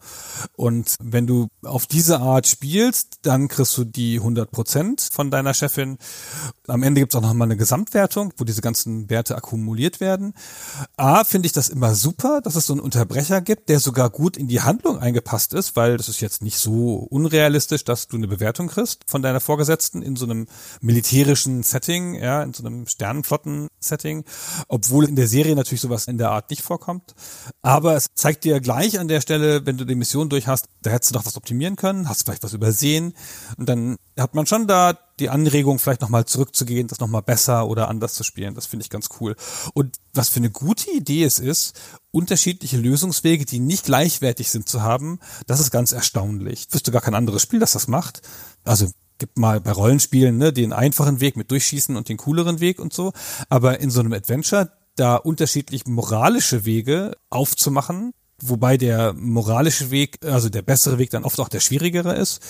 Und 0.57 0.97
wenn 1.03 1.27
du 1.27 1.49
auf 1.63 1.87
diese 1.87 2.21
Art 2.21 2.47
spielst, 2.47 3.19
dann 3.23 3.49
kriegst 3.49 3.77
du 3.77 3.85
die 3.85 4.17
100 4.17 4.51
Prozent 4.51 5.07
von 5.13 5.31
deiner 5.31 5.53
Chefin. 5.53 5.99
Am 6.67 6.83
Ende 6.83 7.03
gibt's 7.03 7.17
auch 7.17 7.21
nochmal 7.21 7.49
eine 7.49 7.59
Gesamtwertung, 7.59 8.33
wo 8.39 8.45
diese 8.45 8.63
ganzen 8.63 9.11
Werte 9.11 9.37
akkumuliert 9.37 10.01
werden. 10.01 10.33
A, 10.97 11.25
finde 11.25 11.47
ich 11.47 11.53
das 11.53 11.69
immer 11.69 11.95
super, 11.95 12.41
dass 12.41 12.57
es 12.57 12.67
so 12.67 12.73
einen 12.73 12.81
Unterbrecher 12.81 13.43
gibt, 13.43 13.69
der 13.69 13.79
sogar 13.79 14.09
gut 14.09 14.39
in 14.39 14.49
die 14.49 14.54
Handlung 14.61 14.99
eingepasst 14.99 15.55
ist, 15.55 15.77
weil 15.77 15.97
das 15.97 16.09
ist 16.09 16.21
jetzt 16.21 16.43
nicht 16.43 16.59
so 16.59 17.07
unrealistisch 17.11 17.45
realistisch, 17.55 17.85
dass 17.85 18.09
du 18.09 18.17
eine 18.17 18.29
Bewertung 18.29 18.69
kriegst 18.69 19.03
von 19.07 19.23
deiner 19.23 19.41
Vorgesetzten 19.41 20.03
in 20.03 20.17
so 20.17 20.25
einem 20.25 20.47
militärischen 20.81 21.63
Setting, 21.63 22.15
ja, 22.15 22.43
in 22.43 22.53
so 22.53 22.65
einem 22.65 22.87
Sternenflotten-Setting, 22.87 24.25
obwohl 24.69 25.09
in 25.09 25.17
der 25.17 25.29
Serie 25.29 25.55
natürlich 25.55 25.81
sowas 25.81 26.07
in 26.07 26.19
der 26.19 26.31
Art 26.31 26.51
nicht 26.51 26.63
vorkommt. 26.63 27.15
Aber 27.63 27.97
es 27.97 28.07
zeigt 28.15 28.45
dir 28.45 28.61
gleich 28.61 28.99
an 28.99 29.09
der 29.09 29.21
Stelle, 29.21 29.67
wenn 29.67 29.77
du 29.77 29.85
die 29.85 29.95
Mission 29.95 30.29
durch 30.29 30.47
hast, 30.47 30.69
da 30.83 30.91
hättest 30.91 31.11
du 31.11 31.19
doch 31.19 31.27
was 31.27 31.37
optimieren 31.37 31.77
können, 31.77 32.09
hast 32.09 32.25
vielleicht 32.25 32.43
was 32.43 32.55
übersehen 32.55 33.15
und 33.57 33.69
dann 33.69 33.97
hat 34.19 34.35
man 34.35 34.47
schon 34.47 34.67
da 34.67 34.99
die 35.21 35.31
Anregung, 35.31 35.79
vielleicht 35.79 36.01
nochmal 36.01 36.25
zurückzugehen, 36.25 36.89
das 36.89 36.99
nochmal 36.99 37.23
besser 37.23 37.69
oder 37.69 37.89
anders 37.89 38.15
zu 38.15 38.25
spielen. 38.25 38.55
Das 38.55 38.67
finde 38.67 38.83
ich 38.83 38.91
ganz 38.91 39.09
cool. 39.21 39.37
Und 39.73 39.97
was 40.13 40.29
für 40.29 40.39
eine 40.39 40.51
gute 40.51 40.91
Idee 40.91 41.23
es 41.23 41.39
ist, 41.39 41.79
unterschiedliche 42.15 42.77
Lösungswege, 42.77 43.45
die 43.45 43.59
nicht 43.59 43.85
gleichwertig 43.85 44.51
sind 44.51 44.69
zu 44.69 44.83
haben, 44.83 45.19
das 45.47 45.61
ist 45.61 45.71
ganz 45.71 45.93
erstaunlich. 45.93 46.67
Ich 46.69 46.75
wüsste 46.75 46.93
gar 46.93 47.03
kein 47.03 47.15
anderes 47.15 47.43
Spiel, 47.43 47.61
das 47.61 47.73
das 47.73 47.89
macht. 47.89 48.23
Also 48.63 48.91
gibt 49.19 49.39
mal 49.39 49.61
bei 49.61 49.73
Rollenspielen 49.73 50.39
ne, 50.39 50.53
den 50.53 50.73
einfachen 50.73 51.21
Weg 51.21 51.37
mit 51.37 51.51
Durchschießen 51.51 51.97
und 51.97 52.09
den 52.09 52.17
cooleren 52.17 52.61
Weg 52.61 52.81
und 52.81 52.93
so. 52.93 53.13
Aber 53.49 53.81
in 53.81 53.91
so 53.91 54.01
einem 54.01 54.13
Adventure 54.13 54.73
da 54.97 55.17
unterschiedlich 55.17 55.87
moralische 55.87 56.65
Wege 56.65 57.17
aufzumachen, 57.31 58.13
wobei 58.41 58.77
der 58.77 59.13
moralische 59.15 59.91
Weg, 59.91 60.25
also 60.25 60.49
der 60.49 60.63
bessere 60.63 60.99
Weg 60.99 61.11
dann 61.11 61.25
oft 61.25 61.41
auch 61.41 61.49
der 61.49 61.61
schwierigere 61.61 62.15
ist, 62.15 62.41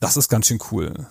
das 0.00 0.16
ist 0.16 0.28
ganz 0.28 0.46
schön 0.46 0.60
cool. 0.70 1.08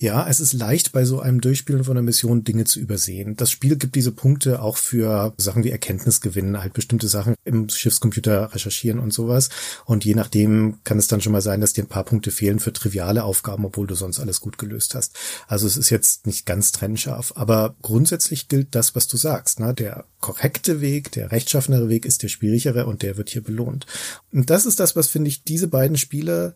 Ja, 0.00 0.28
es 0.28 0.38
ist 0.38 0.52
leicht 0.52 0.92
bei 0.92 1.04
so 1.04 1.18
einem 1.18 1.40
Durchspielen 1.40 1.82
von 1.82 1.96
einer 1.96 2.04
Mission 2.04 2.44
Dinge 2.44 2.62
zu 2.62 2.78
übersehen. 2.78 3.34
Das 3.34 3.50
Spiel 3.50 3.74
gibt 3.74 3.96
diese 3.96 4.12
Punkte 4.12 4.62
auch 4.62 4.76
für 4.76 5.34
Sachen 5.38 5.64
wie 5.64 5.72
Erkenntnisgewinnen, 5.72 6.60
halt 6.60 6.72
bestimmte 6.72 7.08
Sachen 7.08 7.34
im 7.44 7.68
Schiffscomputer 7.68 8.54
recherchieren 8.54 9.00
und 9.00 9.12
sowas. 9.12 9.48
Und 9.86 10.04
je 10.04 10.14
nachdem 10.14 10.78
kann 10.84 11.00
es 11.00 11.08
dann 11.08 11.20
schon 11.20 11.32
mal 11.32 11.42
sein, 11.42 11.60
dass 11.60 11.72
dir 11.72 11.82
ein 11.82 11.88
paar 11.88 12.04
Punkte 12.04 12.30
fehlen 12.30 12.60
für 12.60 12.72
triviale 12.72 13.24
Aufgaben, 13.24 13.64
obwohl 13.64 13.88
du 13.88 13.96
sonst 13.96 14.20
alles 14.20 14.40
gut 14.40 14.56
gelöst 14.56 14.94
hast. 14.94 15.18
Also 15.48 15.66
es 15.66 15.76
ist 15.76 15.90
jetzt 15.90 16.28
nicht 16.28 16.46
ganz 16.46 16.70
trennscharf, 16.70 17.32
aber 17.34 17.74
grundsätzlich 17.82 18.46
gilt 18.46 18.76
das, 18.76 18.94
was 18.94 19.08
du 19.08 19.16
sagst. 19.16 19.58
Ne? 19.58 19.74
Der 19.74 20.04
korrekte 20.20 20.80
Weg, 20.80 21.10
der 21.10 21.32
rechtschaffenere 21.32 21.88
Weg 21.88 22.06
ist 22.06 22.22
der 22.22 22.28
schwierigere 22.28 22.86
und 22.86 23.02
der 23.02 23.16
wird 23.16 23.30
hier 23.30 23.42
belohnt. 23.42 23.84
Und 24.32 24.48
das 24.48 24.64
ist 24.64 24.78
das, 24.78 24.94
was 24.94 25.08
finde 25.08 25.26
ich 25.26 25.42
diese 25.42 25.66
beiden 25.66 25.96
Spiele 25.96 26.54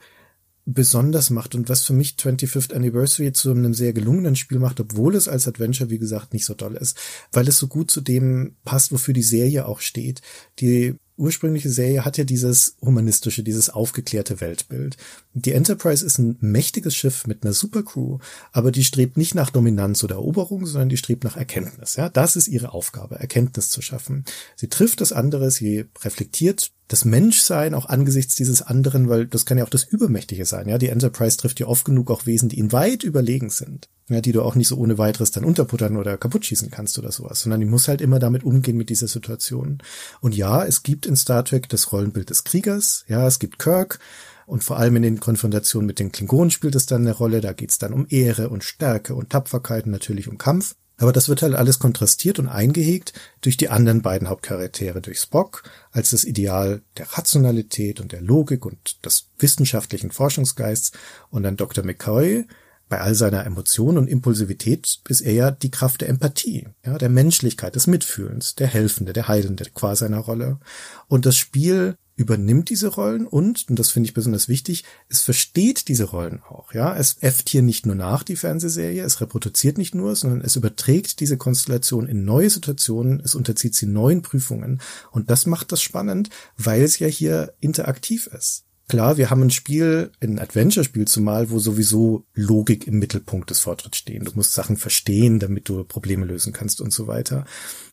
besonders 0.64 1.30
macht 1.30 1.54
und 1.54 1.68
was 1.68 1.82
für 1.84 1.92
mich 1.92 2.14
25th 2.18 2.72
Anniversary 2.72 3.32
zu 3.32 3.50
einem 3.50 3.74
sehr 3.74 3.92
gelungenen 3.92 4.36
Spiel 4.36 4.58
macht, 4.58 4.78
obwohl 4.78 5.16
es 5.16 5.26
als 5.26 5.48
Adventure, 5.48 5.90
wie 5.90 5.98
gesagt, 5.98 6.32
nicht 6.32 6.44
so 6.44 6.54
toll 6.54 6.76
ist, 6.76 6.96
weil 7.32 7.48
es 7.48 7.58
so 7.58 7.66
gut 7.66 7.90
zu 7.90 8.00
dem 8.00 8.56
passt, 8.64 8.92
wofür 8.92 9.12
die 9.14 9.22
Serie 9.22 9.66
auch 9.66 9.80
steht. 9.80 10.22
Die 10.60 10.94
ursprüngliche 11.16 11.68
Serie 11.68 12.04
hat 12.04 12.16
ja 12.16 12.24
dieses 12.24 12.76
humanistische, 12.80 13.42
dieses 13.42 13.70
aufgeklärte 13.70 14.40
Weltbild. 14.40 14.96
Die 15.34 15.52
Enterprise 15.52 16.04
ist 16.04 16.18
ein 16.18 16.36
mächtiges 16.40 16.94
Schiff 16.94 17.26
mit 17.26 17.42
einer 17.42 17.52
Supercrew, 17.52 18.18
aber 18.52 18.72
die 18.72 18.84
strebt 18.84 19.16
nicht 19.16 19.34
nach 19.34 19.50
Dominanz 19.50 20.02
oder 20.04 20.16
Eroberung, 20.16 20.66
sondern 20.66 20.88
die 20.88 20.96
strebt 20.96 21.24
nach 21.24 21.36
Erkenntnis. 21.36 21.96
Ja, 21.96 22.08
das 22.08 22.36
ist 22.36 22.48
ihre 22.48 22.72
Aufgabe, 22.72 23.16
Erkenntnis 23.16 23.68
zu 23.68 23.82
schaffen. 23.82 24.24
Sie 24.56 24.68
trifft 24.68 25.00
das 25.00 25.12
andere, 25.12 25.50
sie 25.50 25.86
reflektiert 26.02 26.72
das 26.92 27.06
Menschsein 27.06 27.74
auch 27.74 27.86
angesichts 27.86 28.34
dieses 28.34 28.60
anderen, 28.60 29.08
weil 29.08 29.26
das 29.26 29.46
kann 29.46 29.56
ja 29.56 29.64
auch 29.64 29.70
das 29.70 29.84
Übermächtige 29.84 30.44
sein. 30.44 30.68
Ja, 30.68 30.76
die 30.76 30.88
Enterprise 30.88 31.38
trifft 31.38 31.58
ja 31.58 31.66
oft 31.66 31.86
genug 31.86 32.10
auch 32.10 32.26
Wesen, 32.26 32.50
die 32.50 32.58
ihnen 32.58 32.72
weit 32.72 33.02
überlegen 33.02 33.48
sind. 33.48 33.88
Ja, 34.08 34.20
die 34.20 34.32
du 34.32 34.42
auch 34.42 34.56
nicht 34.56 34.68
so 34.68 34.76
ohne 34.76 34.98
weiteres 34.98 35.30
dann 35.30 35.44
unterputtern 35.44 35.96
oder 35.96 36.18
kaputt 36.18 36.44
schießen 36.44 36.70
kannst 36.70 36.98
oder 36.98 37.10
sowas, 37.10 37.40
sondern 37.40 37.60
die 37.60 37.66
muss 37.66 37.88
halt 37.88 38.02
immer 38.02 38.18
damit 38.18 38.44
umgehen 38.44 38.76
mit 38.76 38.90
dieser 38.90 39.08
Situation. 39.08 39.78
Und 40.20 40.36
ja, 40.36 40.64
es 40.64 40.82
gibt 40.82 41.06
in 41.06 41.16
Star 41.16 41.44
Trek 41.44 41.68
das 41.70 41.92
Rollenbild 41.92 42.28
des 42.28 42.44
Kriegers. 42.44 43.04
Ja, 43.08 43.26
es 43.26 43.38
gibt 43.38 43.58
Kirk. 43.58 43.98
Und 44.44 44.62
vor 44.64 44.76
allem 44.76 44.96
in 44.96 45.02
den 45.02 45.20
Konfrontationen 45.20 45.86
mit 45.86 45.98
den 45.98 46.12
Klingonen 46.12 46.50
spielt 46.50 46.74
es 46.74 46.84
dann 46.84 47.02
eine 47.02 47.12
Rolle. 47.12 47.40
Da 47.40 47.54
geht's 47.54 47.78
dann 47.78 47.94
um 47.94 48.06
Ehre 48.10 48.50
und 48.50 48.64
Stärke 48.64 49.14
und 49.14 49.30
Tapferkeit 49.30 49.86
und 49.86 49.92
natürlich 49.92 50.28
um 50.28 50.36
Kampf. 50.36 50.74
Aber 51.02 51.12
das 51.12 51.28
wird 51.28 51.42
halt 51.42 51.56
alles 51.56 51.80
kontrastiert 51.80 52.38
und 52.38 52.46
eingehegt 52.46 53.12
durch 53.40 53.56
die 53.56 53.70
anderen 53.70 54.02
beiden 54.02 54.28
Hauptcharaktere, 54.28 55.00
durch 55.00 55.18
Spock 55.18 55.64
als 55.90 56.10
das 56.10 56.22
Ideal 56.22 56.80
der 56.96 57.08
Rationalität 57.14 58.00
und 58.00 58.12
der 58.12 58.20
Logik 58.20 58.64
und 58.64 59.04
des 59.04 59.26
wissenschaftlichen 59.36 60.12
Forschungsgeists 60.12 60.92
und 61.28 61.42
dann 61.42 61.56
Dr. 61.56 61.84
McCoy. 61.84 62.46
Bei 62.88 63.00
all 63.00 63.16
seiner 63.16 63.44
Emotion 63.44 63.98
und 63.98 64.06
Impulsivität 64.06 65.00
ist 65.08 65.22
er 65.22 65.32
ja 65.32 65.50
die 65.50 65.72
Kraft 65.72 66.02
der 66.02 66.08
Empathie, 66.08 66.68
ja, 66.86 66.96
der 66.98 67.08
Menschlichkeit, 67.08 67.74
des 67.74 67.88
Mitfühlens, 67.88 68.54
der 68.54 68.68
Helfende, 68.68 69.12
der 69.12 69.26
Heilende 69.26 69.64
qua 69.74 69.96
seiner 69.96 70.18
Rolle. 70.18 70.60
Und 71.08 71.26
das 71.26 71.36
Spiel 71.36 71.96
übernimmt 72.16 72.70
diese 72.70 72.88
Rollen 72.88 73.26
und, 73.26 73.68
und 73.68 73.78
das 73.78 73.90
finde 73.90 74.08
ich 74.08 74.14
besonders 74.14 74.48
wichtig, 74.48 74.84
es 75.08 75.22
versteht 75.22 75.88
diese 75.88 76.04
Rollen 76.04 76.42
auch, 76.48 76.74
ja. 76.74 76.94
Es 76.96 77.22
äfft 77.22 77.48
hier 77.48 77.62
nicht 77.62 77.86
nur 77.86 77.94
nach 77.94 78.22
die 78.22 78.36
Fernsehserie, 78.36 79.02
es 79.02 79.20
reproduziert 79.20 79.78
nicht 79.78 79.94
nur, 79.94 80.14
sondern 80.14 80.42
es 80.42 80.56
überträgt 80.56 81.20
diese 81.20 81.36
Konstellation 81.36 82.06
in 82.06 82.24
neue 82.24 82.50
Situationen, 82.50 83.20
es 83.24 83.34
unterzieht 83.34 83.74
sie 83.74 83.86
neuen 83.86 84.22
Prüfungen. 84.22 84.80
Und 85.10 85.30
das 85.30 85.46
macht 85.46 85.72
das 85.72 85.82
spannend, 85.82 86.30
weil 86.56 86.82
es 86.82 86.98
ja 86.98 87.06
hier 87.06 87.54
interaktiv 87.60 88.26
ist. 88.26 88.64
Klar, 88.88 89.16
wir 89.16 89.30
haben 89.30 89.42
ein 89.42 89.50
Spiel, 89.50 90.10
ein 90.20 90.38
Adventure-Spiel 90.38 91.06
zumal, 91.06 91.50
wo 91.50 91.58
sowieso 91.58 92.26
Logik 92.34 92.86
im 92.86 92.98
Mittelpunkt 92.98 93.48
des 93.48 93.60
Fortschritts 93.60 93.96
stehen. 93.96 94.24
Du 94.24 94.32
musst 94.34 94.52
Sachen 94.52 94.76
verstehen, 94.76 95.38
damit 95.38 95.68
du 95.68 95.82
Probleme 95.84 96.26
lösen 96.26 96.52
kannst 96.52 96.80
und 96.80 96.92
so 96.92 97.06
weiter. 97.06 97.46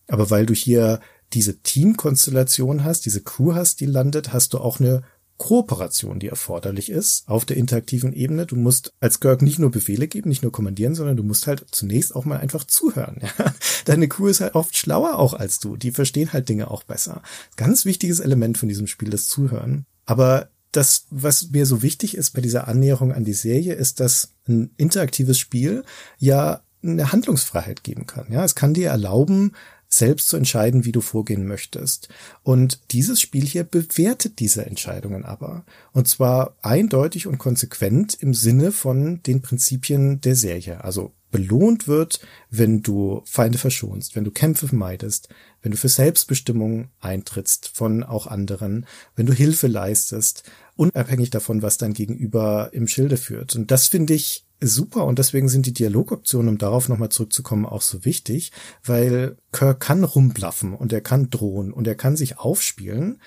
Aber 0.07 0.29
weil 0.29 0.45
du 0.45 0.53
hier 0.53 0.99
diese 1.33 1.59
Teamkonstellation 1.59 2.83
hast, 2.83 3.05
diese 3.05 3.21
Crew 3.21 3.53
hast, 3.53 3.79
die 3.79 3.85
landet, 3.85 4.33
hast 4.33 4.53
du 4.53 4.59
auch 4.59 4.79
eine 4.79 5.03
Kooperation, 5.39 6.19
die 6.19 6.27
erforderlich 6.27 6.89
ist 6.89 7.23
auf 7.27 7.45
der 7.45 7.55
interaktiven 7.55 8.11
Ebene. 8.11 8.45
Du 8.45 8.57
musst 8.57 8.93
als 8.99 9.21
Kirk 9.21 9.41
nicht 9.41 9.57
nur 9.57 9.71
Befehle 9.71 10.09
geben, 10.09 10.27
nicht 10.27 10.43
nur 10.43 10.51
kommandieren, 10.51 10.95
sondern 10.95 11.15
du 11.15 11.23
musst 11.23 11.47
halt 11.47 11.65
zunächst 11.71 12.13
auch 12.13 12.25
mal 12.25 12.37
einfach 12.37 12.65
zuhören. 12.65 13.21
Ja? 13.37 13.53
Deine 13.85 14.09
Crew 14.09 14.27
ist 14.27 14.41
halt 14.41 14.55
oft 14.55 14.77
schlauer 14.77 15.17
auch 15.17 15.33
als 15.33 15.59
du. 15.59 15.77
Die 15.77 15.91
verstehen 15.91 16.33
halt 16.33 16.49
Dinge 16.49 16.69
auch 16.69 16.83
besser. 16.83 17.21
Ganz 17.55 17.85
wichtiges 17.85 18.19
Element 18.19 18.57
von 18.57 18.67
diesem 18.67 18.85
Spiel, 18.85 19.09
das 19.09 19.27
Zuhören. 19.27 19.85
Aber 20.05 20.49
das, 20.73 21.05
was 21.09 21.49
mir 21.51 21.65
so 21.65 21.81
wichtig 21.81 22.15
ist 22.15 22.31
bei 22.31 22.41
dieser 22.41 22.67
Annäherung 22.67 23.13
an 23.13 23.23
die 23.23 23.33
Serie, 23.33 23.73
ist, 23.73 24.01
dass 24.01 24.33
ein 24.47 24.71
interaktives 24.75 25.39
Spiel 25.39 25.85
ja 26.17 26.61
eine 26.83 27.11
Handlungsfreiheit 27.11 27.83
geben 27.83 28.05
kann. 28.05 28.27
Ja, 28.29 28.43
es 28.43 28.55
kann 28.55 28.73
dir 28.73 28.89
erlauben, 28.89 29.53
selbst 29.89 30.29
zu 30.29 30.37
entscheiden, 30.37 30.85
wie 30.85 30.91
du 30.91 31.01
vorgehen 31.01 31.45
möchtest. 31.47 32.09
Und 32.43 32.79
dieses 32.91 33.19
Spiel 33.19 33.45
hier 33.45 33.63
bewertet 33.63 34.39
diese 34.39 34.65
Entscheidungen 34.65 35.25
aber. 35.25 35.65
Und 35.91 36.07
zwar 36.07 36.55
eindeutig 36.61 37.27
und 37.27 37.39
konsequent 37.39 38.13
im 38.13 38.33
Sinne 38.33 38.71
von 38.71 39.21
den 39.23 39.41
Prinzipien 39.41 40.21
der 40.21 40.35
Serie. 40.35 40.83
Also 40.83 41.11
belohnt 41.31 41.87
wird, 41.87 42.21
wenn 42.49 42.81
du 42.81 43.21
Feinde 43.25 43.57
verschonst, 43.57 44.15
wenn 44.15 44.23
du 44.23 44.31
Kämpfe 44.31 44.67
vermeidest, 44.67 45.29
wenn 45.61 45.71
du 45.71 45.77
für 45.77 45.89
Selbstbestimmung 45.89 46.89
eintrittst 46.99 47.69
von 47.73 48.03
auch 48.03 48.27
anderen, 48.27 48.85
wenn 49.15 49.25
du 49.25 49.33
Hilfe 49.33 49.67
leistest, 49.67 50.43
unabhängig 50.75 51.29
davon, 51.29 51.61
was 51.61 51.77
dein 51.77 51.93
Gegenüber 51.93 52.69
im 52.71 52.87
Schilde 52.87 53.17
führt. 53.17 53.55
Und 53.55 53.69
das 53.69 53.87
finde 53.87 54.13
ich 54.13 54.45
super 54.61 55.05
und 55.05 55.19
deswegen 55.19 55.49
sind 55.49 55.65
die 55.65 55.73
Dialogoptionen, 55.73 56.49
um 56.49 56.57
darauf 56.57 56.89
nochmal 56.89 57.09
zurückzukommen, 57.09 57.65
auch 57.65 57.81
so 57.81 58.05
wichtig, 58.05 58.51
weil 58.83 59.37
Kirk 59.51 59.79
kann 59.79 60.03
rumblaffen 60.03 60.73
und 60.73 60.91
er 60.91 61.01
kann 61.01 61.29
drohen 61.29 61.71
und 61.71 61.87
er 61.87 61.95
kann 61.95 62.15
sich 62.15 62.39
aufspielen 62.39 63.19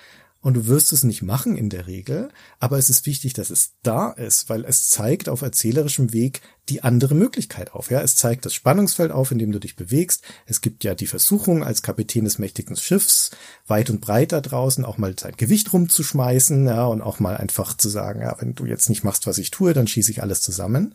und 0.43 0.55
du 0.55 0.67
wirst 0.67 0.91
es 0.91 1.03
nicht 1.05 1.23
machen 1.23 1.55
in 1.55 1.69
der 1.69 1.87
Regel, 1.87 2.29
aber 2.59 2.77
es 2.77 2.89
ist 2.89 3.05
wichtig, 3.05 3.31
dass 3.33 3.49
es 3.49 3.71
da 3.81 4.11
ist, 4.11 4.49
weil 4.49 4.65
es 4.65 4.89
zeigt 4.89 5.29
auf 5.29 5.41
erzählerischem 5.41 6.11
Weg 6.11 6.41
die 6.67 6.83
andere 6.83 7.15
Möglichkeit 7.15 7.71
auf. 7.71 7.89
Ja, 7.89 8.01
es 8.01 8.17
zeigt 8.17 8.45
das 8.45 8.53
Spannungsfeld 8.53 9.11
auf, 9.11 9.31
in 9.31 9.39
dem 9.39 9.53
du 9.53 9.59
dich 9.59 9.77
bewegst. 9.77 10.23
Es 10.45 10.59
gibt 10.59 10.83
ja 10.83 10.95
die 10.95 11.07
Versuchung, 11.07 11.63
als 11.63 11.81
Kapitän 11.81 12.25
des 12.25 12.39
mächtigen 12.39 12.75
Schiffs 12.75 13.31
weit 13.67 13.89
und 13.89 14.01
breit 14.01 14.33
da 14.33 14.41
draußen 14.41 14.83
auch 14.83 14.97
mal 14.97 15.15
sein 15.17 15.35
Gewicht 15.37 15.71
rumzuschmeißen, 15.71 16.67
ja, 16.67 16.85
und 16.87 17.01
auch 17.01 17.19
mal 17.19 17.37
einfach 17.37 17.75
zu 17.77 17.87
sagen, 17.87 18.19
ja, 18.19 18.35
wenn 18.39 18.53
du 18.53 18.65
jetzt 18.65 18.89
nicht 18.89 19.05
machst, 19.05 19.25
was 19.27 19.37
ich 19.37 19.49
tue, 19.49 19.73
dann 19.73 19.87
schieße 19.87 20.11
ich 20.11 20.21
alles 20.21 20.41
zusammen. 20.41 20.93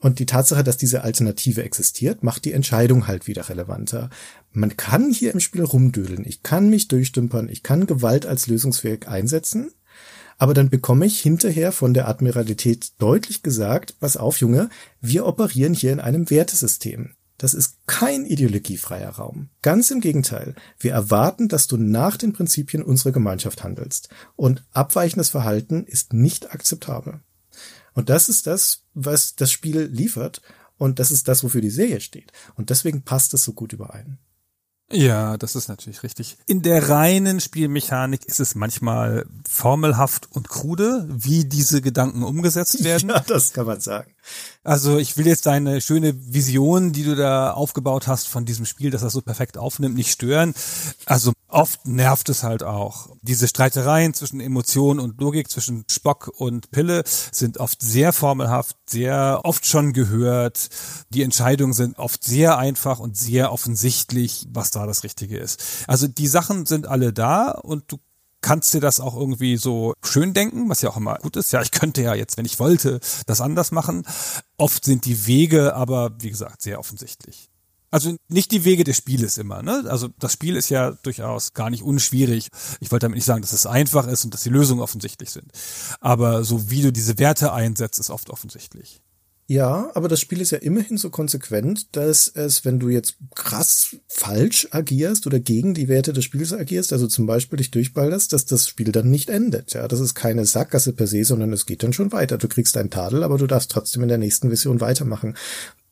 Und 0.00 0.18
die 0.18 0.26
Tatsache, 0.26 0.62
dass 0.62 0.76
diese 0.76 1.02
Alternative 1.02 1.62
existiert, 1.64 2.22
macht 2.22 2.44
die 2.44 2.52
Entscheidung 2.52 3.06
halt 3.06 3.26
wieder 3.26 3.48
relevanter. 3.48 4.10
Man 4.52 4.76
kann 4.76 5.10
hier 5.10 5.32
im 5.32 5.40
Spiel 5.40 5.64
rumdödeln. 5.64 6.24
Ich 6.26 6.42
kann 6.42 6.68
mich 6.68 6.88
durchdümpern. 6.88 7.48
Ich 7.48 7.62
kann 7.62 7.86
Gewalt 7.86 8.26
als 8.26 8.46
Lösungsweg 8.46 9.08
einsetzen. 9.08 9.70
Aber 10.38 10.52
dann 10.52 10.68
bekomme 10.68 11.06
ich 11.06 11.20
hinterher 11.20 11.72
von 11.72 11.94
der 11.94 12.08
Admiralität 12.08 12.92
deutlich 12.98 13.42
gesagt, 13.42 13.98
pass 14.00 14.16
auf, 14.18 14.38
Junge, 14.38 14.68
wir 15.00 15.24
operieren 15.24 15.72
hier 15.72 15.92
in 15.92 16.00
einem 16.00 16.28
Wertesystem. 16.28 17.14
Das 17.38 17.52
ist 17.52 17.86
kein 17.86 18.24
ideologiefreier 18.24 19.10
Raum. 19.10 19.50
Ganz 19.60 19.90
im 19.90 20.00
Gegenteil. 20.00 20.54
Wir 20.78 20.92
erwarten, 20.92 21.48
dass 21.48 21.66
du 21.66 21.76
nach 21.76 22.16
den 22.16 22.32
Prinzipien 22.32 22.82
unserer 22.82 23.12
Gemeinschaft 23.12 23.62
handelst. 23.62 24.08
Und 24.36 24.64
abweichendes 24.72 25.28
Verhalten 25.28 25.84
ist 25.84 26.12
nicht 26.14 26.52
akzeptabel. 26.52 27.20
Und 27.96 28.10
das 28.10 28.28
ist 28.28 28.46
das, 28.46 28.82
was 28.94 29.34
das 29.34 29.50
Spiel 29.50 29.80
liefert. 29.80 30.42
Und 30.78 30.98
das 30.98 31.10
ist 31.10 31.26
das, 31.26 31.42
wofür 31.42 31.62
die 31.62 31.70
Serie 31.70 32.00
steht. 32.00 32.30
Und 32.54 32.68
deswegen 32.68 33.02
passt 33.02 33.32
es 33.32 33.42
so 33.42 33.54
gut 33.54 33.72
überein. 33.72 34.18
Ja, 34.92 35.36
das 35.38 35.56
ist 35.56 35.68
natürlich 35.68 36.02
richtig. 36.02 36.36
In 36.46 36.62
der 36.62 36.90
reinen 36.90 37.40
Spielmechanik 37.40 38.26
ist 38.26 38.38
es 38.38 38.54
manchmal 38.54 39.26
formelhaft 39.48 40.30
und 40.30 40.48
krude, 40.48 41.08
wie 41.08 41.46
diese 41.46 41.80
Gedanken 41.80 42.22
umgesetzt 42.22 42.84
werden. 42.84 43.08
Ja, 43.16 43.20
das 43.20 43.52
kann 43.52 43.66
man 43.66 43.80
sagen. 43.80 44.12
Also 44.64 44.98
ich 44.98 45.16
will 45.16 45.26
jetzt 45.26 45.46
deine 45.46 45.80
schöne 45.80 46.14
Vision, 46.32 46.92
die 46.92 47.04
du 47.04 47.14
da 47.14 47.52
aufgebaut 47.52 48.08
hast 48.08 48.28
von 48.28 48.44
diesem 48.44 48.66
Spiel, 48.66 48.90
dass 48.90 49.02
das 49.02 49.12
so 49.12 49.20
perfekt 49.20 49.58
aufnimmt, 49.58 49.94
nicht 49.94 50.10
stören. 50.10 50.54
Also 51.04 51.32
oft 51.48 51.86
nervt 51.86 52.28
es 52.28 52.42
halt 52.42 52.62
auch. 52.62 53.10
Diese 53.22 53.46
Streitereien 53.46 54.14
zwischen 54.14 54.40
Emotion 54.40 54.98
und 54.98 55.20
Logik, 55.20 55.48
zwischen 55.50 55.84
Spock 55.90 56.32
und 56.36 56.70
Pille 56.70 57.04
sind 57.06 57.58
oft 57.58 57.80
sehr 57.80 58.12
formelhaft, 58.12 58.76
sehr 58.88 59.40
oft 59.44 59.66
schon 59.66 59.92
gehört. 59.92 60.68
Die 61.10 61.22
Entscheidungen 61.22 61.72
sind 61.72 61.98
oft 61.98 62.24
sehr 62.24 62.58
einfach 62.58 62.98
und 62.98 63.16
sehr 63.16 63.52
offensichtlich, 63.52 64.46
was 64.50 64.70
da 64.72 64.86
das 64.86 65.04
Richtige 65.04 65.38
ist. 65.38 65.62
Also 65.86 66.08
die 66.08 66.26
Sachen 66.26 66.66
sind 66.66 66.86
alle 66.86 67.12
da 67.12 67.50
und 67.50 67.84
du 67.92 67.98
kannst 68.46 68.72
dir 68.72 68.80
das 68.80 69.00
auch 69.00 69.16
irgendwie 69.16 69.56
so 69.56 69.94
schön 70.04 70.32
denken, 70.32 70.68
was 70.68 70.80
ja 70.80 70.90
auch 70.90 70.96
immer 70.96 71.16
gut 71.16 71.34
ist. 71.34 71.50
Ja, 71.50 71.62
ich 71.62 71.72
könnte 71.72 72.00
ja 72.00 72.14
jetzt, 72.14 72.36
wenn 72.36 72.44
ich 72.44 72.60
wollte, 72.60 73.00
das 73.26 73.40
anders 73.40 73.72
machen. 73.72 74.06
Oft 74.56 74.84
sind 74.84 75.04
die 75.04 75.26
Wege 75.26 75.74
aber, 75.74 76.12
wie 76.20 76.30
gesagt, 76.30 76.62
sehr 76.62 76.78
offensichtlich. 76.78 77.50
Also 77.90 78.14
nicht 78.28 78.52
die 78.52 78.64
Wege 78.64 78.84
des 78.84 78.96
Spieles 78.96 79.36
immer, 79.36 79.62
ne? 79.62 79.84
Also 79.88 80.08
das 80.20 80.32
Spiel 80.32 80.54
ist 80.54 80.68
ja 80.68 80.92
durchaus 80.92 81.54
gar 81.54 81.70
nicht 81.70 81.82
unschwierig. 81.82 82.50
Ich 82.78 82.92
wollte 82.92 83.06
damit 83.06 83.16
nicht 83.16 83.24
sagen, 83.24 83.42
dass 83.42 83.52
es 83.52 83.66
einfach 83.66 84.06
ist 84.06 84.24
und 84.24 84.32
dass 84.32 84.44
die 84.44 84.50
Lösungen 84.50 84.80
offensichtlich 84.80 85.30
sind. 85.30 85.50
Aber 86.00 86.44
so 86.44 86.70
wie 86.70 86.82
du 86.82 86.92
diese 86.92 87.18
Werte 87.18 87.52
einsetzt, 87.52 87.98
ist 87.98 88.10
oft 88.10 88.30
offensichtlich. 88.30 89.00
Ja, 89.48 89.92
aber 89.94 90.08
das 90.08 90.20
Spiel 90.20 90.40
ist 90.40 90.50
ja 90.50 90.58
immerhin 90.58 90.96
so 90.98 91.08
konsequent, 91.08 91.94
dass 91.94 92.26
es, 92.26 92.64
wenn 92.64 92.80
du 92.80 92.88
jetzt 92.88 93.16
krass 93.36 93.96
falsch 94.08 94.66
agierst 94.72 95.24
oder 95.24 95.38
gegen 95.38 95.72
die 95.72 95.86
Werte 95.86 96.12
des 96.12 96.24
Spiels 96.24 96.52
agierst, 96.52 96.92
also 96.92 97.06
zum 97.06 97.26
Beispiel 97.26 97.58
dich 97.58 97.70
durchballerst, 97.70 98.32
dass 98.32 98.46
das 98.46 98.68
Spiel 98.68 98.90
dann 98.90 99.08
nicht 99.08 99.30
endet. 99.30 99.72
Ja, 99.74 99.86
das 99.86 100.00
ist 100.00 100.14
keine 100.14 100.46
Sackgasse 100.46 100.92
per 100.94 101.06
se, 101.06 101.22
sondern 101.24 101.52
es 101.52 101.64
geht 101.64 101.84
dann 101.84 101.92
schon 101.92 102.10
weiter. 102.10 102.38
Du 102.38 102.48
kriegst 102.48 102.76
einen 102.76 102.90
Tadel, 102.90 103.22
aber 103.22 103.38
du 103.38 103.46
darfst 103.46 103.70
trotzdem 103.70 104.02
in 104.02 104.08
der 104.08 104.18
nächsten 104.18 104.50
Vision 104.50 104.80
weitermachen. 104.80 105.36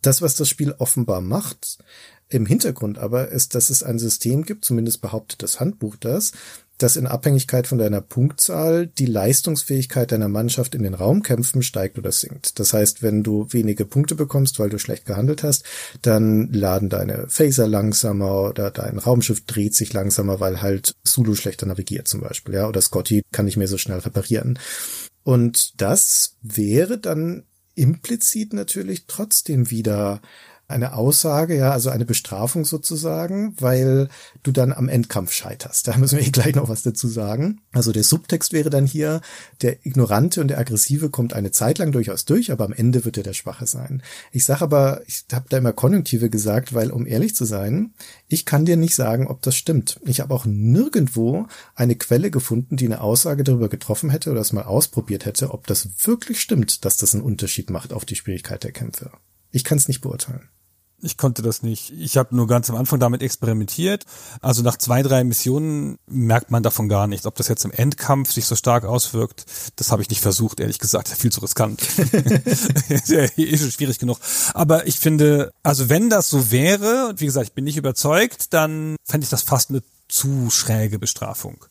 Das, 0.03 0.21
was 0.21 0.35
das 0.35 0.49
Spiel 0.49 0.75
offenbar 0.79 1.21
macht, 1.21 1.79
im 2.29 2.47
Hintergrund 2.47 2.99
aber, 2.99 3.29
ist, 3.29 3.55
dass 3.55 3.71
es 3.71 3.85
ein 3.85 4.01
System 4.01 4.45
gibt, 4.45 4.65
zumindest 4.65 5.01
behauptet 5.01 5.43
das 5.45 5.61
Handbuch 5.61 5.95
das, 5.97 6.33
dass 6.79 6.97
in 6.97 7.07
Abhängigkeit 7.07 7.67
von 7.67 7.79
deiner 7.79 8.01
Punktzahl 8.01 8.87
die 8.87 9.07
Leistungsfähigkeit 9.07 10.11
deiner 10.13 10.29
Mannschaft 10.29 10.75
in 10.75 10.83
den 10.83 10.95
Raumkämpfen 10.95 11.63
steigt 11.63 11.99
oder 11.99 12.13
sinkt. 12.13 12.59
Das 12.59 12.73
heißt, 12.73 13.03
wenn 13.03 13.23
du 13.23 13.47
wenige 13.51 13.85
Punkte 13.85 14.15
bekommst, 14.15 14.59
weil 14.59 14.71
du 14.71 14.79
schlecht 14.79 15.07
gehandelt 15.07 15.43
hast, 15.43 15.65
dann 16.03 16.53
laden 16.53 16.89
deine 16.89 17.27
Phaser 17.29 17.69
langsamer 17.69 18.43
oder 18.49 18.71
dein 18.71 18.99
Raumschiff 18.99 19.45
dreht 19.47 19.75
sich 19.75 19.93
langsamer, 19.93 20.41
weil 20.41 20.63
halt 20.63 20.95
Zulu 21.05 21.35
schlechter 21.35 21.67
navigiert 21.67 22.09
zum 22.09 22.21
Beispiel, 22.21 22.55
ja, 22.55 22.69
oder 22.69 22.81
Scotty 22.81 23.23
kann 23.33 23.45
nicht 23.45 23.57
mehr 23.57 23.69
so 23.69 23.79
schnell 23.79 23.99
reparieren. 23.99 24.59
Und 25.23 25.81
das 25.81 26.37
wäre 26.43 26.99
dann 26.99 27.45
implizit 27.75 28.53
natürlich 28.53 29.07
trotzdem 29.07 29.71
wieder 29.71 30.21
eine 30.67 30.95
Aussage, 30.95 31.57
ja, 31.57 31.73
also 31.73 31.91
eine 31.91 32.07
Bestrafung 32.07 32.65
sozusagen, 32.65 33.55
weil 33.61 34.09
du 34.43 34.51
dann 34.51 34.73
am 34.73 34.89
Endkampf 34.89 35.33
scheiterst. 35.33 35.87
Da 35.87 35.97
müssen 35.99 36.19
wir 36.19 36.27
eh 36.27 36.31
gleich 36.31 36.55
noch 36.55 36.69
was 36.69 36.83
dazu 36.83 37.07
sagen. 37.07 37.61
Also 37.73 37.93
der 37.93 38.05
Subtext 38.05 38.53
wäre 38.53 38.71
dann 38.71 38.87
hier, 38.87 39.21
der 39.61 39.85
Ignorante 39.85 40.41
und 40.41 40.49
der 40.49 40.59
Aggressive 40.59 41.11
kommt 41.11 41.35
eine 41.35 41.51
Zeit 41.51 41.79
lang 41.79 41.93
durchaus 41.93 42.25
durch, 42.25 42.51
aber 42.51 42.65
am 42.65 42.73
Ende 42.73 43.05
wird 43.05 43.19
er 43.19 43.23
der 43.23 43.35
Schwache 43.35 43.67
sein. 43.67 44.03
Ich 44.33 44.45
sage 44.45 44.63
aber, 44.63 45.03
ich 45.07 45.25
habe 45.33 45.47
da 45.51 45.59
immer 45.59 45.73
Konjunktive 45.73 46.31
gesagt, 46.31 46.73
weil 46.73 46.91
um 46.91 47.07
ehrlich 47.07 47.35
zu 47.35 47.45
sein, 47.45 47.93
ich 48.27 48.47
kann 48.47 48.65
dir 48.65 48.77
nicht 48.77 48.95
sagen, 48.95 49.27
ob 49.27 49.43
das 49.43 49.57
stimmt. 49.57 50.01
Ich 50.07 50.21
habe 50.21 50.33
auch 50.33 50.47
nirgendwo 50.47 51.47
eine 51.75 51.97
Quelle 51.97 52.31
gefunden, 52.31 52.77
die 52.77 52.87
eine 52.87 53.03
Aussage 53.03 53.45
darüber 53.45 53.69
getroffen 53.69 54.09
hätte 54.09 54.31
oder 54.31 54.41
es 54.41 54.53
mal 54.53 54.63
ausprobiert 54.63 55.27
hätte, 55.27 55.51
ob 55.51 55.67
das 55.67 55.89
wirklich 56.07 56.41
stimmt, 56.41 56.85
dass 56.87 56.97
das 56.97 57.15
einen 57.15 57.23
Unterschied 57.23 57.69
macht 57.69 57.93
auf 57.93 58.07
die 58.07 58.17
Schwierigkeit 58.17 58.65
der 58.65 58.73
Kämpfe. 58.73 59.11
Ich 59.51 59.63
kann 59.63 59.79
es 59.79 59.89
nicht 59.89 60.01
beurteilen. 60.01 60.49
Ich 61.01 61.19
konnte 61.19 61.43
das 61.43 61.63
nicht. 61.63 61.93
Ich 61.93 62.17
habe 62.17 62.35
nur 62.35 62.47
ganz 62.47 62.71
am 62.71 62.77
Anfang 62.77 62.99
damit 62.99 63.23
experimentiert. 63.23 64.05
Also 64.41 64.63
nach 64.63 64.79
zwei, 64.79 65.03
drei 65.03 65.23
Missionen 65.23 65.99
merkt 66.07 66.51
man 66.51 66.63
davon 66.63 66.89
gar 66.89 67.07
nichts. 67.07 67.27
Ob 67.27 67.35
das 67.35 67.49
jetzt 67.49 67.65
im 67.65 67.73
Endkampf 67.73 68.33
sich 68.33 68.47
so 68.47 68.57
stark 68.57 68.85
auswirkt, 68.85 69.45
das 69.77 69.93
habe 69.93 70.03
ich 70.03 70.09
nicht 70.09 70.23
versucht, 70.23 70.61
ehrlich 70.61 70.79
gesagt. 70.79 71.09
Viel 71.09 71.31
zu 71.31 71.41
riskant. 71.41 71.83
ist 72.89 73.61
schon 73.61 73.71
schwierig 73.71 73.99
genug. 73.99 74.19
Aber 74.55 74.87
ich 74.87 74.99
finde, 74.99 75.53
also 75.63 75.89
wenn 75.89 76.09
das 76.09 76.29
so 76.29 76.51
wäre, 76.51 77.09
und 77.11 77.21
wie 77.21 77.27
gesagt, 77.27 77.49
ich 77.49 77.55
bin 77.55 77.65
nicht 77.65 77.77
überzeugt, 77.77 78.55
dann 78.55 78.97
fände 79.05 79.25
ich 79.25 79.31
das 79.31 79.43
fast 79.43 79.71
eine 79.71 79.83
zu 80.09 80.51
schräge 80.51 80.99
Bestrafung 80.99 81.67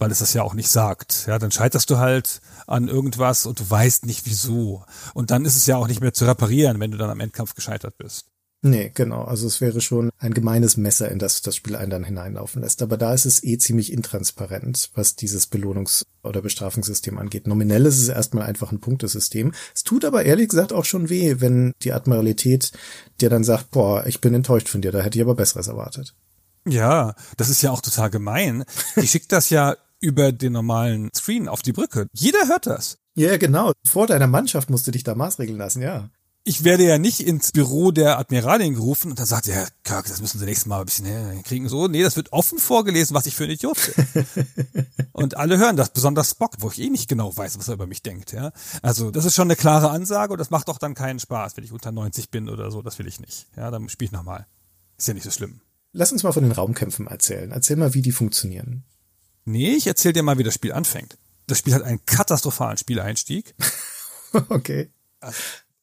weil 0.00 0.10
es 0.10 0.20
das 0.20 0.32
ja 0.32 0.42
auch 0.42 0.54
nicht 0.54 0.70
sagt. 0.70 1.26
Ja, 1.26 1.38
dann 1.38 1.52
scheiterst 1.52 1.90
du 1.90 1.98
halt 1.98 2.40
an 2.66 2.88
irgendwas 2.88 3.44
und 3.44 3.60
du 3.60 3.68
weißt 3.68 4.06
nicht 4.06 4.24
wieso. 4.24 4.82
Und 5.12 5.30
dann 5.30 5.44
ist 5.44 5.56
es 5.56 5.66
ja 5.66 5.76
auch 5.76 5.86
nicht 5.86 6.00
mehr 6.00 6.14
zu 6.14 6.24
reparieren, 6.24 6.80
wenn 6.80 6.90
du 6.90 6.96
dann 6.96 7.10
am 7.10 7.20
Endkampf 7.20 7.54
gescheitert 7.54 7.98
bist. 7.98 8.29
Nee, 8.62 8.90
genau. 8.94 9.24
Also 9.24 9.46
es 9.46 9.62
wäre 9.62 9.80
schon 9.80 10.10
ein 10.18 10.34
gemeines 10.34 10.76
Messer, 10.76 11.10
in 11.10 11.18
das 11.18 11.40
das 11.40 11.56
Spiel 11.56 11.76
einen 11.76 11.90
dann 11.90 12.04
hineinlaufen 12.04 12.60
lässt. 12.60 12.82
Aber 12.82 12.98
da 12.98 13.14
ist 13.14 13.24
es 13.24 13.42
eh 13.42 13.56
ziemlich 13.56 13.90
intransparent, 13.90 14.90
was 14.94 15.16
dieses 15.16 15.50
Belohnungs- 15.50 16.04
oder 16.22 16.42
Bestrafungssystem 16.42 17.16
angeht. 17.16 17.46
Nominell 17.46 17.86
ist 17.86 17.98
es 17.98 18.08
erstmal 18.08 18.44
einfach 18.44 18.70
ein 18.70 18.80
Punktesystem. 18.80 19.52
Es 19.74 19.82
tut 19.82 20.04
aber 20.04 20.24
ehrlich 20.24 20.50
gesagt 20.50 20.74
auch 20.74 20.84
schon 20.84 21.08
weh, 21.08 21.36
wenn 21.38 21.72
die 21.82 21.94
Admiralität 21.94 22.72
dir 23.22 23.30
dann 23.30 23.44
sagt, 23.44 23.70
boah, 23.70 24.06
ich 24.06 24.20
bin 24.20 24.34
enttäuscht 24.34 24.68
von 24.68 24.82
dir, 24.82 24.92
da 24.92 25.00
hätte 25.00 25.18
ich 25.18 25.24
aber 25.24 25.34
Besseres 25.36 25.68
erwartet. 25.68 26.14
Ja, 26.68 27.14
das 27.38 27.48
ist 27.48 27.62
ja 27.62 27.70
auch 27.70 27.80
total 27.80 28.10
gemein. 28.10 28.64
Die 28.96 29.06
schickt 29.06 29.32
das 29.32 29.48
ja 29.48 29.76
über 30.00 30.32
den 30.32 30.52
normalen 30.52 31.08
Screen 31.16 31.48
auf 31.48 31.62
die 31.62 31.72
Brücke. 31.72 32.08
Jeder 32.12 32.46
hört 32.48 32.66
das. 32.66 32.98
Ja, 33.14 33.38
genau. 33.38 33.72
Vor 33.86 34.06
deiner 34.06 34.26
Mannschaft 34.26 34.68
musst 34.68 34.86
du 34.86 34.90
dich 34.90 35.02
da 35.02 35.14
maßregeln 35.14 35.58
lassen, 35.58 35.80
ja 35.80 36.10
ich 36.42 36.64
werde 36.64 36.84
ja 36.84 36.98
nicht 36.98 37.20
ins 37.20 37.52
Büro 37.52 37.90
der 37.90 38.18
Admiralin 38.18 38.74
gerufen 38.74 39.10
und 39.10 39.18
dann 39.18 39.26
sagt 39.26 39.46
er, 39.46 39.68
Kirk, 39.84 40.06
das 40.08 40.20
müssen 40.20 40.38
Sie 40.38 40.46
nächstes 40.46 40.66
Mal 40.66 40.80
ein 40.80 40.86
bisschen 40.86 41.42
kriegen. 41.42 41.68
So, 41.68 41.86
nee, 41.86 42.02
das 42.02 42.16
wird 42.16 42.32
offen 42.32 42.58
vorgelesen, 42.58 43.14
was 43.14 43.26
ich 43.26 43.36
für 43.36 43.44
ein 43.44 43.50
Idiot 43.50 43.78
bin. 44.14 44.26
und 45.12 45.36
alle 45.36 45.58
hören 45.58 45.76
das, 45.76 45.90
besonders 45.90 46.30
Spock, 46.30 46.56
wo 46.60 46.70
ich 46.70 46.80
eh 46.80 46.88
nicht 46.88 47.08
genau 47.08 47.36
weiß, 47.36 47.58
was 47.58 47.68
er 47.68 47.74
über 47.74 47.86
mich 47.86 48.02
denkt. 48.02 48.32
Ja, 48.32 48.52
Also 48.80 49.10
das 49.10 49.26
ist 49.26 49.34
schon 49.34 49.48
eine 49.48 49.56
klare 49.56 49.90
Ansage 49.90 50.32
und 50.32 50.38
das 50.38 50.50
macht 50.50 50.68
doch 50.68 50.78
dann 50.78 50.94
keinen 50.94 51.20
Spaß, 51.20 51.56
wenn 51.56 51.64
ich 51.64 51.72
unter 51.72 51.92
90 51.92 52.30
bin 52.30 52.48
oder 52.48 52.70
so, 52.70 52.80
das 52.80 52.98
will 52.98 53.06
ich 53.06 53.20
nicht. 53.20 53.46
Ja, 53.56 53.70
dann 53.70 53.88
spiele 53.88 54.06
ich 54.06 54.12
nochmal. 54.12 54.46
Ist 54.96 55.08
ja 55.08 55.14
nicht 55.14 55.24
so 55.24 55.30
schlimm. 55.30 55.60
Lass 55.92 56.12
uns 56.12 56.22
mal 56.22 56.32
von 56.32 56.42
den 56.42 56.52
Raumkämpfen 56.52 57.06
erzählen. 57.06 57.50
Erzähl 57.50 57.76
mal, 57.76 57.94
wie 57.94 58.02
die 58.02 58.12
funktionieren. 58.12 58.84
Nee, 59.44 59.72
ich 59.72 59.86
erzähl 59.86 60.12
dir 60.12 60.22
mal, 60.22 60.38
wie 60.38 60.44
das 60.44 60.54
Spiel 60.54 60.72
anfängt. 60.72 61.18
Das 61.46 61.58
Spiel 61.58 61.74
hat 61.74 61.82
einen 61.82 62.04
katastrophalen 62.06 62.78
Spieleinstieg. 62.78 63.54
okay. 64.48 64.90
Also, 65.18 65.36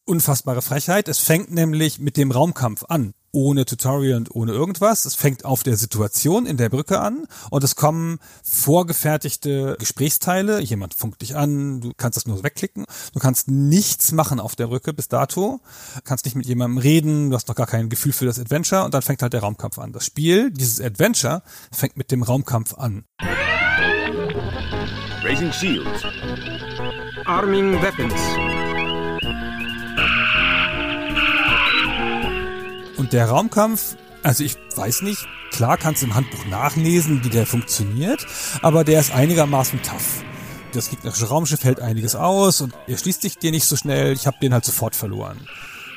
unfassbare 0.07 0.61
Frechheit. 0.61 1.07
Es 1.07 1.19
fängt 1.19 1.51
nämlich 1.51 1.99
mit 1.99 2.17
dem 2.17 2.31
Raumkampf 2.31 2.85
an. 2.87 3.13
Ohne 3.33 3.65
Tutorial 3.65 4.17
und 4.17 4.33
ohne 4.33 4.53
irgendwas. 4.53 5.05
Es 5.05 5.13
fängt 5.13 5.45
auf 5.45 5.61
der 5.61 5.75
Situation 5.75 6.45
in 6.45 6.57
der 6.57 6.69
Brücke 6.69 6.99
an 6.99 7.27
und 7.51 7.63
es 7.63 7.75
kommen 7.75 8.19
vorgefertigte 8.41 9.75
Gesprächsteile. 9.77 10.61
Jemand 10.61 10.93
funkt 10.95 11.21
dich 11.21 11.35
an, 11.35 11.81
du 11.81 11.91
kannst 11.95 12.15
das 12.17 12.25
nur 12.25 12.43
wegklicken. 12.43 12.85
Du 13.13 13.19
kannst 13.19 13.49
nichts 13.49 14.11
machen 14.13 14.39
auf 14.39 14.55
der 14.55 14.67
Brücke 14.67 14.93
bis 14.93 15.09
dato. 15.09 15.59
Du 15.95 16.01
kannst 16.03 16.25
nicht 16.25 16.35
mit 16.35 16.47
jemandem 16.47 16.77
reden, 16.77 17.29
du 17.29 17.35
hast 17.35 17.47
noch 17.49 17.55
gar 17.55 17.67
kein 17.67 17.89
Gefühl 17.89 18.13
für 18.13 18.25
das 18.25 18.39
Adventure 18.39 18.85
und 18.85 18.93
dann 18.93 19.01
fängt 19.01 19.21
halt 19.21 19.33
der 19.33 19.41
Raumkampf 19.41 19.77
an. 19.77 19.91
Das 19.91 20.05
Spiel, 20.05 20.49
dieses 20.49 20.81
Adventure, 20.81 21.43
fängt 21.71 21.97
mit 21.97 22.11
dem 22.11 22.23
Raumkampf 22.23 22.73
an. 22.75 23.03
Raising 25.23 25.51
shields. 25.51 26.03
Arming 27.25 27.81
weapons. 27.81 28.56
Und 32.97 33.13
der 33.13 33.29
Raumkampf, 33.29 33.95
also 34.23 34.43
ich 34.43 34.57
weiß 34.75 35.03
nicht, 35.03 35.27
klar 35.51 35.77
kannst 35.77 36.01
du 36.01 36.07
im 36.07 36.15
Handbuch 36.15 36.45
nachlesen, 36.45 37.23
wie 37.23 37.29
der 37.29 37.45
funktioniert, 37.45 38.25
aber 38.61 38.83
der 38.83 38.99
ist 38.99 39.13
einigermaßen 39.13 39.81
tough. 39.83 40.23
Das 40.73 40.89
gegnerische 40.89 41.29
Raumschiff 41.29 41.63
hält 41.63 41.79
einiges 41.79 42.15
aus 42.15 42.61
und 42.61 42.73
er 42.87 42.97
schließt 42.97 43.21
sich 43.21 43.37
dir 43.37 43.51
nicht 43.51 43.65
so 43.65 43.75
schnell. 43.75 44.13
Ich 44.13 44.27
habe 44.27 44.37
den 44.41 44.53
halt 44.53 44.65
sofort 44.65 44.95
verloren. 44.95 45.39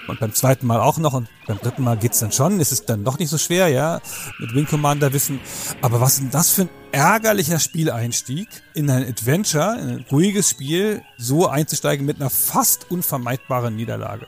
Und 0.09 0.21
beim 0.21 0.33
zweiten 0.33 0.67
Mal 0.67 0.81
auch 0.81 0.99
noch 0.99 1.13
und 1.13 1.29
beim 1.47 1.59
dritten 1.59 1.85
Mal 1.85 1.97
geht's 1.97 2.19
dann 2.19 2.33
schon. 2.33 2.61
Es 2.61 2.73
ist 2.73 2.89
dann 2.89 3.05
doch 3.05 3.19
nicht 3.19 3.29
so 3.29 3.39
schwer, 3.39 3.69
ja, 3.69 4.01
mit 4.39 4.55
Wing 4.55 4.67
Commander 4.67 5.13
wissen. 5.13 5.41
Aber 5.83 6.01
was 6.01 6.15
ist 6.15 6.23
denn 6.23 6.31
das 6.31 6.51
für 6.51 6.63
ein 6.63 6.71
ärgerlicher 6.93 7.59
Spieleinstieg 7.59 8.49
in 8.75 8.91
ein 8.91 9.07
Adventure, 9.07 9.79
in 9.81 9.89
ein 9.89 10.05
ruhiges 10.11 10.51
Spiel, 10.51 11.03
so 11.17 11.49
einzusteigen 11.49 12.05
mit 12.05 12.21
einer 12.21 12.31
fast 12.31 12.91
unvermeidbaren 12.91 13.77
Niederlage. 13.77 14.27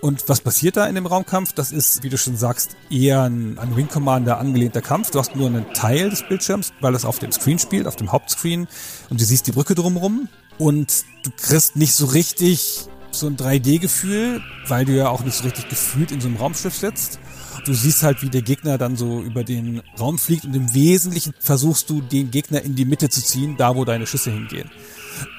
Und 0.00 0.28
was 0.28 0.40
passiert 0.40 0.76
da 0.76 0.86
in 0.86 0.94
dem 0.94 1.06
Raumkampf? 1.06 1.52
Das 1.52 1.72
ist, 1.72 2.02
wie 2.02 2.08
du 2.08 2.18
schon 2.18 2.36
sagst, 2.36 2.76
eher 2.88 3.22
ein 3.22 3.58
an 3.58 3.76
Wing 3.76 3.88
Commander 3.88 4.38
angelehnter 4.38 4.80
Kampf. 4.80 5.10
Du 5.10 5.18
hast 5.18 5.34
nur 5.34 5.48
einen 5.48 5.72
Teil 5.72 6.10
des 6.10 6.26
Bildschirms, 6.28 6.72
weil 6.80 6.94
es 6.94 7.04
auf 7.04 7.18
dem 7.18 7.32
Screen 7.32 7.58
spielt, 7.58 7.86
auf 7.86 7.96
dem 7.96 8.12
Hauptscreen. 8.12 8.68
Und 9.10 9.20
du 9.20 9.24
siehst 9.24 9.46
die 9.46 9.52
Brücke 9.52 9.74
drumherum. 9.74 10.28
Und 10.58 11.04
du 11.24 11.30
kriegst 11.36 11.76
nicht 11.76 11.94
so 11.94 12.06
richtig 12.06 12.88
so 13.10 13.26
ein 13.26 13.36
3D-Gefühl, 13.36 14.42
weil 14.66 14.84
du 14.84 14.92
ja 14.92 15.08
auch 15.08 15.24
nicht 15.24 15.36
so 15.36 15.44
richtig 15.44 15.68
gefühlt 15.68 16.12
in 16.12 16.20
so 16.20 16.28
einem 16.28 16.36
Raumschiff 16.36 16.74
sitzt. 16.74 17.18
Du 17.64 17.74
siehst 17.74 18.02
halt, 18.02 18.22
wie 18.22 18.30
der 18.30 18.42
Gegner 18.42 18.78
dann 18.78 18.96
so 18.96 19.20
über 19.20 19.44
den 19.44 19.82
Raum 19.98 20.18
fliegt 20.18 20.44
und 20.44 20.54
im 20.54 20.72
Wesentlichen 20.74 21.34
versuchst 21.38 21.90
du, 21.90 22.00
den 22.00 22.30
Gegner 22.30 22.62
in 22.62 22.76
die 22.76 22.84
Mitte 22.84 23.08
zu 23.08 23.22
ziehen, 23.22 23.56
da 23.56 23.74
wo 23.74 23.84
deine 23.84 24.06
Schüsse 24.06 24.30
hingehen. 24.30 24.70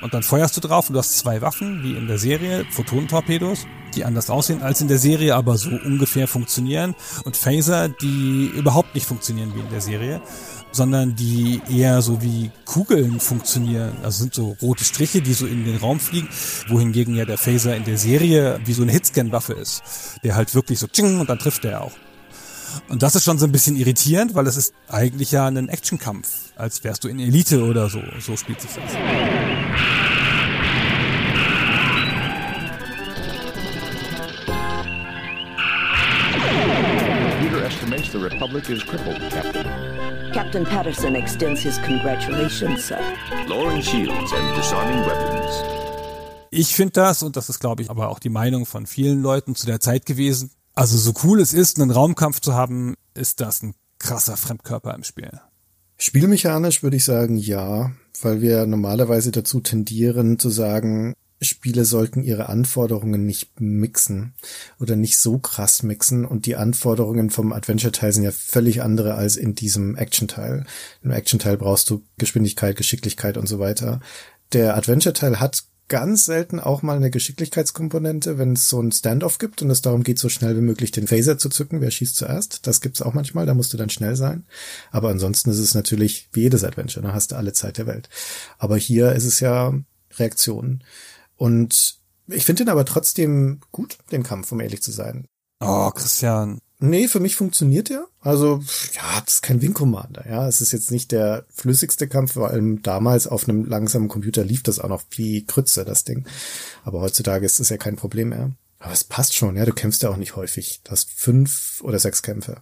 Und 0.02 0.14
dann 0.14 0.24
feuerst 0.24 0.58
du 0.58 0.62
drauf 0.62 0.90
und 0.90 0.94
du 0.94 1.00
hast 1.00 1.18
zwei 1.18 1.42
Waffen, 1.42 1.84
wie 1.84 1.96
in 1.96 2.08
der 2.08 2.18
Serie, 2.18 2.66
Photonentorpedos, 2.72 3.66
die 4.00 4.06
anders 4.06 4.30
aussehen 4.30 4.62
als 4.62 4.80
in 4.82 4.88
der 4.88 4.98
Serie, 4.98 5.36
aber 5.36 5.58
so 5.58 5.70
ungefähr 5.70 6.28
funktionieren. 6.28 6.96
Und 7.26 7.36
Phaser, 7.36 7.90
die 7.90 8.52
überhaupt 8.56 8.96
nicht 8.96 9.06
funktionieren 9.06 9.54
wie 9.56 9.60
in 9.60 9.70
der 9.70 9.82
Serie, 9.82 10.22
sondern 10.72 11.16
die 11.16 11.62
eher 11.70 12.02
so 12.02 12.22
wie 12.22 12.52
Kugeln 12.66 13.20
funktionieren. 13.20 13.98
Also 14.04 14.20
sind 14.20 14.34
so 14.34 14.56
rote 14.62 14.84
Striche, 14.86 15.22
die 15.22 15.34
so 15.34 15.46
in 15.46 15.66
den 15.66 15.78
Raum 15.78 16.00
fliegen, 16.00 16.30
wohingegen 16.70 17.16
ja 17.16 17.26
der 17.26 17.38
Phaser 17.38 17.76
in 17.76 17.84
der 17.84 17.98
Serie 17.98 18.60
wie 18.66 18.74
so 18.74 18.84
eine 18.84 18.92
Hitscan-Waffe 18.94 19.54
ist, 19.54 19.84
der 20.24 20.36
halt 20.36 20.56
wirklich 20.56 20.80
so 20.80 20.88
tsching 20.88 21.20
und 21.20 21.30
dann 21.30 21.40
trifft 21.40 21.66
er 21.66 21.82
auch. 21.82 21.94
Und 22.88 23.04
das 23.04 23.16
ist 23.16 23.26
schon 23.26 23.40
so 23.40 23.46
ein 23.46 23.52
bisschen 23.52 23.76
irritierend, 23.76 24.36
weil 24.36 24.48
es 24.48 24.56
ist 24.56 24.74
eigentlich 24.88 25.32
ja 25.32 25.48
ein 25.48 25.70
Actionkampf, 25.70 26.30
als 26.56 26.84
wärst 26.84 27.04
du 27.04 27.08
in 27.08 27.20
Elite 27.20 27.64
oder 27.64 27.90
so. 27.90 28.02
So 28.20 28.38
spielt 28.38 28.62
sich 28.62 28.72
das. 28.72 30.09
The 38.20 38.26
Republic 38.26 38.70
is 38.70 38.84
crippled, 38.84 39.20
Captain. 39.32 39.66
Captain 40.34 40.66
Patterson 40.66 41.16
extends 41.16 41.62
his 41.62 41.78
congratulations, 41.80 42.86
sir. 42.86 43.00
Lowering 43.48 43.82
shields 43.82 44.32
and 44.34 44.56
disarming 44.56 45.06
weapons. 45.06 45.64
Ich 46.52 46.76
finde 46.76 46.94
das, 46.94 47.24
und 47.24 47.36
das 47.36 47.50
ist, 47.50 47.60
glaube 47.60 47.84
ich, 47.84 47.90
aber 47.90 48.10
auch 48.10 48.20
die 48.20 48.30
Meinung 48.30 48.66
von 48.66 48.88
vielen 48.88 49.22
Leuten 49.22 49.56
zu 49.56 49.66
der 49.66 49.80
Zeit 49.80 50.06
gewesen, 50.06 50.52
also 50.74 50.98
so 50.98 51.14
cool 51.24 51.40
es 51.40 51.54
ist, 51.54 51.80
einen 51.80 51.92
Raumkampf 51.92 52.40
zu 52.40 52.54
haben, 52.54 52.96
ist 53.14 53.40
das 53.40 53.62
ein 53.62 53.76
krasser 54.00 54.38
Fremdkörper 54.38 54.94
im 54.96 55.04
Spiel. 55.04 55.32
Spielmechanisch 55.98 56.82
würde 56.82 56.98
ich 56.98 57.06
sagen, 57.06 57.38
ja, 57.38 57.92
weil 58.22 58.42
wir 58.42 58.66
normalerweise 58.66 59.32
dazu 59.32 59.60
tendieren 59.60 60.40
zu 60.40 60.50
sagen, 60.50 61.14
Spiele 61.42 61.86
sollten 61.86 62.24
ihre 62.24 62.50
Anforderungen 62.50 63.26
nicht 63.26 63.62
mixen 63.62 64.34
oder 64.80 64.96
nicht 64.96 65.18
so 65.18 65.40
krass 65.40 65.84
mixen 65.84 66.26
und 66.26 66.46
die 66.46 66.58
Anforderungen 66.58 67.30
vom 67.30 67.54
Adventure-Teil 67.54 68.12
sind 68.12 68.24
ja 68.24 68.32
völlig 68.32 68.82
andere 68.82 69.16
als 69.16 69.38
in 69.38 69.56
diesem 69.56 69.96
Action-Teil. 69.96 70.66
Im 71.02 71.12
Action-Teil 71.12 71.58
brauchst 71.58 71.90
du 71.90 72.04
Geschwindigkeit, 72.18 72.76
Geschicklichkeit 72.76 73.38
und 73.38 73.48
so 73.48 73.60
weiter. 73.60 74.02
Der 74.52 74.76
Adventure-Teil 74.76 75.40
hat 75.40 75.64
ganz 75.90 76.26
selten 76.26 76.60
auch 76.60 76.82
mal 76.82 76.96
eine 76.96 77.10
Geschicklichkeitskomponente, 77.10 78.38
wenn 78.38 78.54
es 78.54 78.70
so 78.70 78.82
ein 78.82 78.92
Standoff 78.92 79.40
gibt 79.40 79.62
und 79.62 79.70
es 79.72 79.82
darum 79.82 80.04
geht, 80.04 80.20
so 80.20 80.30
schnell 80.30 80.56
wie 80.56 80.62
möglich 80.62 80.92
den 80.92 81.08
Phaser 81.08 81.38
zu 81.38 81.50
zücken. 81.50 81.82
Wer 81.82 81.92
schießt 81.92 82.16
zuerst? 82.16 82.68
Das 82.68 82.80
gibt's 82.80 83.02
auch 83.02 83.14
manchmal, 83.14 83.46
da 83.46 83.54
musst 83.54 83.74
du 83.74 83.78
dann 83.78 83.90
schnell 83.90 84.16
sein. 84.16 84.46
Aber 84.92 85.10
ansonsten 85.10 85.50
ist 85.50 85.60
es 85.60 85.74
natürlich 85.74 86.30
wie 86.32 86.42
jedes 86.42 86.64
Adventure, 86.64 87.06
da 87.06 87.14
hast 87.14 87.32
du 87.32 87.36
alle 87.36 87.54
Zeit 87.54 87.78
der 87.78 87.88
Welt. 87.88 88.08
Aber 88.58 88.78
hier 88.78 89.14
ist 89.14 89.26
es 89.26 89.40
ja 89.40 89.74
Reaktion. 90.18 90.84
Und 91.40 91.96
ich 92.28 92.46
finde 92.46 92.66
den 92.66 92.70
aber 92.70 92.84
trotzdem 92.84 93.62
gut, 93.72 93.98
den 94.12 94.24
Kampf, 94.24 94.52
um 94.52 94.60
ehrlich 94.60 94.84
zu 94.84 94.92
sein. 94.92 95.26
Oh, 95.62 95.90
Christian. 95.92 96.60
Nee, 96.80 97.08
für 97.08 97.22
mich 97.22 97.36
funktioniert 97.36 97.90
er. 97.90 98.08
Also, 98.22 98.62
ja, 98.94 99.22
das 99.26 99.36
ist 99.36 99.42
kein 99.42 99.62
Wing 99.62 99.74
Commander, 99.74 100.30
ja. 100.30 100.48
Es 100.48 100.60
ist 100.60 100.74
jetzt 100.74 100.92
nicht 100.92 101.12
der 101.14 101.46
flüssigste 101.50 102.08
Kampf, 102.08 102.34
vor 102.34 102.50
allem 102.50 102.82
damals 102.82 103.26
auf 103.26 103.48
einem 103.48 103.66
langsamen 103.66 104.10
Computer 104.10 104.44
lief 104.44 104.64
das 104.64 104.80
auch 104.80 104.90
noch 104.90 105.04
wie 105.12 105.46
Krütze, 105.46 105.86
das 105.86 106.04
Ding. 106.04 106.26
Aber 106.84 107.00
heutzutage 107.00 107.46
ist 107.46 107.60
das 107.60 107.70
ja 107.70 107.78
kein 107.78 107.96
Problem 107.96 108.30
mehr. 108.30 108.52
Aber 108.80 108.94
es 108.94 109.06
passt 109.06 109.36
schon, 109.36 109.56
ja. 109.56 109.66
Du 109.66 109.74
kämpfst 109.74 110.04
ja 110.04 110.10
auch 110.10 110.18
nicht 110.18 110.36
häufig. 110.36 110.82
Du 110.84 110.92
hast 110.92 111.10
fünf 111.12 111.82
oder 111.84 112.00
sechs 112.00 112.22
Kämpfe. 112.22 112.62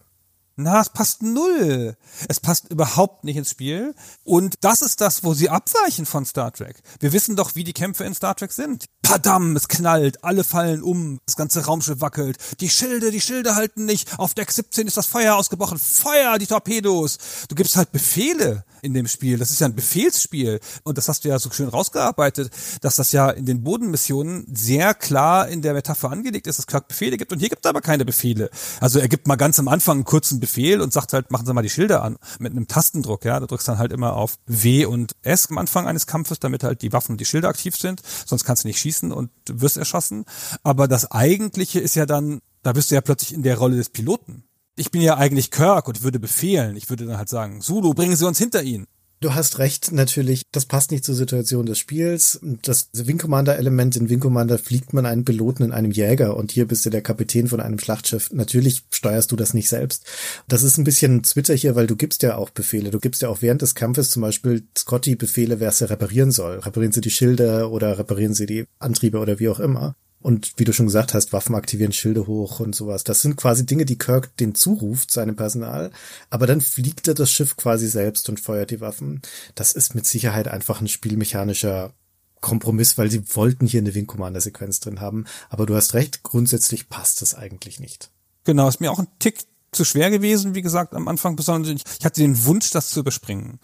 Na, 0.60 0.82
es 0.82 0.90
passt 0.90 1.22
null. 1.22 1.96
Es 2.28 2.40
passt 2.40 2.72
überhaupt 2.72 3.24
nicht 3.24 3.38
ins 3.38 3.52
Spiel. 3.52 3.94
Und 4.24 4.56
das 4.62 4.82
ist 4.82 5.02
das, 5.02 5.24
wo 5.24 5.36
sie 5.36 5.50
abweichen 5.50 6.08
von 6.08 6.26
Star 6.26 6.52
Trek. 6.52 6.82
Wir 7.00 7.14
wissen 7.14 7.36
doch, 7.36 7.54
wie 7.54 7.64
die 7.64 7.74
Kämpfe 7.74 8.06
in 8.06 8.16
Star 8.16 8.36
Trek 8.36 8.52
sind. 8.52 8.86
Padam, 9.04 9.56
es 9.56 9.68
knallt, 9.68 10.24
alle 10.24 10.44
fallen 10.44 10.82
um, 10.82 11.20
das 11.28 11.36
ganze 11.36 11.64
Raumschiff 11.64 12.02
wackelt. 12.02 12.38
Die 12.60 12.70
Schilde, 12.70 13.12
die 13.12 13.22
Schilde 13.22 13.54
halten 13.54 13.86
nicht. 13.86 14.18
Auf 14.18 14.34
Deck 14.34 14.52
17 14.52 14.88
ist 14.88 14.98
das 14.98 15.06
Feuer 15.06 15.36
ausgebrochen. 15.36 15.78
Feuer, 15.78 16.40
die 16.40 16.48
Torpedos. 16.48 17.20
Du 17.50 17.54
gibst 17.54 17.76
halt 17.76 17.92
Befehle 17.92 18.66
in 18.82 18.96
dem 18.96 19.08
Spiel. 19.08 19.38
Das 19.38 19.52
ist 19.52 19.62
ja 19.62 19.68
ein 19.68 19.76
Befehlsspiel. 19.76 20.60
Und 20.82 20.98
das 20.98 21.08
hast 21.08 21.24
du 21.24 21.30
ja 21.30 21.38
so 21.38 21.52
schön 21.52 21.70
rausgearbeitet, 21.70 22.52
dass 22.82 22.96
das 22.96 23.12
ja 23.12 23.30
in 23.30 23.46
den 23.46 23.64
Bodenmissionen 23.64 24.48
sehr 24.52 24.96
klar 24.96 25.50
in 25.50 25.62
der 25.62 25.74
Metapher 25.74 26.10
angelegt 26.10 26.48
ist, 26.48 26.58
dass 26.58 26.66
Kirk 26.66 26.88
Befehle 26.88 27.18
gibt. 27.18 27.32
Und 27.32 27.40
hier 27.40 27.50
gibt 27.50 27.64
es 27.64 27.70
aber 27.70 27.82
keine 27.82 28.06
Befehle. 28.06 28.50
Also 28.82 28.98
er 28.98 29.08
gibt 29.08 29.28
mal 29.28 29.36
ganz 29.36 29.60
am 29.60 29.68
Anfang 29.68 29.98
einen 29.98 30.04
kurzen 30.04 30.40
Befehl 30.40 30.47
und 30.82 30.94
sagt 30.94 31.14
halt, 31.14 31.32
machen 31.32 31.46
Sie 31.46 31.54
mal 31.54 31.62
die 31.62 31.70
Schilder 31.70 32.04
an. 32.04 32.18
Mit 32.40 32.52
einem 32.52 32.68
Tastendruck, 32.68 33.26
ja. 33.26 33.40
Du 33.40 33.48
drückst 33.48 33.68
dann 33.68 33.78
halt 33.78 33.92
immer 33.92 34.14
auf 34.14 34.38
W 34.46 34.86
und 34.86 35.16
S 35.22 35.50
am 35.50 35.58
Anfang 35.58 35.88
eines 35.88 36.08
Kampfes, 36.08 36.40
damit 36.40 36.64
halt 36.64 36.82
die 36.82 36.94
Waffen 36.94 37.14
und 37.14 37.22
die 37.22 37.26
Schilder 37.26 37.50
aktiv 37.50 37.76
sind. 37.76 38.02
Sonst 38.26 38.44
kannst 38.44 38.64
du 38.64 38.68
nicht 38.68 38.80
schießen 38.80 39.12
und 39.12 39.30
wirst 39.48 39.78
erschossen. 39.78 40.26
Aber 40.64 40.88
das 40.88 41.12
Eigentliche 41.12 41.80
ist 41.80 41.96
ja 41.96 42.06
dann, 42.06 42.42
da 42.64 42.74
bist 42.74 42.92
du 42.92 42.96
ja 42.96 43.02
plötzlich 43.02 43.34
in 43.34 43.44
der 43.44 43.58
Rolle 43.58 43.76
des 43.76 43.90
Piloten. 43.90 44.44
Ich 44.76 44.92
bin 44.92 45.02
ja 45.02 45.18
eigentlich 45.18 45.52
Kirk 45.52 45.88
und 45.88 46.04
würde 46.04 46.20
befehlen. 46.20 46.76
Ich 46.76 46.90
würde 46.90 47.06
dann 47.06 47.18
halt 47.18 47.30
sagen, 47.30 47.62
Zulu, 47.62 47.94
bringen 47.94 48.16
Sie 48.16 48.28
uns 48.28 48.38
hinter 48.38 48.62
ihn. 48.62 48.88
Du 49.20 49.34
hast 49.34 49.58
recht, 49.58 49.92
natürlich, 49.92 50.44
das 50.52 50.66
passt 50.66 50.92
nicht 50.92 51.04
zur 51.04 51.16
Situation 51.16 51.66
des 51.66 51.80
Spiels. 51.80 52.40
Das 52.62 52.90
Wing 52.94 53.18
Commander 53.18 53.58
Element, 53.58 53.96
in 53.96 54.10
Wing 54.10 54.20
Commander 54.20 54.60
fliegt 54.60 54.94
man 54.94 55.08
einen 55.08 55.26
Piloten 55.26 55.64
in 55.64 55.72
einem 55.72 55.90
Jäger 55.90 56.38
und 56.38 56.52
hier 56.52 56.68
bist 56.68 56.86
du 56.86 56.92
der 56.92 57.02
Kapitän 57.02 57.48
von 57.48 57.60
einem 57.60 57.80
Schlachtschiff. 57.80 58.32
Natürlich 58.32 58.84
steuerst 58.92 59.32
du 59.32 59.36
das 59.36 59.56
nicht 59.56 59.70
selbst. 59.70 60.06
Das 60.48 60.62
ist 60.62 60.78
ein 60.78 60.84
bisschen 60.84 61.24
Twitter 61.24 61.56
hier, 61.56 61.76
weil 61.76 61.88
du 61.88 61.96
gibst 61.96 62.22
ja 62.22 62.38
auch 62.38 62.52
Befehle. 62.52 62.92
Du 62.92 63.00
gibst 63.00 63.24
ja 63.24 63.30
auch 63.30 63.42
während 63.42 63.64
des 63.64 63.74
Kampfes 63.74 64.12
zum 64.12 64.22
Beispiel 64.22 64.68
Scotty 64.78 65.16
Befehle, 65.16 65.60
wer 65.60 65.70
es 65.70 65.82
reparieren 65.82 66.30
soll. 66.30 66.60
Reparieren 66.60 66.94
sie 66.94 67.02
die 67.02 67.10
Schilder 67.10 67.72
oder 67.72 67.98
reparieren 67.98 68.36
sie 68.36 68.46
die 68.46 68.66
Antriebe 68.78 69.18
oder 69.18 69.40
wie 69.40 69.50
auch 69.50 69.60
immer. 69.60 69.96
Und 70.20 70.54
wie 70.58 70.64
du 70.64 70.74
schon 70.74 70.88
gesagt 70.88 71.14
hast, 71.14 71.32
Waffen 71.32 71.56
aktivieren, 71.56 71.92
Schilde 71.92 72.28
hoch 72.28 72.60
und 72.60 72.76
sowas. 72.76 73.04
Das 73.04 73.22
sind 73.22 73.36
quasi 73.38 73.66
Dinge, 73.66 73.86
die 73.86 73.98
Kirk 73.98 74.36
den 74.38 74.56
zuruft, 74.56 75.12
seinem 75.12 75.36
Personal. 75.36 75.92
Aber 76.30 76.48
dann 76.48 76.60
fliegt 76.60 77.08
er 77.08 77.14
das 77.14 77.32
Schiff 77.32 77.56
quasi 77.56 77.88
selbst 77.88 78.28
und 78.30 78.40
feuert 78.40 78.72
die 78.72 78.82
Waffen. 78.82 79.22
Das 79.56 79.74
ist 79.74 79.96
mit 79.96 80.06
Sicherheit 80.06 80.48
einfach 80.48 80.82
ein 80.82 80.88
spielmechanischer 80.88 81.94
Kompromiss, 82.42 82.98
weil 82.98 83.12
sie 83.12 83.24
wollten 83.36 83.68
hier 83.68 83.82
eine 83.82 83.94
Wing 83.94 84.08
Commander 84.08 84.42
Sequenz 84.42 84.80
drin 84.80 85.02
haben. 85.02 85.26
Aber 85.50 85.66
du 85.66 85.76
hast 85.76 85.94
recht, 85.94 86.24
grundsätzlich 86.24 86.90
passt 86.90 87.22
das 87.22 87.36
eigentlich 87.36 87.80
nicht. 87.80 88.10
Genau, 88.44 88.68
ist 88.68 88.82
mir 88.82 88.92
auch 88.92 89.00
ein 89.00 89.08
Tick 89.20 89.44
zu 89.72 89.86
schwer 89.86 90.10
gewesen, 90.10 90.56
wie 90.56 90.62
gesagt, 90.62 90.94
am 90.94 91.08
Anfang 91.08 91.36
besonders. 91.36 91.82
Ich 92.00 92.06
hatte 92.06 92.22
den 92.22 92.46
Wunsch, 92.46 92.72
das 92.72 92.90
zu 92.90 93.02
überspringen. 93.02 93.60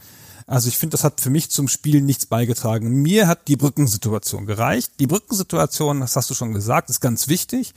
Also 0.47 0.67
ich 0.67 0.77
finde, 0.77 0.91
das 0.91 1.03
hat 1.03 1.21
für 1.21 1.29
mich 1.29 1.49
zum 1.49 1.67
Spiel 1.67 2.01
nichts 2.01 2.25
beigetragen. 2.25 3.01
Mir 3.01 3.27
hat 3.27 3.47
die 3.47 3.55
Brückensituation 3.55 4.45
gereicht. 4.45 4.91
Die 4.99 5.07
Brückensituation, 5.07 5.99
das 6.01 6.15
hast 6.15 6.29
du 6.29 6.33
schon 6.33 6.53
gesagt, 6.53 6.89
ist 6.89 6.99
ganz 6.99 7.27
wichtig, 7.27 7.73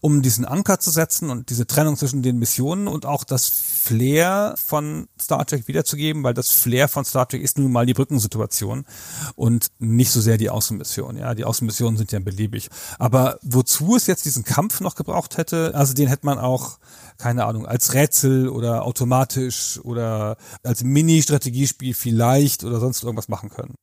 um 0.00 0.22
diesen 0.22 0.44
Anker 0.44 0.80
zu 0.80 0.90
setzen 0.90 1.30
und 1.30 1.50
diese 1.50 1.66
Trennung 1.66 1.96
zwischen 1.96 2.22
den 2.22 2.38
Missionen 2.38 2.88
und 2.88 3.06
auch 3.06 3.24
das 3.24 3.48
Flair 3.48 4.54
von 4.64 5.08
Star 5.20 5.44
Trek 5.46 5.68
wiederzugeben, 5.68 6.22
weil 6.22 6.34
das 6.34 6.50
Flair 6.50 6.88
von 6.88 7.04
Star 7.04 7.28
Trek 7.28 7.42
ist 7.42 7.58
nun 7.58 7.72
mal 7.72 7.86
die 7.86 7.94
Brückensituation 7.94 8.84
und 9.34 9.68
nicht 9.78 10.10
so 10.10 10.20
sehr 10.20 10.38
die 10.38 10.50
Außenmission. 10.50 11.16
Ja, 11.16 11.34
die 11.34 11.44
Außenmissionen 11.44 11.96
sind 11.96 12.12
ja 12.12 12.20
beliebig. 12.20 12.68
Aber 12.98 13.38
wozu 13.42 13.96
es 13.96 14.06
jetzt 14.06 14.24
diesen 14.24 14.44
Kampf 14.44 14.80
noch 14.80 14.94
gebraucht 14.94 15.38
hätte, 15.38 15.74
also 15.74 15.94
den 15.94 16.08
hätte 16.08 16.26
man 16.26 16.38
auch 16.38 16.78
keine 17.18 17.44
Ahnung, 17.44 17.66
als 17.66 17.94
Rätsel 17.94 18.48
oder 18.48 18.84
automatisch 18.84 19.78
oder 19.84 20.36
als 20.64 20.82
Mini-Strategiespiel 20.82 21.94
vielleicht 22.02 22.64
oder 22.64 22.80
sonst 22.80 23.02
irgendwas 23.02 23.28
machen 23.28 23.48
können. 23.48 23.74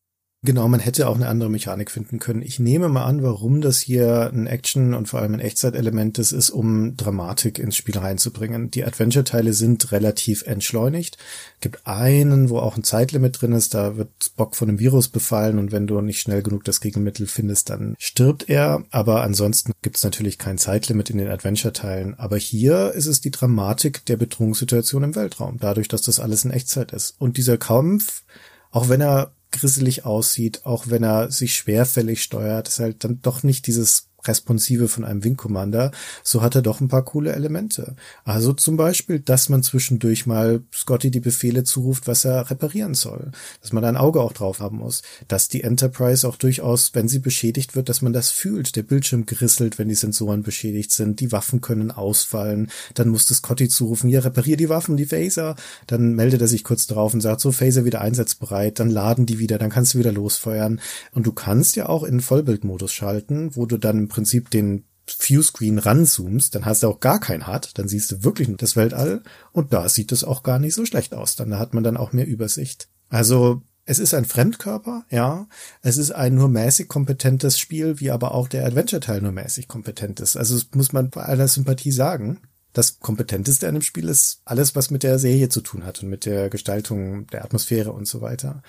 Genau, 0.41 0.69
man 0.69 0.79
hätte 0.79 1.09
auch 1.09 1.17
eine 1.17 1.27
andere 1.27 1.49
Mechanik 1.49 1.91
finden 1.91 2.17
können. 2.17 2.41
Ich 2.41 2.59
nehme 2.59 2.87
mal 2.87 3.03
an, 3.03 3.21
warum 3.23 3.59
das 3.59 3.79
hier 3.79 4.31
ein 4.33 4.47
Action 4.47 4.93
und 4.93 5.09
vor 5.09 5.19
allem 5.19 5.33
ein 5.33 5.41
Echtzeitelement 5.41 6.17
ist, 6.17 6.31
ist, 6.31 6.49
um 6.49 6.95
Dramatik 6.95 7.59
ins 7.59 7.75
Spiel 7.75 7.97
reinzubringen. 7.97 8.71
Die 8.71 8.85
Adventure-Teile 8.85 9.51
sind 9.51 9.91
relativ 9.91 10.43
entschleunigt. 10.43 11.17
Gibt 11.59 11.85
einen, 11.85 12.49
wo 12.49 12.59
auch 12.59 12.77
ein 12.77 12.85
Zeitlimit 12.85 13.41
drin 13.41 13.51
ist, 13.51 13.73
da 13.73 13.97
wird 13.97 14.11
Spock 14.23 14.55
von 14.55 14.69
einem 14.69 14.79
Virus 14.79 15.09
befallen 15.09 15.59
und 15.59 15.73
wenn 15.73 15.87
du 15.87 15.99
nicht 15.99 16.21
schnell 16.21 16.41
genug 16.41 16.63
das 16.63 16.79
Gegenmittel 16.79 17.27
findest, 17.27 17.69
dann 17.69 17.95
stirbt 17.99 18.47
er. 18.47 18.85
Aber 18.91 19.23
ansonsten 19.23 19.73
gibt 19.81 19.97
es 19.97 20.05
natürlich 20.05 20.37
kein 20.37 20.57
Zeitlimit 20.57 21.09
in 21.09 21.17
den 21.17 21.27
Adventure-Teilen. 21.27 22.17
Aber 22.17 22.37
hier 22.37 22.93
ist 22.93 23.07
es 23.07 23.19
die 23.19 23.31
Dramatik 23.31 24.05
der 24.05 24.15
Bedrohungssituation 24.15 25.03
im 25.03 25.15
Weltraum, 25.15 25.57
dadurch, 25.59 25.89
dass 25.89 26.01
das 26.01 26.21
alles 26.21 26.45
in 26.45 26.51
Echtzeit 26.51 26.93
ist. 26.93 27.15
Und 27.19 27.35
dieser 27.35 27.57
Kampf, 27.57 28.23
auch 28.71 28.87
wenn 28.87 29.01
er 29.01 29.33
grisselig 29.51 30.05
aussieht, 30.05 30.65
auch 30.65 30.87
wenn 30.87 31.03
er 31.03 31.31
sich 31.31 31.55
schwerfällig 31.55 32.21
steuert, 32.21 32.67
ist 32.67 32.79
halt 32.79 33.03
dann 33.03 33.21
doch 33.21 33.43
nicht 33.43 33.67
dieses 33.67 34.08
Responsive 34.25 34.87
von 34.87 35.05
einem 35.05 35.23
Wing 35.23 35.37
Commander, 35.37 35.91
so 36.23 36.41
hat 36.41 36.55
er 36.55 36.61
doch 36.61 36.81
ein 36.81 36.87
paar 36.87 37.05
coole 37.05 37.33
Elemente. 37.33 37.95
Also 38.23 38.53
zum 38.53 38.77
Beispiel, 38.77 39.19
dass 39.19 39.49
man 39.49 39.63
zwischendurch 39.63 40.25
mal 40.25 40.61
Scotty 40.73 41.11
die 41.11 41.19
Befehle 41.19 41.63
zuruft, 41.63 42.07
was 42.07 42.25
er 42.25 42.49
reparieren 42.49 42.93
soll. 42.93 43.31
Dass 43.61 43.73
man 43.73 43.85
ein 43.85 43.97
Auge 43.97 44.21
auch 44.21 44.33
drauf 44.33 44.59
haben 44.59 44.77
muss. 44.77 45.01
Dass 45.27 45.47
die 45.47 45.63
Enterprise 45.63 46.27
auch 46.27 46.35
durchaus, 46.35 46.91
wenn 46.93 47.07
sie 47.07 47.19
beschädigt 47.19 47.75
wird, 47.75 47.89
dass 47.89 48.01
man 48.01 48.13
das 48.13 48.31
fühlt. 48.31 48.75
Der 48.75 48.83
Bildschirm 48.83 49.25
grisselt, 49.25 49.79
wenn 49.79 49.89
die 49.89 49.95
Sensoren 49.95 50.43
beschädigt 50.43 50.91
sind. 50.91 51.19
Die 51.19 51.31
Waffen 51.31 51.61
können 51.61 51.91
ausfallen. 51.91 52.69
Dann 52.93 53.09
muss 53.09 53.27
Scotty 53.27 53.69
zurufen, 53.69 54.09
hier 54.09 54.25
reparier 54.25 54.57
die 54.57 54.69
Waffen, 54.69 54.97
die 54.97 55.05
Phaser. 55.05 55.55
Dann 55.87 56.13
meldet 56.13 56.41
er 56.41 56.47
sich 56.47 56.63
kurz 56.63 56.87
drauf 56.87 57.13
und 57.13 57.21
sagt, 57.21 57.41
so 57.41 57.51
Phaser 57.51 57.85
wieder 57.85 58.01
einsatzbereit. 58.01 58.79
Dann 58.79 58.89
laden 58.89 59.25
die 59.25 59.39
wieder, 59.39 59.57
dann 59.57 59.69
kannst 59.69 59.93
du 59.93 59.99
wieder 59.99 60.11
losfeuern. 60.11 60.81
Und 61.11 61.25
du 61.25 61.31
kannst 61.31 61.75
ja 61.75 61.87
auch 61.87 62.03
in 62.03 62.19
Vollbildmodus 62.19 62.91
schalten, 62.91 63.55
wo 63.55 63.65
du 63.65 63.77
dann 63.77 64.08
Prinzip 64.09 64.49
den 64.49 64.83
Viewscreen 65.07 65.79
ranzoomst, 65.79 66.53
dann 66.53 66.65
hast 66.65 66.83
du 66.83 66.87
auch 66.87 66.99
gar 66.99 67.19
kein 67.19 67.47
HUD, 67.47 67.71
dann 67.75 67.87
siehst 67.87 68.11
du 68.11 68.23
wirklich 68.23 68.49
das 68.57 68.75
Weltall 68.75 69.23
und 69.51 69.73
da 69.73 69.89
sieht 69.89 70.11
es 70.11 70.23
auch 70.23 70.43
gar 70.43 70.59
nicht 70.59 70.75
so 70.75 70.85
schlecht 70.85 71.13
aus. 71.13 71.35
Dann 71.35 71.57
hat 71.57 71.73
man 71.73 71.83
dann 71.83 71.97
auch 71.97 72.13
mehr 72.13 72.27
Übersicht. 72.27 72.89
Also 73.09 73.63
es 73.85 73.97
ist 73.97 74.13
ein 74.13 74.25
Fremdkörper, 74.25 75.05
ja. 75.09 75.47
Es 75.81 75.97
ist 75.97 76.11
ein 76.11 76.35
nur 76.35 76.47
mäßig 76.47 76.87
kompetentes 76.87 77.57
Spiel, 77.57 77.99
wie 77.99 78.11
aber 78.11 78.35
auch 78.35 78.47
der 78.47 78.65
Adventure-Teil 78.65 79.21
nur 79.21 79.31
mäßig 79.31 79.67
kompetent 79.67 80.19
ist. 80.19 80.37
Also 80.37 80.53
das 80.55 80.67
muss 80.75 80.93
man 80.93 81.09
bei 81.09 81.23
aller 81.23 81.47
Sympathie 81.47 81.91
sagen. 81.91 82.39
Das 82.73 82.99
Kompetenteste 82.99 83.67
an 83.67 83.73
dem 83.73 83.81
Spiel 83.81 84.07
ist 84.07 84.41
alles, 84.45 84.75
was 84.75 84.91
mit 84.91 85.03
der 85.03 85.17
Serie 85.17 85.49
zu 85.49 85.61
tun 85.61 85.85
hat 85.85 86.03
und 86.03 86.09
mit 86.09 86.25
der 86.25 86.49
Gestaltung 86.49 87.25
der 87.27 87.43
Atmosphäre 87.43 87.91
und 87.91 88.07
so 88.07 88.21
weiter. 88.21 88.61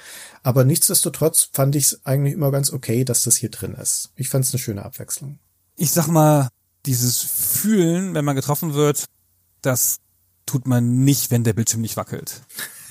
Aber 0.43 0.65
nichtsdestotrotz 0.65 1.51
fand 1.53 1.77
ich 1.77 1.85
es 1.85 2.07
eigentlich 2.07 2.35
immer 2.35 2.51
ganz 2.51 2.73
okay, 2.73 3.05
dass 3.05 3.23
das 3.23 3.37
hier 3.37 3.51
drin 3.51 3.75
ist. 3.75 4.11
Ich 4.17 4.31
fand 4.31 4.45
es 4.45 4.53
eine 4.53 4.59
schöne 4.59 4.85
Abwechslung. 4.85 5.39
Ich 5.77 5.91
sag 5.91 6.09
mal, 6.09 6.49
dieses 6.87 7.19
Fühlen, 7.19 8.15
wenn 8.15 8.25
man 8.25 8.37
getroffen 8.37 8.75
wird, 8.75 9.05
das 9.61 9.99
tut 10.47 10.67
man 10.67 11.05
nicht, 11.05 11.31
wenn 11.31 11.45
der 11.45 11.53
Bildschirm 11.53 11.83
nicht 11.83 11.97
wackelt. 11.97 12.43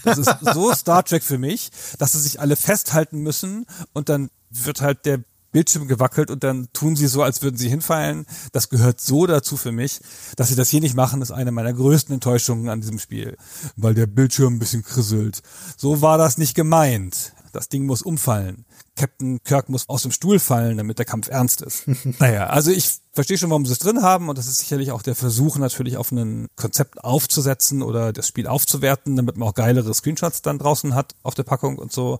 Das 0.03 0.17
ist 0.17 0.33
so 0.53 0.73
Star 0.73 1.03
Trek 1.03 1.23
für 1.23 1.37
mich, 1.37 1.71
dass 1.97 2.13
sie 2.13 2.19
sich 2.19 2.39
alle 2.39 2.55
festhalten 2.55 3.19
müssen 3.19 3.65
und 3.93 4.09
dann 4.09 4.29
wird 4.49 4.81
halt 4.81 5.05
der 5.05 5.23
Bildschirm 5.51 5.87
gewackelt 5.87 6.31
und 6.31 6.43
dann 6.43 6.67
tun 6.73 6.95
sie 6.95 7.07
so, 7.07 7.23
als 7.23 7.41
würden 7.41 7.57
sie 7.57 7.69
hinfallen. 7.69 8.25
Das 8.51 8.69
gehört 8.69 9.01
so 9.01 9.25
dazu 9.25 9.57
für 9.57 9.71
mich. 9.71 9.99
Dass 10.35 10.49
sie 10.49 10.55
das 10.55 10.69
hier 10.69 10.81
nicht 10.81 10.95
machen, 10.95 11.21
ist 11.21 11.31
eine 11.31 11.51
meiner 11.51 11.73
größten 11.73 12.13
Enttäuschungen 12.13 12.69
an 12.69 12.81
diesem 12.81 12.99
Spiel. 12.99 13.37
Weil 13.75 13.93
der 13.93 14.07
Bildschirm 14.07 14.55
ein 14.55 14.59
bisschen 14.59 14.83
krisselt. 14.83 15.41
So 15.77 16.01
war 16.01 16.17
das 16.17 16.37
nicht 16.37 16.55
gemeint. 16.55 17.33
Das 17.51 17.69
Ding 17.69 17.85
muss 17.85 18.01
umfallen. 18.01 18.65
Captain 18.95 19.41
Kirk 19.43 19.69
muss 19.69 19.87
aus 19.87 20.01
dem 20.03 20.11
Stuhl 20.11 20.39
fallen, 20.39 20.77
damit 20.77 20.99
der 20.99 21.05
Kampf 21.05 21.29
ernst 21.29 21.61
ist. 21.61 21.85
naja, 22.19 22.47
also 22.47 22.69
ich 22.69 22.99
verstehe 23.13 23.37
schon, 23.37 23.49
warum 23.49 23.65
sie 23.65 23.71
es 23.71 23.79
drin 23.79 24.01
haben 24.01 24.29
und 24.29 24.37
das 24.37 24.47
ist 24.47 24.59
sicherlich 24.59 24.91
auch 24.91 25.01
der 25.01 25.15
Versuch, 25.15 25.57
natürlich 25.57 25.97
auf 25.97 26.11
ein 26.11 26.47
Konzept 26.55 27.03
aufzusetzen 27.03 27.81
oder 27.81 28.13
das 28.13 28.27
Spiel 28.27 28.47
aufzuwerten, 28.47 29.15
damit 29.15 29.37
man 29.37 29.47
auch 29.47 29.53
geilere 29.53 29.93
Screenshots 29.93 30.41
dann 30.41 30.59
draußen 30.59 30.95
hat 30.95 31.15
auf 31.23 31.33
der 31.33 31.43
Packung 31.43 31.77
und 31.79 31.91
so. 31.91 32.19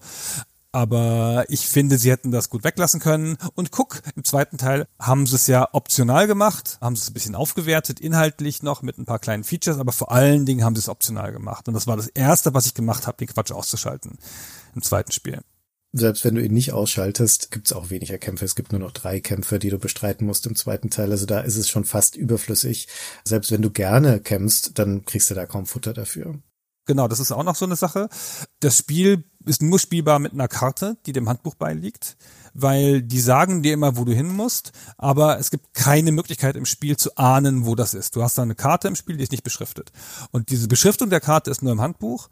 Aber 0.72 1.46
ich 1.50 1.68
finde, 1.68 1.98
sie 1.98 2.12
hätten 2.12 2.32
das 2.32 2.50
gut 2.50 2.64
weglassen 2.64 3.00
können. 3.00 3.38
Und 3.56 3.72
guck, 3.72 4.02
im 4.16 4.24
zweiten 4.24 4.58
Teil 4.58 4.86
haben 5.00 5.26
sie 5.26 5.36
es 5.36 5.48
ja 5.48 5.68
optional 5.74 6.28
gemacht, 6.28 6.78
haben 6.80 6.96
sie 6.96 7.02
es 7.02 7.10
ein 7.10 7.14
bisschen 7.14 7.36
aufgewertet, 7.36 8.00
inhaltlich 8.00 8.62
noch 8.62 8.84
mit 8.84 8.98
ein 8.98 9.06
paar 9.06 9.20
kleinen 9.20 9.44
Features, 9.44 9.80
aber 9.80 9.92
vor 9.92 10.12
allen 10.12 10.46
Dingen 10.46 10.64
haben 10.64 10.76
sie 10.76 10.82
es 10.82 10.90
optional 10.90 11.32
gemacht. 11.32 11.68
Und 11.68 11.74
das 11.74 11.88
war 11.88 11.98
das 11.98 12.08
Erste, 12.08 12.54
was 12.54 12.68
ich 12.68 12.76
gemacht 12.76 13.08
habe, 13.08 13.18
den 13.18 13.28
Quatsch 13.28 13.52
auszuschalten 13.52 14.20
im 14.76 14.84
zweiten 14.84 15.12
Spiel. 15.12 15.42
Selbst 15.92 16.24
wenn 16.24 16.36
du 16.36 16.44
ihn 16.44 16.54
nicht 16.54 16.72
ausschaltest, 16.72 17.50
gibt 17.50 17.66
es 17.66 17.74
auch 17.74 17.90
weniger 17.90 18.20
Kämpfe. 18.20 18.46
Es 18.46 18.56
gibt 18.56 18.72
nur 18.72 18.80
noch 18.80 18.92
drei 18.92 19.20
Kämpfe, 19.20 19.58
die 19.58 19.72
du 19.72 19.80
bestreiten 19.80 20.28
musst 20.28 20.46
im 20.46 20.56
zweiten 20.56 20.92
Teil. 20.92 21.10
Also 21.10 21.26
da 21.26 21.40
ist 21.40 21.58
es 21.58 21.68
schon 21.68 21.84
fast 21.84 22.16
überflüssig. 22.16 22.88
Selbst 23.24 23.52
wenn 23.52 23.64
du 23.64 23.72
gerne 23.72 24.20
kämpfst, 24.20 24.78
dann 24.78 25.04
kriegst 25.06 25.32
du 25.32 25.34
da 25.34 25.48
kaum 25.48 25.66
Futter 25.66 25.94
dafür. 25.94 26.36
Genau, 26.86 27.08
das 27.08 27.20
ist 27.20 27.32
auch 27.32 27.44
noch 27.44 27.56
so 27.56 27.66
eine 27.66 27.76
Sache. 27.76 28.10
Das 28.60 28.78
Spiel 28.78 29.24
ist 29.46 29.62
nur 29.62 29.80
spielbar 29.80 30.20
mit 30.20 30.34
einer 30.34 30.48
Karte, 30.48 30.98
die 31.06 31.14
dem 31.14 31.30
Handbuch 31.30 31.56
beiliegt, 31.56 32.18
weil 32.54 33.02
die 33.02 33.20
sagen 33.20 33.64
dir 33.64 33.74
immer, 33.74 33.98
wo 33.98 34.06
du 34.06 34.14
hin 34.14 34.34
musst, 34.34 34.72
aber 34.98 35.40
es 35.40 35.52
gibt 35.52 35.74
keine 35.74 36.12
Möglichkeit 36.12 36.56
im 36.56 36.66
Spiel 36.66 36.98
zu 36.98 37.16
ahnen, 37.18 37.66
wo 37.66 37.76
das 37.76 37.94
ist. 37.94 38.16
Du 38.16 38.24
hast 38.24 38.38
da 38.38 38.42
eine 38.42 38.56
Karte 38.56 38.88
im 38.88 38.96
Spiel, 38.96 39.18
die 39.18 39.24
ist 39.24 39.32
nicht 39.32 39.44
beschriftet. 39.44 39.92
Und 40.32 40.50
diese 40.50 40.68
Beschriftung 40.68 41.10
der 41.10 41.22
Karte 41.22 41.52
ist 41.52 41.62
nur 41.62 41.72
im 41.72 41.82
Handbuch. 41.82 42.30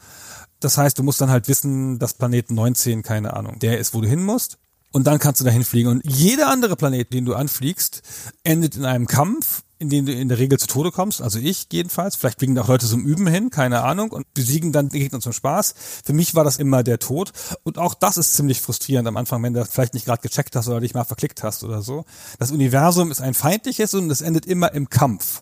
Das 0.59 0.77
heißt, 0.77 0.97
du 0.97 1.03
musst 1.03 1.21
dann 1.21 1.29
halt 1.29 1.47
wissen, 1.47 1.99
dass 1.99 2.15
Planet 2.15 2.51
19, 2.51 3.03
keine 3.03 3.33
Ahnung, 3.35 3.59
der 3.59 3.79
ist, 3.79 3.93
wo 3.93 4.01
du 4.01 4.07
hin 4.07 4.23
musst. 4.23 4.57
Und 4.91 5.05
dann 5.05 5.19
kannst 5.19 5.41
du 5.41 5.45
dahin 5.45 5.63
fliegen. 5.63 5.89
Und 5.89 6.01
jeder 6.05 6.49
andere 6.49 6.75
Planet, 6.75 7.13
den 7.13 7.25
du 7.25 7.35
anfliegst, 7.35 8.01
endet 8.43 8.75
in 8.75 8.85
einem 8.85 9.05
Kampf 9.05 9.63
in 9.79 9.89
denen 9.89 10.07
du 10.07 10.13
in 10.13 10.29
der 10.29 10.39
Regel 10.39 10.59
zu 10.59 10.67
Tode 10.67 10.91
kommst, 10.91 11.21
also 11.21 11.39
ich 11.39 11.67
jedenfalls, 11.71 12.15
vielleicht 12.15 12.39
fliegen 12.39 12.57
auch 12.59 12.67
Leute 12.67 12.87
zum 12.87 13.05
Üben 13.05 13.27
hin, 13.27 13.49
keine 13.49 13.83
Ahnung, 13.83 14.11
und 14.11 14.31
besiegen 14.33 14.71
dann 14.71 14.89
die 14.89 14.99
Gegner 14.99 15.19
zum 15.19 15.33
Spaß. 15.33 15.73
Für 16.03 16.13
mich 16.13 16.35
war 16.35 16.43
das 16.43 16.57
immer 16.57 16.83
der 16.83 16.99
Tod. 16.99 17.31
Und 17.63 17.77
auch 17.77 17.93
das 17.93 18.17
ist 18.17 18.35
ziemlich 18.35 18.61
frustrierend 18.61 19.07
am 19.07 19.17
Anfang, 19.17 19.43
wenn 19.43 19.53
du 19.53 19.65
vielleicht 19.65 19.93
nicht 19.93 20.05
gerade 20.05 20.21
gecheckt 20.21 20.55
hast 20.55 20.67
oder 20.67 20.79
dich 20.79 20.93
mal 20.93 21.03
verklickt 21.03 21.43
hast 21.43 21.63
oder 21.63 21.81
so. 21.81 22.05
Das 22.39 22.51
Universum 22.51 23.11
ist 23.11 23.21
ein 23.21 23.33
feindliches 23.33 23.93
und 23.93 24.09
es 24.09 24.21
endet 24.21 24.45
immer 24.45 24.73
im 24.73 24.89
Kampf. 24.89 25.41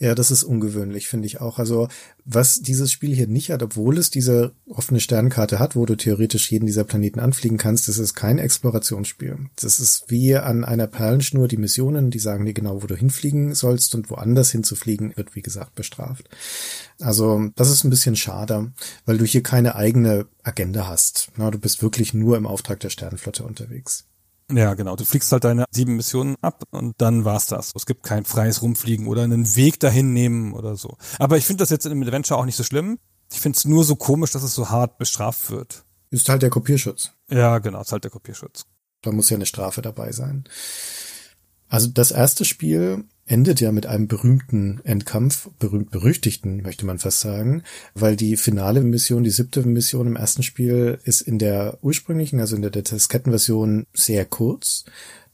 Ja, 0.00 0.14
das 0.14 0.30
ist 0.30 0.44
ungewöhnlich, 0.44 1.08
finde 1.08 1.26
ich 1.26 1.40
auch. 1.40 1.58
Also 1.58 1.88
was 2.24 2.60
dieses 2.60 2.92
Spiel 2.92 3.16
hier 3.16 3.26
nicht 3.26 3.50
hat, 3.50 3.64
obwohl 3.64 3.98
es 3.98 4.10
diese 4.10 4.52
offene 4.68 5.00
Sternkarte 5.00 5.58
hat, 5.58 5.74
wo 5.74 5.86
du 5.86 5.96
theoretisch 5.96 6.52
jeden 6.52 6.66
dieser 6.66 6.84
Planeten 6.84 7.18
anfliegen 7.18 7.58
kannst, 7.58 7.88
das 7.88 7.98
ist 7.98 8.14
kein 8.14 8.38
Explorationsspiel. 8.38 9.48
Das 9.60 9.80
ist 9.80 10.04
wie 10.06 10.36
an 10.36 10.64
einer 10.64 10.86
Perlenschnur 10.86 11.48
die 11.48 11.56
Missionen, 11.56 12.10
die 12.10 12.20
sagen 12.20 12.46
dir 12.46 12.54
genau, 12.54 12.80
wo 12.80 12.86
du 12.86 12.94
hinfliegen 12.94 13.54
sollst 13.56 13.96
und 13.96 14.08
woanders 14.08 14.52
hinzufliegen, 14.52 15.16
wird 15.16 15.34
wie 15.34 15.42
gesagt 15.42 15.74
bestraft. 15.74 16.28
Also 17.00 17.50
das 17.56 17.68
ist 17.68 17.82
ein 17.82 17.90
bisschen 17.90 18.14
schade, 18.14 18.70
weil 19.04 19.18
du 19.18 19.24
hier 19.24 19.42
keine 19.42 19.74
eigene 19.74 20.26
Agenda 20.44 20.86
hast. 20.86 21.30
Na, 21.36 21.50
du 21.50 21.58
bist 21.58 21.82
wirklich 21.82 22.14
nur 22.14 22.36
im 22.36 22.46
Auftrag 22.46 22.78
der 22.78 22.90
Sternenflotte 22.90 23.42
unterwegs. 23.42 24.04
Ja, 24.50 24.74
genau. 24.74 24.96
Du 24.96 25.04
fliegst 25.04 25.30
halt 25.30 25.44
deine 25.44 25.64
sieben 25.70 25.96
Missionen 25.96 26.36
ab 26.40 26.64
und 26.70 26.94
dann 26.98 27.24
war's 27.24 27.46
das. 27.46 27.72
Es 27.76 27.84
gibt 27.84 28.02
kein 28.02 28.24
freies 28.24 28.62
Rumfliegen 28.62 29.06
oder 29.06 29.22
einen 29.22 29.56
Weg 29.56 29.78
dahin 29.80 30.12
nehmen 30.14 30.54
oder 30.54 30.76
so. 30.76 30.96
Aber 31.18 31.36
ich 31.36 31.44
finde 31.44 31.62
das 31.62 31.70
jetzt 31.70 31.84
im 31.84 32.02
Adventure 32.02 32.40
auch 32.40 32.46
nicht 32.46 32.56
so 32.56 32.64
schlimm. 32.64 32.98
Ich 33.30 33.40
finde 33.40 33.56
es 33.56 33.66
nur 33.66 33.84
so 33.84 33.96
komisch, 33.96 34.30
dass 34.32 34.42
es 34.42 34.54
so 34.54 34.70
hart 34.70 34.96
bestraft 34.96 35.50
wird. 35.50 35.84
Ist 36.10 36.30
halt 36.30 36.40
der 36.40 36.50
Kopierschutz. 36.50 37.12
Ja, 37.30 37.58
genau, 37.58 37.82
ist 37.82 37.92
halt 37.92 38.04
der 38.04 38.10
Kopierschutz. 38.10 38.64
Da 39.02 39.12
muss 39.12 39.28
ja 39.28 39.36
eine 39.36 39.46
Strafe 39.46 39.82
dabei 39.82 40.12
sein. 40.12 40.44
Also 41.68 41.88
das 41.88 42.10
erste 42.10 42.46
Spiel 42.46 43.04
endet 43.28 43.60
ja 43.60 43.72
mit 43.72 43.86
einem 43.86 44.08
berühmten 44.08 44.80
Endkampf, 44.84 45.50
berühmt 45.58 45.90
berüchtigten, 45.90 46.62
möchte 46.62 46.86
man 46.86 46.98
fast 46.98 47.20
sagen, 47.20 47.62
weil 47.94 48.16
die 48.16 48.36
finale 48.36 48.80
Mission, 48.80 49.22
die 49.22 49.30
siebte 49.30 49.62
Mission 49.62 50.06
im 50.06 50.16
ersten 50.16 50.42
Spiel 50.42 50.98
ist 51.04 51.20
in 51.20 51.38
der 51.38 51.78
ursprünglichen, 51.82 52.40
also 52.40 52.56
in 52.56 52.62
der 52.62 52.70
Diskettenversion 52.70 53.86
sehr 53.92 54.24
kurz 54.24 54.84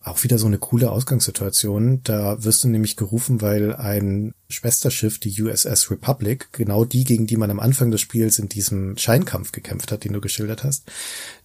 auch 0.05 0.22
wieder 0.22 0.36
so 0.36 0.47
eine 0.47 0.59
coole 0.59 0.90
Ausgangssituation. 0.90 2.02
Da 2.05 2.44
wirst 2.44 2.62
du 2.62 2.68
nämlich 2.68 2.97
gerufen, 2.97 3.40
weil 3.40 3.74
ein 3.74 4.35
Schwesterschiff, 4.51 5.18
die 5.18 5.43
USS 5.43 5.90
Republic, 5.90 6.48
genau 6.52 6.85
die, 6.85 7.05
gegen 7.05 7.26
die 7.26 7.39
man 7.39 7.51
am 7.51 7.59
Anfang 7.59 7.90
des 7.90 8.02
Spiels 8.02 8.39
in 8.39 8.51
diesem 8.51 8.98
Scheinkampf 8.98 9.51
gekämpft 9.52 9.90
hat, 9.90 10.05
den 10.05 10.12
du 10.12 10.20
geschildert 10.20 10.62
hast, 10.62 10.85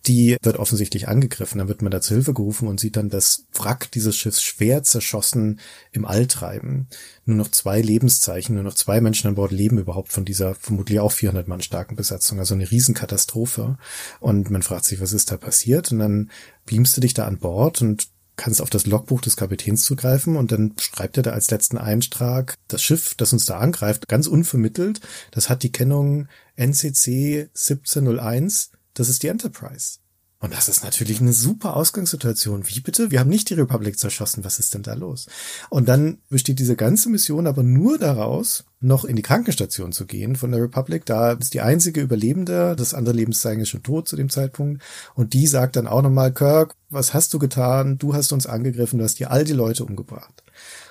die 0.08 0.36
wird 0.42 0.58
offensichtlich 0.58 1.08
angegriffen. 1.08 1.60
Dann 1.60 1.70
wird 1.70 1.82
man 1.82 1.92
da 1.92 2.02
zu 2.02 2.14
Hilfe 2.14 2.34
gerufen 2.34 2.68
und 2.68 2.82
sieht 2.82 2.98
dann 2.98 3.10
das 3.10 3.46
Wrack 3.54 3.92
dieses 3.92 4.18
Schiffs 4.18 4.44
schwer 4.44 4.84
zerschossen 4.84 5.62
im 5.94 6.04
All 6.04 6.28
treiben. 6.28 6.88
Nur 7.26 7.38
noch 7.38 7.52
zwei 7.52 7.82
Lebenszeichen, 7.82 8.56
nur 8.56 8.66
noch 8.66 8.74
zwei 8.74 9.00
Menschen 9.00 9.30
an 9.30 9.36
Bord 9.36 9.54
leben 9.54 9.78
überhaupt 9.78 10.12
von 10.12 10.26
dieser 10.26 10.54
vermutlich 10.56 11.00
auch 11.00 11.14
400 11.14 11.48
Mann 11.48 11.62
starken 11.62 11.96
Besatzung. 11.96 12.40
Also 12.40 12.56
eine 12.56 12.70
Riesenkatastrophe. 12.70 13.78
Und 14.20 14.50
man 14.50 14.64
fragt 14.64 14.84
sich, 14.84 15.00
was 15.00 15.14
ist 15.14 15.32
da 15.32 15.38
passiert? 15.38 15.94
Und 15.94 16.00
dann 16.00 16.30
beamst 16.66 16.98
du 16.98 17.02
dich 17.02 17.14
da 17.14 17.26
an 17.26 17.38
Bord 17.38 17.82
und 17.82 18.10
kannst 18.40 18.62
auf 18.62 18.70
das 18.70 18.86
Logbuch 18.86 19.22
des 19.22 19.36
Kapitäns 19.36 19.84
zugreifen 19.84 20.38
und 20.38 20.52
dann 20.52 20.74
schreibt 20.80 21.18
er 21.18 21.24
da 21.24 21.32
als 21.32 21.52
letzten 21.52 21.78
Eintrag, 21.78 22.56
das 22.70 22.82
Schiff, 22.82 23.14
das 23.16 23.34
uns 23.34 23.46
da 23.46 23.60
angreift, 23.60 24.08
ganz 24.08 24.28
unvermittelt, 24.28 25.02
das 25.32 25.50
hat 25.50 25.62
die 25.62 25.72
Kennung 25.72 26.28
NCC 26.56 27.50
1701, 27.54 28.72
das 28.94 29.10
ist 29.10 29.24
die 29.24 29.28
Enterprise. 29.28 30.00
Und 30.42 30.54
das 30.54 30.70
ist 30.70 30.86
natürlich 30.86 31.20
eine 31.20 31.34
super 31.34 31.76
Ausgangssituation. 31.76 32.68
Wie 32.68 32.80
bitte? 32.80 33.12
Wir 33.12 33.20
haben 33.20 33.30
nicht 33.30 33.50
die 33.50 33.56
Republik 33.56 34.00
zerschossen. 34.00 34.46
Was 34.46 34.58
ist 34.58 34.74
denn 34.74 34.84
da 34.84 34.94
los? 34.94 35.28
Und 35.70 35.90
dann 35.90 36.20
besteht 36.30 36.60
diese 36.60 36.78
ganze 36.78 37.10
Mission 37.10 37.46
aber 37.46 37.62
nur 37.62 37.98
daraus, 37.98 38.64
noch 38.80 39.04
in 39.04 39.18
die 39.18 39.22
Krankenstation 39.22 39.92
zu 39.92 40.06
gehen 40.06 40.38
von 40.38 40.52
der 40.52 40.62
Republic. 40.62 41.06
Da 41.06 41.34
ist 41.34 41.54
die 41.54 41.60
einzige 41.60 42.00
Überlebende. 42.00 42.78
Das 42.78 42.94
andere 42.94 43.16
Lebenszeichen 43.16 43.64
ist 43.64 43.70
schon 43.70 43.84
tot 43.84 44.08
zu 44.08 44.16
dem 44.16 44.30
Zeitpunkt. 44.30 44.82
Und 45.14 45.34
die 45.34 45.46
sagt 45.46 45.76
dann 45.76 45.88
auch 45.88 46.02
nochmal, 46.02 46.32
Kirk, 46.32 46.76
was 46.90 47.14
hast 47.14 47.34
du 47.34 47.40
getan? 47.40 47.98
Du 47.98 48.14
hast 48.14 48.32
uns 48.32 48.48
angegriffen. 48.48 49.00
Du 49.00 49.04
hast 49.04 49.18
hier 49.18 49.32
all 49.32 49.44
die 49.44 49.52
Leute 49.52 49.84
umgebracht 49.84 50.44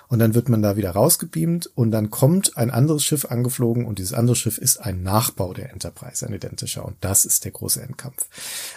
und 0.09 0.18
dann 0.18 0.35
wird 0.35 0.48
man 0.48 0.62
da 0.62 0.76
wieder 0.76 0.90
rausgebeamt 0.90 1.70
und 1.74 1.90
dann 1.90 2.10
kommt 2.10 2.56
ein 2.56 2.70
anderes 2.70 3.05
Schiff 3.05 3.26
angeflogen 3.26 3.85
und 3.85 3.98
dieses 3.98 4.14
andere 4.14 4.36
Schiff 4.36 4.59
ist 4.59 4.78
ein 4.78 5.02
Nachbau 5.02 5.52
der 5.52 5.70
Enterprise, 5.70 6.26
ein 6.26 6.32
identischer 6.32 6.85
und 6.85 6.97
das 7.01 7.24
ist 7.24 7.44
der 7.44 7.52
große 7.52 7.82
Endkampf. 7.82 8.26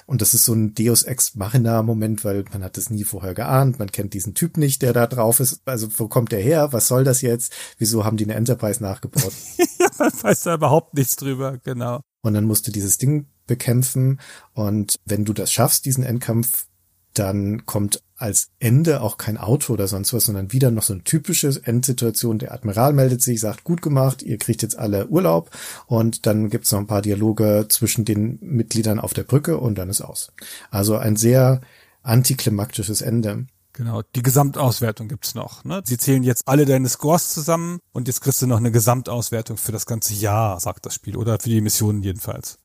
Und 0.05 0.21
das 0.21 0.33
ist 0.33 0.45
so 0.45 0.53
ein 0.53 0.73
Deus 0.73 1.03
Ex 1.03 1.35
Machina 1.35 1.81
Moment, 1.83 2.23
weil 2.25 2.43
man 2.51 2.63
hat 2.63 2.77
es 2.77 2.89
nie 2.89 3.03
vorher 3.03 3.33
geahnt, 3.33 3.79
man 3.79 3.91
kennt 3.91 4.13
diesen 4.13 4.33
Typ 4.33 4.57
nicht, 4.57 4.81
der 4.81 4.93
da 4.93 5.07
drauf 5.07 5.39
ist, 5.39 5.61
also 5.65 5.87
wo 5.97 6.07
kommt 6.07 6.31
der 6.31 6.41
her, 6.41 6.73
was 6.73 6.87
soll 6.87 7.03
das 7.03 7.21
jetzt, 7.21 7.53
wieso 7.77 8.03
haben 8.03 8.17
die 8.17 8.25
eine 8.25 8.35
Enterprise 8.35 8.83
nachgebaut? 8.83 9.33
man 9.99 10.11
weiß 10.21 10.43
da 10.43 10.55
überhaupt 10.55 10.93
nichts 10.93 11.15
drüber, 11.15 11.57
genau. 11.63 12.01
Und 12.21 12.33
dann 12.33 12.45
musst 12.45 12.67
du 12.67 12.71
dieses 12.71 12.97
Ding 12.97 13.27
bekämpfen 13.47 14.19
und 14.53 14.99
wenn 15.05 15.25
du 15.25 15.33
das 15.33 15.51
schaffst, 15.51 15.85
diesen 15.85 16.03
Endkampf 16.03 16.67
dann 17.13 17.65
kommt 17.65 18.01
als 18.15 18.49
Ende 18.59 19.01
auch 19.01 19.17
kein 19.17 19.37
Auto 19.37 19.73
oder 19.73 19.87
sonst 19.87 20.13
was, 20.13 20.25
sondern 20.25 20.51
wieder 20.51 20.69
noch 20.69 20.83
so 20.83 20.93
eine 20.93 21.03
typische 21.03 21.59
Endsituation. 21.63 22.37
Der 22.37 22.53
Admiral 22.53 22.93
meldet 22.93 23.21
sich, 23.21 23.39
sagt, 23.39 23.63
gut 23.63 23.81
gemacht, 23.81 24.21
ihr 24.21 24.37
kriegt 24.37 24.61
jetzt 24.61 24.77
alle 24.77 25.07
Urlaub 25.07 25.49
und 25.87 26.27
dann 26.27 26.49
gibt's 26.49 26.71
noch 26.71 26.79
ein 26.79 26.87
paar 26.87 27.01
Dialoge 27.01 27.65
zwischen 27.69 28.05
den 28.05 28.37
Mitgliedern 28.41 28.99
auf 28.99 29.13
der 29.13 29.23
Brücke 29.23 29.57
und 29.57 29.77
dann 29.77 29.89
ist 29.89 30.01
aus. 30.01 30.31
Also 30.69 30.97
ein 30.97 31.15
sehr 31.15 31.61
antiklimaktisches 32.03 33.01
Ende. 33.01 33.47
Genau, 33.73 34.01
die 34.15 34.21
Gesamtauswertung 34.21 35.07
gibt's 35.07 35.33
noch. 35.33 35.63
Ne? 35.63 35.81
Sie 35.85 35.97
zählen 35.97 36.23
jetzt 36.23 36.43
alle 36.45 36.65
deine 36.65 36.89
Scores 36.89 37.29
zusammen 37.29 37.79
und 37.93 38.07
jetzt 38.07 38.21
kriegst 38.21 38.41
du 38.41 38.47
noch 38.47 38.57
eine 38.57 38.71
Gesamtauswertung 38.71 39.57
für 39.57 39.71
das 39.71 39.85
ganze 39.85 40.13
Jahr, 40.13 40.59
sagt 40.59 40.85
das 40.85 40.93
Spiel, 40.93 41.15
oder 41.15 41.39
für 41.39 41.49
die 41.49 41.61
Missionen 41.61 42.03
jedenfalls. 42.03 42.57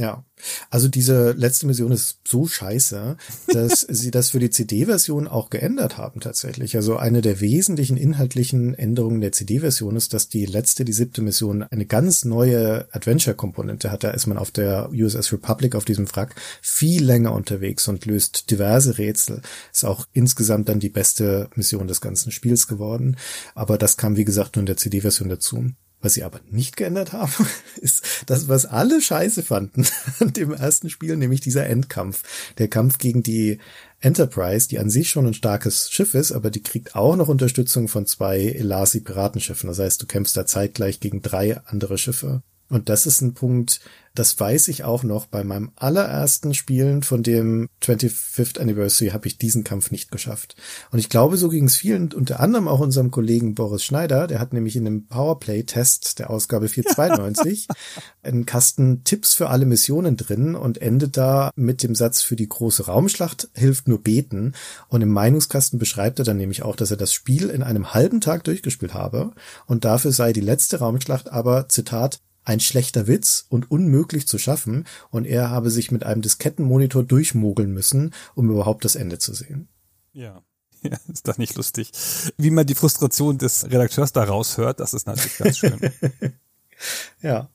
Ja, 0.00 0.24
also 0.70 0.86
diese 0.86 1.32
letzte 1.32 1.66
Mission 1.66 1.90
ist 1.90 2.20
so 2.24 2.46
scheiße, 2.46 3.16
dass 3.48 3.80
sie 3.88 4.12
das 4.12 4.30
für 4.30 4.38
die 4.38 4.50
CD-Version 4.50 5.26
auch 5.26 5.50
geändert 5.50 5.98
haben 5.98 6.20
tatsächlich. 6.20 6.76
Also 6.76 6.96
eine 6.96 7.20
der 7.20 7.40
wesentlichen 7.40 7.96
inhaltlichen 7.96 8.74
Änderungen 8.74 9.20
der 9.20 9.32
CD-Version 9.32 9.96
ist, 9.96 10.14
dass 10.14 10.28
die 10.28 10.46
letzte, 10.46 10.84
die 10.84 10.92
siebte 10.92 11.20
Mission 11.20 11.64
eine 11.64 11.84
ganz 11.84 12.24
neue 12.24 12.86
Adventure-Komponente 12.92 13.90
hat. 13.90 14.04
Da 14.04 14.10
ist 14.10 14.28
man 14.28 14.38
auf 14.38 14.52
der 14.52 14.90
USS 14.92 15.32
Republic 15.32 15.74
auf 15.74 15.84
diesem 15.84 16.08
Wrack 16.14 16.36
viel 16.62 17.04
länger 17.04 17.32
unterwegs 17.32 17.88
und 17.88 18.06
löst 18.06 18.52
diverse 18.52 18.98
Rätsel. 18.98 19.42
Ist 19.72 19.84
auch 19.84 20.06
insgesamt 20.12 20.68
dann 20.68 20.78
die 20.78 20.90
beste 20.90 21.50
Mission 21.56 21.88
des 21.88 22.00
ganzen 22.00 22.30
Spiels 22.30 22.68
geworden. 22.68 23.16
Aber 23.56 23.78
das 23.78 23.96
kam, 23.96 24.16
wie 24.16 24.24
gesagt, 24.24 24.54
nur 24.54 24.62
in 24.62 24.66
der 24.66 24.76
CD-Version 24.76 25.28
dazu. 25.28 25.72
Was 26.00 26.14
sie 26.14 26.22
aber 26.22 26.40
nicht 26.50 26.76
geändert 26.76 27.12
haben, 27.12 27.32
ist 27.80 28.04
das, 28.26 28.48
was 28.48 28.66
alle 28.66 29.00
scheiße 29.00 29.42
fanden 29.42 29.86
an 30.20 30.32
dem 30.32 30.52
ersten 30.52 30.90
Spiel, 30.90 31.16
nämlich 31.16 31.40
dieser 31.40 31.66
Endkampf. 31.66 32.22
Der 32.58 32.68
Kampf 32.68 32.98
gegen 32.98 33.22
die 33.22 33.58
Enterprise, 34.00 34.68
die 34.68 34.78
an 34.78 34.90
sich 34.90 35.10
schon 35.10 35.26
ein 35.26 35.34
starkes 35.34 35.90
Schiff 35.90 36.14
ist, 36.14 36.30
aber 36.30 36.50
die 36.50 36.62
kriegt 36.62 36.94
auch 36.94 37.16
noch 37.16 37.28
Unterstützung 37.28 37.88
von 37.88 38.06
zwei 38.06 38.38
Elasi-Piratenschiffen. 38.38 39.68
Das 39.68 39.80
heißt, 39.80 40.00
du 40.00 40.06
kämpfst 40.06 40.36
da 40.36 40.46
zeitgleich 40.46 41.00
gegen 41.00 41.20
drei 41.20 41.60
andere 41.64 41.98
Schiffe. 41.98 42.42
Und 42.68 42.88
das 42.88 43.06
ist 43.06 43.22
ein 43.22 43.34
Punkt, 43.34 43.80
das 44.18 44.38
weiß 44.38 44.68
ich 44.68 44.84
auch 44.84 45.04
noch. 45.04 45.26
Bei 45.26 45.44
meinem 45.44 45.70
allerersten 45.76 46.52
Spielen 46.54 47.02
von 47.02 47.22
dem 47.22 47.68
25th 47.82 48.58
Anniversary 48.58 49.10
habe 49.10 49.28
ich 49.28 49.38
diesen 49.38 49.64
Kampf 49.64 49.90
nicht 49.90 50.10
geschafft. 50.10 50.56
Und 50.90 50.98
ich 50.98 51.08
glaube, 51.08 51.36
so 51.36 51.48
ging 51.48 51.66
es 51.66 51.76
vielen, 51.76 52.12
unter 52.12 52.40
anderem 52.40 52.66
auch 52.66 52.80
unserem 52.80 53.10
Kollegen 53.10 53.54
Boris 53.54 53.84
Schneider, 53.84 54.26
der 54.26 54.40
hat 54.40 54.52
nämlich 54.52 54.76
in 54.76 54.84
dem 54.84 55.06
Powerplay-Test 55.06 56.18
der 56.18 56.30
Ausgabe 56.30 56.68
492 56.68 57.68
einen 58.22 58.44
Kasten 58.44 59.04
Tipps 59.04 59.34
für 59.34 59.50
alle 59.50 59.66
Missionen 59.66 60.16
drin 60.16 60.54
und 60.54 60.82
endet 60.82 61.16
da 61.16 61.50
mit 61.54 61.82
dem 61.82 61.94
Satz 61.94 62.20
für 62.22 62.36
die 62.36 62.48
große 62.48 62.86
Raumschlacht 62.86 63.48
hilft 63.54 63.88
nur 63.88 64.02
beten. 64.02 64.54
Und 64.88 65.02
im 65.02 65.10
Meinungskasten 65.10 65.78
beschreibt 65.78 66.18
er 66.18 66.24
dann 66.24 66.38
nämlich 66.38 66.62
auch, 66.62 66.76
dass 66.76 66.90
er 66.90 66.96
das 66.96 67.12
Spiel 67.12 67.50
in 67.50 67.62
einem 67.62 67.94
halben 67.94 68.20
Tag 68.20 68.44
durchgespielt 68.44 68.94
habe 68.94 69.32
und 69.66 69.84
dafür 69.84 70.10
sei 70.12 70.32
die 70.32 70.40
letzte 70.40 70.78
Raumschlacht 70.78 71.30
aber, 71.30 71.68
Zitat, 71.68 72.20
ein 72.48 72.60
schlechter 72.60 73.06
Witz 73.06 73.44
und 73.50 73.70
unmöglich 73.70 74.26
zu 74.26 74.38
schaffen 74.38 74.86
und 75.10 75.26
er 75.26 75.50
habe 75.50 75.70
sich 75.70 75.90
mit 75.90 76.04
einem 76.04 76.22
Diskettenmonitor 76.22 77.04
durchmogeln 77.04 77.70
müssen, 77.72 78.14
um 78.34 78.50
überhaupt 78.50 78.86
das 78.86 78.96
Ende 78.96 79.18
zu 79.18 79.34
sehen. 79.34 79.68
Ja. 80.12 80.42
Ja, 80.80 80.96
ist 81.12 81.26
doch 81.26 81.38
nicht 81.38 81.56
lustig. 81.56 81.90
Wie 82.36 82.52
man 82.52 82.64
die 82.64 82.76
Frustration 82.76 83.36
des 83.36 83.64
Redakteurs 83.64 84.12
da 84.12 84.22
raushört, 84.22 84.78
das 84.78 84.94
ist 84.94 85.08
natürlich 85.08 85.36
ganz 85.36 85.58
schön. 85.58 85.76
ja. 87.20 87.50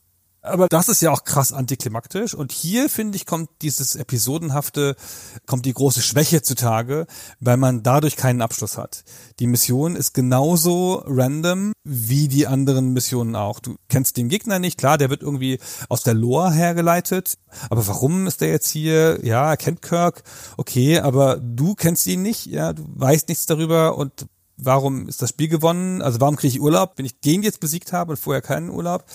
Aber 0.45 0.67
das 0.67 0.89
ist 0.89 1.01
ja 1.01 1.09
auch 1.09 1.23
krass 1.23 1.53
antiklimaktisch. 1.53 2.35
Und 2.35 2.51
hier, 2.51 2.89
finde 2.89 3.15
ich, 3.15 3.25
kommt 3.25 3.49
dieses 3.61 3.95
Episodenhafte, 3.95 4.97
kommt 5.45 5.65
die 5.65 5.73
große 5.73 6.01
Schwäche 6.01 6.41
zutage, 6.41 7.07
weil 7.39 7.55
man 7.55 7.81
dadurch 7.81 8.17
keinen 8.17 8.41
Abschluss 8.41 8.77
hat. 8.77 9.05
Die 9.39 9.47
Mission 9.47 9.95
ist 9.95 10.13
genauso 10.13 11.01
random 11.05 11.71
wie 11.85 12.27
die 12.27 12.45
anderen 12.45 12.91
Missionen 12.91 13.37
auch. 13.37 13.61
Du 13.61 13.77
kennst 13.87 14.17
den 14.17 14.27
Gegner 14.27 14.59
nicht, 14.59 14.77
klar, 14.77 14.97
der 14.97 15.09
wird 15.09 15.21
irgendwie 15.21 15.59
aus 15.87 16.03
der 16.03 16.13
Lore 16.13 16.51
hergeleitet. 16.51 17.35
Aber 17.69 17.87
warum 17.87 18.27
ist 18.27 18.41
der 18.41 18.49
jetzt 18.49 18.67
hier? 18.67 19.23
Ja, 19.23 19.51
er 19.51 19.57
kennt 19.57 19.81
Kirk, 19.81 20.23
okay, 20.57 20.99
aber 20.99 21.37
du 21.37 21.73
kennst 21.73 22.05
ihn 22.07 22.21
nicht, 22.21 22.47
ja, 22.47 22.73
du 22.73 22.83
weißt 22.85 23.29
nichts 23.29 23.45
darüber 23.45 23.97
und 23.97 24.27
warum 24.65 25.07
ist 25.07 25.21
das 25.21 25.29
Spiel 25.29 25.47
gewonnen? 25.47 26.01
Also 26.01 26.19
warum 26.21 26.35
kriege 26.35 26.55
ich 26.55 26.61
Urlaub, 26.61 26.93
wenn 26.95 27.05
ich 27.05 27.19
den 27.19 27.43
jetzt 27.43 27.59
besiegt 27.59 27.93
habe 27.93 28.11
und 28.11 28.17
vorher 28.17 28.41
keinen 28.41 28.69
Urlaub? 28.69 29.05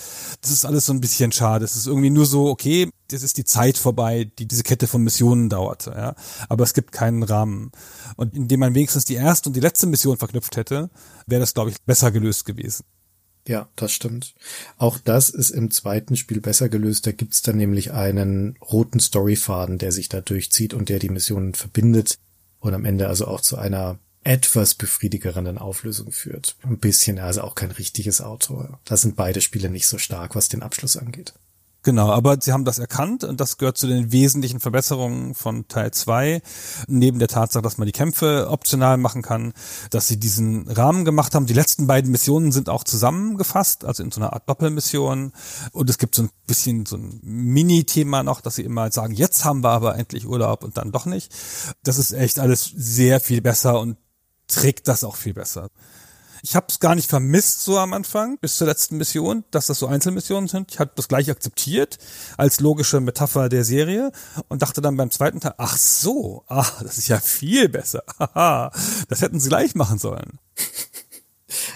Das 0.41 0.51
ist 0.51 0.65
alles 0.65 0.85
so 0.85 0.93
ein 0.93 1.01
bisschen 1.01 1.31
schade. 1.31 1.65
Es 1.65 1.75
ist 1.75 1.87
irgendwie 1.87 2.09
nur 2.09 2.25
so, 2.25 2.47
okay, 2.47 2.89
das 3.09 3.23
ist 3.23 3.37
die 3.37 3.43
Zeit 3.43 3.77
vorbei, 3.77 4.31
die 4.37 4.47
diese 4.47 4.63
Kette 4.63 4.87
von 4.87 5.03
Missionen 5.03 5.49
dauerte, 5.49 5.91
ja. 5.91 6.15
Aber 6.47 6.63
es 6.63 6.73
gibt 6.73 6.91
keinen 6.91 7.23
Rahmen. 7.23 7.71
Und 8.15 8.35
indem 8.35 8.59
man 8.59 8.75
wenigstens 8.75 9.05
die 9.05 9.15
erste 9.15 9.49
und 9.49 9.55
die 9.55 9.61
letzte 9.61 9.87
Mission 9.87 10.17
verknüpft 10.17 10.57
hätte, 10.57 10.89
wäre 11.25 11.41
das, 11.41 11.53
glaube 11.53 11.71
ich, 11.71 11.81
besser 11.81 12.11
gelöst 12.11 12.45
gewesen. 12.45 12.85
Ja, 13.47 13.67
das 13.75 13.91
stimmt. 13.91 14.35
Auch 14.77 14.99
das 14.99 15.29
ist 15.29 15.49
im 15.49 15.71
zweiten 15.71 16.15
Spiel 16.15 16.39
besser 16.39 16.69
gelöst. 16.69 17.07
Da 17.07 17.11
gibt's 17.11 17.41
dann 17.41 17.57
nämlich 17.57 17.93
einen 17.93 18.57
roten 18.61 18.99
Storyfaden, 18.99 19.79
der 19.79 19.91
sich 19.91 20.07
da 20.07 20.21
durchzieht 20.21 20.73
und 20.73 20.89
der 20.89 20.99
die 20.99 21.09
Missionen 21.09 21.55
verbindet 21.55 22.19
und 22.59 22.73
am 22.73 22.85
Ende 22.85 23.07
also 23.07 23.27
auch 23.27 23.41
zu 23.41 23.57
einer 23.57 23.97
etwas 24.29 24.75
befriedigerenden 24.75 25.57
Auflösung 25.57 26.11
führt. 26.11 26.55
Ein 26.61 26.77
bisschen, 26.77 27.17
also 27.17 27.41
auch 27.41 27.55
kein 27.55 27.71
richtiges 27.71 28.21
Auto. 28.21 28.63
Da 28.85 28.95
sind 28.95 29.15
beide 29.15 29.41
Spiele 29.41 29.71
nicht 29.71 29.87
so 29.87 29.97
stark, 29.97 30.35
was 30.35 30.49
den 30.49 30.61
Abschluss 30.61 30.97
angeht. 30.97 31.33
Genau, 31.81 32.11
aber 32.11 32.37
sie 32.39 32.51
haben 32.51 32.65
das 32.65 32.77
erkannt 32.77 33.23
und 33.23 33.39
das 33.39 33.57
gehört 33.57 33.79
zu 33.79 33.87
den 33.87 34.11
wesentlichen 34.11 34.59
Verbesserungen 34.59 35.33
von 35.33 35.67
Teil 35.67 35.89
2. 35.89 36.43
Neben 36.87 37.17
der 37.17 37.27
Tatsache, 37.27 37.63
dass 37.63 37.79
man 37.79 37.87
die 37.87 37.91
Kämpfe 37.91 38.49
optional 38.51 38.97
machen 38.97 39.23
kann, 39.23 39.53
dass 39.89 40.07
sie 40.07 40.19
diesen 40.19 40.67
Rahmen 40.67 41.05
gemacht 41.05 41.33
haben. 41.33 41.47
Die 41.47 41.53
letzten 41.53 41.87
beiden 41.87 42.11
Missionen 42.11 42.51
sind 42.51 42.69
auch 42.69 42.83
zusammengefasst, 42.83 43.83
also 43.83 44.03
in 44.03 44.11
so 44.11 44.21
einer 44.21 44.33
Art 44.33 44.47
Doppelmission. 44.47 45.31
Und 45.71 45.89
es 45.89 45.97
gibt 45.97 46.13
so 46.13 46.23
ein 46.23 46.29
bisschen 46.45 46.85
so 46.85 46.97
ein 46.97 47.19
Mini-Thema 47.23 48.21
noch, 48.21 48.41
dass 48.41 48.57
sie 48.57 48.63
immer 48.63 48.91
sagen, 48.91 49.13
jetzt 49.13 49.43
haben 49.43 49.63
wir 49.63 49.71
aber 49.71 49.97
endlich 49.97 50.27
Urlaub 50.27 50.63
und 50.63 50.77
dann 50.77 50.91
doch 50.91 51.07
nicht. 51.07 51.33
Das 51.81 51.97
ist 51.97 52.11
echt 52.11 52.37
alles 52.37 52.71
sehr 52.75 53.21
viel 53.21 53.41
besser 53.41 53.79
und 53.79 53.97
trägt 54.49 54.87
das 54.87 55.03
auch 55.03 55.15
viel 55.15 55.33
besser. 55.33 55.69
Ich 56.41 56.55
habe 56.55 56.67
es 56.69 56.79
gar 56.79 56.95
nicht 56.95 57.09
vermisst 57.09 57.61
so 57.61 57.77
am 57.77 57.93
Anfang 57.93 58.37
bis 58.39 58.57
zur 58.57 58.67
letzten 58.67 58.97
Mission, 58.97 59.43
dass 59.51 59.67
das 59.67 59.79
so 59.79 59.87
Einzelmissionen 59.87 60.47
sind. 60.47 60.71
Ich 60.71 60.79
habe 60.79 60.91
das 60.95 61.07
gleich 61.07 61.29
akzeptiert 61.29 61.97
als 62.37 62.59
logische 62.59 63.01
Metapher 63.01 63.49
der 63.49 63.63
Serie 63.65 64.11
und 64.47 64.61
dachte 64.61 64.81
dann 64.81 64.95
beim 64.95 65.11
zweiten 65.11 65.41
Teil, 65.41 65.55
ach 65.57 65.77
so, 65.77 66.45
ach, 66.47 66.81
das 66.81 66.97
ist 66.97 67.09
ja 67.09 67.19
viel 67.19 67.67
besser. 67.67 68.03
das 69.09 69.21
hätten 69.21 69.39
sie 69.39 69.49
gleich 69.49 69.75
machen 69.75 69.99
sollen. 69.99 70.39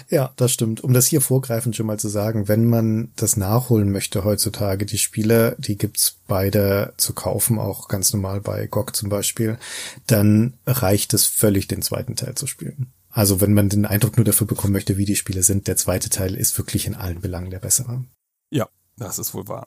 Ja, 0.08 0.32
das 0.36 0.52
stimmt. 0.52 0.82
Um 0.82 0.92
das 0.92 1.06
hier 1.06 1.20
vorgreifend 1.20 1.76
schon 1.76 1.86
mal 1.86 1.98
zu 1.98 2.08
sagen, 2.08 2.48
wenn 2.48 2.68
man 2.68 3.12
das 3.16 3.36
nachholen 3.36 3.90
möchte 3.90 4.24
heutzutage, 4.24 4.86
die 4.86 4.98
Spiele, 4.98 5.56
die 5.58 5.76
gibt's 5.76 6.16
beide 6.26 6.94
zu 6.96 7.12
kaufen, 7.12 7.58
auch 7.58 7.88
ganz 7.88 8.12
normal 8.12 8.40
bei 8.40 8.66
GOG 8.66 8.94
zum 8.94 9.08
Beispiel, 9.08 9.58
dann 10.06 10.54
reicht 10.66 11.14
es 11.14 11.26
völlig, 11.26 11.68
den 11.68 11.82
zweiten 11.82 12.16
Teil 12.16 12.34
zu 12.34 12.46
spielen. 12.46 12.92
Also 13.10 13.40
wenn 13.40 13.54
man 13.54 13.68
den 13.68 13.86
Eindruck 13.86 14.16
nur 14.16 14.24
dafür 14.24 14.46
bekommen 14.46 14.72
möchte, 14.72 14.96
wie 14.96 15.04
die 15.04 15.16
Spiele 15.16 15.42
sind, 15.42 15.68
der 15.68 15.76
zweite 15.76 16.10
Teil 16.10 16.34
ist 16.34 16.58
wirklich 16.58 16.86
in 16.86 16.96
allen 16.96 17.20
Belangen 17.20 17.50
der 17.50 17.60
bessere. 17.60 18.04
Ja, 18.50 18.68
das 18.96 19.18
ist 19.18 19.34
wohl 19.34 19.46
wahr. 19.46 19.66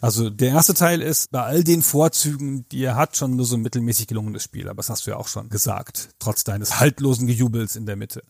Also 0.00 0.30
der 0.30 0.50
erste 0.50 0.74
Teil 0.74 1.02
ist 1.02 1.30
bei 1.30 1.42
all 1.42 1.64
den 1.64 1.82
Vorzügen, 1.82 2.66
die 2.70 2.84
er 2.84 2.96
hat, 2.96 3.16
schon 3.16 3.36
nur 3.36 3.44
so 3.44 3.56
ein 3.56 3.62
mittelmäßig 3.62 4.06
gelungenes 4.06 4.44
Spiel. 4.44 4.68
Aber 4.68 4.76
das 4.76 4.90
hast 4.90 5.06
du 5.06 5.10
ja 5.10 5.16
auch 5.16 5.28
schon 5.28 5.48
gesagt, 5.48 6.10
trotz 6.18 6.44
deines 6.44 6.78
haltlosen 6.80 7.26
Gejubels 7.26 7.76
in 7.76 7.86
der 7.86 7.96
Mitte. 7.96 8.22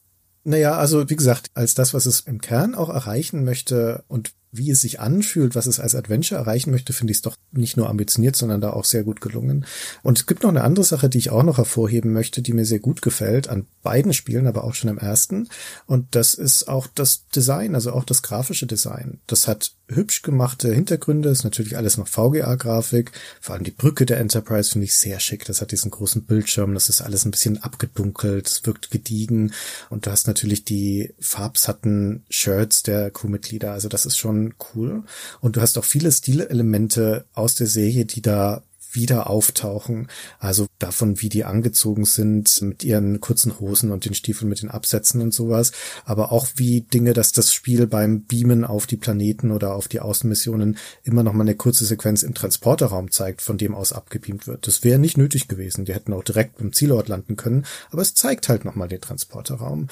Naja, 0.45 0.77
also 0.77 1.09
wie 1.09 1.17
gesagt, 1.17 1.51
als 1.55 1.75
das, 1.75 1.95
was 1.95 2.05
es 2.07 2.21
im 2.21 2.41
Kern 2.41 2.75
auch 2.75 2.91
erreichen 2.91 3.45
möchte 3.45 4.05
und 4.09 4.35
wie 4.57 4.71
es 4.71 4.81
sich 4.81 5.01
anfühlt, 5.01 5.55
was 5.55 5.67
es 5.67 5.81
als 5.81 5.95
Adventure 5.95 6.41
erreichen 6.41 6.71
möchte, 6.71 6.93
finde 6.93 7.11
ich 7.11 7.19
es 7.19 7.23
doch 7.23 7.37
nicht 7.53 7.77
nur 7.77 7.89
ambitioniert, 7.89 8.37
sondern 8.37 8.61
da 8.61 8.71
auch 8.71 8.85
sehr 8.85 9.05
gut 9.05 9.21
gelungen. 9.21 9.67
Und 10.03 10.19
es 10.19 10.27
gibt 10.27 10.43
noch 10.43 10.51
eine 10.51 10.65
andere 10.65 10.85
Sache, 10.85 11.09
die 11.09 11.19
ich 11.19 11.31
auch 11.31 11.43
noch 11.43 11.59
hervorheben 11.59 12.13
möchte, 12.13 12.43
die 12.43 12.53
mir 12.53 12.65
sehr 12.65 12.79
gut 12.79 13.03
gefällt, 13.03 13.49
an 13.49 13.67
beiden 13.83 14.13
Spielen, 14.13 14.47
aber 14.47 14.65
auch 14.65 14.75
schon 14.75 14.91
im 14.91 14.99
ersten. 14.99 15.49
Und 15.87 16.15
das 16.15 16.35
ist 16.35 16.69
auch 16.69 16.87
das 16.87 17.27
Design, 17.29 17.75
also 17.75 17.93
auch 17.93 18.05
das 18.05 18.23
grafische 18.23 18.67
Design. 18.67 19.21
Das 19.27 19.49
hat 19.49 19.73
hübsch 19.89 20.23
gemachte 20.23 20.73
Hintergründe, 20.73 21.29
ist 21.29 21.45
natürlich 21.45 21.77
alles 21.77 21.99
noch 21.99 22.09
VGA-Grafik. 22.09 23.13
Vor 23.41 23.55
allem 23.55 23.65
die 23.65 23.71
Brücke 23.71 24.07
der 24.07 24.19
Enterprise 24.19 24.71
finde 24.71 24.87
ich 24.87 24.97
sehr 24.97 25.21
schick. 25.21 25.45
Das 25.45 25.61
hat 25.61 25.73
diesen 25.73 25.91
großen 25.91 26.25
Bildschirm, 26.25 26.75
das 26.75 26.89
ist 26.89 27.03
alles 27.03 27.25
ein 27.25 27.31
bisschen 27.31 27.63
abgedunkelt, 27.63 28.49
es 28.49 28.67
wirkt 28.67 28.91
gediegen. 28.91 29.53
Und 29.91 30.07
du 30.07 30.11
hast 30.11 30.27
natürlich 30.27 30.65
die 30.65 31.13
farbsatten 31.21 32.25
Shirts 32.31 32.83
der 32.83 33.11
Crewmitglieder. 33.11 33.73
Also 33.73 33.89
das 33.89 34.07
ist 34.07 34.17
schon 34.17 34.44
cool. 34.75 35.05
Und 35.41 35.57
du 35.57 35.61
hast 35.61 35.79
auch 35.79 35.85
viele 35.85 36.13
Stilelemente 36.13 37.25
aus 37.33 37.55
der 37.55 37.67
Serie, 37.69 38.05
die 38.05 38.21
da 38.21 38.63
wieder 38.95 39.29
auftauchen. 39.29 40.09
Also 40.39 40.67
davon, 40.79 41.21
wie 41.21 41.29
die 41.29 41.45
angezogen 41.45 42.05
sind 42.05 42.63
mit 42.63 42.85
ihren 42.85 43.21
kurzen 43.21 43.59
Hosen 43.61 43.91
und 43.91 44.05
den 44.05 44.15
Stiefeln 44.15 44.49
mit 44.49 44.63
den 44.63 44.71
Absätzen 44.71 45.21
und 45.21 45.35
sowas. 45.35 45.73
Aber 46.05 46.33
auch 46.33 46.49
wie 46.57 46.83
Dinge, 46.83 47.13
dass 47.13 47.33
das 47.33 47.53
Spiel 47.53 47.87
beim 47.87 48.23
Beamen 48.23 48.65
auf 48.65 48.87
die 48.87 48.97
Planeten 48.97 49.51
oder 49.51 49.75
auf 49.75 49.89
die 49.89 50.01
Außenmissionen 50.01 50.79
immer 51.03 51.23
noch 51.23 51.33
mal 51.33 51.43
eine 51.43 51.57
kurze 51.57 51.85
Sequenz 51.85 52.23
im 52.23 52.35
Transporterraum 52.35 53.11
zeigt, 53.11 53.43
von 53.43 53.59
dem 53.59 53.75
aus 53.75 53.93
abgebeamt 53.93 54.47
wird. 54.47 54.67
Das 54.67 54.85
wäre 54.85 54.99
nicht 54.99 55.19
nötig 55.19 55.49
gewesen. 55.49 55.85
Die 55.85 55.95
hätten 55.95 56.13
auch 56.13 56.25
direkt 56.25 56.59
beim 56.59 56.73
Zielort 56.73 57.09
landen 57.09 57.37
können. 57.37 57.67
Aber 57.91 58.03
es 58.03 58.15
zeigt 58.15 58.49
halt 58.49 58.65
noch 58.65 58.75
mal 58.75 58.89
den 58.89 59.01
Transporterraum. 59.01 59.89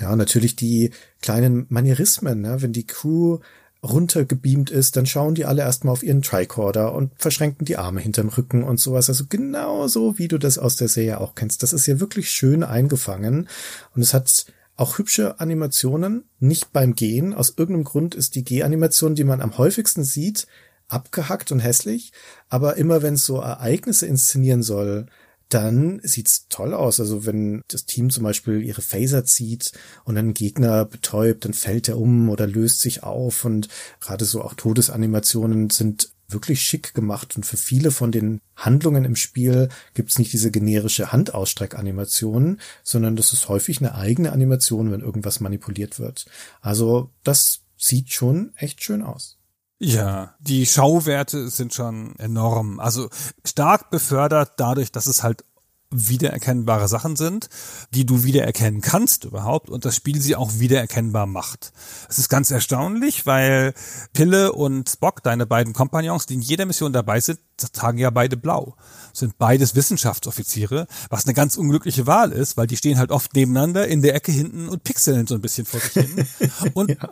Ja, 0.00 0.16
natürlich 0.16 0.56
die 0.56 0.90
kleinen 1.22 1.66
Manierismen, 1.68 2.40
ne? 2.40 2.56
wenn 2.60 2.72
die 2.72 2.86
Crew 2.86 3.38
runtergebeamt 3.84 4.70
ist, 4.70 4.96
dann 4.96 5.06
schauen 5.06 5.34
die 5.34 5.44
alle 5.44 5.62
erstmal 5.62 5.92
auf 5.92 6.02
ihren 6.02 6.22
Tricorder 6.22 6.94
und 6.94 7.12
verschränken 7.16 7.64
die 7.64 7.76
Arme 7.76 8.00
hinterm 8.00 8.28
Rücken 8.28 8.64
und 8.64 8.80
sowas. 8.80 9.08
Also 9.08 9.24
genauso, 9.28 10.18
wie 10.18 10.28
du 10.28 10.38
das 10.38 10.58
aus 10.58 10.76
der 10.76 10.88
Serie 10.88 11.20
auch 11.20 11.34
kennst. 11.34 11.62
Das 11.62 11.72
ist 11.72 11.86
ja 11.86 12.00
wirklich 12.00 12.30
schön 12.30 12.62
eingefangen 12.62 13.48
und 13.94 14.02
es 14.02 14.14
hat 14.14 14.46
auch 14.76 14.98
hübsche 14.98 15.38
Animationen, 15.38 16.24
nicht 16.40 16.72
beim 16.72 16.94
Gehen. 16.94 17.34
Aus 17.34 17.50
irgendeinem 17.56 17.84
Grund 17.84 18.14
ist 18.14 18.34
die 18.34 18.42
Geh-Animation, 18.42 19.14
die 19.14 19.24
man 19.24 19.40
am 19.40 19.56
häufigsten 19.56 20.02
sieht, 20.02 20.48
abgehackt 20.88 21.52
und 21.52 21.60
hässlich, 21.60 22.12
aber 22.48 22.76
immer 22.76 23.02
wenn 23.02 23.14
es 23.14 23.24
so 23.24 23.40
Ereignisse 23.40 24.06
inszenieren 24.06 24.62
soll, 24.62 25.06
dann 25.48 26.00
sieht's 26.02 26.46
toll 26.48 26.74
aus. 26.74 27.00
Also 27.00 27.26
wenn 27.26 27.62
das 27.68 27.86
Team 27.86 28.10
zum 28.10 28.24
Beispiel 28.24 28.62
ihre 28.62 28.82
Phaser 28.82 29.24
zieht 29.24 29.72
und 30.04 30.16
einen 30.16 30.34
Gegner 30.34 30.84
betäubt, 30.84 31.44
dann 31.44 31.54
fällt 31.54 31.88
er 31.88 31.98
um 31.98 32.28
oder 32.28 32.46
löst 32.46 32.80
sich 32.80 33.02
auf 33.02 33.44
und 33.44 33.68
gerade 34.00 34.24
so 34.24 34.42
auch 34.42 34.54
Todesanimationen 34.54 35.70
sind 35.70 36.10
wirklich 36.28 36.62
schick 36.62 36.94
gemacht 36.94 37.36
und 37.36 37.44
für 37.44 37.56
viele 37.56 37.90
von 37.90 38.10
den 38.10 38.40
Handlungen 38.56 39.04
im 39.04 39.16
Spiel 39.16 39.68
gibt's 39.92 40.18
nicht 40.18 40.32
diese 40.32 40.50
generische 40.50 41.12
Handausstreckanimation, 41.12 42.60
sondern 42.82 43.16
das 43.16 43.32
ist 43.32 43.48
häufig 43.48 43.78
eine 43.78 43.94
eigene 43.94 44.32
Animation, 44.32 44.90
wenn 44.90 45.00
irgendwas 45.00 45.40
manipuliert 45.40 45.98
wird. 45.98 46.24
Also 46.60 47.10
das 47.22 47.60
sieht 47.76 48.12
schon 48.12 48.52
echt 48.56 48.82
schön 48.82 49.02
aus. 49.02 49.38
Ja, 49.84 50.34
die 50.40 50.64
Schauwerte 50.64 51.50
sind 51.50 51.74
schon 51.74 52.16
enorm. 52.18 52.80
Also 52.80 53.10
stark 53.44 53.90
befördert 53.90 54.52
dadurch, 54.56 54.90
dass 54.90 55.06
es 55.06 55.22
halt 55.22 55.44
wiedererkennbare 55.90 56.88
Sachen 56.88 57.16
sind, 57.16 57.48
die 57.92 58.06
du 58.06 58.24
wiedererkennen 58.24 58.80
kannst 58.80 59.24
überhaupt 59.24 59.68
und 59.70 59.84
das 59.84 59.94
Spiel 59.94 60.20
sie 60.20 60.36
auch 60.36 60.58
wiedererkennbar 60.58 61.26
macht. 61.26 61.72
Es 62.08 62.18
ist 62.18 62.28
ganz 62.28 62.50
erstaunlich, 62.50 63.26
weil 63.26 63.74
Pille 64.12 64.52
und 64.52 64.88
Spock, 64.88 65.22
deine 65.22 65.46
beiden 65.46 65.74
Kompagnons, 65.74 66.26
die 66.26 66.34
in 66.34 66.40
jeder 66.40 66.64
Mission 66.64 66.92
dabei 66.92 67.20
sind, 67.20 67.38
tragen 67.72 67.98
ja 67.98 68.10
beide 68.10 68.36
blau. 68.36 68.74
Sind 69.12 69.38
beides 69.38 69.76
Wissenschaftsoffiziere, 69.76 70.88
was 71.10 71.26
eine 71.26 71.34
ganz 71.34 71.56
unglückliche 71.56 72.06
Wahl 72.06 72.32
ist, 72.32 72.56
weil 72.56 72.66
die 72.66 72.76
stehen 72.76 72.98
halt 72.98 73.12
oft 73.12 73.34
nebeneinander 73.34 73.86
in 73.86 74.02
der 74.02 74.14
Ecke 74.14 74.32
hinten 74.32 74.68
und 74.68 74.82
pixeln 74.82 75.26
so 75.26 75.34
ein 75.34 75.42
bisschen 75.42 75.66
vor 75.66 75.78
sich 75.78 75.92
hin. 75.92 76.26
Und 76.74 76.90
ja. 76.90 77.10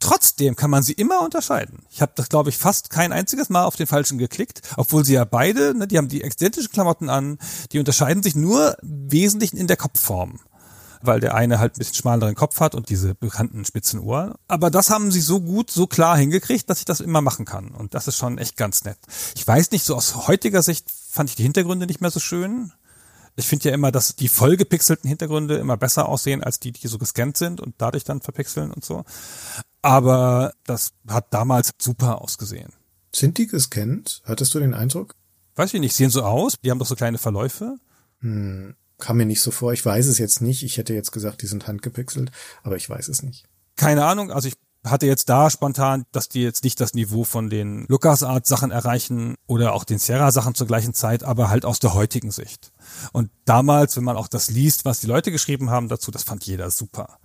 Trotzdem 0.00 0.56
kann 0.56 0.70
man 0.70 0.82
sie 0.82 0.94
immer 0.94 1.20
unterscheiden. 1.20 1.84
Ich 1.90 2.00
habe 2.00 2.12
das, 2.16 2.30
glaube 2.30 2.48
ich, 2.48 2.56
fast 2.56 2.88
kein 2.88 3.12
einziges 3.12 3.50
Mal 3.50 3.64
auf 3.64 3.76
den 3.76 3.86
falschen 3.86 4.16
geklickt, 4.16 4.62
obwohl 4.76 5.04
sie 5.04 5.12
ja 5.12 5.24
beide, 5.24 5.74
ne, 5.76 5.86
die 5.86 5.98
haben 5.98 6.08
die 6.08 6.22
identischen 6.22 6.72
Klamotten 6.72 7.10
an, 7.10 7.38
die 7.70 7.78
unterscheiden 7.78 8.22
sich 8.22 8.34
nur 8.34 8.76
wesentlich 8.80 9.52
in 9.54 9.66
der 9.66 9.76
Kopfform. 9.76 10.40
Weil 11.02 11.20
der 11.20 11.34
eine 11.34 11.58
halt 11.58 11.74
ein 11.74 11.78
bisschen 11.78 11.94
schmaleren 11.94 12.34
Kopf 12.34 12.60
hat 12.60 12.74
und 12.74 12.88
diese 12.88 13.14
bekannten 13.14 13.64
spitzen 13.64 14.00
Ohren. 14.00 14.34
Aber 14.48 14.70
das 14.70 14.90
haben 14.90 15.10
sie 15.10 15.20
so 15.20 15.40
gut, 15.40 15.70
so 15.70 15.86
klar 15.86 16.16
hingekriegt, 16.16 16.68
dass 16.68 16.78
ich 16.78 16.84
das 16.84 17.00
immer 17.00 17.22
machen 17.22 17.46
kann. 17.46 17.68
Und 17.68 17.94
das 17.94 18.08
ist 18.08 18.16
schon 18.16 18.36
echt 18.36 18.56
ganz 18.56 18.84
nett. 18.84 18.98
Ich 19.34 19.46
weiß 19.46 19.70
nicht, 19.70 19.84
so 19.84 19.96
aus 19.96 20.28
heutiger 20.28 20.62
Sicht 20.62 20.90
fand 20.90 21.30
ich 21.30 21.36
die 21.36 21.42
Hintergründe 21.42 21.86
nicht 21.86 22.00
mehr 22.02 22.10
so 22.10 22.20
schön. 22.20 22.72
Ich 23.36 23.46
finde 23.46 23.68
ja 23.68 23.74
immer, 23.74 23.90
dass 23.92 24.16
die 24.16 24.28
vollgepixelten 24.28 25.08
Hintergründe 25.08 25.56
immer 25.56 25.78
besser 25.78 26.08
aussehen 26.08 26.42
als 26.44 26.60
die, 26.60 26.72
die 26.72 26.88
so 26.88 26.98
gescannt 26.98 27.38
sind 27.38 27.60
und 27.60 27.74
dadurch 27.78 28.04
dann 28.04 28.20
verpixeln 28.20 28.70
und 28.70 28.84
so. 28.84 29.04
Aber 29.82 30.52
das 30.64 30.92
hat 31.08 31.32
damals 31.32 31.70
super 31.80 32.20
ausgesehen. 32.20 32.72
Sind 33.14 33.38
die 33.38 33.46
gescannt? 33.46 34.22
Hattest 34.24 34.54
du 34.54 34.60
den 34.60 34.74
Eindruck? 34.74 35.14
Weiß 35.56 35.74
ich 35.74 35.80
nicht, 35.80 35.94
sehen 35.94 36.10
so 36.10 36.22
aus. 36.22 36.54
Die 36.62 36.70
haben 36.70 36.78
doch 36.78 36.86
so 36.86 36.94
kleine 36.94 37.18
Verläufe. 37.18 37.76
Hm, 38.20 38.74
kam 38.98 39.16
mir 39.16 39.26
nicht 39.26 39.42
so 39.42 39.50
vor. 39.50 39.72
Ich 39.72 39.84
weiß 39.84 40.06
es 40.06 40.18
jetzt 40.18 40.40
nicht. 40.40 40.62
Ich 40.62 40.76
hätte 40.76 40.94
jetzt 40.94 41.12
gesagt, 41.12 41.42
die 41.42 41.46
sind 41.46 41.66
handgepixelt, 41.66 42.30
aber 42.62 42.76
ich 42.76 42.88
weiß 42.88 43.08
es 43.08 43.22
nicht. 43.22 43.46
Keine 43.76 44.04
Ahnung. 44.04 44.30
Also 44.30 44.48
ich 44.48 44.54
hatte 44.84 45.06
jetzt 45.06 45.28
da 45.28 45.50
spontan, 45.50 46.04
dass 46.12 46.28
die 46.28 46.42
jetzt 46.42 46.64
nicht 46.64 46.80
das 46.80 46.94
Niveau 46.94 47.24
von 47.24 47.50
den 47.50 47.84
LucasArts 47.88 48.48
Sachen 48.48 48.70
erreichen 48.70 49.34
oder 49.46 49.74
auch 49.74 49.84
den 49.84 49.98
Sierra 49.98 50.30
Sachen 50.30 50.54
zur 50.54 50.66
gleichen 50.66 50.94
Zeit, 50.94 51.22
aber 51.22 51.50
halt 51.50 51.64
aus 51.64 51.80
der 51.80 51.92
heutigen 51.92 52.30
Sicht. 52.30 52.72
Und 53.12 53.30
damals, 53.44 53.96
wenn 53.96 54.04
man 54.04 54.16
auch 54.16 54.28
das 54.28 54.50
liest, 54.50 54.84
was 54.84 55.00
die 55.00 55.06
Leute 55.06 55.32
geschrieben 55.32 55.70
haben 55.70 55.88
dazu, 55.88 56.10
das 56.10 56.22
fand 56.22 56.46
jeder 56.46 56.70
super 56.70 57.18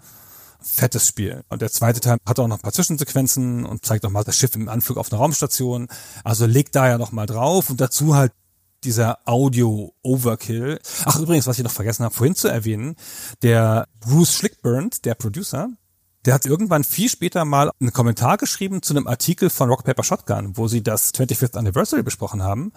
fettes 0.66 1.08
Spiel. 1.08 1.44
Und 1.50 1.62
der 1.62 1.72
zweite 1.72 2.00
Teil 2.00 2.18
hat 2.26 2.40
auch 2.40 2.48
noch 2.48 2.58
ein 2.58 2.62
paar 2.62 2.74
Zwischensequenzen 2.74 3.66
und 3.66 3.86
zeigt 3.86 4.06
auch 4.06 4.10
mal 4.10 4.24
das 4.24 4.36
Schiff 4.36 4.56
im 4.56 4.68
Anflug 4.68 4.98
auf 4.98 5.12
einer 5.12 5.22
Raumstation. 5.22 5.88
Also 6.24 6.46
legt 6.46 6.76
da 6.76 6.88
ja 6.88 6.98
noch 6.98 7.12
mal 7.12 7.26
drauf 7.26 7.70
und 7.70 7.80
dazu 7.80 8.16
halt 8.16 8.32
dieser 8.84 9.20
Audio-Overkill. 9.26 10.80
Ach, 11.06 11.20
übrigens, 11.20 11.48
was 11.48 11.58
ich 11.58 11.64
noch 11.64 11.72
vergessen 11.72 12.04
habe, 12.04 12.14
vorhin 12.14 12.36
zu 12.36 12.48
erwähnen, 12.48 12.96
der 13.42 13.88
Bruce 14.00 14.34
Schlickburn, 14.34 14.90
der 15.04 15.16
Producer, 15.16 15.70
der 16.26 16.34
hat 16.34 16.46
irgendwann 16.46 16.84
viel 16.84 17.10
später 17.10 17.46
mal 17.46 17.72
einen 17.80 17.94
Kommentar 17.94 18.38
geschrieben 18.38 18.82
zu 18.82 18.94
einem 18.94 19.08
Artikel 19.08 19.50
von 19.50 19.70
Rock 19.70 19.84
Paper 19.84 20.04
Shotgun, 20.04 20.58
wo 20.58 20.68
sie 20.68 20.82
das 20.82 21.14
25th 21.14 21.56
Anniversary 21.56 22.02
besprochen 22.02 22.42
haben. 22.42 22.74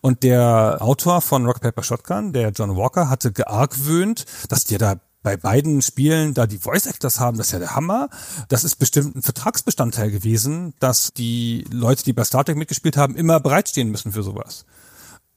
Und 0.00 0.22
der 0.22 0.78
Autor 0.80 1.20
von 1.20 1.44
Rock 1.44 1.60
Paper 1.60 1.82
Shotgun, 1.82 2.32
der 2.32 2.50
John 2.50 2.76
Walker, 2.76 3.10
hatte 3.10 3.32
geargwöhnt, 3.32 4.26
dass 4.48 4.64
die 4.64 4.78
da 4.78 5.00
bei 5.24 5.36
beiden 5.38 5.82
Spielen 5.82 6.34
da 6.34 6.46
die 6.46 6.58
Voice 6.58 6.86
Actors 6.86 7.18
haben, 7.18 7.38
das 7.38 7.46
ist 7.46 7.52
ja 7.54 7.58
der 7.58 7.74
Hammer. 7.74 8.10
Das 8.48 8.62
ist 8.62 8.76
bestimmt 8.76 9.16
ein 9.16 9.22
Vertragsbestandteil 9.22 10.10
gewesen, 10.10 10.74
dass 10.78 11.12
die 11.14 11.64
Leute, 11.72 12.04
die 12.04 12.12
bei 12.12 12.22
Star 12.24 12.44
Trek 12.44 12.56
mitgespielt 12.56 12.98
haben, 12.98 13.16
immer 13.16 13.40
bereitstehen 13.40 13.90
müssen 13.90 14.12
für 14.12 14.22
sowas 14.22 14.66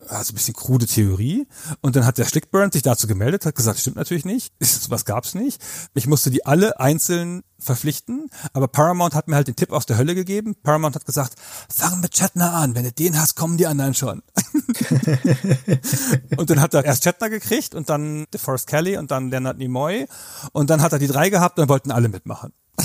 also 0.08 0.32
ein 0.32 0.36
bisschen 0.36 0.54
krude 0.54 0.86
Theorie. 0.86 1.48
Und 1.82 1.96
dann 1.96 2.06
hat 2.06 2.18
der 2.18 2.26
Schlickburn 2.26 2.72
sich 2.72 2.82
dazu 2.82 3.08
gemeldet, 3.08 3.46
hat 3.46 3.56
gesagt, 3.56 3.80
stimmt 3.80 3.98
natürlich 3.98 4.26
nicht, 4.26 4.54
was 4.90 5.06
gab's 5.06 5.34
nicht. 5.34 5.62
Ich 5.94 6.08
musste 6.08 6.30
die 6.30 6.46
alle 6.46 6.80
einzeln 6.80 7.44
verpflichten, 7.60 8.30
aber 8.54 8.68
Paramount 8.68 9.16
hat 9.16 9.28
mir 9.28 9.36
halt 9.36 9.48
den 9.48 9.56
Tipp 9.56 9.72
aus 9.72 9.88
der 9.88 9.98
Hölle 9.98 10.14
gegeben. 10.14 10.56
Paramount 10.62 10.96
hat 10.96 11.06
gesagt, 11.06 11.36
fang 11.74 12.00
mit 12.02 12.14
Chatner 12.14 12.54
an, 12.54 12.76
wenn 12.76 12.84
du 12.84 12.92
den 12.92 13.20
hast, 13.20 13.36
kommen 13.36 13.58
die 13.58 13.66
anderen 13.66 13.96
schon. 13.96 14.22
und 16.38 16.50
dann 16.50 16.62
hat 16.62 16.76
er 16.76 16.86
erst 16.86 17.04
Chatner 17.04 17.30
gekriegt 17.30 17.74
und 17.74 17.90
dann 17.90 18.26
DeForest 18.34 18.68
Kelly 18.68 18.98
und 18.98 19.10
dann 19.10 19.32
Leonard 19.32 19.58
Nimoy 19.58 20.08
und 20.52 20.70
dann 20.70 20.82
hat 20.82 20.94
er 20.94 21.00
die 21.00 21.08
drei 21.08 21.30
gehabt 21.30 21.58
und 21.58 21.68
wollten 21.68 21.92
alle 21.92 22.10
mitmachen. 22.10 22.54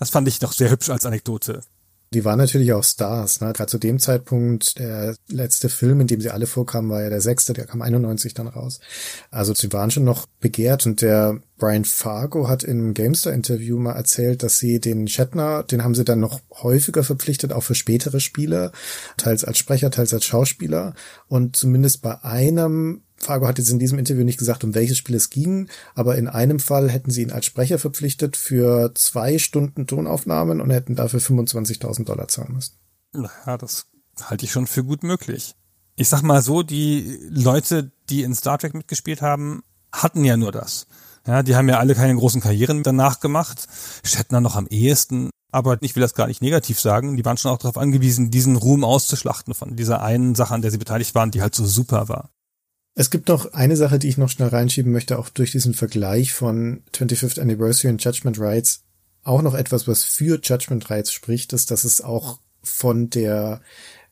das 0.00 0.10
fand 0.10 0.26
ich 0.26 0.40
doch 0.40 0.52
sehr 0.52 0.70
hübsch 0.70 0.90
als 0.90 1.06
Anekdote. 1.06 1.62
Die 2.12 2.24
waren 2.24 2.38
natürlich 2.38 2.72
auch 2.72 2.82
Stars. 2.82 3.40
Ne? 3.40 3.52
Gerade 3.52 3.70
zu 3.70 3.78
dem 3.78 4.00
Zeitpunkt, 4.00 4.80
der 4.80 5.14
letzte 5.28 5.68
Film, 5.68 6.00
in 6.00 6.08
dem 6.08 6.20
sie 6.20 6.30
alle 6.30 6.46
vorkamen, 6.46 6.90
war 6.90 7.02
ja 7.02 7.08
der 7.08 7.20
sechste, 7.20 7.52
der 7.52 7.66
kam 7.66 7.82
91 7.82 8.34
dann 8.34 8.48
raus. 8.48 8.80
Also 9.30 9.54
sie 9.54 9.72
waren 9.72 9.92
schon 9.92 10.02
noch 10.02 10.26
begehrt 10.40 10.86
und 10.86 11.02
der 11.02 11.40
Brian 11.56 11.84
Fargo 11.84 12.48
hat 12.48 12.64
im 12.64 12.94
Gamestar-Interview 12.94 13.78
mal 13.78 13.92
erzählt, 13.92 14.42
dass 14.42 14.58
sie 14.58 14.80
den 14.80 15.06
Shatner, 15.06 15.62
den 15.62 15.84
haben 15.84 15.94
sie 15.94 16.04
dann 16.04 16.18
noch 16.18 16.40
häufiger 16.50 17.04
verpflichtet, 17.04 17.52
auch 17.52 17.62
für 17.62 17.76
spätere 17.76 18.18
Spiele, 18.18 18.72
teils 19.16 19.44
als 19.44 19.58
Sprecher, 19.58 19.92
teils 19.92 20.12
als 20.12 20.24
Schauspieler. 20.24 20.94
Und 21.28 21.54
zumindest 21.54 22.02
bei 22.02 22.24
einem 22.24 23.02
Fargo 23.20 23.46
hat 23.46 23.58
jetzt 23.58 23.70
in 23.70 23.78
diesem 23.78 23.98
Interview 23.98 24.24
nicht 24.24 24.38
gesagt, 24.38 24.64
um 24.64 24.74
welches 24.74 24.96
Spiel 24.96 25.14
es 25.14 25.30
ging, 25.30 25.68
aber 25.94 26.16
in 26.16 26.26
einem 26.26 26.58
Fall 26.58 26.90
hätten 26.90 27.10
sie 27.10 27.22
ihn 27.22 27.30
als 27.30 27.44
Sprecher 27.44 27.78
verpflichtet 27.78 28.36
für 28.36 28.92
zwei 28.94 29.38
Stunden 29.38 29.86
Tonaufnahmen 29.86 30.60
und 30.60 30.70
hätten 30.70 30.96
dafür 30.96 31.20
25.000 31.20 32.04
Dollar 32.04 32.28
zahlen 32.28 32.54
müssen. 32.54 32.74
Ja, 33.14 33.58
das 33.58 33.86
halte 34.22 34.46
ich 34.46 34.52
schon 34.52 34.66
für 34.66 34.84
gut 34.84 35.02
möglich. 35.02 35.54
Ich 35.96 36.08
sag 36.08 36.22
mal 36.22 36.40
so, 36.40 36.62
die 36.62 37.18
Leute, 37.28 37.92
die 38.08 38.22
in 38.22 38.34
Star 38.34 38.58
Trek 38.58 38.74
mitgespielt 38.74 39.20
haben, 39.20 39.62
hatten 39.92 40.24
ja 40.24 40.36
nur 40.36 40.52
das. 40.52 40.86
Ja, 41.26 41.42
die 41.42 41.54
haben 41.56 41.68
ja 41.68 41.78
alle 41.78 41.94
keine 41.94 42.16
großen 42.16 42.40
Karrieren 42.40 42.82
danach 42.82 43.20
gemacht. 43.20 43.66
Shatner 44.02 44.40
noch 44.40 44.56
am 44.56 44.66
ehesten. 44.66 45.28
Aber 45.52 45.76
ich 45.82 45.96
will 45.96 46.00
das 46.00 46.14
gar 46.14 46.28
nicht 46.28 46.42
negativ 46.42 46.80
sagen. 46.80 47.16
Die 47.16 47.24
waren 47.24 47.36
schon 47.36 47.50
auch 47.50 47.58
darauf 47.58 47.76
angewiesen, 47.76 48.30
diesen 48.30 48.56
Ruhm 48.56 48.84
auszuschlachten 48.84 49.52
von 49.52 49.76
dieser 49.76 50.00
einen 50.00 50.34
Sache, 50.34 50.54
an 50.54 50.62
der 50.62 50.70
sie 50.70 50.78
beteiligt 50.78 51.14
waren, 51.14 51.32
die 51.32 51.42
halt 51.42 51.54
so 51.54 51.66
super 51.66 52.08
war. 52.08 52.30
Es 52.94 53.10
gibt 53.10 53.28
noch 53.28 53.52
eine 53.52 53.76
Sache, 53.76 53.98
die 53.98 54.08
ich 54.08 54.18
noch 54.18 54.28
schnell 54.28 54.48
reinschieben 54.48 54.92
möchte, 54.92 55.18
auch 55.18 55.28
durch 55.28 55.52
diesen 55.52 55.74
Vergleich 55.74 56.32
von 56.32 56.82
25th 56.94 57.40
Anniversary 57.40 57.92
und 57.92 58.02
Judgment 58.04 58.38
Rights. 58.38 58.82
Auch 59.22 59.42
noch 59.42 59.54
etwas, 59.54 59.86
was 59.86 60.02
für 60.02 60.40
Judgment 60.42 60.90
Rights 60.90 61.12
spricht, 61.12 61.52
ist, 61.52 61.70
dass 61.70 61.84
es 61.84 62.00
auch 62.00 62.40
von 62.62 63.10
der 63.10 63.60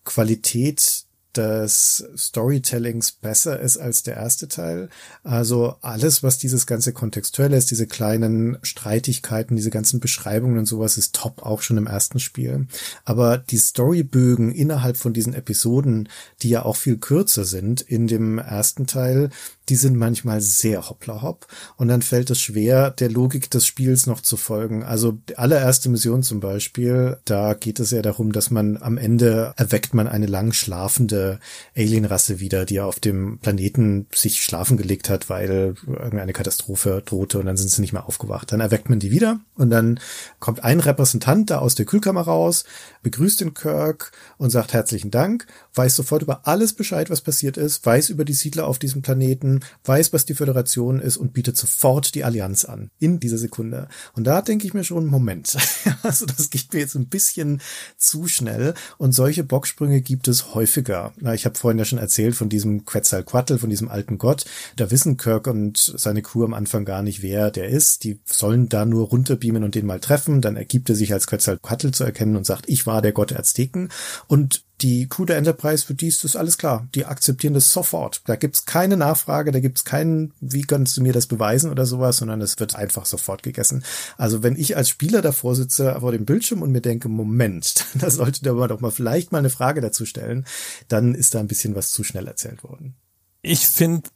Qualität 0.05 1.05
des 1.39 2.05
Storytellings 2.17 3.13
besser 3.13 3.61
ist 3.61 3.79
als 3.79 4.03
der 4.03 4.17
erste 4.17 4.49
Teil. 4.49 4.89
Also 5.23 5.77
alles, 5.81 6.23
was 6.23 6.39
dieses 6.39 6.67
ganze 6.67 6.93
Kontextuelle 6.93 7.57
ist, 7.57 7.71
diese 7.71 7.87
kleinen 7.87 8.59
Streitigkeiten, 8.63 9.57
diese 9.57 9.71
ganzen 9.71 10.01
Beschreibungen 10.01 10.59
und 10.59 10.67
sowas 10.67 10.99
ist 10.99 11.15
top, 11.15 11.43
auch 11.43 11.63
schon 11.63 11.77
im 11.77 11.87
ersten 11.87 12.19
Spiel. 12.19 12.67
Aber 13.05 13.39
die 13.39 13.59
Storybögen 13.59 14.53
innerhalb 14.53 14.97
von 14.97 15.13
diesen 15.13 15.33
Episoden, 15.33 16.09
die 16.43 16.51
ja 16.51 16.65
auch 16.65 16.77
viel 16.77 16.99
kürzer 16.99 17.45
sind 17.45 17.81
in 17.81 18.09
dem 18.09 18.39
ersten 18.39 18.87
Teil, 18.87 19.31
die 19.69 19.77
sind 19.77 19.97
manchmal 19.97 20.41
sehr 20.41 20.89
hoppla 20.89 21.23
hopp 21.23 21.47
und 21.77 21.89
dann 21.89 22.03
fällt 22.03 22.31
es 22.31 22.41
schwer, 22.41 22.91
der 22.91 23.11
Logik 23.11 23.51
des 23.51 23.67
Spiels 23.67 24.07
noch 24.07 24.21
zu 24.21 24.37
folgen. 24.37 24.83
Also 24.83 25.19
allererste 25.37 25.89
Mission 25.89 26.23
zum 26.23 26.41
Beispiel, 26.41 27.19
da 27.25 27.55
geht 27.55 27.81
es 27.81 27.91
ja 27.91 28.03
darum, 28.03 28.33
dass 28.33 28.51
man 28.51 28.77
am 28.77 28.99
Ende 28.99 29.53
erweckt 29.57 29.95
man 29.95 30.09
eine 30.09 30.27
lang 30.27 30.53
schlafende 30.53 31.39
Alienrasse 31.77 32.41
wieder, 32.41 32.65
die 32.65 32.81
auf 32.81 33.01
dem 33.01 33.39
Planeten 33.39 34.07
sich 34.15 34.43
schlafen 34.43 34.77
gelegt 34.77 35.11
hat, 35.11 35.29
weil 35.29 35.75
irgendeine 35.87 36.33
Katastrophe 36.33 37.03
drohte 37.05 37.39
und 37.39 37.47
dann 37.47 37.57
sind 37.57 37.71
sie 37.71 37.81
nicht 37.81 37.93
mehr 37.93 38.07
aufgewacht. 38.07 38.53
Dann 38.53 38.61
erweckt 38.61 38.89
man 38.89 38.99
die 38.99 39.11
wieder 39.11 39.41
und 39.55 39.71
dann 39.71 40.01
kommt 40.39 40.65
ein 40.65 40.81
Repräsentant 40.81 41.51
da 41.51 41.59
aus 41.59 41.75
der 41.75 41.87
Kühlkammer 41.87 42.23
raus, 42.23 42.65
begrüßt 43.09 43.41
den 43.41 43.55
Kirk 43.55 44.13
und 44.37 44.51
sagt 44.51 44.75
herzlichen 44.75 45.11
Dank, 45.11 45.47
weiß 45.73 45.97
sofort 45.97 46.21
über 46.21 46.47
alles 46.47 46.75
Bescheid, 46.75 47.09
was 47.09 47.23
passiert 47.23 47.57
ist, 47.57 47.87
weiß 47.87 48.11
über 48.11 48.27
die 48.27 48.35
Siedler 48.35 48.67
auf 48.67 48.79
diesem 48.79 49.01
Planeten 49.01 49.61
weiß, 49.85 50.13
was 50.13 50.27
die 50.27 50.35
Föderation 50.35 51.01
ist 51.01 51.17
und 51.17 51.33
bietet 51.33 51.57
sofort 51.57 52.15
die 52.15 52.25
Allianz 52.25 52.67
an. 52.67 52.91
In 52.99 53.19
dieser 53.19 53.39
Sekunde. 53.39 53.89
Und 54.13 54.25
da 54.27 54.43
denke 54.43 54.67
ich 54.67 54.75
mir 54.75 54.85
schon, 54.85 55.07
Moment. 55.07 55.57
also 56.03 56.27
das 56.27 56.51
geht 56.51 56.71
mir 56.75 56.81
jetzt 56.81 56.97
ein 56.97 57.07
bisschen 57.07 57.63
zu 57.97 58.27
schnell. 58.27 58.75
Und 58.99 59.13
solche 59.13 59.43
Bocksprünge 59.43 60.03
gibt 60.03 60.29
es 60.29 60.55
häufiger. 60.55 61.15
Na, 61.19 61.33
ich 61.33 61.47
habe 61.47 61.59
vorhin 61.59 61.79
ja 61.79 61.87
schon 61.87 61.99
erzählt 61.99 62.35
von 62.35 62.51
diesem 62.51 62.85
Quetzalcoatl, 62.85 63.57
von 63.57 63.71
diesem 63.71 63.89
alten 63.89 64.19
Gott. 64.19 64.45
Da 64.77 64.91
wissen 64.91 65.17
Kirk 65.17 65.47
und 65.47 65.79
seine 65.79 66.21
Crew 66.21 66.45
am 66.45 66.53
Anfang 66.53 66.85
gar 66.85 67.03
nicht, 67.03 67.23
wer 67.23 67.51
der 67.51 67.69
ist. 67.69 68.05
Die 68.05 68.21
sollen 68.27 68.69
da 68.69 68.85
nur 68.85 69.07
runterbeamen 69.07 69.65
und 69.65 69.75
den 69.75 69.87
mal 69.87 70.01
treffen. 70.01 70.43
Dann 70.43 70.57
ergibt 70.57 70.91
er 70.91 70.95
sich 70.95 71.15
als 71.15 71.27
Quetzalcoatl 71.27 71.93
zu 71.93 72.05
erkennen 72.05 72.37
und 72.37 72.45
sagt, 72.45 72.69
ich 72.69 72.87
war 72.87 72.98
der 73.01 73.13
Gott 73.13 73.33
Azteken. 73.33 73.91
Und 74.27 74.65
die 74.81 75.09
Crew 75.09 75.25
der 75.25 75.39
Enterprise, 75.39 75.85
für 75.85 75.95
die 75.95 76.07
ist 76.07 76.37
alles 76.37 76.57
klar. 76.57 76.87
Die 76.95 77.05
akzeptieren 77.05 77.55
das 77.55 77.73
sofort. 77.73 78.23
Da 78.27 78.37
gibt's 78.37 78.65
keine 78.65 78.97
Nachfrage, 78.97 79.51
da 79.51 79.59
gibt's 79.61 79.85
keinen, 79.85 80.33
wie 80.41 80.63
kannst 80.63 80.97
du 80.97 81.03
mir 81.03 81.13
das 81.13 81.27
beweisen 81.27 81.71
oder 81.71 81.85
sowas, 81.85 82.19
sondern 82.19 82.41
es 82.41 82.59
wird 82.61 82.77
einfach 82.77 83.05
sofort 83.05 83.43
gegessen. 83.43 83.85
Also 84.17 84.43
wenn 84.43 84.57
ich 84.57 84.77
als 84.77 84.89
Spieler 84.89 85.21
davor 85.21 85.57
sitze 85.57 85.97
vor 85.99 86.13
dem 86.13 86.25
Bildschirm 86.25 86.63
und 86.63 86.71
mir 86.71 86.81
denke, 86.81 87.09
Moment, 87.09 87.87
da 87.95 88.11
sollte 88.11 88.43
der 88.43 88.55
doch 88.55 88.81
mal 88.81 88.93
vielleicht 88.93 89.33
mal 89.33 89.39
eine 89.39 89.51
Frage 89.51 89.81
dazu 89.81 90.07
stellen, 90.07 90.47
dann 90.87 91.15
ist 91.15 91.35
da 91.35 91.41
ein 91.41 91.49
bisschen 91.49 91.75
was 91.75 91.91
zu 91.91 92.05
schnell 92.05 92.29
erzählt 92.29 92.63
worden. 92.63 92.95
Ich 93.43 93.67
finde 93.67 94.09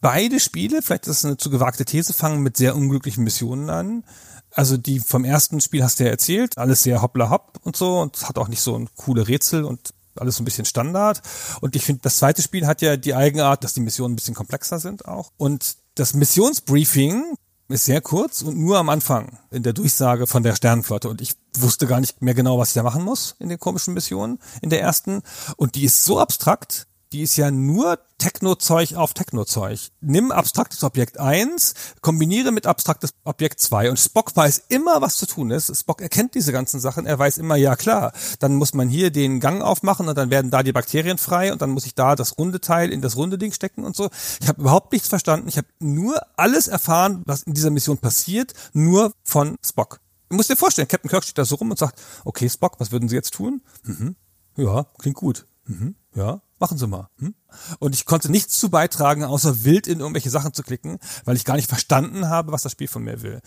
beide 0.00 0.40
Spiele, 0.40 0.82
vielleicht 0.82 1.06
ist 1.06 1.18
es 1.18 1.24
eine 1.24 1.36
zu 1.36 1.50
gewagte 1.50 1.84
These, 1.84 2.12
fangen 2.12 2.42
mit 2.42 2.56
sehr 2.56 2.76
unglücklichen 2.76 3.24
Missionen 3.24 3.70
an. 3.70 4.04
Also 4.60 4.76
die 4.76 5.00
vom 5.00 5.24
ersten 5.24 5.58
Spiel 5.62 5.82
hast 5.82 6.00
du 6.00 6.04
ja 6.04 6.10
erzählt, 6.10 6.58
alles 6.58 6.82
sehr 6.82 7.00
hoppla 7.00 7.30
hopp 7.30 7.58
und 7.62 7.76
so 7.76 7.98
und 7.98 8.28
hat 8.28 8.36
auch 8.36 8.48
nicht 8.48 8.60
so 8.60 8.78
ein 8.78 8.90
coole 8.94 9.26
Rätsel 9.26 9.64
und 9.64 9.94
alles 10.16 10.36
so 10.36 10.42
ein 10.42 10.44
bisschen 10.44 10.66
Standard. 10.66 11.22
Und 11.62 11.76
ich 11.76 11.84
finde, 11.86 12.02
das 12.02 12.18
zweite 12.18 12.42
Spiel 12.42 12.66
hat 12.66 12.82
ja 12.82 12.98
die 12.98 13.14
Eigenart, 13.14 13.64
dass 13.64 13.72
die 13.72 13.80
Missionen 13.80 14.12
ein 14.12 14.16
bisschen 14.16 14.34
komplexer 14.34 14.78
sind 14.78 15.08
auch. 15.08 15.32
Und 15.38 15.76
das 15.94 16.12
Missionsbriefing 16.12 17.36
ist 17.68 17.86
sehr 17.86 18.02
kurz 18.02 18.42
und 18.42 18.58
nur 18.58 18.76
am 18.76 18.90
Anfang 18.90 19.38
in 19.50 19.62
der 19.62 19.72
Durchsage 19.72 20.26
von 20.26 20.42
der 20.42 20.54
Sternenflotte. 20.54 21.08
Und 21.08 21.22
ich 21.22 21.36
wusste 21.56 21.86
gar 21.86 22.00
nicht 22.00 22.20
mehr 22.20 22.34
genau, 22.34 22.58
was 22.58 22.68
ich 22.68 22.74
da 22.74 22.82
machen 22.82 23.02
muss 23.02 23.36
in 23.38 23.48
den 23.48 23.58
komischen 23.58 23.94
Missionen 23.94 24.40
in 24.60 24.68
der 24.68 24.82
ersten. 24.82 25.22
Und 25.56 25.74
die 25.74 25.84
ist 25.86 26.04
so 26.04 26.20
abstrakt, 26.20 26.86
die 27.12 27.22
ist 27.22 27.36
ja 27.36 27.50
nur 27.50 27.98
Techno-Zeug 28.18 28.94
auf 28.94 29.14
Techno-Zeug. 29.14 29.90
Nimm 30.00 30.30
abstraktes 30.30 30.84
Objekt 30.84 31.18
1, 31.18 31.74
kombiniere 32.00 32.52
mit 32.52 32.66
abstraktes 32.66 33.10
Objekt 33.24 33.60
2 33.60 33.90
und 33.90 33.98
Spock 33.98 34.36
weiß 34.36 34.64
immer, 34.68 35.00
was 35.00 35.16
zu 35.16 35.26
tun 35.26 35.50
ist. 35.50 35.74
Spock 35.76 36.00
erkennt 36.00 36.34
diese 36.34 36.52
ganzen 36.52 36.78
Sachen, 36.78 37.06
er 37.06 37.18
weiß 37.18 37.38
immer, 37.38 37.56
ja 37.56 37.74
klar, 37.74 38.12
dann 38.38 38.54
muss 38.54 38.74
man 38.74 38.88
hier 38.88 39.10
den 39.10 39.40
Gang 39.40 39.62
aufmachen 39.62 40.08
und 40.08 40.16
dann 40.16 40.30
werden 40.30 40.50
da 40.50 40.62
die 40.62 40.72
Bakterien 40.72 41.18
frei 41.18 41.52
und 41.52 41.62
dann 41.62 41.70
muss 41.70 41.86
ich 41.86 41.94
da 41.94 42.14
das 42.14 42.38
runde 42.38 42.60
Teil 42.60 42.92
in 42.92 43.00
das 43.00 43.16
runde 43.16 43.38
Ding 43.38 43.52
stecken 43.52 43.84
und 43.84 43.96
so. 43.96 44.10
Ich 44.40 44.48
habe 44.48 44.60
überhaupt 44.60 44.92
nichts 44.92 45.08
verstanden, 45.08 45.48
ich 45.48 45.56
habe 45.56 45.68
nur 45.80 46.20
alles 46.36 46.68
erfahren, 46.68 47.22
was 47.26 47.42
in 47.42 47.54
dieser 47.54 47.70
Mission 47.70 47.98
passiert, 47.98 48.54
nur 48.72 49.12
von 49.24 49.56
Spock. 49.64 50.00
Du 50.28 50.36
musst 50.36 50.50
dir 50.50 50.56
vorstellen, 50.56 50.86
Captain 50.86 51.10
Kirk 51.10 51.24
steht 51.24 51.38
da 51.38 51.44
so 51.44 51.56
rum 51.56 51.72
und 51.72 51.78
sagt, 51.78 52.00
okay 52.24 52.48
Spock, 52.48 52.78
was 52.78 52.92
würden 52.92 53.08
Sie 53.08 53.16
jetzt 53.16 53.34
tun? 53.34 53.62
Mhm. 53.82 54.14
Ja, 54.56 54.86
klingt 54.98 55.16
gut. 55.16 55.46
Mhm. 55.66 55.96
Ja, 56.14 56.40
machen 56.60 56.78
Sie 56.78 56.86
mal. 56.86 57.08
Hm? 57.18 57.34
Und 57.78 57.94
ich 57.94 58.04
konnte 58.04 58.30
nichts 58.30 58.58
zu 58.58 58.70
beitragen, 58.70 59.24
außer 59.24 59.64
wild 59.64 59.86
in 59.86 60.00
irgendwelche 60.00 60.30
Sachen 60.30 60.52
zu 60.52 60.62
klicken, 60.62 60.98
weil 61.24 61.36
ich 61.36 61.44
gar 61.44 61.56
nicht 61.56 61.68
verstanden 61.68 62.28
habe, 62.28 62.52
was 62.52 62.62
das 62.62 62.72
Spiel 62.72 62.88
von 62.88 63.02
mir 63.02 63.22
will. 63.22 63.40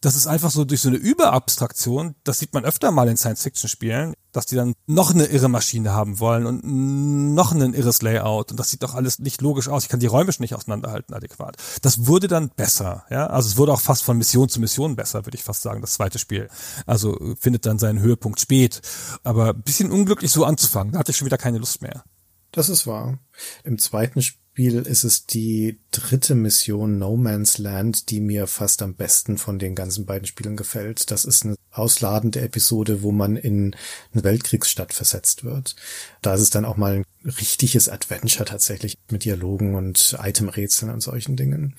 Das 0.00 0.14
ist 0.14 0.26
einfach 0.26 0.50
so 0.50 0.64
durch 0.64 0.80
so 0.80 0.88
eine 0.88 0.96
Überabstraktion, 0.96 2.14
das 2.24 2.38
sieht 2.38 2.54
man 2.54 2.64
öfter 2.64 2.90
mal 2.90 3.08
in 3.08 3.16
Science-Fiction-Spielen, 3.16 4.14
dass 4.32 4.46
die 4.46 4.54
dann 4.54 4.74
noch 4.86 5.12
eine 5.12 5.26
irre 5.26 5.48
Maschine 5.48 5.92
haben 5.92 6.20
wollen 6.20 6.46
und 6.46 7.34
noch 7.34 7.52
ein 7.52 7.74
irres 7.74 8.00
Layout 8.02 8.50
und 8.52 8.60
das 8.60 8.70
sieht 8.70 8.82
doch 8.82 8.94
alles 8.94 9.18
nicht 9.18 9.42
logisch 9.42 9.68
aus. 9.68 9.82
Ich 9.82 9.88
kann 9.88 10.00
die 10.00 10.06
Räume 10.06 10.32
schon 10.32 10.44
nicht 10.44 10.54
auseinanderhalten 10.54 11.14
adäquat. 11.14 11.56
Das 11.82 12.06
wurde 12.06 12.28
dann 12.28 12.50
besser, 12.50 13.04
ja. 13.10 13.26
Also 13.26 13.48
es 13.48 13.56
wurde 13.56 13.72
auch 13.72 13.80
fast 13.80 14.04
von 14.04 14.16
Mission 14.16 14.48
zu 14.48 14.60
Mission 14.60 14.96
besser, 14.96 15.26
würde 15.26 15.36
ich 15.36 15.44
fast 15.44 15.62
sagen, 15.62 15.80
das 15.80 15.94
zweite 15.94 16.18
Spiel. 16.18 16.48
Also 16.86 17.18
findet 17.38 17.66
dann 17.66 17.78
seinen 17.78 18.00
Höhepunkt 18.00 18.40
spät. 18.40 18.80
Aber 19.24 19.52
bisschen 19.52 19.90
unglücklich 19.90 20.30
so 20.30 20.44
anzufangen, 20.44 20.92
da 20.92 21.00
hatte 21.00 21.10
ich 21.10 21.16
schon 21.16 21.26
wieder 21.26 21.38
keine 21.38 21.58
Lust 21.58 21.82
mehr. 21.82 22.04
Das 22.52 22.68
ist 22.68 22.86
wahr. 22.86 23.18
Im 23.64 23.78
zweiten 23.78 24.22
Spiel 24.22 24.78
ist 24.80 25.04
es 25.04 25.26
die 25.26 25.78
dritte 25.90 26.34
Mission 26.34 26.98
No 26.98 27.16
Man's 27.16 27.58
Land, 27.58 28.10
die 28.10 28.20
mir 28.20 28.46
fast 28.46 28.82
am 28.82 28.94
besten 28.94 29.38
von 29.38 29.58
den 29.58 29.74
ganzen 29.74 30.06
beiden 30.06 30.26
Spielen 30.26 30.56
gefällt. 30.56 31.10
Das 31.10 31.24
ist 31.24 31.44
eine 31.44 31.54
ausladende 31.70 32.40
Episode, 32.40 33.02
wo 33.02 33.12
man 33.12 33.36
in 33.36 33.76
eine 34.12 34.24
Weltkriegsstadt 34.24 34.92
versetzt 34.92 35.44
wird. 35.44 35.76
Da 36.20 36.34
ist 36.34 36.40
es 36.40 36.50
dann 36.50 36.64
auch 36.64 36.76
mal 36.76 36.96
ein 36.96 37.04
richtiges 37.24 37.88
Adventure 37.88 38.44
tatsächlich 38.44 38.98
mit 39.10 39.24
Dialogen 39.24 39.76
und 39.76 40.18
Itemrätseln 40.20 40.90
und 40.90 41.00
solchen 41.00 41.36
Dingen. 41.36 41.76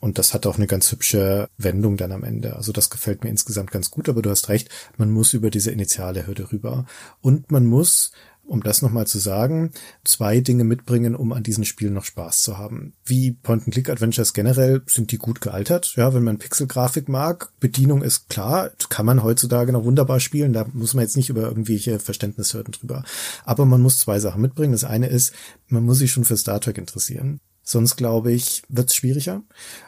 Und 0.00 0.18
das 0.18 0.32
hat 0.32 0.46
auch 0.46 0.56
eine 0.56 0.66
ganz 0.66 0.92
hübsche 0.92 1.48
Wendung 1.58 1.96
dann 1.96 2.12
am 2.12 2.24
Ende. 2.24 2.56
Also 2.56 2.72
das 2.72 2.90
gefällt 2.90 3.24
mir 3.24 3.30
insgesamt 3.30 3.72
ganz 3.72 3.90
gut, 3.90 4.08
aber 4.08 4.22
du 4.22 4.30
hast 4.30 4.48
recht, 4.48 4.68
man 4.96 5.10
muss 5.10 5.32
über 5.32 5.50
diese 5.50 5.70
initiale 5.70 6.26
Hürde 6.26 6.52
rüber. 6.52 6.86
Und 7.20 7.50
man 7.50 7.66
muss 7.66 8.12
um 8.52 8.62
das 8.62 8.82
nochmal 8.82 9.06
zu 9.06 9.18
sagen, 9.18 9.72
zwei 10.04 10.40
Dinge 10.40 10.64
mitbringen, 10.64 11.16
um 11.16 11.32
an 11.32 11.42
diesen 11.42 11.64
Spielen 11.64 11.94
noch 11.94 12.04
Spaß 12.04 12.42
zu 12.42 12.58
haben. 12.58 12.92
Wie 13.02 13.32
Point-and-Click-Adventures 13.32 14.34
generell 14.34 14.82
sind 14.84 15.10
die 15.10 15.16
gut 15.16 15.40
gealtert. 15.40 15.94
Ja, 15.96 16.12
wenn 16.12 16.22
man 16.22 16.36
Pixelgrafik 16.36 17.08
mag, 17.08 17.50
Bedienung 17.60 18.02
ist 18.02 18.28
klar, 18.28 18.70
kann 18.90 19.06
man 19.06 19.22
heutzutage 19.22 19.72
noch 19.72 19.84
wunderbar 19.84 20.20
spielen. 20.20 20.52
Da 20.52 20.66
muss 20.74 20.92
man 20.92 21.02
jetzt 21.02 21.16
nicht 21.16 21.30
über 21.30 21.40
irgendwelche 21.40 21.98
Verständnishürden 21.98 22.72
drüber. 22.72 23.04
Aber 23.46 23.64
man 23.64 23.80
muss 23.80 24.00
zwei 24.00 24.20
Sachen 24.20 24.42
mitbringen. 24.42 24.72
Das 24.72 24.84
eine 24.84 25.06
ist, 25.06 25.32
man 25.68 25.84
muss 25.84 25.98
sich 25.98 26.12
schon 26.12 26.26
für 26.26 26.36
Star 26.36 26.60
Trek 26.60 26.76
interessieren. 26.76 27.40
Sonst 27.62 27.96
glaube 27.96 28.32
ich, 28.32 28.64
wird 28.68 28.90
es 28.90 28.96
schwieriger. 28.96 29.42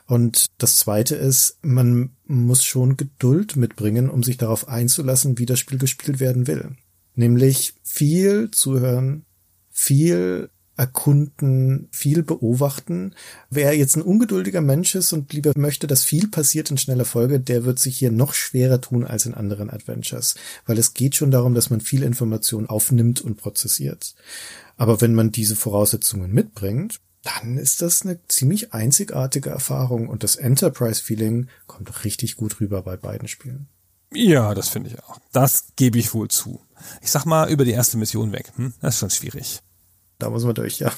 Und 0.07 0.47
das 0.57 0.77
zweite 0.77 1.17
ist, 1.17 1.59
man 1.61 2.17
muss 2.25 2.65
schon 2.65 2.97
Geduld 2.97 3.57
mitbringen, 3.57 4.09
um 4.09 4.23
sich 4.23 4.39
darauf 4.39 4.69
einzulassen, 4.69 5.39
wie 5.39 5.45
das 5.45 5.59
Spiel 5.59 5.77
gespielt 5.77 6.19
werden 6.19 6.47
will. 6.47 6.77
Nämlich 7.15 7.75
viel 7.83 8.51
zuhören, 8.51 9.25
viel 9.71 10.51
erkunden, 10.77 11.89
viel 11.93 12.23
beobachten. 12.23 13.15
Wer 13.49 13.77
jetzt 13.77 13.97
ein 13.97 14.03
ungeduldiger 14.03 14.61
Mensch 14.61 14.95
ist 14.95 15.13
und 15.13 15.33
lieber 15.33 15.53
möchte, 15.57 15.87
dass 15.87 16.05
viel 16.05 16.29
passiert 16.29 16.71
in 16.71 16.79
schneller 16.79 17.05
Folge, 17.05 17.39
der 17.39 17.65
wird 17.65 17.79
sich 17.79 17.97
hier 17.97 18.11
noch 18.11 18.35
schwerer 18.35 18.81
tun 18.81 19.05
als 19.05 19.27
in 19.27 19.35
anderen 19.35 19.71
Adventures, 19.71 20.35
weil 20.67 20.79
es 20.79 20.95
geht 20.95 21.15
schon 21.15 21.31
darum, 21.31 21.55
dass 21.55 21.71
man 21.71 21.81
viel 21.81 22.03
Information 22.03 22.69
aufnimmt 22.69 23.21
und 23.21 23.37
prozessiert. 23.37 24.15
Aber 24.77 25.01
wenn 25.01 25.15
man 25.15 25.31
diese 25.31 25.55
Voraussetzungen 25.55 26.33
mitbringt, 26.33 27.01
dann 27.23 27.57
ist 27.57 27.81
das 27.81 28.03
eine 28.03 28.19
ziemlich 28.29 28.75
einzigartige 28.75 29.51
Erfahrung 29.51 30.09
und 30.09 30.23
das 30.23 30.37
Enterprise-Feeling 30.37 31.49
kommt 31.67 32.05
richtig 32.05 32.37
gut 32.37 32.61
rüber 32.61 32.83
bei 32.83 32.97
beiden 32.97 33.29
Spielen. 33.29 33.69
Ja, 34.13 34.55
das 34.55 34.69
finde 34.69 34.91
ich 34.91 35.03
auch. 35.03 35.19
Das 35.33 35.69
gebe 35.77 35.99
ich 35.99 36.15
wohl 36.15 36.29
zu. 36.29 36.61
Ich 37.01 37.11
sag 37.11 37.25
mal, 37.25 37.51
über 37.51 37.65
die 37.65 37.73
erste 37.73 37.97
Mission 37.97 38.33
weg. 38.33 38.53
Hm? 38.57 38.75
Das 38.81 38.95
ist 38.95 39.01
schon 39.01 39.11
schwierig. 39.11 39.61
Da 40.19 40.31
muss 40.31 40.45
man 40.45 40.55
durch, 40.55 40.79
ja. 40.79 40.93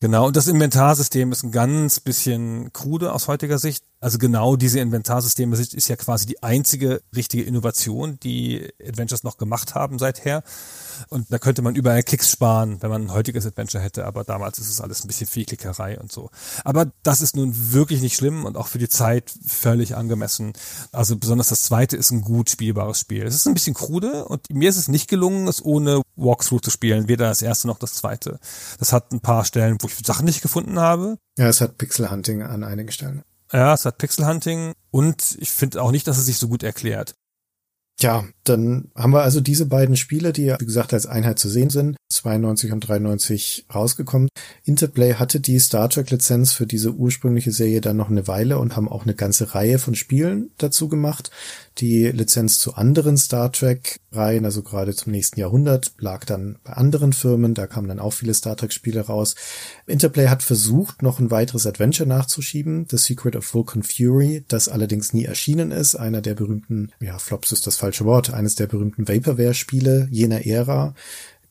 genau, 0.00 0.26
und 0.26 0.36
das 0.36 0.48
Inventarsystem 0.48 1.32
ist 1.32 1.42
ein 1.42 1.52
ganz 1.52 2.00
bisschen 2.00 2.72
krude 2.72 3.12
aus 3.12 3.28
heutiger 3.28 3.58
Sicht. 3.58 3.84
Also 4.04 4.18
genau 4.18 4.54
diese 4.56 4.80
Inventarsysteme 4.80 5.56
ist 5.56 5.88
ja 5.88 5.96
quasi 5.96 6.26
die 6.26 6.42
einzige 6.42 7.00
richtige 7.16 7.44
Innovation, 7.44 8.18
die 8.22 8.68
Adventures 8.86 9.24
noch 9.24 9.38
gemacht 9.38 9.74
haben 9.74 9.98
seither. 9.98 10.42
Und 11.08 11.32
da 11.32 11.38
könnte 11.38 11.62
man 11.62 11.74
überall 11.74 12.02
Klicks 12.02 12.30
sparen, 12.30 12.82
wenn 12.82 12.90
man 12.90 13.06
ein 13.06 13.12
heutiges 13.14 13.46
Adventure 13.46 13.82
hätte, 13.82 14.04
aber 14.04 14.22
damals 14.22 14.58
ist 14.58 14.68
es 14.68 14.82
alles 14.82 15.02
ein 15.02 15.06
bisschen 15.06 15.26
viel 15.26 15.46
Klickerei 15.46 15.98
und 15.98 16.12
so. 16.12 16.28
Aber 16.64 16.92
das 17.02 17.22
ist 17.22 17.34
nun 17.34 17.72
wirklich 17.72 18.02
nicht 18.02 18.14
schlimm 18.14 18.44
und 18.44 18.58
auch 18.58 18.66
für 18.66 18.76
die 18.76 18.90
Zeit 18.90 19.32
völlig 19.46 19.96
angemessen. 19.96 20.52
Also 20.92 21.16
besonders 21.16 21.48
das 21.48 21.62
zweite 21.62 21.96
ist 21.96 22.10
ein 22.10 22.20
gut 22.20 22.50
spielbares 22.50 23.00
Spiel. 23.00 23.24
Es 23.24 23.34
ist 23.34 23.46
ein 23.46 23.54
bisschen 23.54 23.72
krude 23.72 24.26
und 24.26 24.50
mir 24.50 24.68
ist 24.68 24.76
es 24.76 24.88
nicht 24.88 25.08
gelungen, 25.08 25.48
es 25.48 25.64
ohne 25.64 26.02
Walkthrough 26.16 26.60
zu 26.60 26.70
spielen, 26.70 27.08
weder 27.08 27.28
das 27.28 27.40
erste 27.40 27.68
noch 27.68 27.78
das 27.78 27.94
zweite. 27.94 28.38
Das 28.78 28.92
hat 28.92 29.12
ein 29.12 29.20
paar 29.20 29.46
Stellen, 29.46 29.78
wo 29.80 29.86
ich 29.86 29.96
Sachen 30.06 30.26
nicht 30.26 30.42
gefunden 30.42 30.78
habe. 30.78 31.16
Ja, 31.38 31.48
es 31.48 31.62
hat 31.62 31.78
Pixel 31.78 32.10
Hunting 32.10 32.42
an 32.42 32.64
einigen 32.64 32.92
Stellen. 32.92 33.24
Ja, 33.52 33.74
es 33.74 33.84
hat 33.84 33.98
Pixel 33.98 34.26
Hunting 34.26 34.72
und 34.90 35.36
ich 35.40 35.50
finde 35.50 35.82
auch 35.82 35.90
nicht, 35.90 36.06
dass 36.06 36.18
es 36.18 36.26
sich 36.26 36.38
so 36.38 36.48
gut 36.48 36.62
erklärt. 36.62 37.14
Ja, 38.00 38.24
dann 38.42 38.90
haben 38.96 39.12
wir 39.12 39.22
also 39.22 39.40
diese 39.40 39.66
beiden 39.66 39.96
Spiele, 39.96 40.32
die 40.32 40.46
ja, 40.46 40.60
wie 40.60 40.64
gesagt, 40.64 40.92
als 40.92 41.06
Einheit 41.06 41.38
zu 41.38 41.48
sehen 41.48 41.70
sind, 41.70 41.96
92 42.10 42.72
und 42.72 42.80
93 42.80 43.66
rausgekommen. 43.72 44.28
Interplay 44.64 45.14
hatte 45.14 45.38
die 45.38 45.60
Star 45.60 45.88
Trek 45.88 46.10
Lizenz 46.10 46.52
für 46.52 46.66
diese 46.66 46.92
ursprüngliche 46.92 47.52
Serie 47.52 47.80
dann 47.80 47.96
noch 47.96 48.10
eine 48.10 48.26
Weile 48.26 48.58
und 48.58 48.74
haben 48.74 48.88
auch 48.88 49.04
eine 49.04 49.14
ganze 49.14 49.54
Reihe 49.54 49.78
von 49.78 49.94
Spielen 49.94 50.50
dazu 50.58 50.88
gemacht. 50.88 51.30
Die 51.78 52.06
Lizenz 52.06 52.60
zu 52.60 52.74
anderen 52.74 53.16
Star 53.16 53.50
Trek 53.50 54.00
Reihen, 54.12 54.44
also 54.44 54.62
gerade 54.62 54.94
zum 54.94 55.10
nächsten 55.10 55.40
Jahrhundert, 55.40 55.92
lag 55.98 56.24
dann 56.24 56.58
bei 56.62 56.72
anderen 56.74 57.12
Firmen. 57.12 57.54
Da 57.54 57.66
kamen 57.66 57.88
dann 57.88 57.98
auch 57.98 58.12
viele 58.12 58.32
Star 58.32 58.56
Trek 58.56 58.72
Spiele 58.72 59.00
raus. 59.00 59.34
Interplay 59.86 60.28
hat 60.28 60.44
versucht, 60.44 61.02
noch 61.02 61.18
ein 61.18 61.32
weiteres 61.32 61.66
Adventure 61.66 62.08
nachzuschieben, 62.08 62.86
The 62.88 62.96
Secret 62.96 63.34
of 63.34 63.52
Vulcan 63.52 63.82
Fury, 63.82 64.44
das 64.46 64.68
allerdings 64.68 65.12
nie 65.12 65.24
erschienen 65.24 65.72
ist. 65.72 65.96
Einer 65.96 66.20
der 66.20 66.34
berühmten, 66.34 66.92
ja, 67.00 67.18
Flops 67.18 67.50
ist 67.50 67.66
das 67.66 67.76
falsche 67.76 68.04
Wort, 68.04 68.32
eines 68.32 68.54
der 68.54 68.68
berühmten 68.68 69.08
Vaporware 69.08 69.54
Spiele 69.54 70.06
jener 70.12 70.46
Ära 70.46 70.94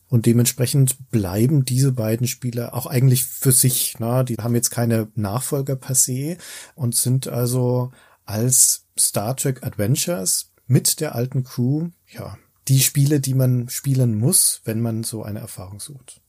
Und 0.08 0.24
dementsprechend 0.24 1.10
bleiben 1.10 1.66
diese 1.66 1.92
beiden 1.92 2.28
Spiele 2.28 2.72
auch 2.72 2.86
eigentlich 2.86 3.24
für 3.24 3.52
sich. 3.52 3.96
Na, 3.98 4.22
die 4.22 4.36
haben 4.36 4.54
jetzt 4.54 4.70
keine 4.70 5.08
Nachfolger 5.16 5.76
per 5.76 5.94
se 5.94 6.38
und 6.74 6.94
sind 6.94 7.28
also 7.28 7.92
als 8.24 8.83
Star 8.98 9.36
Trek 9.36 9.62
Adventures 9.64 10.52
mit 10.66 11.00
der 11.00 11.14
alten 11.14 11.44
Crew, 11.44 11.88
ja, 12.08 12.36
die 12.68 12.80
Spiele, 12.80 13.20
die 13.20 13.34
man 13.34 13.68
spielen 13.68 14.18
muss, 14.18 14.60
wenn 14.64 14.80
man 14.80 15.02
so 15.02 15.22
eine 15.22 15.40
Erfahrung 15.40 15.80
sucht. 15.80 16.20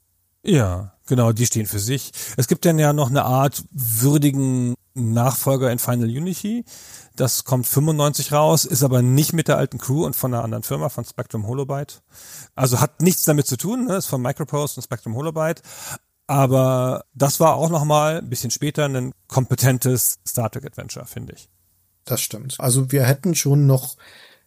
Ja, 0.44 0.94
genau, 1.08 1.32
die 1.32 1.46
stehen 1.46 1.66
für 1.66 1.80
sich. 1.80 2.12
Es 2.38 2.48
gibt 2.48 2.66
dann 2.66 2.78
ja 2.78 2.94
noch 2.94 3.10
eine 3.10 3.26
Art 3.26 3.64
würdigen 3.72 4.76
Nachfolger 4.94 5.72
in 5.72 5.80
Final 5.80 6.08
Unity. 6.08 6.66
Das 7.16 7.46
kommt 7.46 7.66
95 7.66 8.32
raus, 8.32 8.66
ist 8.66 8.84
aber 8.84 9.02
nicht 9.02 9.34
mit 9.34 9.48
der 9.48 9.58
alten 9.58 9.78
Crew 9.78 10.06
und 10.06 10.16
von 10.16 10.34
einer 10.34 10.44
anderen 10.44 10.64
Firma, 10.64 10.90
von 10.90 11.04
Spectrum 11.04 11.48
Holobyte. 11.48 12.02
Also 12.54 12.80
hat 12.80 13.02
nichts 13.02 13.24
damit 13.24 13.48
zu 13.48 13.58
tun, 13.58 13.86
ne? 13.86 13.98
ist 13.98 14.06
von 14.06 14.22
Microprose 14.22 14.78
und 14.78 14.84
Spectrum 14.84 15.16
Holobyte. 15.16 15.62
Aber 16.28 17.06
das 17.14 17.40
war 17.40 17.56
auch 17.56 17.70
nochmal 17.70 18.20
ein 18.20 18.30
bisschen 18.30 18.52
später 18.52 18.86
ein 18.86 19.14
kompetentes 19.28 20.20
Star 20.28 20.50
Trek 20.50 20.66
Adventure, 20.66 21.06
finde 21.06 21.34
ich. 21.34 21.50
Das 22.06 22.22
stimmt. 22.22 22.56
Also 22.60 22.92
wir 22.92 23.04
hätten 23.04 23.36
schon 23.36 23.66
noch 23.66 23.98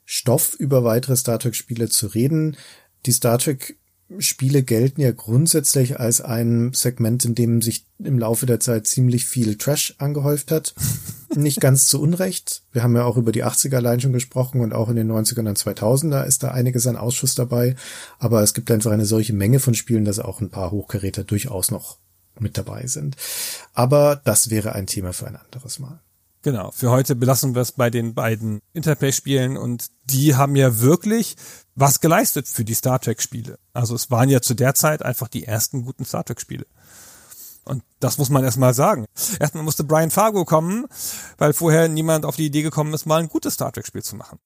Stoff 0.05 0.55
über 0.55 0.85
weitere 0.85 1.17
Star 1.17 1.39
Trek 1.39 1.55
Spiele 1.55 1.89
zu 1.89 2.07
reden. 2.07 2.57
Die 3.05 3.13
Star 3.13 3.39
Trek 3.39 3.77
Spiele 4.19 4.63
gelten 4.63 5.03
ja 5.03 5.13
grundsätzlich 5.13 6.01
als 6.01 6.23
ein 6.23 6.73
Segment, 6.73 7.27
in 7.27 7.35
dem 7.35 7.61
sich 7.61 7.85
im 7.99 8.19
Laufe 8.19 8.47
der 8.47 8.59
Zeit 8.59 8.87
ziemlich 8.87 9.27
viel 9.27 9.59
Trash 9.59 9.97
angehäuft 9.99 10.51
hat. 10.51 10.75
Nicht 11.35 11.61
ganz 11.61 11.87
zu 11.87 12.01
Unrecht. 12.01 12.63
Wir 12.73 12.83
haben 12.83 12.97
ja 12.97 13.05
auch 13.05 13.19
über 13.19 13.33
die 13.33 13.45
80er 13.45 13.77
allein 13.77 14.01
schon 14.01 14.15
gesprochen 14.15 14.63
und 14.63 14.73
auch 14.73 14.89
in 14.89 14.97
den 14.97 15.13
90ern 15.13 15.47
und 15.47 15.59
2000er 15.59 16.25
ist 16.25 16.43
da 16.43 16.53
einiges 16.53 16.87
an 16.87 16.97
Ausschuss 16.97 17.35
dabei. 17.35 17.77
Aber 18.19 18.43
es 18.43 18.55
gibt 18.55 18.71
einfach 18.71 18.93
eine 18.93 19.05
solche 19.05 19.35
Menge 19.35 19.61
von 19.61 19.75
Spielen, 19.75 20.07
dass 20.07 20.21
auch 20.21 20.41
ein 20.41 20.49
paar 20.49 20.71
Hochgeräte 20.71 21.25
durchaus 21.25 21.71
noch 21.71 21.99
mit 22.39 22.57
dabei 22.57 22.87
sind. 22.87 23.17
Aber 23.75 24.23
das 24.25 24.49
wäre 24.49 24.73
ein 24.73 24.87
Thema 24.87 25.13
für 25.13 25.27
ein 25.27 25.37
anderes 25.37 25.79
Mal. 25.81 26.01
Genau, 26.43 26.71
für 26.71 26.91
heute 26.91 27.17
belassen 27.17 27.55
wir 27.55 27.63
es 27.63 27.73
bei 27.73 27.91
den 27.91 28.15
beiden 28.15 28.61
Interplay-Spielen 28.73 29.57
und 29.57 29.89
die 30.05 30.37
haben 30.37 30.55
ja 30.55 30.81
wirklich 30.81 31.37
was 31.75 32.01
geleistet 32.01 32.47
für 32.47 32.65
die 32.65 32.75
Star 32.75 33.01
Trek-Spiele. 33.01 33.59
Also 33.73 33.95
es 33.95 34.11
waren 34.11 34.29
ja 34.29 34.41
zu 34.41 34.55
der 34.55 34.75
Zeit 34.75 35.03
einfach 35.03 35.29
die 35.29 35.45
ersten 35.45 35.85
guten 35.85 36.05
Star 36.05 36.25
Trek-Spiele. 36.25 36.67
Und 37.65 37.83
das 38.01 38.19
muss 38.19 38.31
man 38.31 38.45
erstmal 38.45 38.73
sagen. 38.73 39.05
Erstmal 39.39 39.63
musste 39.63 39.85
Brian 39.85 40.11
Fargo 40.11 40.45
kommen, 40.45 40.87
weil 41.37 41.53
vorher 41.53 41.89
niemand 41.89 42.25
auf 42.25 42.37
die 42.37 42.47
Idee 42.47 42.63
gekommen 42.63 42.95
ist, 42.95 43.05
mal 43.05 43.21
ein 43.21 43.29
gutes 43.29 43.55
Star 43.55 43.73
Trek-Spiel 43.73 44.03
zu 44.03 44.17
machen. 44.17 44.39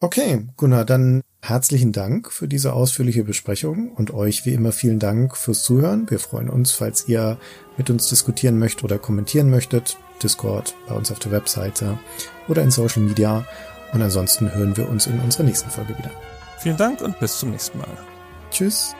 Okay, 0.00 0.48
Gunnar, 0.56 0.86
dann 0.86 1.20
herzlichen 1.42 1.92
Dank 1.92 2.32
für 2.32 2.48
diese 2.48 2.72
ausführliche 2.72 3.22
Besprechung 3.22 3.92
und 3.92 4.12
euch 4.12 4.46
wie 4.46 4.54
immer 4.54 4.72
vielen 4.72 4.98
Dank 4.98 5.36
fürs 5.36 5.62
Zuhören. 5.62 6.10
Wir 6.10 6.18
freuen 6.18 6.48
uns, 6.48 6.72
falls 6.72 7.06
ihr 7.06 7.38
mit 7.76 7.90
uns 7.90 8.08
diskutieren 8.08 8.58
möchtet 8.58 8.84
oder 8.84 8.98
kommentieren 8.98 9.50
möchtet. 9.50 9.98
Discord, 10.22 10.74
bei 10.88 10.94
uns 10.94 11.10
auf 11.10 11.18
der 11.18 11.32
Webseite 11.32 11.98
oder 12.48 12.62
in 12.62 12.70
Social 12.70 13.02
Media. 13.02 13.44
Und 13.92 14.02
ansonsten 14.02 14.54
hören 14.54 14.76
wir 14.76 14.88
uns 14.88 15.06
in 15.06 15.18
unserer 15.20 15.42
nächsten 15.42 15.70
Folge 15.70 15.96
wieder. 15.98 16.10
Vielen 16.58 16.76
Dank 16.76 17.00
und 17.00 17.18
bis 17.18 17.38
zum 17.38 17.50
nächsten 17.50 17.78
Mal. 17.78 17.88
Tschüss. 18.50 18.94